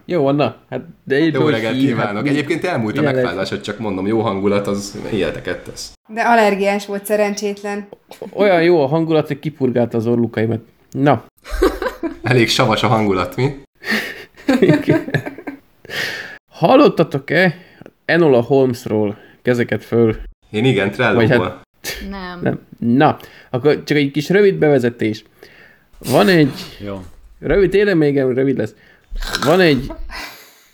jó 0.06 0.22
van, 0.22 0.34
na. 0.34 0.56
Hát, 0.70 0.82
de 1.04 1.14
egy 1.14 1.34
Jó 1.34 1.48
reggelt 1.48 1.74
hír, 1.74 1.86
kívánok. 1.86 2.22
mi- 2.22 2.28
Egyébként 2.28 2.64
elmúlt 2.64 2.96
a 2.96 3.00
milyen 3.00 3.14
megfázásod, 3.14 3.60
csak 3.60 3.78
mondom, 3.78 4.06
jó 4.06 4.20
hangulat, 4.20 4.66
az 4.66 4.98
életeket 5.12 5.58
tesz. 5.64 5.92
De 6.08 6.20
allergiás 6.22 6.86
volt 6.86 7.04
szerencsétlen. 7.04 7.88
Olyan 8.32 8.62
jó 8.62 8.82
a 8.82 8.86
hangulat, 8.86 9.26
hogy 9.26 9.38
kipurgálta 9.38 9.96
az 9.96 10.06
orlukaimat. 10.06 10.60
Na, 10.90 11.24
Elég 12.22 12.48
savas 12.48 12.82
a 12.82 12.86
hangulat, 12.86 13.36
mi? 13.36 13.50
hallottatok-e 16.50 17.54
Enola 18.04 18.40
Holmesról 18.40 19.16
kezeket 19.42 19.84
föl? 19.84 20.16
Én 20.50 20.64
igen, 20.64 20.90
Trello-ból. 20.90 21.26
hát- 21.26 21.64
Nem. 22.10 22.40
Nem. 22.42 22.60
Na, 22.96 23.16
akkor 23.50 23.82
csak 23.84 23.96
egy 23.96 24.10
kis 24.10 24.28
rövid 24.28 24.54
bevezetés. 24.54 25.24
Van 26.10 26.28
egy 26.28 26.52
Jó. 26.84 27.02
Rövid, 27.40 27.70
tényleg 27.70 27.96
még 27.96 28.16
rövid 28.16 28.56
lesz. 28.56 28.74
Van 29.44 29.60
egy 29.60 29.92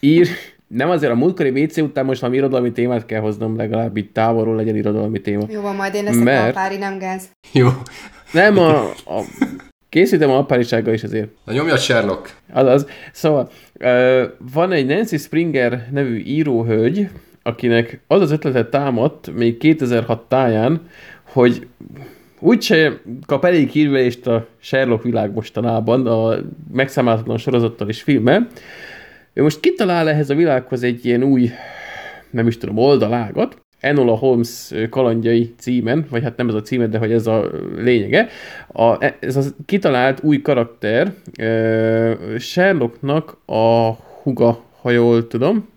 ír, 0.00 0.28
nem 0.66 0.90
azért 0.90 1.12
a 1.12 1.14
múltkori 1.14 1.62
WC 1.62 1.76
után 1.76 2.04
most 2.04 2.20
valami 2.20 2.38
irodalmi 2.38 2.72
témát 2.72 3.06
kell 3.06 3.20
hoznom, 3.20 3.56
legalább 3.56 3.96
itt 3.96 4.12
távolról 4.14 4.56
legyen 4.56 4.76
irodalmi 4.76 5.20
téma. 5.20 5.46
Jó 5.48 5.60
van, 5.60 5.74
majd 5.76 5.94
én 5.94 6.04
leszek 6.04 6.22
Mert- 6.22 6.56
a 6.56 6.60
pári, 6.60 6.76
nem 6.76 6.98
gáz. 6.98 7.22
Jó. 7.52 7.68
Nem, 8.32 8.58
a, 8.58 8.84
a 8.90 9.22
készítem 9.88 10.30
a 10.30 10.36
apárisággal 10.36 10.94
is 10.94 11.02
azért. 11.02 11.28
Na 11.44 11.52
nyomja 11.52 11.76
Sherlock. 11.76 12.36
Azaz. 12.52 12.86
Szóval 13.12 13.50
van 14.52 14.72
egy 14.72 14.86
Nancy 14.86 15.16
Springer 15.16 15.88
nevű 15.90 16.22
íróhölgy, 16.24 17.08
akinek 17.42 18.00
az 18.06 18.20
az 18.20 18.30
ötletet 18.30 18.70
támadt 18.70 19.30
még 19.34 19.56
2006 19.58 20.28
táján, 20.28 20.88
hogy 21.22 21.66
úgyse 22.42 23.00
kap 23.26 23.44
elég 23.44 23.70
hírvelést 23.70 24.26
a 24.26 24.46
Sherlock 24.58 25.02
világ 25.02 25.34
mostanában, 25.34 26.06
a 26.06 26.36
megszámálhatatlan 26.72 27.38
sorozattal 27.38 27.88
és 27.88 28.02
filmmel. 28.02 28.46
Ő 29.32 29.42
most 29.42 29.60
kitalál 29.60 30.08
ehhez 30.08 30.30
a 30.30 30.34
világhoz 30.34 30.82
egy 30.82 31.04
ilyen 31.06 31.22
új, 31.22 31.50
nem 32.30 32.46
is 32.46 32.58
tudom, 32.58 32.76
oldalágat, 32.76 33.60
Enola 33.80 34.14
Holmes 34.14 34.72
kalandjai 34.90 35.54
címen, 35.58 36.06
vagy 36.10 36.22
hát 36.22 36.36
nem 36.36 36.48
ez 36.48 36.54
a 36.54 36.62
címe, 36.62 36.86
de 36.86 36.98
hogy 36.98 37.12
ez 37.12 37.26
a 37.26 37.50
lényege. 37.76 38.28
A, 38.72 39.04
ez 39.20 39.36
a 39.36 39.42
kitalált 39.66 40.22
új 40.22 40.40
karakter 40.40 41.12
Sherlocknak 42.38 43.36
a 43.46 43.92
huga, 44.22 44.62
ha 44.80 44.90
jól 44.90 45.26
tudom. 45.26 45.68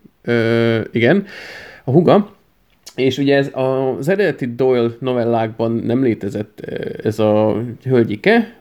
Igen, 0.92 1.26
a 1.84 1.90
huga. 1.90 2.35
És 2.96 3.18
ugye 3.18 3.36
ez 3.36 3.50
az 3.52 4.08
eredeti 4.08 4.54
Doyle 4.54 4.90
novellákban 4.98 5.72
nem 5.72 6.02
létezett 6.02 6.60
ez 7.02 7.18
a 7.18 7.62
hölgyike, 7.84 8.54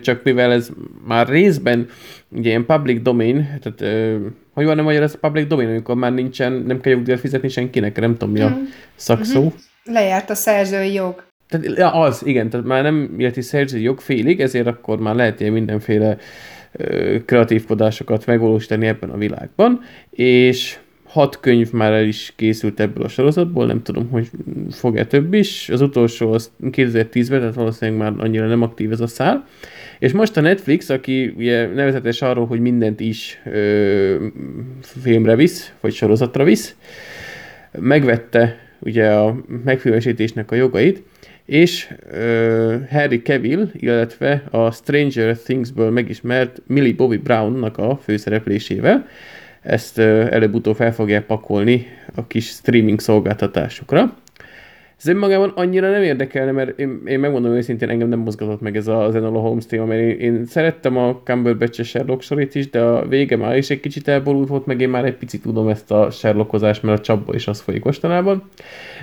csak 0.00 0.22
mivel 0.22 0.52
ez 0.52 0.70
már 1.06 1.28
részben 1.28 1.88
ugye 2.28 2.48
ilyen 2.48 2.66
public 2.66 3.02
domain, 3.02 3.60
tehát 3.62 4.18
hogy 4.54 4.64
van 4.64 4.76
nem 4.76 4.84
magyar 4.84 5.02
ez 5.02 5.20
public 5.20 5.46
domain, 5.46 5.68
amikor 5.68 5.94
már 5.94 6.12
nincsen, 6.12 6.52
nem 6.52 6.80
kell 6.80 6.92
jogdíjat 6.92 7.20
fizetni 7.20 7.48
senkinek, 7.48 8.00
nem 8.00 8.16
tudom 8.16 8.30
mi 8.30 8.40
a 8.40 8.58
szakszó. 8.94 9.52
Lejárt 9.84 10.30
a 10.30 10.34
szerzői 10.34 10.92
jog. 10.92 11.22
Tehát 11.48 11.78
ja, 11.78 11.92
az, 11.92 12.26
igen, 12.26 12.50
tehát 12.50 12.66
már 12.66 12.82
nem 12.82 13.14
illeti 13.18 13.40
szerzői 13.40 13.82
jog 13.82 14.00
félig, 14.00 14.40
ezért 14.40 14.66
akkor 14.66 14.98
már 14.98 15.14
lehet 15.14 15.40
ilyen 15.40 15.52
mindenféle 15.52 16.16
ö, 16.72 17.16
kreatívkodásokat 17.24 18.26
megvalósítani 18.26 18.86
ebben 18.86 19.10
a 19.10 19.16
világban, 19.16 19.80
és 20.10 20.78
hat 21.08 21.40
könyv 21.40 21.72
már 21.72 21.92
el 21.92 22.04
is 22.04 22.32
készült 22.36 22.80
ebből 22.80 23.04
a 23.04 23.08
sorozatból, 23.08 23.66
nem 23.66 23.82
tudom, 23.82 24.08
hogy 24.08 24.28
fog-e 24.70 25.06
több 25.06 25.34
is. 25.34 25.68
Az 25.68 25.80
utolsó 25.80 26.32
az 26.32 26.50
2010-ben, 26.62 27.38
tehát 27.38 27.54
valószínűleg 27.54 28.00
már 28.00 28.24
annyira 28.26 28.46
nem 28.46 28.62
aktív 28.62 28.92
ez 28.92 29.00
a 29.00 29.06
szál. 29.06 29.46
És 29.98 30.12
most 30.12 30.36
a 30.36 30.40
Netflix, 30.40 30.88
aki 30.88 31.34
ugye 31.36 31.66
nevezetes 31.66 32.22
arról, 32.22 32.46
hogy 32.46 32.60
mindent 32.60 33.00
is 33.00 33.40
ö, 33.44 34.26
filmre 34.80 35.36
visz, 35.36 35.72
vagy 35.80 35.92
sorozatra 35.92 36.44
visz, 36.44 36.76
megvette 37.78 38.58
ugye 38.78 39.10
a 39.10 39.36
megfilmesítésnek 39.64 40.50
a 40.50 40.54
jogait, 40.54 41.02
és 41.44 41.94
ö, 42.10 42.76
Harry 42.90 43.22
Cavill, 43.22 43.70
illetve 43.72 44.44
a 44.50 44.70
Stranger 44.70 45.38
Things-ből 45.38 45.90
megismert 45.90 46.62
Millie 46.66 46.94
Bobby 46.94 47.16
Brownnak 47.16 47.78
a 47.78 48.00
főszereplésével. 48.02 49.06
Ezt 49.62 49.98
előbb-utóbb 49.98 50.76
fel 50.76 50.92
fogják 50.92 51.26
pakolni 51.26 51.86
a 52.16 52.26
kis 52.26 52.46
streaming 52.46 53.00
szolgáltatásukra. 53.00 54.14
Ez 54.98 55.06
önmagában 55.06 55.52
annyira 55.54 55.90
nem 55.90 56.02
érdekelne, 56.02 56.50
mert 56.50 56.78
én, 56.78 57.02
én 57.06 57.18
megmondom 57.18 57.52
őszintén, 57.52 57.88
engem 57.88 58.08
nem 58.08 58.18
mozgatott 58.18 58.60
meg 58.60 58.76
ez 58.76 58.86
a, 58.86 59.02
az 59.04 59.14
Enola 59.14 59.38
Holmes 59.40 59.66
téma, 59.66 59.84
mert 59.84 60.00
én, 60.00 60.18
én 60.18 60.46
szerettem 60.46 60.96
a 60.96 61.20
Cumberbatch 61.24 61.82
Sherlock 61.82 62.22
sorit 62.22 62.54
is, 62.54 62.70
de 62.70 62.80
a 62.80 63.06
vége 63.08 63.36
már 63.36 63.56
is 63.56 63.70
egy 63.70 63.80
kicsit 63.80 64.08
elborult 64.08 64.48
volt, 64.48 64.66
meg 64.66 64.80
én 64.80 64.88
már 64.88 65.04
egy 65.04 65.16
picit 65.16 65.42
tudom 65.42 65.68
ezt 65.68 65.90
a 65.90 66.10
Sherlockozást, 66.10 66.82
mert 66.82 66.98
a 66.98 67.02
csapból 67.02 67.34
is 67.34 67.46
az 67.48 67.60
folyik 67.60 67.84
mostanában. 67.84 68.42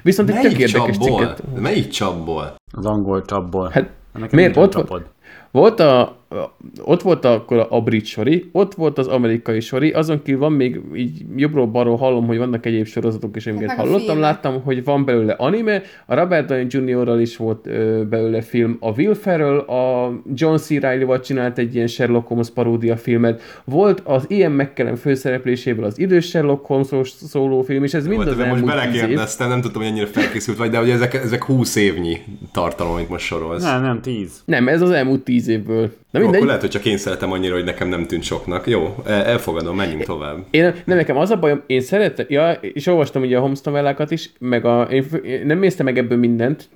Viszont 0.03 0.29
egy 0.29 0.35
tök 0.35 0.43
Melyik 0.43 0.59
érdekes 0.59 0.97
csapból? 0.97 1.19
cikket. 1.19 1.61
Melyik 1.61 1.87
csapból? 1.87 2.55
Az 2.71 2.85
angol 2.85 3.25
csapból. 3.25 3.69
Hát, 3.73 3.89
Nekem 4.13 4.29
miért? 4.39 4.57
Ott, 4.57 4.71
csapod. 4.71 5.05
volt 5.51 5.79
a, 5.79 6.01
a- 6.01 6.24
ott 6.83 7.01
volt 7.01 7.25
akkor 7.25 7.67
a 7.69 7.81
brit 7.81 8.05
sori, 8.05 8.49
ott 8.51 8.73
volt 8.73 8.97
az 8.97 9.07
amerikai 9.07 9.59
sori, 9.59 9.91
azon 9.91 10.21
kívül 10.21 10.39
van 10.39 10.51
még 10.51 10.81
így 10.95 11.25
jobbról-balról 11.35 11.97
hallom, 11.97 12.25
hogy 12.27 12.37
vannak 12.37 12.65
egyéb 12.65 12.85
sorozatok 12.85 13.35
is, 13.35 13.47
amiket 13.47 13.67
Meg 13.67 13.77
a 13.77 13.81
hallottam, 13.81 14.19
láttam, 14.19 14.61
hogy 14.63 14.83
van 14.83 15.05
belőle 15.05 15.33
anime, 15.33 15.81
a 16.05 16.15
Robert 16.15 16.47
Downey 16.47 16.67
Jr.-ral 16.69 17.19
is 17.19 17.37
volt 17.37 17.67
ö, 17.67 18.03
belőle 18.09 18.41
film, 18.41 18.77
a 18.79 18.91
Will 18.91 19.13
Ferrell, 19.13 19.57
a 19.57 20.13
John 20.33 20.55
C. 20.55 20.69
Reilly-val 20.69 21.19
csinált 21.19 21.57
egy 21.57 21.75
ilyen 21.75 21.87
Sherlock 21.87 22.27
Holmes 22.27 22.49
paródia 22.49 22.97
filmet, 22.97 23.41
volt 23.63 24.01
az 24.03 24.25
Ian 24.27 24.51
McKellen 24.51 24.95
főszerepléséből 24.95 25.85
az 25.85 25.99
idős 25.99 26.25
Sherlock 26.25 26.65
Holmes 26.65 27.09
szóló 27.09 27.61
film, 27.61 27.83
és 27.83 27.93
ez 27.93 28.07
mind 28.07 28.15
Volt, 28.15 28.27
az 28.27 28.35
most 28.35 28.47
elmúlt 28.47 28.69
év. 28.69 28.75
belekérdeztem, 28.75 29.49
nem 29.49 29.61
tudtam, 29.61 29.81
hogy 29.81 29.91
ennyire 29.91 30.07
felkészült 30.07 30.57
vagy, 30.57 30.69
de 30.69 30.77
hogy 30.77 30.89
ezek, 30.89 31.13
ezek 31.13 31.43
20 31.43 31.75
évnyi 31.75 32.17
tartalom, 32.51 32.93
amit 32.93 33.09
most 33.09 33.25
sorolsz. 33.25 33.63
Nem, 33.63 33.81
nem, 33.81 34.01
tíz. 34.01 34.41
Nem, 34.45 34.67
ez 34.67 34.81
az 34.81 34.91
elmúlt 34.91 35.23
tíz 35.23 35.47
évből. 35.47 35.91
Na 36.15 36.21
mindegy. 36.21 36.35
akkor 36.35 36.47
lehet, 36.47 36.61
hogy 36.61 36.81
csak 36.81 36.85
én 36.85 36.97
szeretem 36.97 37.31
annyira, 37.31 37.53
hogy 37.53 37.63
nekem 37.63 37.87
nem 37.87 38.05
tűnt 38.05 38.23
soknak. 38.23 38.67
Jó, 38.67 38.95
el- 39.05 39.23
elfogadom, 39.23 39.75
menjünk 39.75 40.03
tovább. 40.03 40.45
Én, 40.49 40.63
nem, 40.85 40.97
nekem 40.97 41.17
az 41.17 41.29
a 41.29 41.37
bajom, 41.37 41.63
én 41.67 41.81
szerettem, 41.81 42.25
ja, 42.29 42.51
és 42.51 42.87
olvastam 42.87 43.21
ugye 43.21 43.37
a 43.37 43.39
Holmes 43.39 43.61
novellákat 43.61 44.11
is, 44.11 44.29
meg 44.39 44.65
a, 44.65 44.81
én 44.81 45.05
nem 45.45 45.59
néztem 45.59 45.85
meg 45.85 45.97
ebből 45.97 46.17
mindent, 46.17 46.69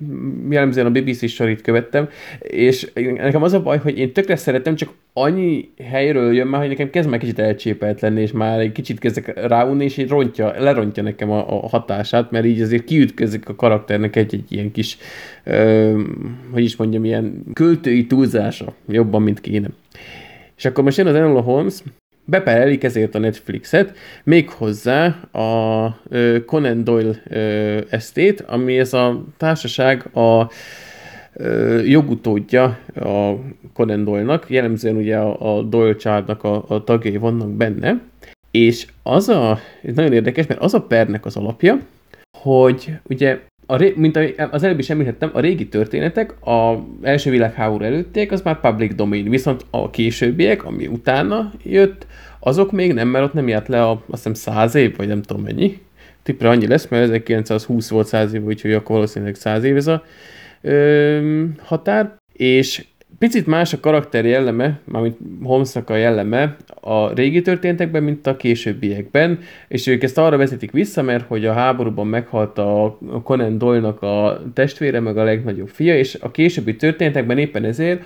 jellemzően 0.50 0.86
a 0.86 0.90
BBC 0.90 1.28
sorit 1.30 1.60
követtem, 1.60 2.08
és 2.40 2.90
nekem 2.94 3.42
az 3.42 3.52
a 3.52 3.62
baj, 3.62 3.78
hogy 3.78 3.98
én 3.98 4.12
tökre 4.12 4.36
szeretem, 4.36 4.74
csak 4.74 4.88
annyi 5.12 5.70
helyről 5.84 6.34
jön 6.34 6.46
már, 6.46 6.60
hogy 6.60 6.68
nekem 6.68 6.90
kezd 6.90 7.08
már 7.08 7.18
kicsit 7.18 7.38
elcsépelt 7.38 8.00
lenni, 8.00 8.20
és 8.20 8.32
már 8.32 8.58
egy 8.58 8.72
kicsit 8.72 8.98
kezdek 8.98 9.46
ráunni, 9.46 9.84
és 9.84 9.96
így 9.96 10.08
rontja, 10.08 10.54
lerontja 10.58 11.02
nekem 11.02 11.30
a, 11.30 11.64
a 11.64 11.68
hatását, 11.68 12.30
mert 12.30 12.44
így 12.44 12.60
azért 12.60 12.84
kiütközik 12.84 13.48
a 13.48 13.54
karakternek 13.54 14.16
egy-egy 14.16 14.52
ilyen 14.52 14.72
kis, 14.72 14.98
ö, 15.44 16.00
hogy 16.52 16.62
is 16.62 16.76
mondjam, 16.76 17.04
ilyen 17.04 17.42
költői 17.52 18.06
túlzása 18.06 18.74
jobban, 18.88 19.22
mint 19.22 19.40
kéne. 19.40 19.68
És 20.56 20.64
akkor 20.64 20.84
most 20.84 20.96
jön 20.96 21.06
az 21.06 21.14
Enola 21.14 21.40
Holmes, 21.40 21.82
beperelik 22.24 22.84
ezért 22.84 23.14
a 23.14 23.18
Netflixet, 23.18 23.96
méghozzá 24.24 25.06
a 25.32 25.86
ö, 26.08 26.44
Conan 26.44 26.84
Doyle 26.84 27.14
ö, 27.28 27.80
esztét, 27.88 28.40
ami 28.40 28.78
ez 28.78 28.92
a 28.92 29.24
társaság 29.36 30.16
a 30.16 30.50
jogutódja 31.84 32.78
a 32.94 33.32
Conan 33.72 34.04
Doyle-nak, 34.04 34.50
jellemzően 34.50 34.96
ugye 34.96 35.16
a, 35.16 35.58
a 35.58 35.62
Doyle 35.62 35.96
családnak 35.96 36.44
a, 36.44 36.64
a 36.68 36.84
tagjai 36.84 37.16
vannak 37.16 37.50
benne, 37.50 38.00
és 38.50 38.86
az 39.02 39.28
a, 39.28 39.58
ez 39.82 39.94
nagyon 39.94 40.12
érdekes, 40.12 40.46
mert 40.46 40.60
az 40.60 40.74
a 40.74 40.82
pernek 40.82 41.24
az 41.26 41.36
alapja, 41.36 41.78
hogy 42.38 42.92
ugye 43.08 43.38
a 43.66 43.76
ré, 43.76 43.92
mint 43.96 44.18
az 44.50 44.62
előbb 44.62 44.78
is 44.78 44.90
említettem, 44.90 45.30
a 45.32 45.40
régi 45.40 45.68
történetek, 45.68 46.46
a 46.46 46.86
első 47.02 47.30
világháború 47.30 47.84
előttiek, 47.84 48.32
az 48.32 48.42
már 48.42 48.60
public 48.60 48.94
domain, 48.94 49.30
viszont 49.30 49.64
a 49.70 49.90
későbbiek, 49.90 50.64
ami 50.64 50.86
utána 50.86 51.52
jött, 51.62 52.06
azok 52.40 52.72
még 52.72 52.92
nem, 52.92 53.08
mert 53.08 53.24
ott 53.24 53.32
nem 53.32 53.48
járt 53.48 53.68
le 53.68 53.82
a, 53.82 53.90
azt 53.90 54.02
hiszem 54.10 54.34
száz 54.34 54.74
év, 54.74 54.96
vagy 54.96 55.08
nem 55.08 55.22
tudom 55.22 55.42
mennyi. 55.42 55.80
Tipre 56.22 56.48
annyi 56.48 56.66
lesz, 56.66 56.88
mert 56.88 57.02
1920 57.02 57.90
volt 57.90 58.06
száz 58.06 58.34
év, 58.34 58.44
úgyhogy 58.44 58.72
akkor 58.72 58.94
valószínűleg 58.94 59.34
száz 59.34 59.64
év 59.64 59.76
ez 59.76 59.86
a 59.86 60.04
határ. 61.58 62.18
És 62.32 62.86
picit 63.20 63.46
más 63.46 63.72
a 63.72 63.80
karakter 63.80 64.24
jelleme, 64.24 64.80
mármint 64.84 65.16
Holmesnak 65.42 65.90
a 65.90 65.96
jelleme 65.96 66.56
a 66.80 67.12
régi 67.12 67.42
történetekben, 67.42 68.02
mint 68.02 68.26
a 68.26 68.36
későbbiekben, 68.36 69.38
és 69.68 69.86
ők 69.86 70.02
ezt 70.02 70.18
arra 70.18 70.36
vezetik 70.36 70.70
vissza, 70.70 71.02
mert 71.02 71.26
hogy 71.26 71.46
a 71.46 71.52
háborúban 71.52 72.06
meghalt 72.06 72.58
a 72.58 72.98
Conan 73.24 73.58
Doyle-nak 73.58 74.02
a 74.02 74.42
testvére, 74.54 75.00
meg 75.00 75.18
a 75.18 75.24
legnagyobb 75.24 75.68
fia, 75.68 75.98
és 75.98 76.18
a 76.20 76.30
későbbi 76.30 76.76
történetekben 76.76 77.38
éppen 77.38 77.64
ezért 77.64 78.02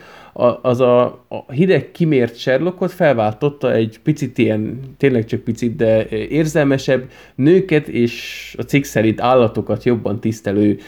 az 0.63 0.81
a, 0.81 1.05
a 1.29 1.53
hideg 1.53 1.91
kimért 1.91 2.37
Sherlockot 2.37 2.93
felváltotta 2.93 3.73
egy 3.73 3.99
picit 4.03 4.39
ilyen, 4.39 4.81
tényleg 4.97 5.25
csak 5.25 5.41
picit, 5.41 5.77
de 5.77 6.09
érzelmesebb 6.09 7.11
nőket 7.35 7.89
és 7.89 8.55
a 8.59 8.63
cikk 8.63 8.85
szerint 8.85 9.21
állatokat 9.21 9.85
jobban 9.85 10.21
tisztelő 10.21 10.79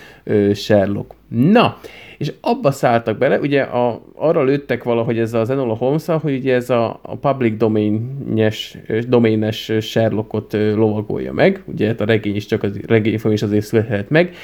Sherlock. 0.55 1.15
Na, 1.29 1.79
és 2.19 2.33
abba 2.41 2.71
szálltak 2.71 3.19
bele, 3.19 3.39
ugye 3.39 3.63
a, 3.63 4.03
arra 4.15 4.45
lőttek 4.45 4.85
valahogy 4.85 5.19
ez 5.19 5.35
az 5.35 5.51
Enola 5.51 5.75
holmes 5.75 6.05
hogy 6.07 6.37
ugye 6.37 6.55
ez 6.55 6.71
a, 6.71 7.01
a 7.03 7.17
public 7.17 7.57
domain-es, 7.57 8.79
domain-es 9.09 9.73
Sherlockot 9.81 10.53
lovagolja 10.53 11.33
meg, 11.33 11.63
ugye 11.65 11.87
hát 11.87 12.01
a 12.01 12.05
regény 12.05 12.37
is 12.37 12.47
csak 12.47 12.63
az 12.63 12.81
regény 12.87 13.19
is 13.33 13.43
azért 13.43 13.65
születhet 13.65 14.11
meg, 14.11 14.35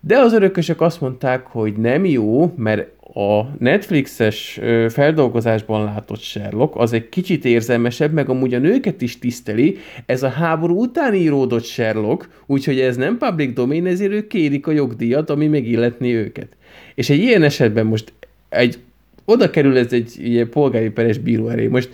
de 0.00 0.18
az 0.18 0.32
örökösök 0.32 0.80
azt 0.80 1.00
mondták, 1.00 1.46
hogy 1.46 1.72
nem 1.76 2.04
jó, 2.04 2.52
mert 2.56 2.88
a 3.14 3.42
Netflixes 3.58 4.60
feldolgozásban 4.88 5.84
látott 5.84 6.20
Sherlock 6.20 6.76
az 6.76 6.92
egy 6.92 7.08
kicsit 7.08 7.44
érzelmesebb, 7.44 8.12
meg 8.12 8.28
amúgy 8.28 8.54
a 8.54 8.58
nőket 8.58 9.02
is 9.02 9.18
tiszteli, 9.18 9.76
ez 10.06 10.22
a 10.22 10.28
háború 10.28 10.80
után 10.80 11.14
íródott 11.14 11.64
Sherlock, 11.64 12.28
úgyhogy 12.46 12.80
ez 12.80 12.96
nem 12.96 13.18
public 13.18 13.54
domain, 13.54 13.86
ezért 13.86 14.12
ők 14.12 14.26
kérik 14.26 14.66
a 14.66 14.72
jogdíjat, 14.72 15.30
ami 15.30 15.46
megilletni 15.46 16.14
őket. 16.14 16.56
És 17.02 17.10
egy 17.10 17.18
ilyen 17.18 17.42
esetben 17.42 17.86
most 17.86 18.12
egy, 18.48 18.78
oda 19.24 19.50
kerül 19.50 19.78
ez 19.78 19.92
egy 19.92 20.12
ilyen 20.18 20.48
polgári 20.48 20.90
peres 20.90 21.18
bíró 21.18 21.48
elé. 21.48 21.66
Most 21.66 21.90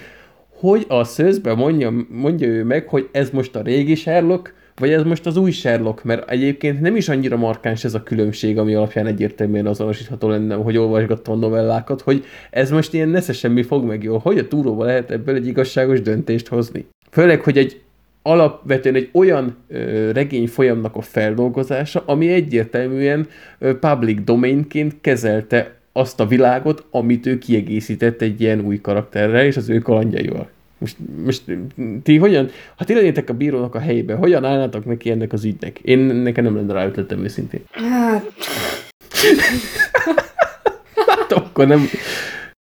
hogy 0.49 0.85
a 0.89 1.05
szözbe 1.05 1.55
mondja, 1.55 2.07
mondja 2.09 2.47
ő 2.47 2.65
meg, 2.65 2.89
hogy 2.89 3.09
ez 3.13 3.31
most 3.31 3.57
a 3.57 3.63
régi 3.63 3.95
Sherlock, 3.95 4.55
vagy 4.77 4.91
ez 4.91 5.03
most 5.03 5.27
az 5.27 5.37
új 5.37 5.51
Sherlock, 5.51 6.05
mert 6.05 6.31
egyébként 6.31 6.81
nem 6.81 6.97
is 6.97 7.09
annyira 7.09 7.37
markáns 7.37 7.85
ez 7.85 7.95
a 7.95 8.03
különbség, 8.03 8.59
ami 8.59 8.75
alapján 8.75 9.07
egyértelműen 9.07 9.67
azonosítható 9.67 10.29
lenne, 10.29 10.55
hogy 10.55 10.77
olvasgattam 10.77 11.35
a 11.35 11.39
novellákat, 11.39 12.01
hogy 12.01 12.25
ez 12.51 12.71
most 12.71 12.95
ilyen 12.95 13.09
nesze 13.09 13.33
semmi 13.33 13.63
fog 13.63 13.85
meg 13.85 14.03
jól. 14.03 14.19
Hogy 14.19 14.39
a 14.39 14.49
túróba 14.49 14.85
lehet 14.85 15.11
ebből 15.11 15.35
egy 15.35 15.47
igazságos 15.47 16.01
döntést 16.01 16.49
hozni? 16.49 16.87
Főleg, 17.11 17.41
hogy 17.41 17.59
egy 17.59 17.81
alapvetően 18.23 18.95
egy 18.95 19.09
olyan 19.13 19.57
ö, 19.69 20.11
regény 20.13 20.49
folyamnak 20.49 20.97
a 20.97 21.01
feldolgozása, 21.01 22.03
ami 22.07 22.29
egyértelműen 22.29 23.29
ö, 23.59 23.79
public 23.79 24.25
domainként 24.25 24.97
kezelte 25.01 25.77
azt 25.93 26.21
a 26.21 26.27
világot, 26.27 26.87
amit 26.91 27.27
ő 27.27 27.39
kiegészített 27.39 28.23
egy 28.23 28.41
ilyen 28.41 28.61
új 28.61 28.81
karakterrel 28.81 29.45
és 29.45 29.57
az 29.57 29.69
ő 29.69 29.79
kalandjaival. 29.79 30.49
Most, 30.79 30.97
most 31.25 31.43
ti 32.03 32.17
hogyan, 32.17 32.51
ha 32.77 32.85
ti 32.85 32.95
lennétek 32.95 33.29
a 33.29 33.35
bírónak 33.35 33.75
a 33.75 33.79
helyébe, 33.79 34.15
hogyan 34.15 34.45
állnátok 34.45 34.85
neki 34.85 35.11
ennek 35.11 35.33
az 35.33 35.45
ügynek? 35.45 35.79
Én 35.79 35.99
nekem 35.99 36.45
nem 36.45 36.57
lenne 36.57 36.73
rá 36.73 36.87
ötletem 36.87 37.25
őszintén. 37.25 37.61
Hát... 37.71 38.25
hát 41.07 41.33
akkor 41.33 41.67
nem... 41.67 41.89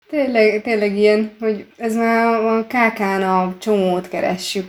Tényleg, 0.10 0.62
tényleg 0.62 0.98
ilyen, 0.98 1.32
hogy 1.40 1.66
ez 1.78 1.96
már 1.96 2.26
a 2.26 2.66
KK-n 2.68 3.22
a 3.22 3.56
csomót 3.60 4.08
keressük 4.08 4.66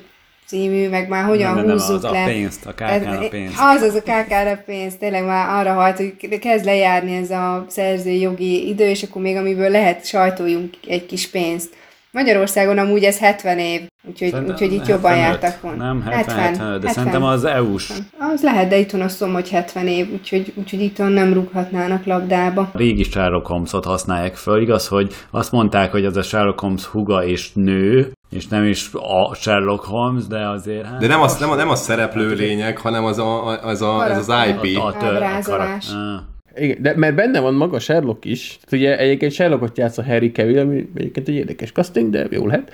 című, 0.46 0.88
meg 0.88 1.08
már 1.08 1.24
hogyan 1.24 1.54
nem, 1.54 1.70
húzzuk 1.70 2.02
nem, 2.02 2.10
az 2.10 2.16
le. 2.16 2.22
a 2.22 2.26
pénzt, 2.26 2.66
a 2.66 2.70
a 2.70 3.28
pénzt. 3.28 3.54
Az 3.58 3.82
az 3.82 3.94
a 3.94 4.02
KK-n 4.02 4.46
a 4.46 4.62
pénzt, 4.66 4.98
tényleg 4.98 5.24
már 5.24 5.60
arra 5.60 5.72
halt, 5.72 5.96
hogy 5.96 6.38
kezd 6.38 6.64
lejárni 6.64 7.16
ez 7.16 7.30
a 7.30 7.64
szerzői 7.68 8.20
jogi 8.20 8.68
idő, 8.68 8.88
és 8.88 9.02
akkor 9.02 9.22
még 9.22 9.36
amiből 9.36 9.70
lehet 9.70 10.06
sajtoljunk 10.06 10.74
egy 10.86 11.06
kis 11.06 11.28
pénzt. 11.28 11.74
Magyarországon 12.16 12.78
amúgy 12.78 13.04
ez 13.04 13.18
70 13.18 13.58
év, 13.58 13.80
úgyhogy, 14.08 14.32
úgyhogy 14.34 14.72
itt 14.72 14.86
75, 14.86 14.88
jobban 14.88 15.16
jártak 15.16 15.60
volna. 15.60 15.84
Nem, 15.84 16.02
70, 16.02 16.36
70, 16.36 16.36
70 16.36 16.56
de 16.56 16.72
70. 16.72 16.92
szerintem 16.92 17.22
az 17.22 17.44
EU-s. 17.44 17.92
Az 18.18 18.42
lehet, 18.42 18.68
de 18.68 18.76
itthon 18.76 19.00
azt 19.00 19.22
hogy 19.22 19.48
70 19.48 19.86
év, 19.86 20.12
úgyhogy, 20.12 20.52
úgyhogy 20.54 20.80
itthon 20.80 21.12
nem 21.12 21.32
rúghatnának 21.32 22.04
labdába. 22.04 22.70
A 22.72 22.78
régi 22.78 23.02
Sherlock 23.02 23.46
Holmes-ot 23.46 23.84
használják 23.84 24.34
föl, 24.34 24.60
igaz, 24.60 24.88
hogy 24.88 25.14
azt 25.30 25.52
mondták, 25.52 25.90
hogy 25.90 26.04
az 26.04 26.16
a 26.16 26.22
Sherlock 26.22 26.60
Holmes 26.60 26.84
huga 26.84 27.24
és 27.24 27.52
nő, 27.52 28.12
és 28.30 28.46
nem 28.46 28.64
is 28.64 28.90
a 28.92 29.34
Sherlock 29.34 29.84
Holmes, 29.84 30.26
de 30.26 30.48
azért... 30.48 30.86
Hát 30.86 30.98
de 30.98 31.06
nem, 31.06 31.22
az, 31.22 31.36
nem, 31.38 31.50
a, 31.50 31.54
nem 31.54 31.68
a 31.68 31.74
szereplő 31.74 32.34
lényeg, 32.34 32.78
hanem 32.78 33.04
az 33.04 33.18
a, 33.18 33.46
az, 33.62 33.82
a, 33.82 34.08
ez 34.10 34.28
az 34.28 34.48
IP. 34.48 34.78
A, 34.78 34.86
a, 34.86 34.94
a, 35.00 35.52
a, 35.52 35.74
a, 35.74 36.35
igen, 36.56 36.82
de 36.82 36.96
mert 36.96 37.14
benne 37.14 37.40
van 37.40 37.54
maga 37.54 37.78
Sherlock 37.78 38.24
is. 38.24 38.58
Tehát 38.64 38.84
ugye 38.84 38.98
egyébként 38.98 39.32
Sherlockot 39.32 39.78
játsz 39.78 39.98
a 39.98 40.04
Harry 40.04 40.32
Cavill, 40.32 40.58
ami 40.58 40.88
egyébként 40.94 41.28
egy 41.28 41.34
érdekes 41.34 41.72
casting, 41.72 42.10
de 42.10 42.26
jó 42.30 42.46
lehet. 42.46 42.72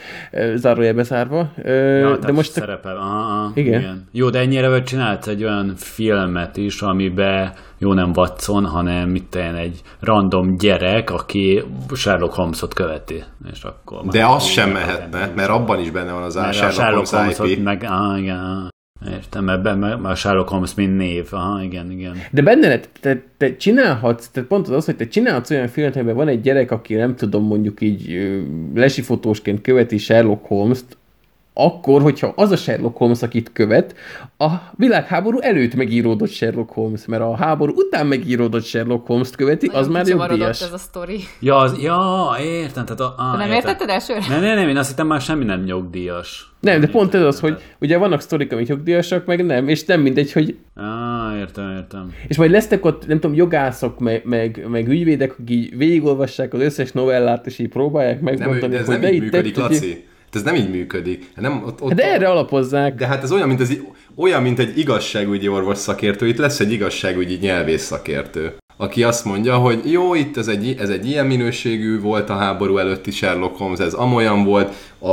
Zárójelbe 0.55 1.03
zárva. 1.03 1.53
Ja, 1.64 2.16
de 2.16 2.33
most 2.33 2.53
szerepel. 2.53 2.97
Ah, 2.97 3.45
ah, 3.45 3.51
igen. 3.55 3.80
igen. 3.80 4.09
Jó, 4.12 4.30
de 4.30 4.39
ennyire 4.39 4.68
vagy 4.68 4.85
csinálsz 4.85 5.26
egy 5.26 5.45
olyan 5.45 5.72
filmet 5.76 6.57
is, 6.57 6.83
amiben 6.83 7.53
jó 7.78 7.93
nem 7.93 8.12
Watson, 8.14 8.66
hanem 8.66 9.09
mit 9.09 9.35
egy 9.35 9.80
random 10.01 10.57
gyerek, 10.57 11.11
aki 11.11 11.62
Sherlock 11.95 12.35
Holmesot 12.35 12.74
követi. 12.74 13.22
És 13.53 13.62
akkor 13.62 14.05
de 14.11 14.26
az 14.26 14.45
sem 14.45 14.70
mehetne, 14.70 15.33
mert 15.37 15.49
abban 15.49 15.80
is 15.80 15.91
benne 15.91 16.12
van 16.12 16.22
az 16.22 16.37
a 16.37 16.53
Sherlock, 16.53 16.74
Sherlock 16.74 17.09
Holmes, 17.09 17.37
Holmes 17.37 17.57
IP. 17.57 17.62
Meg, 17.62 17.85
ah, 17.89 18.20
igen, 18.20 18.72
Értem, 19.11 19.48
ebben 19.48 19.78
mert 19.78 20.05
a 20.05 20.14
Sherlock 20.14 20.48
Holmes 20.48 20.74
mint 20.74 20.96
név. 20.96 21.26
Aha, 21.30 21.62
igen, 21.62 21.90
igen. 21.90 22.16
De 22.30 22.42
benne 22.42 22.80
te, 23.00 23.22
te 23.36 23.57
csinálhatsz, 23.57 24.28
tehát 24.28 24.48
pont 24.48 24.68
az, 24.68 24.84
hogy 24.84 24.96
te 24.96 25.09
csinálhatsz 25.09 25.50
olyan 25.50 25.68
filmet, 25.68 25.96
amiben 25.96 26.14
van 26.14 26.28
egy 26.28 26.40
gyerek, 26.40 26.70
aki 26.70 26.94
nem 26.94 27.16
tudom, 27.16 27.44
mondjuk 27.44 27.80
így 27.80 28.30
lesifotósként 28.74 29.61
követi 29.61 29.98
Sherlock 29.98 30.46
Holmes-t, 30.46 30.96
akkor, 31.55 32.03
hogyha 32.03 32.32
az 32.36 32.50
a 32.50 32.57
Sherlock 32.57 32.96
Holmes, 32.96 33.22
akit 33.22 33.53
követ, 33.53 33.94
a 34.38 34.50
világháború 34.76 35.38
előtt 35.38 35.74
megíródott 35.74 36.30
Sherlock 36.30 36.70
Holmes, 36.70 37.07
mert 37.07 37.22
a 37.22 37.36
háború 37.36 37.72
után 37.76 38.07
megíródott 38.07 38.64
Sherlock 38.64 39.07
Holmes-t 39.07 39.36
követi, 39.36 39.66
Nagyon 39.66 39.82
az 39.82 39.88
már 39.88 40.07
jogdíjas. 40.07 40.62
ez 40.62 40.72
a 40.72 40.78
sztori. 40.78 41.20
Ja, 41.40 41.57
az, 41.57 41.78
ja, 41.80 42.30
értem. 42.40 42.84
Tehát 42.84 43.00
a, 43.00 43.14
a, 43.16 43.36
nem 43.36 43.40
értem. 43.40 43.55
értetted 43.55 43.88
elsőre? 43.88 44.20
Nem, 44.28 44.40
nem, 44.40 44.57
nem, 44.57 44.68
én 44.68 44.76
azt 44.76 44.88
hittem 44.88 45.07
már 45.07 45.20
semmi 45.20 45.44
nem 45.44 45.62
nyugdíjas. 45.62 46.53
Nem, 46.61 46.80
de 46.80 46.86
pont 46.86 47.14
ez 47.14 47.22
az, 47.22 47.40
hogy 47.40 47.62
ugye 47.80 47.96
vannak 47.98 48.20
sztorik, 48.20 48.53
amik 48.53 48.68
jogdíjasak, 48.68 49.26
meg 49.26 49.44
nem, 49.44 49.68
és 49.68 49.84
nem 49.84 50.00
mindegy, 50.00 50.32
hogy... 50.32 50.57
Ah, 50.74 51.38
értem, 51.38 51.70
értem. 51.70 52.12
És 52.28 52.36
majd 52.36 52.50
lesznek 52.50 52.84
ott, 52.84 53.07
nem 53.07 53.20
tudom, 53.20 53.36
jogászok, 53.36 53.98
meg, 53.98 54.22
meg, 54.24 54.66
meg 54.68 54.88
ügyvédek, 54.88 55.32
akik 55.32 55.50
így 55.50 55.76
végigolvassák 55.76 56.53
az 56.53 56.61
összes 56.61 56.92
novellát, 56.92 57.46
és 57.46 57.59
így 57.59 57.68
próbálják 57.68 58.20
megmondani, 58.20 58.74
nem, 58.74 58.84
hogy 58.84 58.98
de 58.98 59.12
így 59.12 59.20
működik, 59.20 59.57
Laci. 59.57 60.11
Hogy... 60.33 60.41
Ez 60.41 60.43
nem 60.43 60.55
így 60.55 60.70
működik. 60.70 61.33
Nem, 61.37 61.62
ott, 61.66 61.83
ott, 61.83 61.93
de 61.93 62.12
erre 62.12 62.28
alapozzák. 62.28 62.95
De 62.95 63.07
hát 63.07 63.22
ez 63.22 63.33
olyan, 63.33 63.49
mint, 63.49 63.61
az, 63.61 63.78
olyan, 64.14 64.43
mint 64.43 64.59
egy 64.59 64.78
igazságügyi 64.78 65.49
orvos 65.49 65.78
szakértő, 65.78 66.28
itt 66.28 66.39
lesz 66.39 66.61
egy 66.61 66.72
igazságügyi 66.72 67.39
nyelvész 67.41 67.85
szakértő 67.85 68.55
aki 68.76 69.03
azt 69.03 69.24
mondja, 69.24 69.57
hogy 69.57 69.91
jó, 69.91 70.14
itt 70.14 70.37
ez 70.37 70.49
egy, 70.49 70.76
ez 70.78 70.89
egy 70.89 71.07
ilyen 71.07 71.26
minőségű 71.26 72.01
volt 72.01 72.30
a 72.30 72.35
háború 72.35 72.78
előtti 72.78 73.11
Sherlock 73.11 73.57
Holmes, 73.57 73.78
ez 73.78 73.95
amolyan 73.95 74.45
volt, 74.45 74.74
a, 74.99 75.11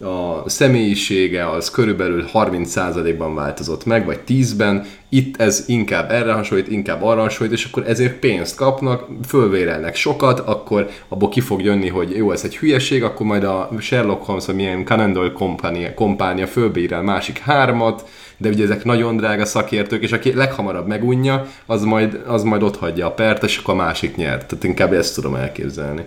a 0.00 0.48
személyisége 0.48 1.50
az 1.50 1.70
körülbelül 1.70 2.24
30%-ban 2.32 3.34
változott 3.34 3.84
meg, 3.84 4.04
vagy 4.04 4.20
10-ben, 4.28 4.84
itt 5.08 5.40
ez 5.40 5.64
inkább 5.66 6.10
erre 6.10 6.32
hasonlít, 6.32 6.68
inkább 6.68 7.02
arra 7.02 7.20
hasonlít, 7.20 7.56
és 7.56 7.64
akkor 7.64 7.82
ezért 7.86 8.18
pénzt 8.18 8.56
kapnak, 8.56 9.08
fölvérelnek 9.26 9.94
sokat, 9.94 10.40
akkor 10.40 10.88
abból 11.08 11.28
ki 11.28 11.40
fog 11.40 11.62
jönni, 11.62 11.88
hogy 11.88 12.16
jó, 12.16 12.30
ez 12.30 12.44
egy 12.44 12.56
hülyeség, 12.56 13.02
akkor 13.02 13.26
majd 13.26 13.44
a 13.44 13.70
Sherlock 13.78 14.24
Holmes, 14.24 14.46
vagy 14.46 14.54
milyen 14.54 14.84
Conan 14.84 15.12
Doyle 15.12 15.32
kompánia, 15.32 15.94
kompánia 15.94 16.46
fölbírál 16.46 17.02
másik 17.02 17.38
hármat, 17.38 18.08
de 18.36 18.48
ugye 18.48 18.64
ezek 18.64 18.84
nagyon 18.84 19.16
drága 19.16 19.44
szakértők, 19.44 20.02
és 20.02 20.12
aki 20.12 20.34
leghamarabb 20.34 20.86
megunja, 20.86 21.46
az 21.66 21.82
majd, 21.82 22.22
az 22.26 22.42
majd 22.42 22.62
ott 22.62 22.76
hagyja 22.76 23.06
a 23.06 23.12
pert, 23.12 23.42
és 23.42 23.58
akkor 23.58 23.74
a 23.74 23.76
másik 23.76 24.16
nyert. 24.16 24.46
Tehát 24.46 24.64
inkább 24.64 24.92
ezt 24.92 25.14
tudom 25.14 25.34
elképzelni. 25.34 26.06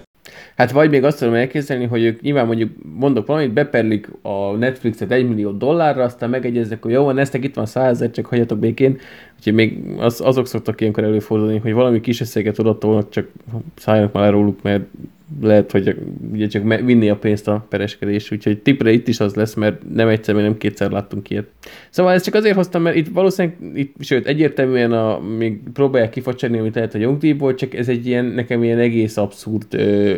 Hát 0.56 0.72
vagy 0.72 0.90
még 0.90 1.04
azt 1.04 1.20
tudom 1.20 1.34
elképzelni, 1.34 1.86
hogy 1.86 2.04
ők 2.04 2.22
nyilván 2.22 2.46
mondjuk 2.46 2.72
mondok 3.00 3.28
valamit, 3.28 3.54
beperlik 3.54 4.10
a 4.22 4.52
Netflixet 4.52 5.12
egy 5.12 5.28
millió 5.28 5.52
dollárra, 5.52 6.04
aztán 6.04 6.30
megegyeznek, 6.30 6.82
hogy 6.82 6.92
jó 6.92 7.04
van, 7.04 7.18
eztek 7.18 7.44
itt 7.44 7.56
van 7.56 7.66
százezer, 7.66 8.12
csak 8.12 8.26
hagyjatok 8.26 8.60
békén. 8.60 8.98
Úgyhogy 9.38 9.54
még 9.54 9.84
az, 9.98 10.22
azok 10.22 10.48
szoktak 10.48 10.82
ilyenkor 10.82 11.04
előfordulni, 11.04 11.58
hogy 11.58 11.74
valami 11.74 12.02
kis 12.02 12.22
összeget 12.22 12.60
odatolnak, 12.60 13.10
csak 13.10 13.28
szálljanak 13.76 14.14
már 14.14 14.32
róluk, 14.32 14.62
mert 14.62 14.84
lehet, 15.42 15.72
hogy 15.72 15.96
ugye 16.32 16.48
csak 16.48 16.64
vinni 16.84 17.10
a 17.10 17.16
pénzt 17.16 17.48
a 17.48 17.66
pereskedés, 17.70 18.32
úgyhogy 18.32 18.62
tipre 18.62 18.92
itt 18.92 19.08
is 19.08 19.20
az 19.20 19.36
lesz, 19.36 19.54
mert 19.54 19.82
nem 19.94 20.08
egyszer, 20.08 20.36
nem 20.36 20.58
kétszer 20.58 20.92
láttunk 20.92 21.30
ilyet. 21.30 21.48
Szóval 21.90 22.14
ezt 22.14 22.24
csak 22.24 22.34
azért 22.34 22.56
hoztam, 22.56 22.82
mert 22.82 22.96
itt 22.96 23.08
valószínűleg, 23.08 23.58
itt, 23.74 23.96
sőt, 24.00 24.28
egyértelműen 24.28 24.92
a, 24.92 25.20
még 25.38 25.60
próbálják 25.74 26.10
kifacsarni, 26.10 26.58
amit 26.58 26.76
lehet 26.76 26.96
a 26.96 26.98
jogdíjból, 26.98 27.56
csak 27.56 27.74
ez 27.74 27.88
egy 27.88 28.08
ilyen, 28.08 28.26
nekem 28.26 28.64
ilyen 28.64 28.80
egész 28.80 29.18
abszurd, 29.18 29.74
ö, 29.74 30.18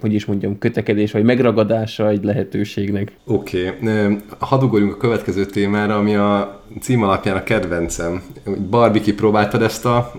hogy 0.00 0.14
is 0.14 0.24
mondjam, 0.24 0.58
kötekedés, 0.58 1.12
vagy 1.12 1.24
megragadása 1.24 2.08
egy 2.08 2.24
lehetőségnek. 2.24 3.12
Oké, 3.24 3.68
okay. 3.68 4.16
hadd 4.38 4.62
ugorjunk 4.62 4.94
a 4.94 4.96
következő 4.96 5.44
témára, 5.44 5.96
ami 5.96 6.14
a 6.14 6.62
cím 6.80 7.02
alapján 7.02 7.36
a 7.36 7.42
kedvencem. 7.42 8.22
Barbie, 8.70 9.02
kipróbáltad 9.02 9.62
ezt 9.62 9.86
a 9.86 10.12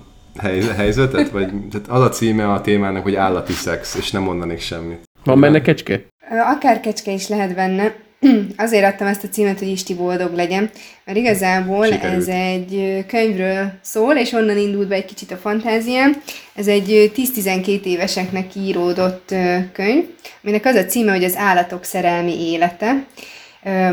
helyzetet? 0.75 1.29
Vagy 1.29 1.47
tehát 1.71 1.87
az 1.87 2.01
a 2.01 2.09
címe 2.09 2.51
a 2.51 2.61
témának, 2.61 3.03
hogy 3.03 3.15
állati 3.15 3.53
szex, 3.53 3.95
és 3.95 4.11
nem 4.11 4.21
mondanék 4.21 4.59
semmit. 4.59 5.03
Van 5.23 5.39
benne 5.39 5.61
kecske? 5.61 6.05
Akár 6.29 6.79
kecske 6.79 7.11
is 7.11 7.27
lehet 7.27 7.55
benne. 7.55 7.95
Azért 8.57 8.85
adtam 8.85 9.07
ezt 9.07 9.23
a 9.23 9.27
címet, 9.27 9.59
hogy 9.59 9.67
Isti 9.67 9.95
boldog 9.95 10.35
legyen, 10.35 10.69
mert 11.05 11.17
igazából 11.17 11.85
Sikerült. 11.85 12.17
ez 12.17 12.27
egy 12.27 13.05
könyvről 13.07 13.71
szól, 13.81 14.15
és 14.15 14.31
onnan 14.31 14.57
indult 14.57 14.87
be 14.87 14.95
egy 14.95 15.05
kicsit 15.05 15.31
a 15.31 15.35
fantáziám. 15.37 16.21
Ez 16.55 16.67
egy 16.67 17.11
10-12 17.15 17.83
éveseknek 17.83 18.55
íródott 18.55 19.33
könyv, 19.73 20.03
aminek 20.43 20.65
az 20.65 20.75
a 20.75 20.85
címe, 20.85 21.11
hogy 21.11 21.23
az 21.23 21.35
állatok 21.37 21.83
szerelmi 21.83 22.51
élete. 22.51 23.05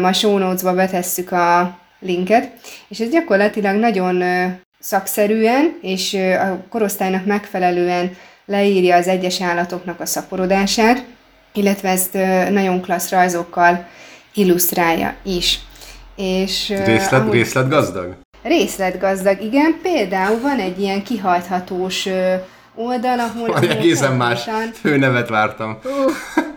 Ma 0.01 0.13
show 0.13 0.39
notes-ba 0.39 0.75
betesszük 0.75 1.33
a 1.33 1.79
linket, 2.01 2.51
és 2.89 3.01
ez 3.01 3.11
gyakorlatilag 3.11 3.77
nagyon 3.77 4.23
szakszerűen 4.85 5.79
és 5.83 6.15
a 6.15 6.65
korosztálynak 6.69 7.25
megfelelően 7.25 8.17
leírja 8.47 8.97
az 8.97 9.09
egyes 9.09 9.41
állatoknak 9.41 10.01
a 10.01 10.07
szaporodását, 10.07 11.05
illetve 11.53 11.89
ezt 11.89 12.13
nagyon 12.51 12.81
klassz 12.81 13.11
rajzokkal 13.11 13.87
illusztrálja 14.35 15.15
is. 15.23 15.61
És, 16.17 16.69
Részlet, 16.69 17.13
ahogy... 17.13 17.33
részletgazdag? 17.33 18.17
Részletgazdag, 18.43 19.43
igen. 19.43 19.79
Például 19.83 20.41
van 20.41 20.59
egy 20.59 20.81
ilyen 20.81 21.03
kihajthatós 21.03 22.09
oldal, 22.75 23.19
ahol... 23.19 23.49
Van 23.49 23.69
egészen 23.69 24.13
más 24.13 24.49
főnevet 24.75 25.29
vártam. 25.29 25.79
Uh, 25.85 25.91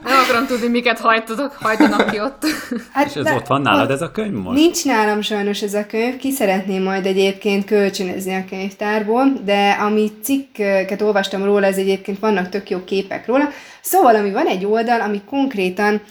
nem 0.03 0.19
akarom 0.23 0.45
tudni, 0.45 0.67
miket 0.67 0.99
hajtatok, 0.99 1.57
hajtanak 1.61 2.09
ki 2.09 2.19
ott. 2.19 2.45
Hát, 2.91 3.05
És 3.05 3.15
ez 3.15 3.23
de, 3.23 3.33
ott 3.33 3.47
van 3.47 3.61
nálad 3.61 3.91
ez 3.91 4.01
a 4.01 4.11
könyv 4.11 4.33
most? 4.33 4.57
Nincs 4.57 4.85
nálam 4.85 5.21
sajnos 5.21 5.61
ez 5.61 5.73
a 5.73 5.85
könyv, 5.85 6.17
ki 6.17 6.31
szeretném 6.31 6.83
majd 6.83 7.05
egyébként 7.05 7.65
kölcsönözni 7.65 8.35
a 8.35 8.45
könyvtárból, 8.49 9.33
de 9.45 9.69
ami 9.69 10.11
cikket 10.23 11.01
olvastam 11.01 11.43
róla, 11.43 11.65
ez 11.65 11.77
egyébként 11.77 12.19
vannak 12.19 12.49
tök 12.49 12.69
jó 12.69 12.83
képek 12.83 13.27
róla. 13.27 13.49
Szóval, 13.81 14.15
ami 14.15 14.31
van 14.31 14.47
egy 14.47 14.65
oldal, 14.65 15.01
ami 15.01 15.21
konkrétan, 15.29 16.01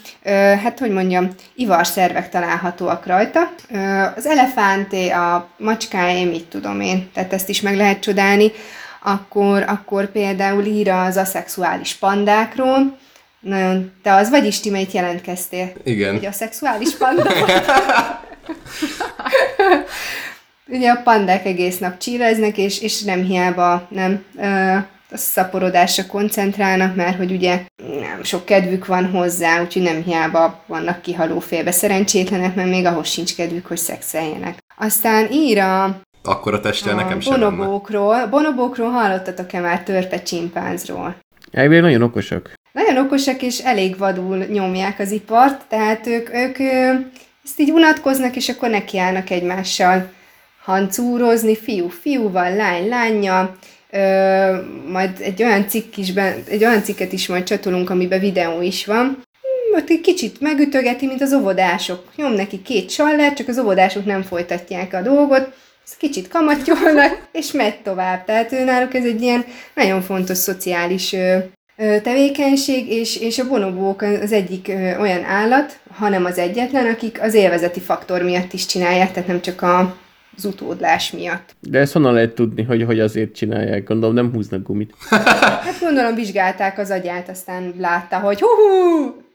hát 0.63 0.79
hogy 0.79 0.91
mondjam, 0.91 1.29
ivarszervek 1.55 2.29
találhatóak 2.29 3.05
rajta. 3.05 3.39
Az 4.15 4.25
elefánté, 4.25 5.09
a 5.09 5.47
macskáé, 5.57 6.23
mit 6.23 6.45
tudom 6.45 6.81
én, 6.81 7.09
tehát 7.13 7.33
ezt 7.33 7.49
is 7.49 7.61
meg 7.61 7.75
lehet 7.75 7.99
csodálni 7.99 8.51
akkor, 9.01 9.63
akkor 9.67 10.11
például 10.11 10.63
ír 10.63 10.89
az 10.89 11.17
aszexuális 11.17 11.93
pandákról, 11.93 12.97
nagyon, 13.39 13.91
te 14.03 14.13
az 14.13 14.29
vagy 14.29 14.45
Isti, 14.45 14.69
melyik 14.69 14.93
jelentkeztél? 14.93 15.71
Igen. 15.83 16.15
Egy 16.15 16.25
aszexuális 16.25 16.95
panda. 16.95 17.23
Ugye 20.69 20.89
a 20.89 21.01
pandák 21.03 21.45
egész 21.45 21.77
nap 21.77 21.97
csíreznek, 21.97 22.57
és, 22.57 22.81
és 22.81 23.01
nem 23.01 23.23
hiába 23.23 23.87
nem 23.89 24.23
ö, 24.37 24.77
a 25.11 25.17
szaporodásra 25.17 26.05
koncentrálnak, 26.05 26.95
mert 26.95 27.17
hogy 27.17 27.31
ugye 27.31 27.61
nem 27.99 28.23
sok 28.23 28.45
kedvük 28.45 28.85
van 28.85 29.09
hozzá, 29.09 29.61
úgyhogy 29.61 29.81
nem 29.81 30.03
hiába 30.03 30.63
vannak 30.65 31.01
kihaló 31.01 31.39
félbe 31.39 31.71
szerencsétlenek, 31.71 32.55
mert 32.55 32.69
még 32.69 32.85
ahhoz 32.85 33.07
sincs 33.07 33.35
kedvük, 33.35 33.65
hogy 33.65 33.77
szexeljenek. 33.77 34.57
Aztán 34.77 35.31
ír 35.31 35.59
a 35.59 36.01
akkor 36.27 36.53
a 36.53 36.59
testel 36.59 36.95
nekem 36.95 37.19
sem 37.19 37.39
Bonobókról. 37.39 38.27
Bonobókról 38.27 38.89
hallottatok-e 38.89 39.59
már 39.59 39.83
törpe 39.83 40.21
csimpánzról? 40.21 41.15
Elvileg 41.51 41.81
nagyon 41.81 42.01
okosak. 42.01 42.53
Nagyon 42.71 43.05
okosak, 43.05 43.41
és 43.41 43.59
elég 43.59 43.97
vadul 43.97 44.37
nyomják 44.37 44.99
az 44.99 45.11
ipart, 45.11 45.61
tehát 45.69 46.07
ők, 46.07 46.33
ők 46.33 46.59
ezt 47.43 47.59
így 47.59 47.71
unatkoznak, 47.71 48.35
és 48.35 48.49
akkor 48.49 48.69
nekiállnak 48.69 49.29
egymással 49.29 50.09
hancúrozni, 50.63 51.55
fiú 51.55 51.87
fiúval, 51.87 52.55
lány 52.55 52.87
lánya, 52.87 53.55
Ö, 53.91 54.55
majd 54.91 55.09
egy 55.19 55.43
olyan, 55.43 55.67
cikk 55.67 55.97
is 55.97 56.13
be, 56.13 56.35
egy 56.49 56.63
olyan 56.63 56.83
cikket 56.83 57.13
is 57.13 57.27
majd 57.27 57.43
csatolunk, 57.43 57.89
amiben 57.89 58.19
videó 58.19 58.61
is 58.61 58.85
van. 58.85 59.23
Ott 59.75 59.89
egy 59.89 60.01
kicsit 60.01 60.41
megütögeti, 60.41 61.05
mint 61.05 61.21
az 61.21 61.33
óvodások. 61.33 62.03
Nyom 62.15 62.33
neki 62.33 62.61
két 62.61 62.89
sallert, 62.89 63.35
csak 63.35 63.47
az 63.47 63.59
óvodások 63.59 64.05
nem 64.05 64.21
folytatják 64.21 64.93
a 64.93 65.01
dolgot 65.01 65.53
kicsit 65.95 66.27
kamatyolnak, 66.27 67.27
és 67.31 67.51
megy 67.51 67.81
tovább. 67.81 68.25
Tehát 68.25 68.51
ő 68.51 68.63
náluk 68.63 68.93
ez 68.93 69.05
egy 69.05 69.21
ilyen 69.21 69.45
nagyon 69.73 70.01
fontos 70.01 70.37
szociális 70.37 71.15
tevékenység, 71.77 72.91
és, 72.91 73.17
és 73.17 73.39
a 73.39 73.47
bonobók 73.47 74.01
az 74.01 74.31
egyik 74.31 74.71
olyan 74.99 75.23
állat, 75.23 75.79
hanem 75.91 76.25
az 76.25 76.37
egyetlen, 76.37 76.85
akik 76.85 77.21
az 77.21 77.33
élvezeti 77.33 77.79
faktor 77.79 78.21
miatt 78.21 78.53
is 78.53 78.65
csinálják, 78.65 79.11
tehát 79.11 79.27
nem 79.27 79.41
csak 79.41 79.61
a, 79.61 79.95
az 80.37 80.45
utódlás 80.45 81.11
miatt. 81.11 81.55
De 81.59 81.79
ezt 81.79 81.93
honnan 81.93 82.13
lehet 82.13 82.33
tudni, 82.33 82.63
hogy, 82.63 82.83
hogy 82.83 82.99
azért 82.99 83.35
csinálják? 83.35 83.83
Gondolom 83.83 84.15
nem 84.15 84.31
húznak 84.31 84.63
gumit. 84.63 84.93
hát 85.65 85.79
gondolom 85.79 86.15
vizsgálták 86.15 86.77
az 86.77 86.89
agyát, 86.89 87.29
aztán 87.29 87.73
látta, 87.77 88.19
hogy 88.19 88.39
hú, 88.39 88.47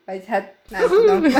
vagy 0.06 0.22
hát 0.28 0.54
nem 0.70 0.82
tudom. 0.88 1.22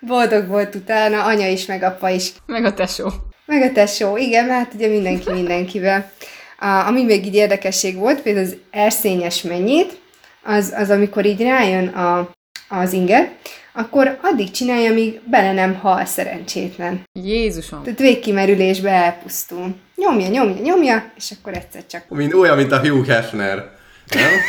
Boldog 0.00 0.46
volt 0.46 0.74
utána, 0.74 1.24
anya 1.24 1.48
is, 1.48 1.66
meg 1.66 1.82
apa 1.82 2.08
is. 2.08 2.32
Meg 2.46 2.64
a 2.64 2.74
tesó. 2.74 3.08
Meg 3.44 3.62
a 3.62 3.72
tesó, 3.72 4.16
igen, 4.16 4.48
hát 4.48 4.74
ugye 4.74 4.88
mindenki 4.88 5.32
mindenkivel. 5.32 6.10
A, 6.58 6.66
ami 6.66 7.04
még 7.04 7.26
így 7.26 7.34
érdekesség 7.34 7.96
volt, 7.96 8.22
például 8.22 8.46
az 8.46 8.56
erszényes 8.70 9.42
mennyit, 9.42 10.00
az, 10.42 10.72
az 10.76 10.90
amikor 10.90 11.24
így 11.24 11.42
rájön 11.42 11.88
a, 11.88 12.30
az 12.68 12.92
inger, 12.92 13.30
akkor 13.72 14.18
addig 14.22 14.50
csinálja, 14.50 14.92
míg 14.92 15.20
bele 15.24 15.52
nem 15.52 15.74
hal 15.74 16.04
szerencsétlen. 16.04 17.02
Jézusom! 17.12 17.82
Tehát 17.82 17.98
végkimerülésbe 17.98 18.90
elpusztul. 18.90 19.74
Nyomja, 19.96 20.28
nyomja, 20.28 20.62
nyomja, 20.62 21.12
és 21.16 21.34
akkor 21.38 21.54
egyszer 21.54 21.86
csak... 21.86 22.04
Mint, 22.08 22.34
olyan, 22.34 22.56
mint 22.56 22.72
a 22.72 22.78
Hugh 22.78 23.06
Hefner. 23.06 23.56
Nem? 24.08 24.30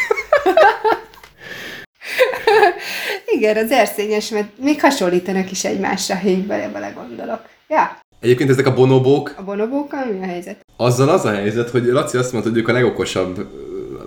Igen, 3.35 3.57
az 3.57 3.71
erszényes, 3.71 4.29
mert 4.29 4.47
még 4.57 4.81
hasonlítanak 4.81 5.51
is 5.51 5.65
egymásra, 5.65 6.15
ha 6.15 6.27
így 6.27 6.45
bele-bele 6.45 6.89
gondolok. 6.89 7.41
Ja. 7.67 8.01
Egyébként 8.23 8.49
ezek 8.49 8.67
a 8.67 8.73
bonobók... 8.73 9.33
A 9.37 9.43
bonobókkal 9.43 10.05
mi 10.05 10.23
a 10.23 10.25
helyzet? 10.25 10.65
Azzal 10.77 11.09
az 11.09 11.25
a 11.25 11.31
helyzet, 11.31 11.69
hogy 11.69 11.85
Laci 11.85 12.17
azt 12.17 12.31
mondta, 12.31 12.49
hogy 12.49 12.59
ők 12.59 12.67
a 12.67 12.71
legokosabb, 12.71 13.47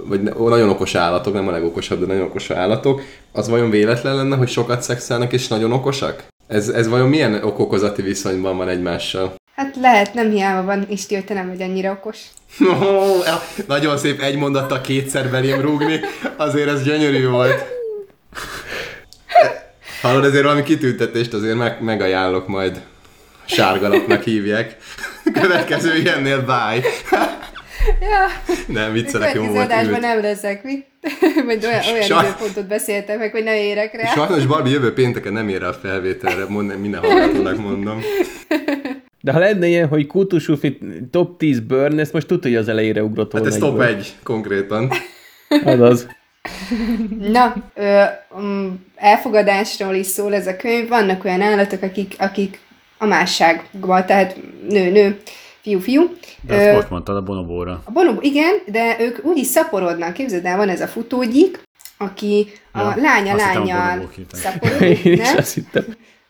vagy 0.04 0.22
nagyon 0.22 0.68
okos 0.68 0.94
állatok, 0.94 1.34
nem 1.34 1.48
a 1.48 1.50
legokosabb, 1.50 2.00
de 2.00 2.06
nagyon 2.06 2.22
okos 2.22 2.50
állatok. 2.50 3.02
Az 3.32 3.48
vajon 3.48 3.70
véletlen 3.70 4.16
lenne, 4.16 4.36
hogy 4.36 4.48
sokat 4.48 4.82
szexelnek 4.82 5.32
és 5.32 5.48
nagyon 5.48 5.72
okosak? 5.72 6.24
Ez, 6.46 6.68
ez 6.68 6.88
vajon 6.88 7.08
milyen 7.08 7.42
okokozati 7.42 8.02
viszonyban 8.02 8.56
van 8.56 8.68
egymással? 8.68 9.34
Hát 9.54 9.76
lehet, 9.80 10.14
nem 10.14 10.30
hiába 10.30 10.66
van 10.66 10.86
Isti, 10.88 11.14
hogy 11.14 11.24
te 11.24 11.34
nem 11.34 11.48
vagy 11.48 11.62
annyira 11.62 11.90
okos. 11.90 12.18
Oh, 12.60 13.26
nagyon 13.66 13.96
szép 13.96 14.20
egy 14.20 14.36
mondattal 14.36 14.80
kétszer 14.80 15.30
belém 15.30 15.60
rúgni, 15.60 16.00
azért 16.36 16.68
ez 16.68 16.82
gyönyörű 16.82 17.28
volt. 17.28 17.62
Hallod, 20.02 20.24
ezért 20.24 20.42
valami 20.42 20.62
kitüntetést 20.62 21.32
azért 21.32 21.56
meg, 21.56 21.82
megajánlok 21.82 22.48
majd. 22.48 22.80
Sárgalapnak 23.46 24.22
hívják. 24.22 24.76
Következő 25.40 25.96
ilyennél 25.96 26.40
bye. 26.44 26.80
Ja, 28.00 28.52
Nem, 28.66 28.92
viccelek, 28.92 29.34
jó 29.34 29.44
volt. 29.44 29.64
adásban 29.64 29.92
ült. 29.92 30.00
nem 30.00 30.20
leszek, 30.20 30.62
mi? 30.64 30.84
Vagy 31.46 31.64
olyan, 31.64 31.80
olyan 31.92 32.02
Saj- 32.02 32.24
időpontot 32.26 32.66
beszéltem 32.66 33.18
meg, 33.18 33.30
hogy 33.30 33.44
ne 33.44 33.62
érek 33.62 33.94
rá. 34.02 34.12
Sajnos 34.14 34.46
Barbie 34.46 34.72
jövő 34.72 34.92
pénteken 34.92 35.32
nem 35.32 35.48
ér 35.48 35.62
a 35.62 35.72
felvételre, 35.72 36.44
mond, 36.48 36.80
minden 36.80 37.00
hallgatónak 37.00 37.56
mondom. 37.56 38.00
De 39.20 39.32
ha 39.32 39.38
lenne 39.38 39.66
ilyen, 39.66 39.88
hogy 39.88 40.06
kultusúfi 40.06 40.78
top 41.10 41.38
10 41.38 41.60
burn, 41.60 41.98
ezt 41.98 42.12
most 42.12 42.26
tudja, 42.26 42.50
hogy 42.50 42.58
az 42.58 42.68
elejére 42.68 43.02
ugrott 43.02 43.32
Hát 43.32 43.40
volna 43.40 43.54
ez 43.56 43.60
top 43.60 43.80
egyből. 43.80 43.86
egy 43.96 44.14
konkrétan. 44.22 44.90
Azaz. 45.64 46.06
Na, 47.20 47.54
ö, 47.74 48.02
um, 48.36 48.86
elfogadásról 48.96 49.94
is 49.94 50.06
szól 50.06 50.34
ez 50.34 50.46
a 50.46 50.56
könyv. 50.56 50.88
Vannak 50.88 51.24
olyan 51.24 51.40
állatok, 51.40 51.82
akik, 51.82 52.14
akik 52.18 52.58
a 52.98 53.06
másságban, 53.06 54.06
tehát 54.06 54.36
nő-nő, 54.68 55.20
fiú-fiú. 55.62 56.16
De 56.40 56.54
azt 56.56 56.74
most 56.76 56.90
mondtad 56.90 57.16
a 57.16 57.22
bonobóra. 57.22 57.82
A 57.84 57.90
bonobo, 57.90 58.20
igen, 58.22 58.54
de 58.66 58.96
ők 59.00 59.24
úgy 59.24 59.36
is 59.36 59.46
szaporodnak. 59.46 60.12
Képzeld 60.12 60.44
el, 60.44 60.56
van 60.56 60.68
ez 60.68 60.80
a 60.80 60.86
futógyik, 60.86 61.60
aki 61.98 62.46
a 62.72 62.78
Ja, 62.80 62.94
lánya 62.96 63.32
azt 63.34 63.44
hittem, 63.44 63.62
a 63.62 63.64
lányjal 63.64 63.88
bonobók 63.88 64.12
hittem. 64.20 64.40
szaporodik, 64.40 65.18
nem? 65.72 65.84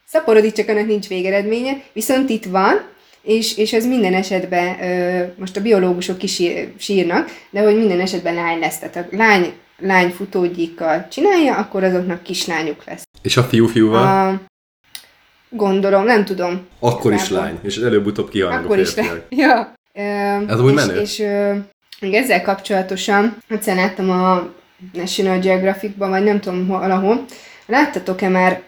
Szaporodik, 0.07 0.53
csak 0.53 0.69
annak 0.69 0.87
nincs 0.87 1.09
végeredménye, 1.09 1.73
viszont 1.93 2.31
itt 2.31 2.45
van, 2.45 2.81
és, 3.23 3.57
és 3.57 3.73
ez 3.73 3.87
minden 3.87 4.15
esetben, 4.15 4.83
ö, 4.83 5.25
most 5.39 5.57
a 5.57 5.61
biológusok 5.61 6.23
is 6.23 6.35
sír- 6.35 6.69
sírnak, 6.79 7.31
de 7.51 7.61
hogy 7.61 7.77
minden 7.77 8.01
esetben 8.01 8.35
lány 8.35 8.59
lesz. 8.59 8.79
Tehát 8.79 8.97
a 8.97 9.17
lány, 9.17 9.53
lány 9.79 10.11
futógyikkal 10.11 11.07
csinálja, 11.11 11.55
akkor 11.57 11.85
azoknak 11.85 12.23
kislányuk 12.23 12.85
lesz. 12.87 13.05
És 13.23 13.37
a 13.37 13.43
fiú-fiúval? 13.43 14.29
A, 14.29 14.41
gondolom, 15.49 16.05
nem 16.05 16.25
tudom. 16.25 16.67
Akkor 16.79 17.13
is 17.13 17.21
igazából. 17.21 17.45
lány, 17.47 17.59
és 17.63 17.77
előbb-utóbb 17.77 18.29
kihalnak 18.29 18.65
Akkor 18.65 18.77
a 18.79 18.81
is 18.81 18.95
le. 18.95 19.27
Ja. 19.29 19.73
Ö, 19.93 20.01
Ez 20.53 20.61
úgy 20.61 20.73
és, 20.75 20.85
menő. 20.87 21.01
És 21.01 21.19
ö, 21.19 21.53
még 22.01 22.15
ezzel 22.15 22.43
kapcsolatosan, 22.43 23.37
egyszer 23.49 23.77
láttam 23.77 24.11
a 24.11 24.49
National 24.93 25.39
Geographicban, 25.39 26.11
vagy 26.11 26.25
nem 26.25 26.41
tudom 26.41 26.67
hol- 26.69 26.81
valahol, 26.81 27.25
láttatok-e 27.67 28.29
már 28.29 28.61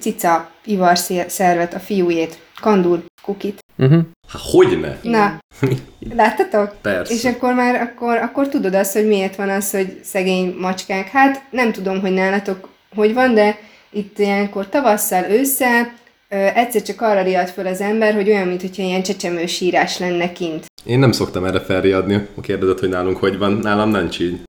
cica 0.00 0.50
ivar 0.64 0.98
szé- 0.98 1.30
szervet, 1.30 1.74
a 1.74 1.78
fiújét, 1.78 2.38
kandúr 2.60 3.04
kukit? 3.22 3.58
Uh-huh. 3.78 4.02
Hát 4.28 4.42
hogyne? 4.44 4.98
Na, 5.02 5.38
láttatok? 6.16 6.74
Persze. 6.82 7.14
És 7.14 7.24
akkor 7.24 7.54
már 7.54 7.80
akkor, 7.80 8.16
akkor 8.16 8.48
tudod 8.48 8.74
azt, 8.74 8.92
hogy 8.92 9.06
miért 9.06 9.36
van 9.36 9.48
az, 9.48 9.70
hogy 9.70 10.00
szegény 10.02 10.54
macskák. 10.58 11.08
Hát 11.08 11.42
nem 11.50 11.72
tudom, 11.72 12.00
hogy 12.00 12.12
nálatok 12.12 12.68
hogy 12.94 13.14
van, 13.14 13.34
de 13.34 13.58
itt 13.90 14.18
ilyenkor 14.18 14.68
tavasszal, 14.68 15.24
ősszel 15.30 15.92
egyszer 16.28 16.82
csak 16.82 17.00
arra 17.00 17.22
riadt 17.22 17.50
föl 17.50 17.66
az 17.66 17.80
ember, 17.80 18.14
hogy 18.14 18.28
olyan, 18.28 18.48
mintha 18.48 18.82
ilyen 18.82 19.02
csecsemő 19.02 19.46
sírás 19.46 19.98
lenne 19.98 20.32
kint. 20.32 20.64
Én 20.84 20.98
nem 20.98 21.12
szoktam 21.12 21.44
erre 21.44 21.60
felriadni, 21.60 22.26
a 22.36 22.40
kérdezett, 22.40 22.78
hogy 22.78 22.88
nálunk 22.88 23.16
hogy 23.16 23.38
van. 23.38 23.52
Nálam 23.52 23.90
nincs 23.90 24.20
így. 24.20 24.40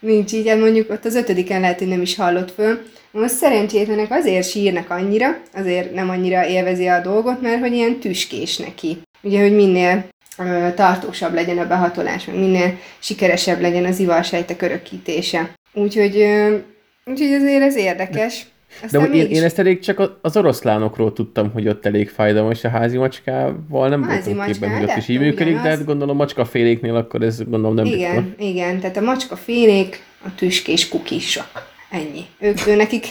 Nincs 0.00 0.32
így, 0.32 0.48
hát 0.48 0.58
mondjuk 0.58 0.90
ott 0.90 1.04
az 1.04 1.14
ötödiken 1.14 1.60
lehet, 1.60 1.78
hogy 1.78 1.88
nem 1.88 2.00
is 2.00 2.16
hallott 2.16 2.52
föl. 2.52 2.78
Most 3.10 3.34
szerencsétlenek 3.34 4.10
azért 4.10 4.50
sírnak 4.50 4.90
annyira, 4.90 5.36
azért 5.54 5.94
nem 5.94 6.10
annyira 6.10 6.46
élvezi 6.46 6.86
a 6.86 7.00
dolgot, 7.00 7.40
mert 7.42 7.60
hogy 7.60 7.72
ilyen 7.72 7.98
tüskés 7.98 8.56
neki. 8.56 8.98
Ugye, 9.22 9.40
hogy 9.40 9.54
minél 9.54 10.08
ö, 10.38 10.68
tartósabb 10.74 11.34
legyen 11.34 11.58
a 11.58 11.66
behatolás, 11.66 12.24
meg 12.24 12.38
minél 12.38 12.78
sikeresebb 12.98 13.60
legyen 13.60 13.84
az 13.84 13.98
ivarsejtek 13.98 14.62
örökítése. 14.62 15.50
Úgyhogy, 15.72 16.16
ö, 16.20 16.56
úgyhogy 17.04 17.32
azért 17.32 17.62
ez 17.62 17.76
érdekes. 17.76 18.38
De 18.42 18.57
Aztán 18.82 19.00
hogy 19.00 19.14
én, 19.14 19.26
én 19.26 19.42
ezt 19.42 19.58
elég 19.58 19.78
csak 19.78 20.18
az 20.20 20.36
oroszlánokról 20.36 21.12
tudtam, 21.12 21.50
hogy 21.52 21.68
ott 21.68 21.86
elég 21.86 22.08
fájdalmas 22.08 22.64
a 22.64 22.68
házi 22.68 22.96
macskával, 22.96 23.88
nem 23.88 24.02
házi 24.02 24.32
voltam 24.32 24.52
képben, 24.52 24.70
hogy 24.70 24.82
ott 24.90 24.96
is 24.96 25.06
de 25.06 25.12
így 25.12 25.18
működik, 25.18 25.52
de 25.54 25.60
ugyanaz. 25.60 25.76
hát 25.76 25.84
gondolom 25.84 26.16
macskaféléknél 26.16 26.96
akkor 26.96 27.22
ez 27.22 27.38
gondolom 27.38 27.74
nem 27.74 27.84
Igen, 27.84 28.14
ritka. 28.14 28.42
igen, 28.44 28.80
tehát 28.80 28.96
a 28.96 29.00
macska 29.00 29.36
félék, 29.36 30.02
a 30.24 30.34
tüskés 30.34 30.88
kukisok. 30.88 31.50
Ennyi. 31.90 32.24
Ők, 32.40 32.66
ő 32.66 32.74
nekik 32.76 33.06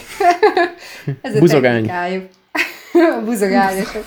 ez 1.22 1.34
a 1.34 1.38
Buzogány. 1.38 1.72
technikájuk. 1.86 2.24
a 3.20 3.24
buzogányosok. 3.24 4.04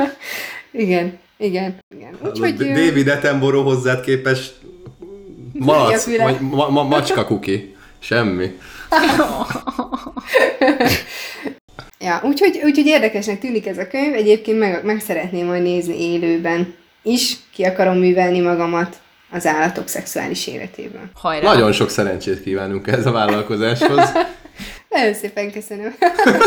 igen, 0.72 1.18
igen, 1.36 1.76
igen. 1.96 2.10
Úgyhogy... 2.24 2.54
ö, 2.58 2.64
David 2.64 3.08
Attenborough 3.08 3.66
hozzád 3.66 4.00
képest 4.00 4.54
malac, 5.52 6.16
vagy 6.18 6.40
ma, 6.40 6.68
ma, 6.68 6.82
macska 6.82 7.24
kuki. 7.24 7.74
Semmi. 7.98 8.58
Ja, 12.00 12.20
úgyhogy, 12.24 12.60
úgyhogy 12.64 12.86
érdekesnek 12.86 13.40
tűnik 13.40 13.66
ez 13.66 13.78
a 13.78 13.86
könyv, 13.86 14.14
egyébként 14.14 14.58
meg, 14.58 14.84
meg 14.84 15.00
szeretném 15.00 15.46
majd 15.46 15.62
nézni 15.62 16.12
élőben 16.12 16.74
is, 17.02 17.36
ki 17.52 17.64
akarom 17.64 17.98
művelni 17.98 18.40
magamat 18.40 18.96
az 19.30 19.46
állatok 19.46 19.88
szexuális 19.88 20.46
életében. 20.46 21.10
Hajrá! 21.14 21.52
Nagyon 21.52 21.72
sok 21.72 21.90
szerencsét 21.90 22.42
kívánunk 22.42 22.86
ez 22.86 23.06
a 23.06 23.10
vállalkozáshoz. 23.10 24.12
Nagyon 24.90 25.14
szépen 25.14 25.52
köszönöm. 25.52 25.94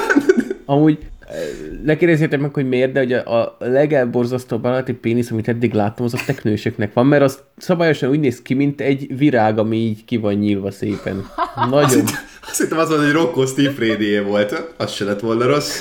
Amúgy 0.65 0.97
eh, 1.27 1.35
ne 1.83 1.97
kérdezzétek 1.97 2.39
meg, 2.39 2.53
hogy 2.53 2.67
miért, 2.67 2.91
de 2.91 2.99
hogy 2.99 3.13
a, 3.13 3.39
a 3.39 3.57
legelborzasztóbb 3.59 4.65
állati 4.65 4.93
pénisz, 4.93 5.31
amit 5.31 5.47
eddig 5.47 5.73
láttam, 5.73 6.05
az 6.05 6.13
a 6.13 6.23
teknősöknek 6.25 6.93
van, 6.93 7.05
mert 7.05 7.23
az 7.23 7.39
szabályosan 7.57 8.09
úgy 8.09 8.19
néz 8.19 8.41
ki, 8.41 8.53
mint 8.53 8.81
egy 8.81 9.17
virág, 9.17 9.57
ami 9.57 9.77
így 9.77 10.05
ki 10.05 10.17
van 10.17 10.33
nyílva 10.33 10.71
szépen. 10.71 11.29
Nagyon. 11.69 12.03
Azt 12.47 12.61
hittem 12.61 12.77
az 12.77 12.89
volt, 12.89 13.01
hogy 13.01 13.11
Rocco 13.11 13.45
Steve 13.45 14.21
volt. 14.21 14.73
Az 14.77 14.91
se 14.91 15.05
lett 15.05 15.19
volna 15.19 15.45
rossz. 15.45 15.79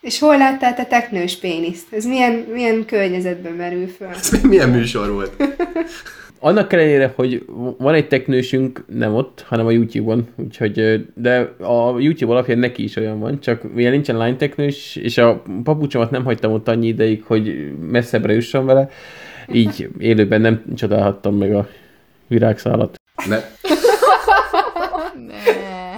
És 0.00 0.18
hol 0.18 0.36
láttál 0.38 0.74
te 0.74 0.84
teknős 0.84 1.36
péniszt? 1.36 1.92
Ez 1.92 2.04
milyen, 2.04 2.32
milyen 2.52 2.84
környezetben 2.84 3.52
merül 3.52 3.86
föl? 3.86 4.08
Ez 4.08 4.30
mi- 4.30 4.48
milyen 4.48 4.68
műsor 4.68 5.12
volt? 5.12 5.42
Annak 6.40 6.72
ellenére, 6.72 7.12
hogy 7.16 7.44
van 7.78 7.94
egy 7.94 8.08
teknősünk, 8.08 8.84
nem 8.86 9.14
ott, 9.14 9.44
hanem 9.48 9.66
a 9.66 9.70
YouTube-on, 9.70 10.28
úgyhogy, 10.36 11.06
de 11.14 11.54
a 11.58 11.98
YouTube 11.98 12.32
alapján 12.32 12.58
neki 12.58 12.82
is 12.82 12.96
olyan 12.96 13.18
van, 13.18 13.40
csak 13.40 13.74
mivel 13.74 13.90
nincsen 13.90 14.16
lány 14.16 14.36
teknős, 14.36 14.96
és 14.96 15.18
a 15.18 15.42
papucsomat 15.64 16.10
nem 16.10 16.24
hagytam 16.24 16.52
ott 16.52 16.68
annyi 16.68 16.86
ideig, 16.86 17.22
hogy 17.24 17.72
messzebbre 17.90 18.32
jusson 18.32 18.66
vele, 18.66 18.88
így 19.52 19.88
élőben 19.98 20.40
nem 20.40 20.62
csodálhattam 20.76 21.36
meg 21.36 21.54
a 21.54 21.68
virágszálat. 22.26 23.00
Ne, 23.28 23.38
Ne. 25.26 25.34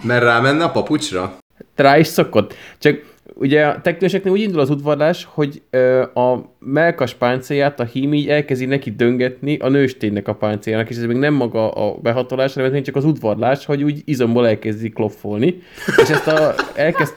mert 0.03 0.23
rámenne 0.23 0.65
a 0.65 0.71
papucsra? 0.71 1.39
Rá 1.77 1.99
is 1.99 2.07
szokott. 2.07 2.55
Csak 2.79 3.11
ugye 3.35 3.67
a 3.67 3.81
teknőseknél 3.81 4.33
úgy 4.33 4.41
indul 4.41 4.61
az 4.61 4.71
udvarlás, 4.71 5.29
hogy 5.31 5.63
ö, 5.71 6.01
a 6.01 6.55
melkas 6.59 7.15
páncélját 7.15 7.81
a 7.81 7.85
hím 7.85 8.15
így 8.15 8.29
elkezdi 8.29 8.65
neki 8.65 8.91
döngetni 8.91 9.57
a 9.57 9.69
nősténynek 9.69 10.29
a 10.29 10.35
páncéljának, 10.35 10.91
és 10.91 10.97
ez 10.97 11.05
még 11.05 11.17
nem 11.17 11.35
maga 11.35 11.71
a 11.71 11.99
behatolás, 12.03 12.55
hanem 12.55 12.75
ez 12.75 12.83
csak 12.83 12.97
az 12.97 13.05
udvarlás, 13.05 13.65
hogy 13.65 13.83
úgy 13.83 14.03
izomból 14.05 14.49
elkezdi 14.49 14.89
kloffolni. 14.89 15.63
És 16.03 16.09
ezt, 16.09 16.27
a, 16.27 16.55
elkezd, 16.75 17.13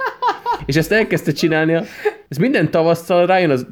és 0.66 0.76
ezt 0.76 0.92
elkezdte 0.92 1.32
csinálni, 1.32 1.74
a, 1.74 1.84
ez 2.28 2.38
minden 2.38 2.72
tavasszal 2.72 3.26
rájön 3.26 3.50
az, 3.50 3.66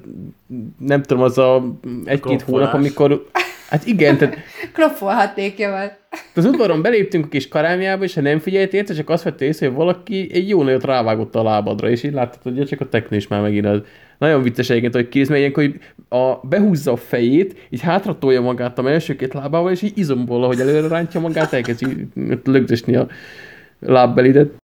nem 0.78 1.02
tudom, 1.02 1.24
az 1.24 1.38
a 1.38 1.64
egy-két 2.06 2.42
hónap, 2.42 2.74
amikor 2.74 3.26
Hát 3.72 3.86
igen, 3.86 4.17
tehát 4.17 4.38
Klopfolhatnékja 4.74 5.69
van. 5.69 5.91
az 6.36 6.45
udvaron 6.45 6.82
beléptünk 6.82 7.26
a 7.26 7.28
kis 7.28 7.47
karámjába, 7.47 8.03
és 8.03 8.13
ha 8.13 8.22
nem 8.22 8.39
figyelt 8.39 8.74
érte, 8.74 8.93
csak 8.93 9.09
azt 9.09 9.24
vette 9.24 9.45
észre, 9.45 9.67
hogy 9.67 9.76
valaki 9.76 10.30
egy 10.34 10.49
jó 10.49 10.63
nagyot 10.63 10.84
rávágott 10.84 11.36
a 11.36 11.43
lábadra, 11.43 11.89
és 11.89 12.03
így 12.03 12.13
láttad, 12.13 12.41
hogy 12.41 12.67
csak 12.67 12.82
a 12.82 12.89
teknős 12.89 13.28
már 13.28 13.41
megint 13.41 13.65
az. 13.65 13.82
Nagyon 14.17 14.41
vicces 14.41 14.69
egyébként, 14.69 14.93
hogy 14.93 15.09
kész, 15.09 15.28
mert 15.28 15.55
hogy 15.55 15.80
a, 16.09 16.47
behúzza 16.47 16.91
a 16.91 16.95
fejét, 16.95 17.67
így 17.69 17.82
hátratolja 17.82 18.41
magát 18.41 18.80
a 18.80 18.89
első 18.89 19.15
két 19.15 19.34
lábával, 19.34 19.72
és 19.72 19.82
így 19.82 19.97
izomból, 19.97 20.43
ahogy 20.43 20.59
előre 20.59 20.88
rántja 20.88 21.19
magát, 21.19 21.53
elkezd 21.53 21.88
így 21.88 22.05
lögdösni 22.43 22.95
a 22.95 23.07
lábbelidet. 23.80 24.61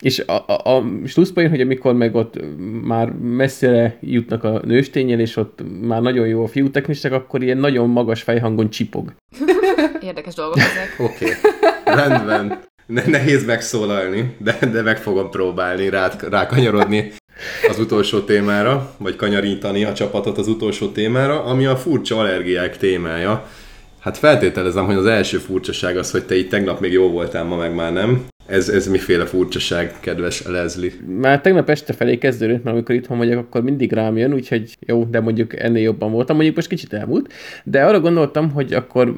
És 0.00 0.18
a, 0.18 0.44
a, 0.46 0.76
a 0.76 0.84
slusszpoén, 1.06 1.50
hogy 1.50 1.60
amikor 1.60 1.94
meg 1.94 2.14
ott 2.14 2.34
már 2.82 3.10
messzire 3.10 3.98
jutnak 4.00 4.44
a 4.44 4.60
nőstényen, 4.64 5.20
és 5.20 5.36
ott 5.36 5.62
már 5.80 6.02
nagyon 6.02 6.26
jó 6.26 6.44
a 6.44 6.48
fiú 6.48 6.70
teknistek, 6.70 7.12
akkor 7.12 7.42
ilyen 7.42 7.58
nagyon 7.58 7.88
magas 7.88 8.22
fejhangon 8.22 8.70
csipog. 8.70 9.14
Érdekes 10.02 10.34
dolgok 10.34 10.58
ezek. 10.58 10.96
Oké, 11.10 11.24
okay. 11.24 11.94
rendben. 11.94 12.60
Ne, 12.86 13.02
nehéz 13.06 13.46
megszólalni, 13.46 14.36
de, 14.38 14.58
de 14.72 14.82
meg 14.82 14.98
fogom 14.98 15.30
próbálni 15.30 15.88
rá, 15.88 16.10
rákanyarodni 16.30 17.12
az 17.68 17.78
utolsó 17.78 18.20
témára, 18.20 18.94
vagy 18.98 19.16
kanyarítani 19.16 19.84
a 19.84 19.92
csapatot 19.92 20.38
az 20.38 20.48
utolsó 20.48 20.88
témára, 20.88 21.44
ami 21.44 21.66
a 21.66 21.76
furcsa 21.76 22.18
allergiák 22.18 22.76
témája. 22.76 23.48
Hát 24.00 24.18
feltételezem, 24.18 24.84
hogy 24.84 24.94
az 24.94 25.06
első 25.06 25.38
furcsaság 25.38 25.96
az, 25.96 26.10
hogy 26.10 26.24
te 26.24 26.36
itt 26.36 26.50
tegnap 26.50 26.80
még 26.80 26.92
jó 26.92 27.10
voltál, 27.10 27.44
ma 27.44 27.56
meg 27.56 27.74
már 27.74 27.92
nem. 27.92 28.26
Ez, 28.50 28.68
ez 28.68 28.88
miféle 28.88 29.26
furcsaság, 29.26 29.92
kedves 30.00 30.46
Leslie? 30.46 30.92
Már 31.20 31.40
tegnap 31.40 31.70
este 31.70 31.92
felé 31.92 32.18
kezdődött, 32.18 32.62
mert 32.62 32.76
amikor 32.76 32.94
itthon 32.94 33.18
vagyok, 33.18 33.38
akkor 33.38 33.62
mindig 33.62 33.92
rám 33.92 34.16
jön, 34.16 34.32
úgyhogy 34.32 34.76
jó, 34.86 35.04
de 35.04 35.20
mondjuk 35.20 35.58
ennél 35.58 35.82
jobban 35.82 36.10
voltam. 36.10 36.34
Mondjuk 36.36 36.56
most 36.56 36.68
kicsit 36.68 36.92
elmúlt, 36.92 37.32
de 37.64 37.84
arra 37.84 38.00
gondoltam, 38.00 38.50
hogy 38.50 38.72
akkor 38.72 39.14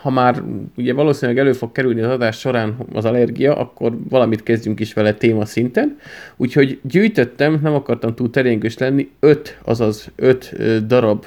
ha 0.00 0.10
már 0.10 0.42
ugye 0.76 0.92
valószínűleg 0.92 1.40
elő 1.40 1.52
fog 1.52 1.72
kerülni 1.72 2.00
az 2.00 2.10
adás 2.10 2.38
során 2.38 2.76
az 2.92 3.04
allergia, 3.04 3.56
akkor 3.56 3.96
valamit 4.08 4.42
kezdjünk 4.42 4.80
is 4.80 4.92
vele 4.92 5.14
téma 5.14 5.44
szinten. 5.44 5.98
Úgyhogy 6.36 6.78
gyűjtöttem, 6.82 7.58
nem 7.62 7.74
akartam 7.74 8.14
túl 8.14 8.30
teréngős 8.30 8.78
lenni, 8.78 9.10
öt, 9.20 9.58
azaz 9.64 10.10
öt 10.16 10.56
darab 10.86 11.26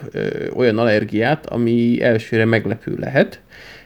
olyan 0.55 0.77
allergiát, 0.77 1.45
ami 1.45 2.01
elsőre 2.01 2.45
meglepő 2.45 2.95
lehet 2.99 3.39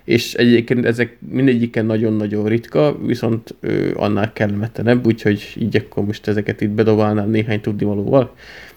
és 0.03 0.33
egyébként 0.33 0.85
ezek 0.85 1.17
mindegyiken 1.29 1.85
nagyon-nagyon 1.85 2.47
ritka, 2.47 2.97
viszont 3.05 3.55
ő, 3.59 3.93
annál 3.95 4.33
kellemetlenebb, 4.33 5.05
úgyhogy 5.05 5.53
így 5.59 5.75
akkor 5.75 6.05
most 6.05 6.27
ezeket 6.27 6.61
itt 6.61 6.69
bedobálnám 6.69 7.29
néhány 7.29 7.61
tudnivalóval. 7.61 8.35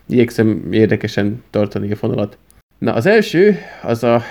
Igyekszem 0.08 0.68
érdekesen 0.70 1.42
tartani 1.50 1.92
a 1.92 1.96
fonalat. 1.96 2.38
Na, 2.78 2.92
az 2.92 3.06
első, 3.06 3.56
az 3.82 4.04
a 4.04 4.22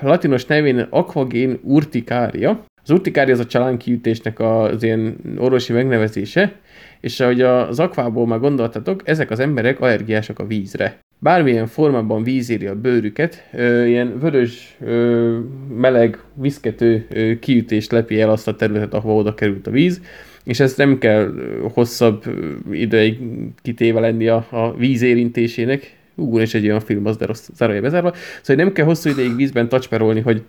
latinos 0.00 0.44
nevén 0.44 0.86
Aquagén 0.90 1.58
urtikária. 1.62 2.64
Az 2.82 2.90
urtikária 2.90 3.34
az 3.34 3.40
a 3.40 3.46
csalánkiütésnek 3.46 4.40
az 4.40 4.82
ilyen 4.82 5.16
orvosi 5.36 5.72
megnevezése, 5.72 6.52
és 7.00 7.20
ahogy 7.20 7.40
az 7.40 7.78
akvából 7.78 8.26
már 8.26 8.38
gondoltatok, 8.38 9.08
ezek 9.08 9.30
az 9.30 9.38
emberek 9.38 9.80
allergiások 9.80 10.38
a 10.38 10.46
vízre 10.46 10.98
bármilyen 11.18 11.66
formában 11.66 12.22
vízéri 12.22 12.66
a 12.66 12.80
bőrüket, 12.80 13.48
ö, 13.52 13.84
ilyen 13.84 14.18
vörös, 14.18 14.76
ö, 14.80 15.38
meleg, 15.76 16.18
viszkető 16.34 17.06
ö, 17.10 17.38
kiütés 17.38 17.90
lepi 17.90 18.20
el 18.20 18.30
azt 18.30 18.48
a 18.48 18.56
területet, 18.56 18.94
ahova 18.94 19.14
oda 19.20 19.34
került 19.34 19.66
a 19.66 19.70
víz, 19.70 20.00
és 20.44 20.60
ezt 20.60 20.76
nem 20.76 20.98
kell 20.98 21.34
hosszabb 21.72 22.24
ideig 22.70 23.18
kitéve 23.62 24.00
lenni 24.00 24.28
a, 24.28 24.46
a 24.50 24.76
víz 24.76 25.02
érintésének. 25.02 25.96
Ú, 26.14 26.38
és 26.38 26.54
egy 26.54 26.64
olyan 26.64 26.80
film, 26.80 27.06
az 27.06 27.16
de 27.16 27.26
rossz, 27.26 27.48
zárója 27.54 27.80
bezárva. 27.80 28.12
Szóval 28.42 28.64
nem 28.64 28.74
kell 28.74 28.84
hosszú 28.84 29.10
ideig 29.10 29.36
vízben 29.36 29.68
tacsperolni, 29.68 30.20
hogy 30.20 30.42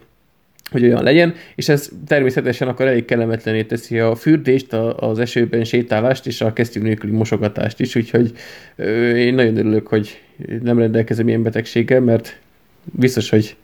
hogy 0.71 0.83
olyan 0.83 1.03
legyen, 1.03 1.33
és 1.55 1.69
ez 1.69 1.89
természetesen 2.07 2.67
akkor 2.67 2.87
elég 2.87 3.05
kellemetlené 3.05 3.63
teszi 3.63 3.99
a 3.99 4.15
fürdést, 4.15 4.73
a, 4.73 4.97
az 4.97 5.19
esőben 5.19 5.63
sétálást 5.63 6.27
és 6.27 6.41
a 6.41 6.53
kesztyű 6.53 6.81
nélküli 6.81 7.11
mosogatást 7.11 7.79
is, 7.79 7.95
úgyhogy 7.95 8.31
ö, 8.75 9.15
én 9.15 9.33
nagyon 9.33 9.57
örülök, 9.57 9.87
hogy 9.87 10.21
nem 10.61 10.79
rendelkezem 10.79 11.27
ilyen 11.27 11.43
betegséggel, 11.43 11.99
mert 11.99 12.39
biztos, 12.83 13.29
hogy 13.29 13.55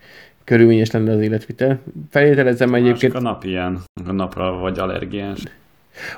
körülményes 0.44 0.92
lenne 0.92 1.12
az 1.12 1.20
életvitel. 1.20 1.80
Feltételezem 2.10 2.74
egyébként... 2.74 3.14
a 3.14 3.22
nap 3.22 3.44
ilyen, 3.44 3.80
a 4.06 4.12
napra 4.12 4.52
vagy 4.52 4.80
allergiás. 4.80 5.40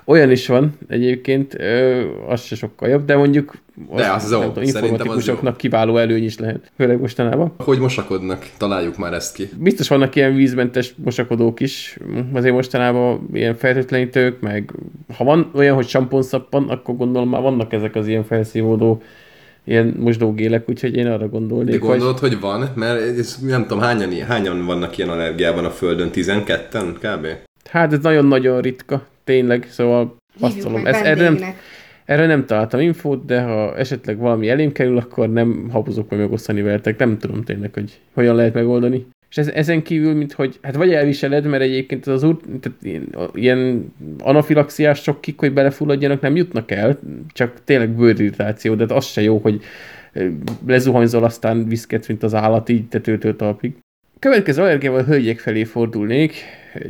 Olyan 0.05 0.31
is 0.31 0.47
van 0.47 0.77
egyébként, 0.87 1.59
ö, 1.59 2.03
az 2.27 2.41
se 2.43 2.55
sokkal 2.55 2.89
jobb, 2.89 3.05
de 3.05 3.15
mondjuk 3.15 3.53
de 3.95 4.11
az, 4.11 4.23
az 4.23 4.29
tudom, 4.29 4.63
informatikusoknak 4.63 5.57
kiváló 5.57 5.97
előny 5.97 6.23
is 6.23 6.37
lehet, 6.37 6.71
főleg 6.77 6.99
mostanában. 6.99 7.53
Hogy 7.57 7.79
mosakodnak? 7.79 8.49
Találjuk 8.57 8.97
már 8.97 9.13
ezt 9.13 9.35
ki. 9.35 9.49
Biztos 9.57 9.87
vannak 9.87 10.15
ilyen 10.15 10.35
vízmentes 10.35 10.93
mosakodók 11.03 11.59
is, 11.59 11.97
azért 12.33 12.53
mostanában 12.53 13.29
ilyen 13.33 13.55
feltétlenítők, 13.55 14.39
meg 14.39 14.73
ha 15.17 15.23
van 15.23 15.51
olyan, 15.53 15.75
hogy 15.75 15.87
samponszappan, 15.87 16.69
akkor 16.69 16.95
gondolom 16.95 17.29
már 17.29 17.41
vannak 17.41 17.73
ezek 17.73 17.95
az 17.95 18.07
ilyen 18.07 18.23
felszívódó 18.23 19.01
ilyen 19.63 19.95
mosdógélek, 19.99 20.69
úgyhogy 20.69 20.95
én 20.95 21.07
arra 21.07 21.27
gondolnék. 21.27 21.79
De 21.79 21.87
gondolod, 21.87 22.19
hogy, 22.19 22.29
hogy 22.29 22.39
van? 22.39 22.69
Mert 22.75 23.17
ez, 23.17 23.37
nem 23.41 23.61
tudom, 23.61 23.79
hányan, 23.79 24.25
hányan 24.25 24.65
vannak 24.65 24.97
ilyen 24.97 25.09
allergiában 25.09 25.65
a 25.65 25.69
Földön? 25.69 26.09
12-en 26.13 26.95
kb? 26.99 27.27
Hát 27.69 27.93
ez 27.93 27.99
nagyon-nagyon 28.01 28.61
ritka, 28.61 29.05
tényleg, 29.23 29.65
szóval 29.69 30.15
passzolom. 30.39 30.85
Ez, 30.85 31.01
erre, 31.01 31.29
nem, 31.29 31.37
erre 32.05 32.25
nem 32.25 32.45
találtam 32.45 32.79
infót, 32.79 33.25
de 33.25 33.41
ha 33.41 33.77
esetleg 33.77 34.17
valami 34.17 34.49
elém 34.49 34.71
kerül, 34.71 34.97
akkor 34.97 35.29
nem 35.29 35.67
habozok 35.71 36.09
meg 36.09 36.19
megosztani 36.19 36.61
veletek. 36.61 36.97
Nem 36.97 37.17
tudom 37.17 37.43
tényleg, 37.43 37.73
hogy 37.73 37.99
hogyan 38.13 38.35
lehet 38.35 38.53
megoldani. 38.53 39.05
És 39.29 39.39
ez, 39.39 39.47
ezen 39.47 39.83
kívül, 39.83 40.13
mint 40.13 40.33
hogy, 40.33 40.59
hát 40.61 40.75
vagy 40.75 40.93
elviseled, 40.93 41.45
mert 41.45 41.63
egyébként 41.63 42.07
az 42.07 42.23
úr, 42.23 42.37
tehát 42.61 42.77
ilyen, 42.81 43.07
ilyen 43.33 43.93
anafilaxiás 44.19 45.01
sokkik, 45.01 45.39
hogy 45.39 45.53
belefulladjanak, 45.53 46.21
nem 46.21 46.35
jutnak 46.35 46.71
el, 46.71 46.99
csak 47.31 47.63
tényleg 47.63 47.89
bőrirritáció, 47.89 48.75
de 48.75 48.93
az 48.93 49.05
se 49.05 49.21
jó, 49.21 49.37
hogy 49.37 49.61
lezuhanyzol, 50.67 51.23
aztán 51.23 51.67
viszket, 51.67 52.07
mint 52.07 52.23
az 52.23 52.33
állat, 52.33 52.69
így 52.69 52.87
tetőtől 52.87 53.35
talpig. 53.35 53.73
Következő 54.19 54.61
allergiával 54.61 54.99
a 54.99 55.03
hölgyek 55.03 55.39
felé 55.39 55.63
fordulnék. 55.63 56.33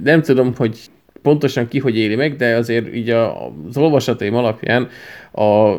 Nem 0.04 0.22
tudom, 0.22 0.54
hogy 0.56 0.80
pontosan 1.24 1.68
ki 1.68 1.80
hogy 1.80 1.98
éli 1.98 2.16
meg, 2.16 2.36
de 2.36 2.56
azért 2.56 2.96
így 2.96 3.10
a, 3.10 3.48
az 3.68 3.78
olvasataim 3.78 4.36
alapján 4.36 4.88
a 5.32 5.76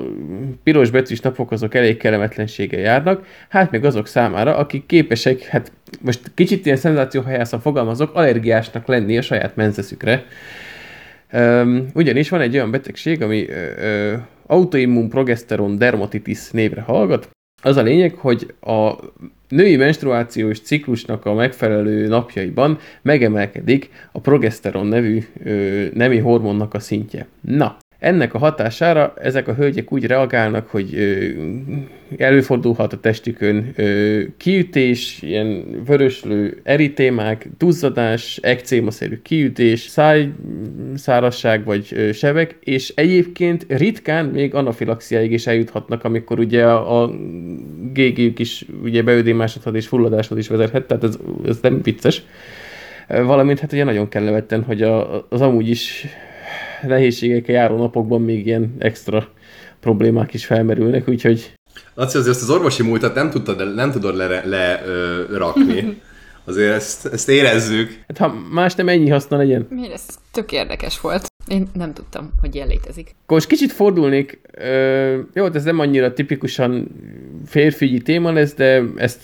piros 0.62 0.90
betűs 0.90 1.20
napok 1.20 1.51
azok 1.51 1.74
elég 1.74 1.97
kellemetlenséggel 1.97 2.80
járnak, 2.80 3.26
hát 3.49 3.70
meg 3.70 3.84
azok 3.84 4.07
számára, 4.07 4.57
akik 4.57 4.86
képesek, 4.86 5.42
hát 5.42 5.72
most 6.01 6.20
kicsit 6.34 6.66
ilyen 6.66 6.78
szenzációhajászan 6.78 7.61
fogalmazok, 7.61 8.14
allergiásnak 8.14 8.86
lenni 8.86 9.18
a 9.18 9.22
saját 9.22 9.57
menzeszükre. 9.57 10.24
Um, 11.32 11.86
ugyanis 11.95 12.28
van 12.28 12.40
egy 12.40 12.55
olyan 12.55 12.70
betegség, 12.70 13.22
ami 13.22 13.42
uh, 13.42 14.12
autoimmun 14.47 15.09
progesteron 15.09 15.78
dermatitis 15.78 16.51
névre 16.51 16.80
hallgat. 16.80 17.28
Az 17.62 17.76
a 17.76 17.82
lényeg, 17.82 18.14
hogy 18.14 18.55
a 18.61 18.92
női 19.55 19.76
menstruációs 19.76 20.61
ciklusnak 20.61 21.26
a 21.26 21.34
megfelelő 21.34 22.07
napjaiban 22.07 22.78
megemelkedik 23.02 23.90
a 24.12 24.20
progeszteron 24.20 24.86
nevű 24.86 25.24
ö, 25.44 25.84
nemi 25.94 26.18
hormonnak 26.18 26.74
a 26.74 26.80
szintje. 26.80 27.26
Na, 27.40 27.76
ennek 28.05 28.34
a 28.34 28.38
hatására 28.38 29.14
ezek 29.20 29.48
a 29.48 29.55
hölgyek 29.55 29.92
úgy 29.92 30.07
reagálnak, 30.07 30.68
hogy 30.68 30.94
ö, 30.94 31.28
előfordulhat 32.16 32.92
a 32.92 33.00
testükön 33.00 33.72
ö, 33.76 34.22
kiütés, 34.36 35.22
ilyen 35.22 35.64
vöröslő 35.86 36.61
eritémák, 36.62 37.48
duzzadás, 37.59 38.38
ekcémaszerű 38.42 39.20
kiütés, 39.22 39.80
szájszárasság 39.80 41.64
vagy 41.64 41.88
ö, 41.90 42.12
sebek, 42.12 42.57
és 42.61 42.92
egyébként 42.96 43.66
ritkán 43.68 44.26
még 44.26 44.55
anafilaxiáig 44.55 45.32
is 45.32 45.46
eljuthatnak, 45.46 46.05
amikor 46.05 46.38
ugye 46.38 46.64
a, 46.64 47.02
a 47.02 47.11
gégéjük 47.92 48.38
is 48.38 48.64
ugye 48.82 49.02
beödémásodhat 49.02 49.74
és 49.74 49.86
fulladáshoz 49.86 50.38
is 50.38 50.48
vezethet, 50.48 50.86
tehát 50.86 51.05
ez, 51.05 51.18
ez 51.46 51.59
nem 51.62 51.82
vicces. 51.82 52.22
Valamint 53.09 53.61
hát 53.61 53.72
ugye 53.72 53.84
nagyon 53.84 54.09
kellemetten, 54.09 54.62
hogy 54.62 54.82
a, 54.82 55.26
az 55.28 55.40
amúgy 55.40 55.68
is 55.68 56.07
nehézségekkel 56.87 57.55
járó 57.55 57.76
napokban 57.76 58.22
még 58.22 58.47
ilyen 58.47 58.74
extra 58.78 59.28
problémák 59.80 60.35
is 60.35 60.47
felmerülnek, 60.47 61.09
úgyhogy... 61.09 61.53
Laci, 61.95 62.16
azért 62.18 62.37
az 62.37 62.51
orvosi 62.51 62.82
múltat 62.82 63.14
nem, 63.14 63.30
tudtad, 63.30 63.74
nem 63.74 63.91
tudod 63.91 64.16
lerakni. 64.16 64.51
Le, 64.51 64.82
rakni. 65.30 65.85
Azért 66.47 66.74
ezt, 66.74 67.07
ezt 67.07 67.28
érezzük. 67.28 68.05
Hát 68.07 68.18
ha 68.18 68.35
más 68.51 68.74
nem 68.74 68.89
ennyi 68.89 69.09
haszna 69.09 69.37
legyen. 69.37 69.66
Miért 69.70 69.93
ez 69.93 70.07
tök 70.30 70.53
érdekes 70.53 71.01
volt. 71.01 71.26
Én 71.47 71.68
nem 71.72 71.93
tudtam, 71.93 72.30
hogy 72.41 72.55
ilyen 72.55 72.68
létezik. 72.68 73.14
Akkor 73.22 73.37
most 73.37 73.49
kicsit 73.49 73.72
fordulnék, 73.72 74.41
ö, 74.53 75.20
jó, 75.32 75.47
ez 75.53 75.64
nem 75.64 75.78
annyira 75.78 76.12
tipikusan 76.12 76.89
férfigyi 77.47 77.99
téma 77.99 78.32
lesz, 78.32 78.55
de 78.55 78.82
ezt, 78.97 79.20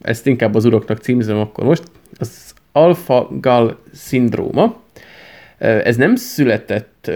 ezt 0.00 0.26
inkább 0.26 0.54
az 0.54 0.64
uroknak 0.64 0.98
címzem 0.98 1.38
akkor 1.38 1.64
most. 1.64 1.82
Az 2.18 2.54
alfa-gal 2.72 3.78
szindróma. 3.92 4.80
Ez 5.58 5.96
nem 5.96 6.16
született 6.16 7.10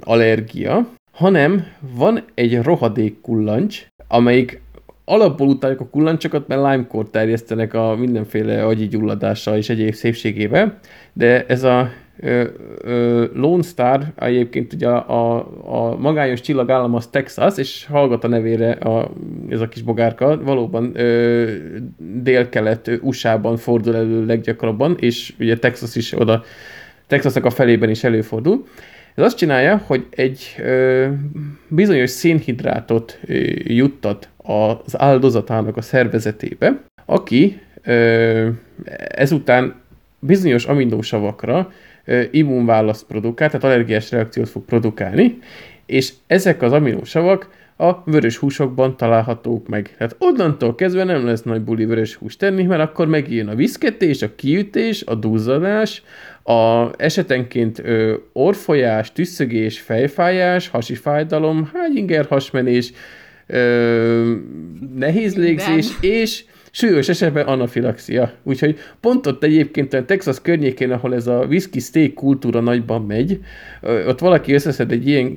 allergia, 0.00 0.88
hanem 1.12 1.66
van 1.80 2.22
egy 2.34 2.62
rohadék 2.62 3.20
kullancs, 3.20 3.86
amelyik 4.08 4.60
alapból 5.04 5.48
utáljuk 5.48 5.80
a 5.80 5.88
kullancsokat, 5.88 6.48
mert 6.48 6.60
limekort 6.60 7.10
terjesztenek 7.10 7.74
a 7.74 7.96
mindenféle 7.96 8.64
agyi 8.64 8.86
gyulladással 8.86 9.56
és 9.56 9.68
egyéb 9.68 9.94
szépségével, 9.94 10.78
de 11.12 11.46
ez 11.46 11.62
a 11.62 11.90
ö, 12.20 12.44
ö, 12.80 13.24
Lone 13.34 13.62
Star, 13.62 14.04
egyébként 14.16 14.72
ugye 14.72 14.88
a, 14.88 15.36
a, 15.36 15.48
a 15.64 15.96
magányos 15.96 16.40
csillagállam 16.40 16.94
az 16.94 17.06
Texas, 17.06 17.58
és 17.58 17.86
hallgat 17.86 18.24
a 18.24 18.28
nevére 18.28 18.70
a, 18.70 19.10
ez 19.48 19.60
a 19.60 19.68
kis 19.68 19.82
bogárka, 19.82 20.42
valóban 20.42 20.90
ö, 20.94 21.50
dél-kelet 21.98 22.90
USA-ban 23.02 23.56
fordul 23.56 23.96
elő 23.96 24.26
leggyakrabban, 24.26 24.96
és 25.00 25.34
ugye 25.38 25.58
Texas 25.58 25.96
is 25.96 26.12
oda 26.18 26.42
Texasnak 27.06 27.44
a 27.44 27.50
felében 27.50 27.90
is 27.90 28.04
előfordul. 28.04 28.66
Ez 29.14 29.24
azt 29.24 29.36
csinálja, 29.36 29.82
hogy 29.86 30.06
egy 30.10 30.54
ö, 30.58 31.06
bizonyos 31.68 32.10
szénhidrátot 32.10 33.18
ö, 33.26 33.34
juttat 33.64 34.28
az 34.36 35.00
áldozatának 35.00 35.76
a 35.76 35.82
szervezetébe, 35.82 36.80
aki 37.04 37.60
ö, 37.82 38.48
ezután 39.08 39.74
bizonyos 40.18 40.64
aminósavakra 40.64 41.72
ö, 42.04 42.22
immunválaszt 42.30 43.06
produkál, 43.06 43.48
tehát 43.48 43.64
allergiás 43.64 44.10
reakciót 44.10 44.48
fog 44.48 44.64
produkálni, 44.64 45.38
és 45.86 46.12
ezek 46.26 46.62
az 46.62 46.72
aminósavak 46.72 47.48
a 47.76 48.02
vörös 48.04 48.36
húsokban 48.36 48.96
találhatók 48.96 49.68
meg. 49.68 49.94
Tehát 49.98 50.16
onnantól 50.18 50.74
kezdve 50.74 51.04
nem 51.04 51.26
lesz 51.26 51.42
nagy 51.42 51.60
buli 51.60 51.84
vörös 51.84 52.14
hús 52.14 52.36
tenni, 52.36 52.62
mert 52.62 52.82
akkor 52.82 53.06
megjön 53.06 53.48
a 53.48 53.54
viszketés, 53.54 54.22
a 54.22 54.34
kiütés, 54.34 55.02
a 55.02 55.14
duzzadás, 55.14 56.02
a 56.42 56.90
esetenként 56.96 57.78
ö, 57.84 58.14
orfolyás, 58.32 59.12
tüsszögés, 59.12 59.80
fejfájás, 59.80 60.68
hasi 60.68 60.94
fájdalom, 60.94 61.70
hányinger 61.72 62.26
hasmenés, 62.26 62.92
ö, 63.46 64.34
nehéz 64.94 65.36
légzés, 65.36 65.86
és 66.00 66.44
súlyos 66.76 67.08
esetben 67.08 67.46
anafilaxia. 67.46 68.32
Úgyhogy 68.42 68.78
pont 69.00 69.26
ott 69.26 69.42
egyébként 69.42 69.92
a 69.92 70.04
Texas 70.04 70.40
környékén, 70.42 70.90
ahol 70.90 71.14
ez 71.14 71.26
a 71.26 71.44
whisky 71.48 71.80
steak 71.80 72.14
kultúra 72.14 72.60
nagyban 72.60 73.02
megy, 73.02 73.40
ott 74.06 74.18
valaki 74.18 74.52
összeszed 74.52 74.92
egy 74.92 75.08
ilyen 75.08 75.36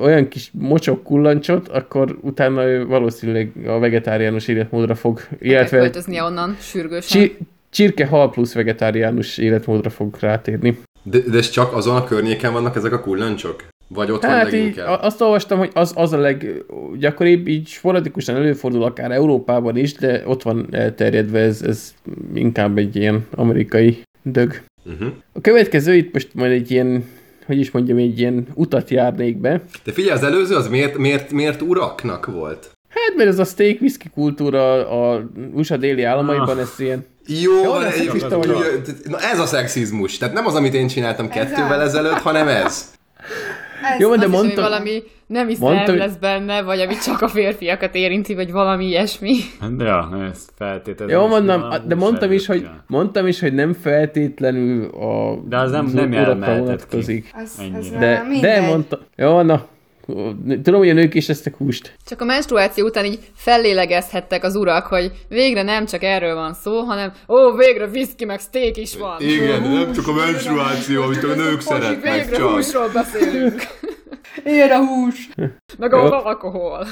olyan 0.00 0.28
kis 0.28 0.50
mocsok 0.52 1.02
kullancsot, 1.02 1.68
akkor 1.68 2.18
utána 2.20 2.64
ő 2.64 2.86
valószínűleg 2.86 3.52
a 3.66 3.78
vegetáriánus 3.78 4.48
életmódra 4.48 4.94
fog, 4.94 5.20
illetve... 5.40 5.78
Költöznie 5.78 6.22
onnan 6.22 6.56
sürgősen. 6.60 7.20
Csi- 7.20 7.38
csirke 7.70 8.06
hal 8.06 8.30
plusz 8.30 8.54
vegetáriánus 8.54 9.38
életmódra 9.38 9.90
fog 9.90 10.16
rátérni. 10.20 10.78
De, 11.02 11.18
de 11.18 11.38
ez 11.38 11.50
csak 11.50 11.72
azon 11.72 11.96
a 11.96 12.04
környéken 12.04 12.52
vannak 12.52 12.76
ezek 12.76 12.92
a 12.92 13.00
kullancsok? 13.00 13.64
Vagy 13.88 14.10
ott 14.10 14.24
hát 14.24 14.42
van 14.42 14.52
leginkább? 14.52 14.88
Így, 14.88 14.98
azt 15.00 15.20
olvastam, 15.20 15.58
hogy 15.58 15.70
az, 15.74 15.92
az 15.96 16.12
a 16.12 16.18
leggyakoribb, 16.18 17.48
így 17.48 17.68
sporadikusan 17.68 18.34
előfordul 18.34 18.82
akár 18.82 19.10
Európában 19.10 19.76
is, 19.76 19.92
de 19.92 20.22
ott 20.26 20.42
van 20.42 20.66
elterjedve, 20.70 21.40
ez, 21.40 21.62
ez 21.62 21.94
inkább 22.34 22.78
egy 22.78 22.96
ilyen 22.96 23.26
amerikai 23.34 24.02
dög. 24.22 24.62
Uh-huh. 24.84 25.08
A 25.32 25.40
következő 25.40 25.94
itt 25.94 26.12
most 26.12 26.34
majd 26.34 26.52
egy 26.52 26.70
ilyen 26.70 27.04
hogy 27.46 27.58
is 27.58 27.70
mondjam, 27.70 27.98
egy 27.98 28.18
ilyen 28.18 28.46
utat 28.54 28.90
járnék 28.90 29.36
be. 29.36 29.62
De 29.84 29.92
figyelj, 29.92 30.16
az 30.16 30.24
előző 30.24 30.54
az 30.54 30.68
miért, 30.68 30.98
miért, 30.98 31.32
miért 31.32 31.62
uraknak 31.62 32.26
volt? 32.26 32.70
Hát, 32.88 33.16
mert 33.16 33.28
ez 33.28 33.38
a 33.38 33.44
steak 33.44 33.80
whisky 33.80 34.08
kultúra 34.14 34.88
a 34.88 35.24
USA 35.52 35.76
déli 35.76 36.02
államaiban, 36.02 36.56
ah. 36.56 36.60
ez 36.60 36.74
ilyen 36.78 37.04
jó, 37.26 37.62
Jó 37.62 37.70
van, 37.70 37.84
egy, 37.84 38.24
na 39.04 39.18
ez 39.18 39.38
a 39.38 39.46
szexizmus. 39.46 40.18
Tehát 40.18 40.34
nem 40.34 40.46
az, 40.46 40.54
amit 40.54 40.74
én 40.74 40.86
csináltam 40.86 41.26
ez 41.26 41.32
kettővel 41.32 41.80
ezelőtt, 41.80 42.18
hanem 42.18 42.48
ez. 42.48 42.92
Ez 43.92 44.00
Jó, 44.00 44.16
de 44.16 44.26
mondta... 44.26 44.60
valami 44.60 45.02
nem 45.26 45.48
is 45.48 45.58
mondta, 45.58 45.94
lesz 45.94 46.16
benne, 46.16 46.62
vagy 46.62 46.80
ami 46.80 46.94
csak 46.94 47.20
a 47.20 47.28
férfiakat 47.28 47.94
érinti, 47.94 48.34
vagy 48.34 48.52
valami 48.52 48.84
ilyesmi. 48.84 49.34
De 49.76 49.84
ja, 49.84 50.28
ez 50.30 50.46
feltétlenül. 50.56 51.14
Jó, 51.14 51.26
mondom, 51.26 51.64
de 51.86 51.94
mondtam 51.94 52.32
is, 52.32 52.46
hogy, 52.46 52.68
mondtam 52.86 53.26
is, 53.26 53.40
hogy 53.40 53.54
nem 53.54 53.72
feltétlenül 53.72 54.88
a 54.88 55.36
De 55.48 55.58
az 55.58 55.70
nem, 55.70 55.86
nem 55.86 56.10
vonatkozik. 56.10 57.30
Az, 57.34 57.62
az 57.78 57.90
de, 57.90 58.22
de 58.40 58.60
mondta, 58.60 58.98
jó, 59.16 59.40
na, 59.40 59.66
Tudom, 60.62 60.78
hogy 60.78 60.88
a 60.88 60.92
nők 60.92 61.14
is 61.14 61.28
esznek 61.28 61.56
húst. 61.56 61.96
Csak 62.06 62.20
a 62.20 62.24
menstruáció 62.24 62.86
után 62.86 63.04
így 63.04 63.18
fellélegezhettek 63.34 64.44
az 64.44 64.56
urak, 64.56 64.86
hogy 64.86 65.12
végre 65.28 65.62
nem 65.62 65.86
csak 65.86 66.02
erről 66.02 66.34
van 66.34 66.54
szó, 66.54 66.80
hanem 66.80 67.12
ó, 67.28 67.52
végre 67.56 67.86
viszki 67.86 68.24
meg 68.24 68.40
steak 68.40 68.76
is 68.76 68.96
van. 68.96 69.20
Igen, 69.20 69.62
de 69.62 69.68
nem 69.68 69.92
csak 69.92 70.08
a 70.08 70.12
menstruáció, 70.12 71.02
amit 71.02 71.24
a 71.24 71.34
nők 71.34 71.60
szeretnek 71.60 72.02
végre 72.02 72.36
csak. 72.36 72.50
húsról 72.50 72.88
beszélünk. 72.88 73.62
Ilyen 74.44 74.70
a 74.70 74.86
hús. 74.86 75.28
Meg 75.78 75.92
a 75.92 76.26
alkohol. 76.26 76.86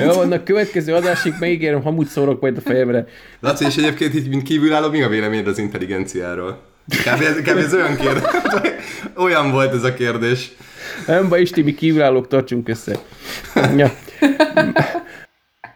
Jó, 0.00 0.10
annak 0.10 0.44
következő 0.44 0.94
adásig 0.94 1.34
megígérem, 1.40 1.82
hamut 1.82 2.06
szórok 2.06 2.40
majd 2.40 2.56
a 2.56 2.60
fejemre. 2.60 3.06
Laci, 3.40 3.64
és 3.64 3.76
egyébként 3.76 4.14
így 4.14 4.28
mint 4.28 4.42
kívülálló, 4.42 4.90
mi 4.90 5.02
a 5.02 5.08
véleményed 5.08 5.46
az 5.46 5.58
intelligenciáról? 5.58 6.62
Kb. 6.88 7.22
ez, 7.22 7.36
kb. 7.36 7.56
ez 7.56 7.74
olyan 7.74 7.96
kérdés. 7.96 8.22
Olyan 9.24 9.50
volt 9.50 9.74
ez 9.74 9.82
a 9.82 9.94
kérdés. 9.94 10.52
Nem 11.06 11.28
baj, 11.28 11.40
Isti, 11.40 11.62
mi 11.62 11.74
kívülállók 11.74 12.28
tartsunk 12.28 12.68
össze. 12.68 12.98
Ja. 13.76 13.92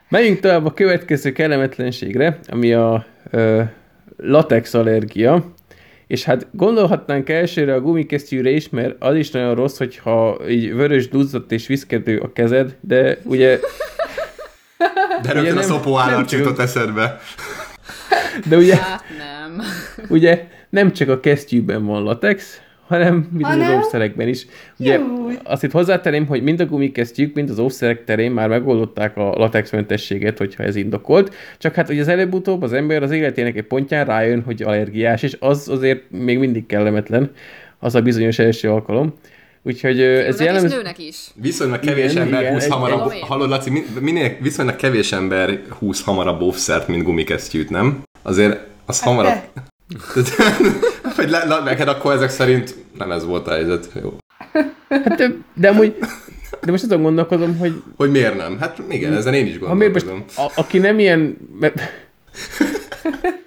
Menjünk 0.08 0.40
tovább 0.40 0.66
a 0.66 0.72
következő 0.72 1.32
kellemetlenségre, 1.32 2.38
ami 2.48 2.72
a 2.72 3.06
ö, 3.30 3.62
latex 4.16 4.74
allergia. 4.74 5.54
És 6.06 6.24
hát 6.24 6.46
gondolhatnánk 6.50 7.28
elsőre 7.28 7.74
a 7.74 7.80
gumikesztyűre 7.80 8.50
is, 8.50 8.68
mert 8.68 8.96
az 8.98 9.14
is 9.14 9.30
nagyon 9.30 9.54
rossz, 9.54 9.78
hogyha 9.78 10.38
így 10.48 10.74
vörös 10.74 11.08
duzzadt 11.08 11.52
és 11.52 11.66
viszkedő 11.66 12.18
a 12.18 12.32
kezed, 12.32 12.76
de 12.80 13.18
ugye... 13.22 13.58
De 15.22 15.32
rögtön 15.32 15.56
a 15.56 15.62
szopó 15.62 15.98
állat 15.98 16.30
jutott 16.30 16.58
eszedbe. 16.58 17.20
De 18.48 18.56
ugye... 18.56 18.76
Hát 18.76 19.04
nem. 19.18 19.62
Ugye 20.08 20.46
nem 20.70 20.92
csak 20.92 21.08
a 21.08 21.20
kesztyűben 21.20 21.86
van 21.86 22.02
latex, 22.02 22.60
hanem 22.92 23.28
bizonyos 23.30 23.64
hanem... 23.64 23.78
óvszerekben 23.78 24.28
is. 24.28 24.46
Ugye 24.76 24.98
Jó. 24.98 25.28
azt 25.42 25.64
itt 25.64 25.70
hozzátenném, 25.70 26.26
hogy 26.26 26.42
mind 26.42 26.60
a 26.60 26.66
gumikesztyűk, 26.66 27.34
mind 27.34 27.50
az 27.50 27.58
óvszerek 27.58 28.04
terén 28.04 28.30
már 28.30 28.48
megoldották 28.48 29.16
a 29.16 29.32
latexmentességet, 29.36 30.38
hogyha 30.38 30.62
ez 30.62 30.76
indokolt. 30.76 31.34
Csak 31.58 31.74
hát, 31.74 31.86
hogy 31.86 31.98
az 31.98 32.08
előbb-utóbb 32.08 32.62
az 32.62 32.72
ember 32.72 33.02
az 33.02 33.10
életének 33.10 33.56
egy 33.56 33.64
pontján 33.64 34.04
rájön, 34.04 34.42
hogy 34.42 34.62
allergiás, 34.62 35.22
és 35.22 35.36
az 35.40 35.68
azért 35.68 36.02
még 36.10 36.38
mindig 36.38 36.66
kellemetlen, 36.66 37.30
az 37.78 37.94
a 37.94 38.00
bizonyos 38.02 38.38
első 38.38 38.70
alkalom. 38.70 39.14
Úgyhogy 39.62 40.00
ez 40.00 40.40
jellemző... 40.40 40.76
nőnek 40.76 40.98
is. 40.98 41.16
Viszonylag 41.34 41.80
kevés 41.80 42.10
igen, 42.10 42.22
ember 42.22 42.40
igen, 42.40 42.52
húz 42.52 42.66
hamarabb... 42.66 43.10
Egy... 43.10 43.20
Hallod, 43.20 43.48
Laci, 43.48 43.84
minél 44.00 44.36
viszonylag 44.40 44.76
kevés 44.76 45.12
ember 45.12 45.62
húz 45.78 46.02
hamarabb 46.02 46.40
óvszert, 46.40 46.88
mint 46.88 47.02
gumikesztyűt, 47.02 47.70
nem? 47.70 48.02
Azért 48.22 48.58
az 48.86 49.00
hát 49.00 49.08
hamarabb... 49.08 49.42
Hogy 51.16 51.30
le, 51.30 51.44
le, 51.44 51.60
neked 51.64 51.88
akkor 51.88 52.12
ezek 52.12 52.30
szerint 52.30 52.76
nem 52.98 53.10
ez 53.10 53.24
volt 53.24 53.46
a 53.46 53.50
helyzet. 53.50 53.90
Jó. 54.02 54.16
Hát 54.88 55.14
de, 55.16 55.34
de 55.54 55.68
amúgy, 55.68 55.96
de 56.64 56.70
most 56.70 56.84
azon 56.84 57.02
gondolkozom, 57.02 57.56
hogy... 57.56 57.82
Hogy 57.96 58.10
miért 58.10 58.36
nem? 58.36 58.58
Hát 58.58 58.82
igen, 58.88 59.12
ezen 59.12 59.34
én 59.34 59.46
is 59.46 59.58
gondolkozom. 59.58 60.16
Most, 60.18 60.38
a, 60.38 60.50
aki 60.54 60.78
nem 60.78 60.98
ilyen... 60.98 61.36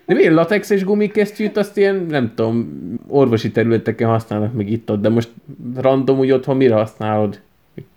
De 0.05 0.13
miért 0.13 0.33
latex 0.33 0.69
és 0.69 0.83
gumikesztyűt, 0.83 1.57
azt 1.57 1.77
ilyen, 1.77 2.05
nem 2.09 2.33
tudom, 2.35 2.69
orvosi 3.07 3.51
területeken 3.51 4.09
használnak 4.09 4.53
meg 4.53 4.69
itt 4.69 4.91
ott, 4.91 5.01
de 5.01 5.09
most 5.09 5.29
random 5.75 6.19
úgy 6.19 6.31
otthon 6.31 6.57
mire 6.57 6.75
használod? 6.75 7.39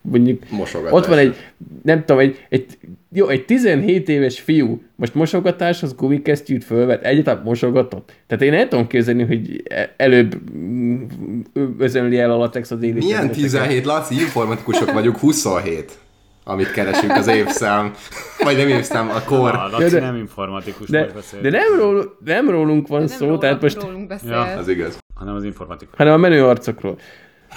mondjuk 0.01 0.43
Mosogatás. 0.51 0.93
ott 0.93 1.07
van 1.07 1.19
egy, 1.19 1.37
nem 1.83 2.05
tudom, 2.05 2.19
egy, 2.19 2.47
egy, 2.49 2.79
jó, 3.12 3.28
egy 3.28 3.44
17 3.44 4.09
éves 4.09 4.40
fiú, 4.40 4.82
most 4.96 5.14
mosogatáshoz 5.14 5.94
gumikesztyűt 5.94 6.64
fölvet, 6.64 7.04
egyáltalán 7.04 7.42
mosogatott. 7.44 8.12
Tehát 8.26 8.44
én 8.44 8.54
el 8.54 8.68
tudom 8.68 8.86
képzelni, 8.86 9.24
hogy 9.24 9.62
e- 9.64 9.94
előbb 9.96 10.40
özönli 11.78 12.18
el 12.18 12.30
a 12.30 12.36
latex 12.36 12.70
az 12.70 12.82
éli. 12.82 12.98
Milyen 12.98 13.30
17? 13.30 13.84
Laci, 13.84 14.14
informatikusok 14.14 14.92
vagyunk, 14.92 15.18
27 15.18 15.98
amit 16.44 16.70
keresünk 16.70 17.11
az 17.11 17.26
évszám, 17.26 17.92
vagy 18.38 18.56
nem 18.56 18.68
évszám, 18.68 19.09
a 19.09 19.22
kor. 19.24 19.54
A 19.54 19.68
Laci 19.70 19.94
de, 19.94 20.00
nem 20.00 20.16
informatikus 20.16 20.88
de, 20.88 21.12
de 21.42 21.50
nem, 21.50 21.78
ról, 21.78 22.16
nem 22.24 22.50
rólunk 22.50 22.88
van 22.88 23.00
de 23.00 23.06
szó, 23.06 23.26
nem 23.26 23.38
tehát 23.38 23.62
most... 23.62 23.82
Rólunk 23.82 24.09
beszél. 24.09 24.30
Ja, 24.30 24.40
az 24.40 24.68
igaz. 24.68 24.98
Hanem 25.14 25.34
az 25.34 25.44
informatikus. 25.44 25.96
Hanem 25.96 26.12
a 26.12 26.16
menő 26.16 26.44
arcokról. 26.44 26.98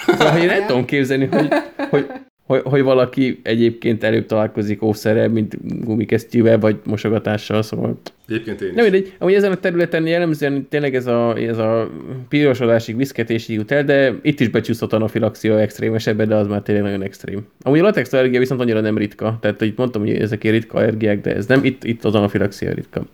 Szóval 0.06 0.36
én 0.36 0.46
nem 0.46 0.66
tudom 0.66 0.84
képzelni, 0.84 1.26
hogy, 1.26 1.48
hogy, 1.90 2.06
hogy, 2.46 2.60
hogy 2.64 2.82
valaki 2.82 3.40
egyébként 3.42 4.04
előbb 4.04 4.26
találkozik 4.26 4.82
ószerrel, 4.82 5.28
mint 5.28 5.84
gumikesztyűvel, 5.84 6.58
vagy 6.58 6.76
mosogatással, 6.84 7.62
szóval... 7.62 7.98
Egyébként 8.28 8.60
én 8.60 8.72
Nem 8.74 8.84
mindegy, 8.84 9.12
amúgy 9.18 9.34
ezen 9.34 9.52
a 9.52 9.56
területen 9.56 10.06
jellemzően 10.06 10.66
tényleg 10.68 10.94
ez 10.94 11.06
a, 11.06 11.36
ez 11.36 11.58
a 11.58 11.90
pirosodásig, 12.28 12.96
viszketésig 12.96 13.56
jut 13.56 13.70
el, 13.70 13.84
de 13.84 14.14
itt 14.22 14.40
is 14.40 14.48
becsúszott 14.48 14.92
anafilaxia 14.92 15.60
extrém 15.60 15.94
esetben, 15.94 16.28
de 16.28 16.34
az 16.34 16.46
már 16.46 16.62
tényleg 16.62 16.84
nagyon 16.84 17.02
extrém. 17.02 17.46
Amúgy 17.62 17.78
a 17.78 17.82
latex 17.82 18.12
allergia 18.12 18.38
viszont 18.38 18.60
annyira 18.60 18.80
nem 18.80 18.98
ritka, 18.98 19.38
tehát 19.40 19.60
itt 19.60 19.78
mondtam, 19.78 20.02
hogy 20.02 20.14
ezek 20.14 20.42
ritka 20.42 20.78
allergiák, 20.78 21.20
de 21.20 21.34
ez 21.34 21.46
nem, 21.46 21.64
itt, 21.64 21.84
itt 21.84 22.04
az 22.04 22.14
anafilaxia 22.14 22.72
ritka. 22.72 23.06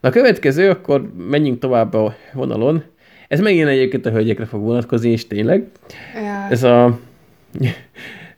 Na 0.00 0.08
a 0.08 0.12
következő, 0.12 0.70
akkor 0.70 1.12
menjünk 1.28 1.58
tovább 1.58 1.94
a 1.94 2.14
vonalon. 2.32 2.82
Ez 3.28 3.40
megint 3.40 3.68
egyébként 3.68 4.06
a 4.06 4.10
hölgyekre 4.10 4.44
fog 4.44 4.62
vonatkozni, 4.62 5.10
és 5.10 5.26
tényleg. 5.26 5.66
Ja. 6.14 6.46
Ez 6.50 6.62
a 6.62 6.98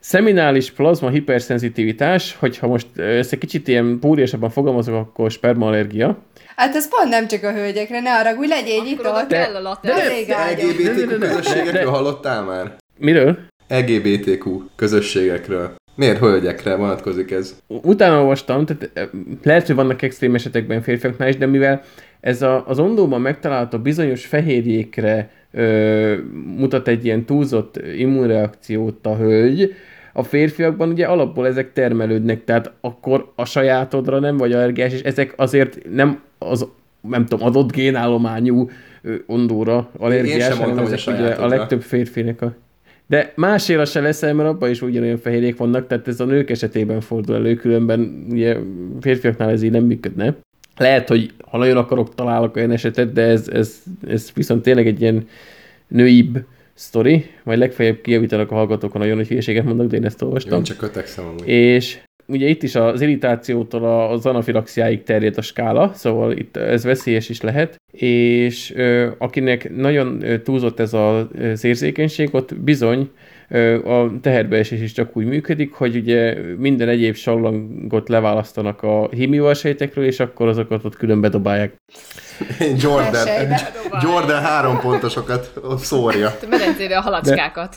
szeminális 0.05 0.71
plazma 0.71 1.09
hiperszenzitivitás, 1.09 2.35
hogyha 2.39 2.67
most 2.67 2.97
ezt 2.97 3.33
egy 3.33 3.39
kicsit 3.39 3.67
ilyen 3.67 3.97
púriasabban 3.99 4.49
fogalmazok, 4.49 4.95
akkor 4.95 5.31
spermaallergia. 5.31 6.17
Hát 6.55 6.75
ez 6.75 6.89
pont 6.89 7.09
nem 7.09 7.27
csak 7.27 7.43
a 7.43 7.53
hölgyekre, 7.53 7.99
ne 7.99 8.11
arra, 8.11 8.35
hogy 8.35 8.47
legyél 8.47 8.83
nyitott. 8.83 9.27
De, 9.27 9.37
kell 9.37 9.55
a 9.65 9.79
de, 9.81 9.93
LGBTQ 10.49 11.19
közösségekről 11.19 11.89
hallottál 11.89 12.43
már? 12.43 12.75
Miről? 12.97 13.37
LGBTQ 13.67 14.61
közösségekről. 14.75 15.75
Miért 15.95 16.19
hölgyekre 16.19 16.75
vonatkozik 16.75 17.31
ez? 17.31 17.55
Utána 17.67 18.19
olvastam, 18.19 18.65
tehát 18.65 19.09
lehet, 19.43 19.65
hogy 19.65 19.75
vannak 19.75 20.01
extrém 20.01 20.35
esetekben 20.35 20.81
férfiaknál 20.81 21.29
is, 21.29 21.37
de 21.37 21.45
mivel 21.45 21.83
ez 22.19 22.41
a, 22.41 22.63
az 22.67 22.79
ondóban 22.79 23.21
megtalálható 23.21 23.77
bizonyos 23.77 24.25
fehérjékre 24.25 25.29
ö, 25.51 26.15
mutat 26.57 26.87
egy 26.87 27.05
ilyen 27.05 27.25
túlzott 27.25 27.79
immunreakciót 27.97 29.05
a 29.05 29.15
hölgy, 29.15 29.75
a 30.17 30.23
férfiakban 30.23 30.89
ugye 30.89 31.05
alapból 31.05 31.47
ezek 31.47 31.73
termelődnek, 31.73 32.43
tehát 32.43 32.71
akkor 32.81 33.31
a 33.35 33.45
sajátodra 33.45 34.19
nem 34.19 34.37
vagy 34.37 34.53
allergiás, 34.53 34.93
és 34.93 35.01
ezek 35.01 35.33
azért 35.37 35.77
nem 35.93 36.21
az 36.37 36.67
nem 37.09 37.25
tudom, 37.25 37.47
adott 37.47 37.71
génállományú 37.71 38.69
ondóra 39.25 39.89
allergiás, 39.97 40.57
hanem 40.57 40.77
ezek 40.77 40.99
a 41.05 41.11
ugye 41.11 41.33
a 41.33 41.47
legtöbb 41.47 41.81
férfinek 41.81 42.41
a... 42.41 42.53
De 43.07 43.33
másért 43.35 43.91
se 43.91 44.01
leszel, 44.01 44.33
mert 44.33 44.49
abban 44.49 44.69
is 44.69 44.81
ugyanolyan 44.81 45.17
fehérjék 45.17 45.57
vannak, 45.57 45.87
tehát 45.87 46.07
ez 46.07 46.19
a 46.19 46.25
nők 46.25 46.49
esetében 46.49 47.01
fordul 47.01 47.35
elő, 47.35 47.55
különben 47.55 48.25
ugye 48.29 48.57
férfiaknál 49.01 49.49
ez 49.49 49.61
így 49.61 49.71
nem 49.71 49.83
működne. 49.83 50.35
Lehet, 50.77 51.07
hogy 51.07 51.31
ha 51.49 51.57
nagyon 51.57 51.77
akarok, 51.77 52.15
találok 52.15 52.55
olyan 52.55 52.71
esetet, 52.71 53.13
de 53.13 53.21
ez, 53.21 53.47
ez, 53.47 53.83
ez 54.07 54.31
viszont 54.33 54.61
tényleg 54.61 54.87
egy 54.87 55.01
ilyen 55.01 55.27
nőibb 55.87 56.45
sztori, 56.75 57.25
majd 57.43 57.59
legfeljebb 57.59 58.01
kijavítanak 58.01 58.51
a 58.51 58.55
hallgatókon 58.55 59.01
nagyon, 59.01 59.15
hogy 59.15 59.27
hülyeséget 59.27 59.63
mondok, 59.63 59.87
de 59.87 59.97
én 59.97 60.05
ezt 60.05 60.21
olvastam. 60.21 60.57
Én 60.57 60.63
csak 60.63 60.77
kötekszem 60.77 61.25
amúgy. 61.25 61.47
És 61.47 61.99
ugye 62.25 62.47
itt 62.47 62.63
is 62.63 62.75
az 62.75 63.01
irritációtól 63.01 64.09
az 64.09 64.25
anafilaxiáig 64.25 65.03
terjed 65.03 65.37
a 65.37 65.41
skála, 65.41 65.91
szóval 65.93 66.31
itt 66.31 66.57
ez 66.57 66.83
veszélyes 66.83 67.29
is 67.29 67.41
lehet, 67.41 67.75
és 67.91 68.73
ö, 68.75 69.09
akinek 69.17 69.75
nagyon 69.75 70.23
túlzott 70.43 70.79
ez 70.79 70.93
az 70.93 71.63
érzékenység, 71.63 72.29
ott 72.31 72.55
bizony 72.55 73.09
a 73.85 74.19
teherbeesés 74.21 74.81
is 74.81 74.91
csak 74.91 75.17
úgy 75.17 75.25
működik, 75.25 75.73
hogy 75.73 75.95
ugye 75.95 76.37
minden 76.57 76.87
egyéb 76.89 77.15
sallangot 77.15 78.09
leválasztanak 78.09 78.83
a 78.83 79.09
hímivalsejtekről, 79.11 80.05
és 80.05 80.19
akkor 80.19 80.47
azokat 80.47 80.85
ott 80.85 80.95
külön 80.95 81.21
bedobálják. 81.21 81.73
Jordan, 82.83 83.27
Jordan 84.03 84.41
három 84.41 84.79
pontosokat 84.79 85.53
szórja. 85.77 86.37
Medencére 86.49 86.97
a 86.97 87.01
halacskákat. 87.01 87.75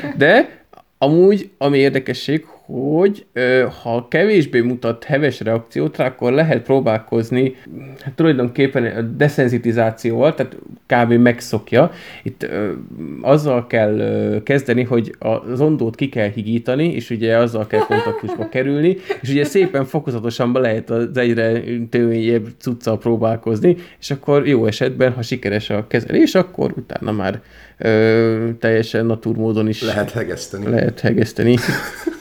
De, 0.00 0.12
de 0.16 0.58
amúgy, 0.98 1.50
ami 1.58 1.78
érdekesség, 1.78 2.46
hogy 2.70 3.26
ö, 3.32 3.66
ha 3.82 4.06
kevésbé 4.08 4.60
mutat 4.60 5.04
heves 5.04 5.40
reakciót 5.40 5.96
rá, 5.96 6.06
akkor 6.06 6.32
lehet 6.32 6.62
próbálkozni 6.62 7.56
hát 8.00 8.14
tulajdonképpen 8.14 8.84
a 8.84 9.00
desensitizációval, 9.00 10.34
tehát 10.34 10.56
kb. 10.86 11.12
megszokja. 11.12 11.90
Itt 12.22 12.42
ö, 12.42 12.72
azzal 13.20 13.66
kell 13.66 13.98
ö, 13.98 14.42
kezdeni, 14.42 14.82
hogy 14.82 15.14
az 15.18 15.60
ondót 15.60 15.94
ki 15.94 16.08
kell 16.08 16.28
higítani, 16.28 16.94
és 16.94 17.10
ugye 17.10 17.36
azzal 17.36 17.66
kell 17.66 17.80
kontaktusba 17.80 18.48
kerülni, 18.54 18.96
és 19.20 19.28
ugye 19.28 19.44
szépen 19.44 19.84
fokozatosan 19.84 20.52
be 20.52 20.60
lehet 20.60 20.90
az 20.90 21.16
egyre 21.16 21.60
tőnyebb 21.90 22.46
cuccal 22.58 22.98
próbálkozni, 22.98 23.76
és 24.00 24.10
akkor 24.10 24.46
jó 24.46 24.66
esetben, 24.66 25.12
ha 25.12 25.22
sikeres 25.22 25.70
a 25.70 25.86
kezelés, 25.86 26.34
akkor 26.34 26.72
utána 26.76 27.12
már 27.12 27.40
ö, 27.78 28.48
teljesen 28.58 29.06
naturmódon 29.06 29.68
is 29.68 29.82
lehet 29.82 30.10
hegeszteni. 30.10 30.66
Lehet 30.66 31.00
hegeszteni. 31.00 31.56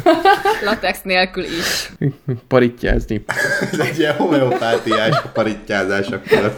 Latex 0.64 1.02
nélkül 1.02 1.44
is. 1.44 1.92
Parittyázni. 2.48 3.24
Ez 3.72 3.78
egy 3.78 3.98
ilyen 3.98 4.14
homeopátiás 4.14 5.22
parittyázás 5.32 6.08
akkor. 6.08 6.54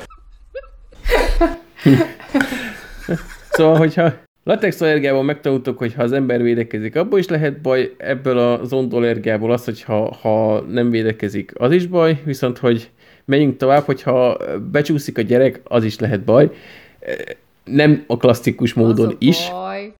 szóval, 3.51 3.77
hogyha 3.77 4.12
latex 4.44 4.81
allergiával 4.81 5.23
megtanultuk, 5.23 5.78
hogy 5.78 5.94
ha 5.94 6.02
az 6.02 6.12
ember 6.12 6.43
védekezik, 6.43 6.97
abból 6.97 7.19
is 7.19 7.28
lehet 7.28 7.61
baj, 7.61 7.94
ebből 7.98 8.39
az 8.39 8.73
ondollergiából 8.73 9.52
az, 9.52 9.65
hogy 9.65 9.82
ha, 9.82 10.15
ha 10.15 10.61
nem 10.61 10.90
védekezik, 10.90 11.52
az 11.55 11.73
is 11.73 11.86
baj, 11.86 12.20
viszont 12.24 12.59
hogy 12.59 12.90
menjünk 13.24 13.56
tovább, 13.56 13.85
hogyha 13.85 14.39
becsúszik 14.70 15.19
a 15.19 15.23
gyerek, 15.23 15.61
az 15.65 15.85
is 15.85 15.98
lehet 15.98 16.24
baj. 16.24 16.51
Nem 17.65 18.05
a 18.06 18.16
klasszikus 18.16 18.74
módon 18.74 19.06
az 19.06 19.12
a 19.12 19.16
is. 19.19 19.48
Baj. 19.51 19.93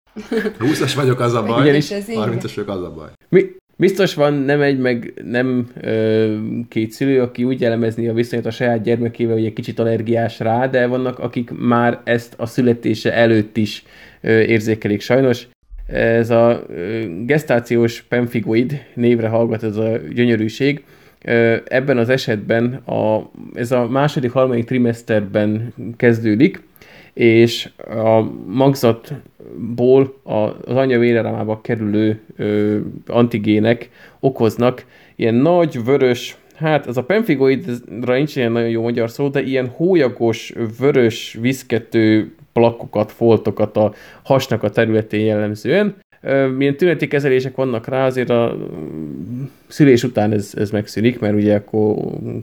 20-as 0.61 0.93
vagyok, 0.95 1.21
az 1.21 1.35
a 1.35 1.43
baj. 1.43 1.63
Ugyanis- 1.63 1.91
30-as 1.91 2.53
vagyok, 2.55 2.69
az 2.69 2.83
a 2.83 2.93
baj. 2.95 3.09
Mi, 3.29 3.45
biztos 3.77 4.15
van 4.15 4.35
nem 4.35 4.61
egy, 4.61 4.79
meg 4.79 5.13
nem 5.25 5.67
ö, 5.81 6.37
két 6.69 6.91
szülő, 6.91 7.21
aki 7.23 7.45
úgy 7.45 7.65
elemezni 7.65 8.09
a 8.09 8.13
viszonyt 8.13 8.47
a 8.47 8.51
saját 8.51 8.83
gyermekével, 8.83 9.35
hogy 9.35 9.45
egy 9.45 9.53
kicsit 9.53 9.79
allergiás 9.79 10.39
rá, 10.39 10.67
de 10.67 10.87
vannak, 10.87 11.19
akik 11.19 11.51
már 11.59 12.01
ezt 12.05 12.35
a 12.37 12.47
születése 12.47 13.15
előtt 13.15 13.57
is 13.57 13.83
ö, 14.21 14.41
érzékelik 14.41 15.01
sajnos. 15.01 15.47
Ez 15.87 16.31
a 16.31 16.65
ö, 16.69 17.03
gestációs 17.25 18.03
pemfigoid 18.03 18.83
névre 18.95 19.29
hallgat 19.29 19.63
ez 19.63 19.77
a 19.77 19.97
gyönyörűség. 20.15 20.85
Ö, 21.25 21.57
ebben 21.65 21.99
az 21.99 22.09
esetben 22.09 22.75
a, 22.75 23.31
ez 23.55 23.73
a 23.73 23.89
második, 23.89 24.31
harmadik 24.31 24.65
trimeszterben 24.65 25.75
kezdődik, 25.97 26.63
és 27.15 27.71
a 27.77 28.21
magzatból 28.47 30.21
az 30.23 30.77
anya 30.77 30.99
vérerámába 30.99 31.61
kerülő 31.61 32.21
ö, 32.37 32.79
antigének 33.07 33.91
okoznak 34.21 34.85
ilyen 35.17 35.35
nagy, 35.35 35.85
vörös, 35.85 36.37
hát 36.55 36.87
ez 36.87 36.97
a 36.97 37.05
pemfigoidra 37.05 38.15
nincs 38.15 38.37
ilyen 38.37 38.53
nagyon 38.53 38.69
jó 38.69 38.83
magyar 38.83 39.11
szó, 39.11 39.29
de 39.29 39.43
ilyen 39.43 39.69
hólyagos, 39.69 40.53
vörös, 40.79 41.39
viszkető 41.41 42.35
plakkokat, 42.53 43.13
foltokat 43.13 43.77
a 43.77 43.93
hasnak 44.23 44.63
a 44.63 44.71
területén 44.71 45.25
jellemzően. 45.25 45.97
Milyen 46.57 46.77
tüneti 46.77 47.09
kezelések 47.09 47.55
vannak 47.57 47.87
rá, 47.87 48.07
azért 48.07 48.31
a 48.31 48.57
mm, 48.59 49.43
szülés 49.67 50.03
után 50.03 50.33
ez, 50.33 50.53
ez 50.57 50.71
megszűnik, 50.71 51.19
mert 51.19 51.35
ugye 51.35 51.55
akkor 51.55 51.97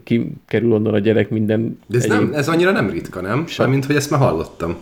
kikerül 0.04 0.72
onnan 0.74 0.94
a 0.94 1.00
gyerek 1.00 1.30
minden 1.30 1.80
De 1.88 1.98
ez, 1.98 2.04
egyéb- 2.04 2.20
nem, 2.20 2.34
ez 2.34 2.48
annyira 2.48 2.72
nem 2.72 2.90
ritka, 2.90 3.22
nem? 3.22 3.46
Mint 3.68 3.86
hogy 3.86 3.96
ezt 3.96 4.10
már 4.10 4.20
hallottam, 4.20 4.76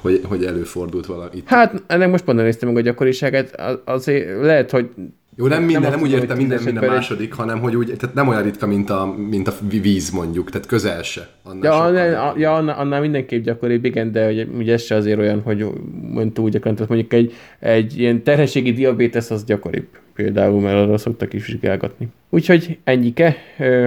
hogy, 0.00 0.20
hogy 0.24 0.44
előfordult 0.44 1.06
valami 1.06 1.30
itt. 1.36 1.46
Hát 1.48 1.82
ennek 1.86 2.10
most 2.10 2.24
pont 2.24 2.38
néztem 2.42 2.68
meg 2.68 2.76
a 2.76 2.80
gyakoriságát, 2.80 3.60
az- 3.60 3.78
azért 3.84 4.40
lehet, 4.42 4.70
hogy 4.70 4.90
Jó, 5.38 5.46
nem 5.46 5.62
minden, 5.62 5.82
nem, 5.82 5.92
azt 5.92 6.02
úgy 6.02 6.10
értem 6.10 6.36
minden, 6.36 6.62
minden 6.62 6.90
második, 6.90 7.32
hanem 7.32 7.60
hogy 7.60 7.76
úgy, 7.76 7.92
tehát 7.98 8.14
nem 8.14 8.28
olyan 8.28 8.42
ritka, 8.42 8.66
mint 8.66 8.90
a, 8.90 9.14
mint 9.28 9.48
a 9.48 9.52
víz 9.68 10.10
mondjuk, 10.10 10.50
tehát 10.50 10.66
közel 10.66 11.02
se. 11.02 11.28
Annál 11.42 11.72
Ja, 11.72 11.80
annál, 11.82 12.34
ja 12.38 12.54
annál, 12.54 12.78
annál 12.78 13.00
mindenképp 13.00 13.44
gyakoribb, 13.44 13.84
igen, 13.84 14.12
de 14.12 14.28
ugye, 14.28 14.44
ugye 14.58 14.72
ez 14.72 14.82
se 14.82 14.94
azért 14.94 15.18
olyan, 15.18 15.40
hogy 15.40 15.66
mondjuk 16.12 16.34
túl 16.34 16.48
gyakran, 16.48 16.74
tehát 16.74 16.88
mondjuk 16.88 17.12
egy, 17.12 17.32
egy 17.58 17.98
ilyen 17.98 18.22
terhességi 18.22 18.72
diabétesz 18.72 19.30
az 19.30 19.44
gyakoribb 19.44 19.86
például, 20.14 20.60
mert 20.60 20.76
arra 20.76 20.98
szoktak 20.98 21.32
is 21.32 21.46
vizsgálgatni. 21.46 22.08
Úgyhogy 22.30 22.78
ennyike, 22.84 23.36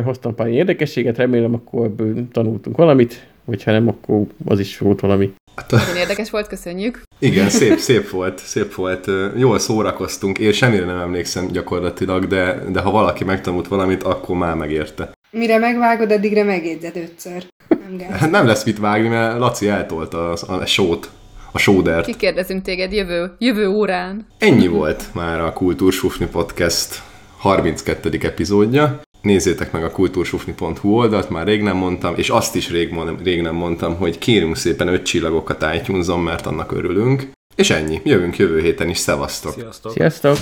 hoztam 0.04 0.36
pár 0.36 0.48
érdekességet, 0.48 1.18
remélem 1.18 1.54
akkor 1.54 1.86
ebből 1.86 2.28
tanultunk 2.32 2.78
valamit, 2.78 3.28
hogyha 3.46 3.72
nem, 3.72 3.88
akkor 3.88 4.22
az 4.46 4.60
is 4.60 4.78
volt 4.78 5.00
valami. 5.00 5.34
Nagyon 5.70 5.96
érdekes 5.96 6.30
volt, 6.30 6.48
köszönjük. 6.48 7.02
Igen, 7.20 7.50
szép, 7.50 7.78
szép 7.78 8.10
volt, 8.10 8.40
szép 8.40 8.74
volt. 8.74 9.08
Jól 9.38 9.60
szórakoztunk. 9.60 10.38
Én 10.38 10.52
semmire 10.52 10.86
nem 10.86 11.00
emlékszem 11.00 11.48
gyakorlatilag, 11.48 12.28
de, 12.28 12.64
de 12.70 12.80
ha 12.80 12.92
valaki 12.92 13.24
megtanult 13.24 13.68
valamit, 13.68 14.04
akkor 14.04 14.38
már 14.38 14.56
megérte. 14.56 15.12
Mire 15.32 15.58
megvágod, 15.58 16.12
addigra 16.12 16.44
megjegyzed 16.44 16.96
ötször. 16.96 17.46
Nem 17.68 17.98
gáz. 18.08 18.20
Hát 18.20 18.32
nem 18.32 18.46
lesz 18.46 18.64
mit 18.64 18.80
vágni, 18.80 19.08
mert 19.08 19.40
Laci 19.40 19.68
eltolta 19.68 20.32
a, 20.32 20.54
a 20.54 20.66
sót, 20.66 21.10
a 21.52 21.58
sódert. 21.58 22.06
Kikérdezünk 22.06 22.62
téged 22.64 22.94
jövő, 22.94 23.32
jövő 23.38 23.68
órán. 23.68 24.28
Ennyi 24.38 24.68
volt 24.68 25.04
már 25.14 25.40
a 25.40 25.54
Kultúrsufni 25.54 26.26
Podcast 26.26 27.02
32. 27.38 28.20
epizódja. 28.22 29.00
Nézzétek 29.22 29.72
meg 29.72 29.84
a 29.84 29.92
kultúrsufni.hu 29.92 30.90
oldalt, 30.90 31.30
már 31.30 31.46
rég 31.46 31.62
nem 31.62 31.78
mondtam, 31.78 32.14
és 32.18 32.30
azt 32.30 32.56
is 32.56 32.70
rég, 32.70 32.94
rég 33.24 33.42
nem 33.42 33.56
mondtam, 33.56 33.96
hogy 33.96 34.18
kérünk 34.18 34.56
szépen 34.56 34.88
öt 34.88 35.04
csillagokat 35.04 35.66
itunes 35.76 36.08
mert 36.24 36.46
annak 36.46 36.72
örülünk. 36.72 37.30
És 37.56 37.70
ennyi. 37.70 38.02
Jövünk 38.04 38.38
jövő 38.38 38.62
héten 38.62 38.90
is. 38.90 38.98
Szevasztok! 38.98 39.54
Sziasztok! 39.54 39.92
Sziasztok! 39.92 40.38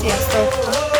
Sziasztok! 0.00 0.97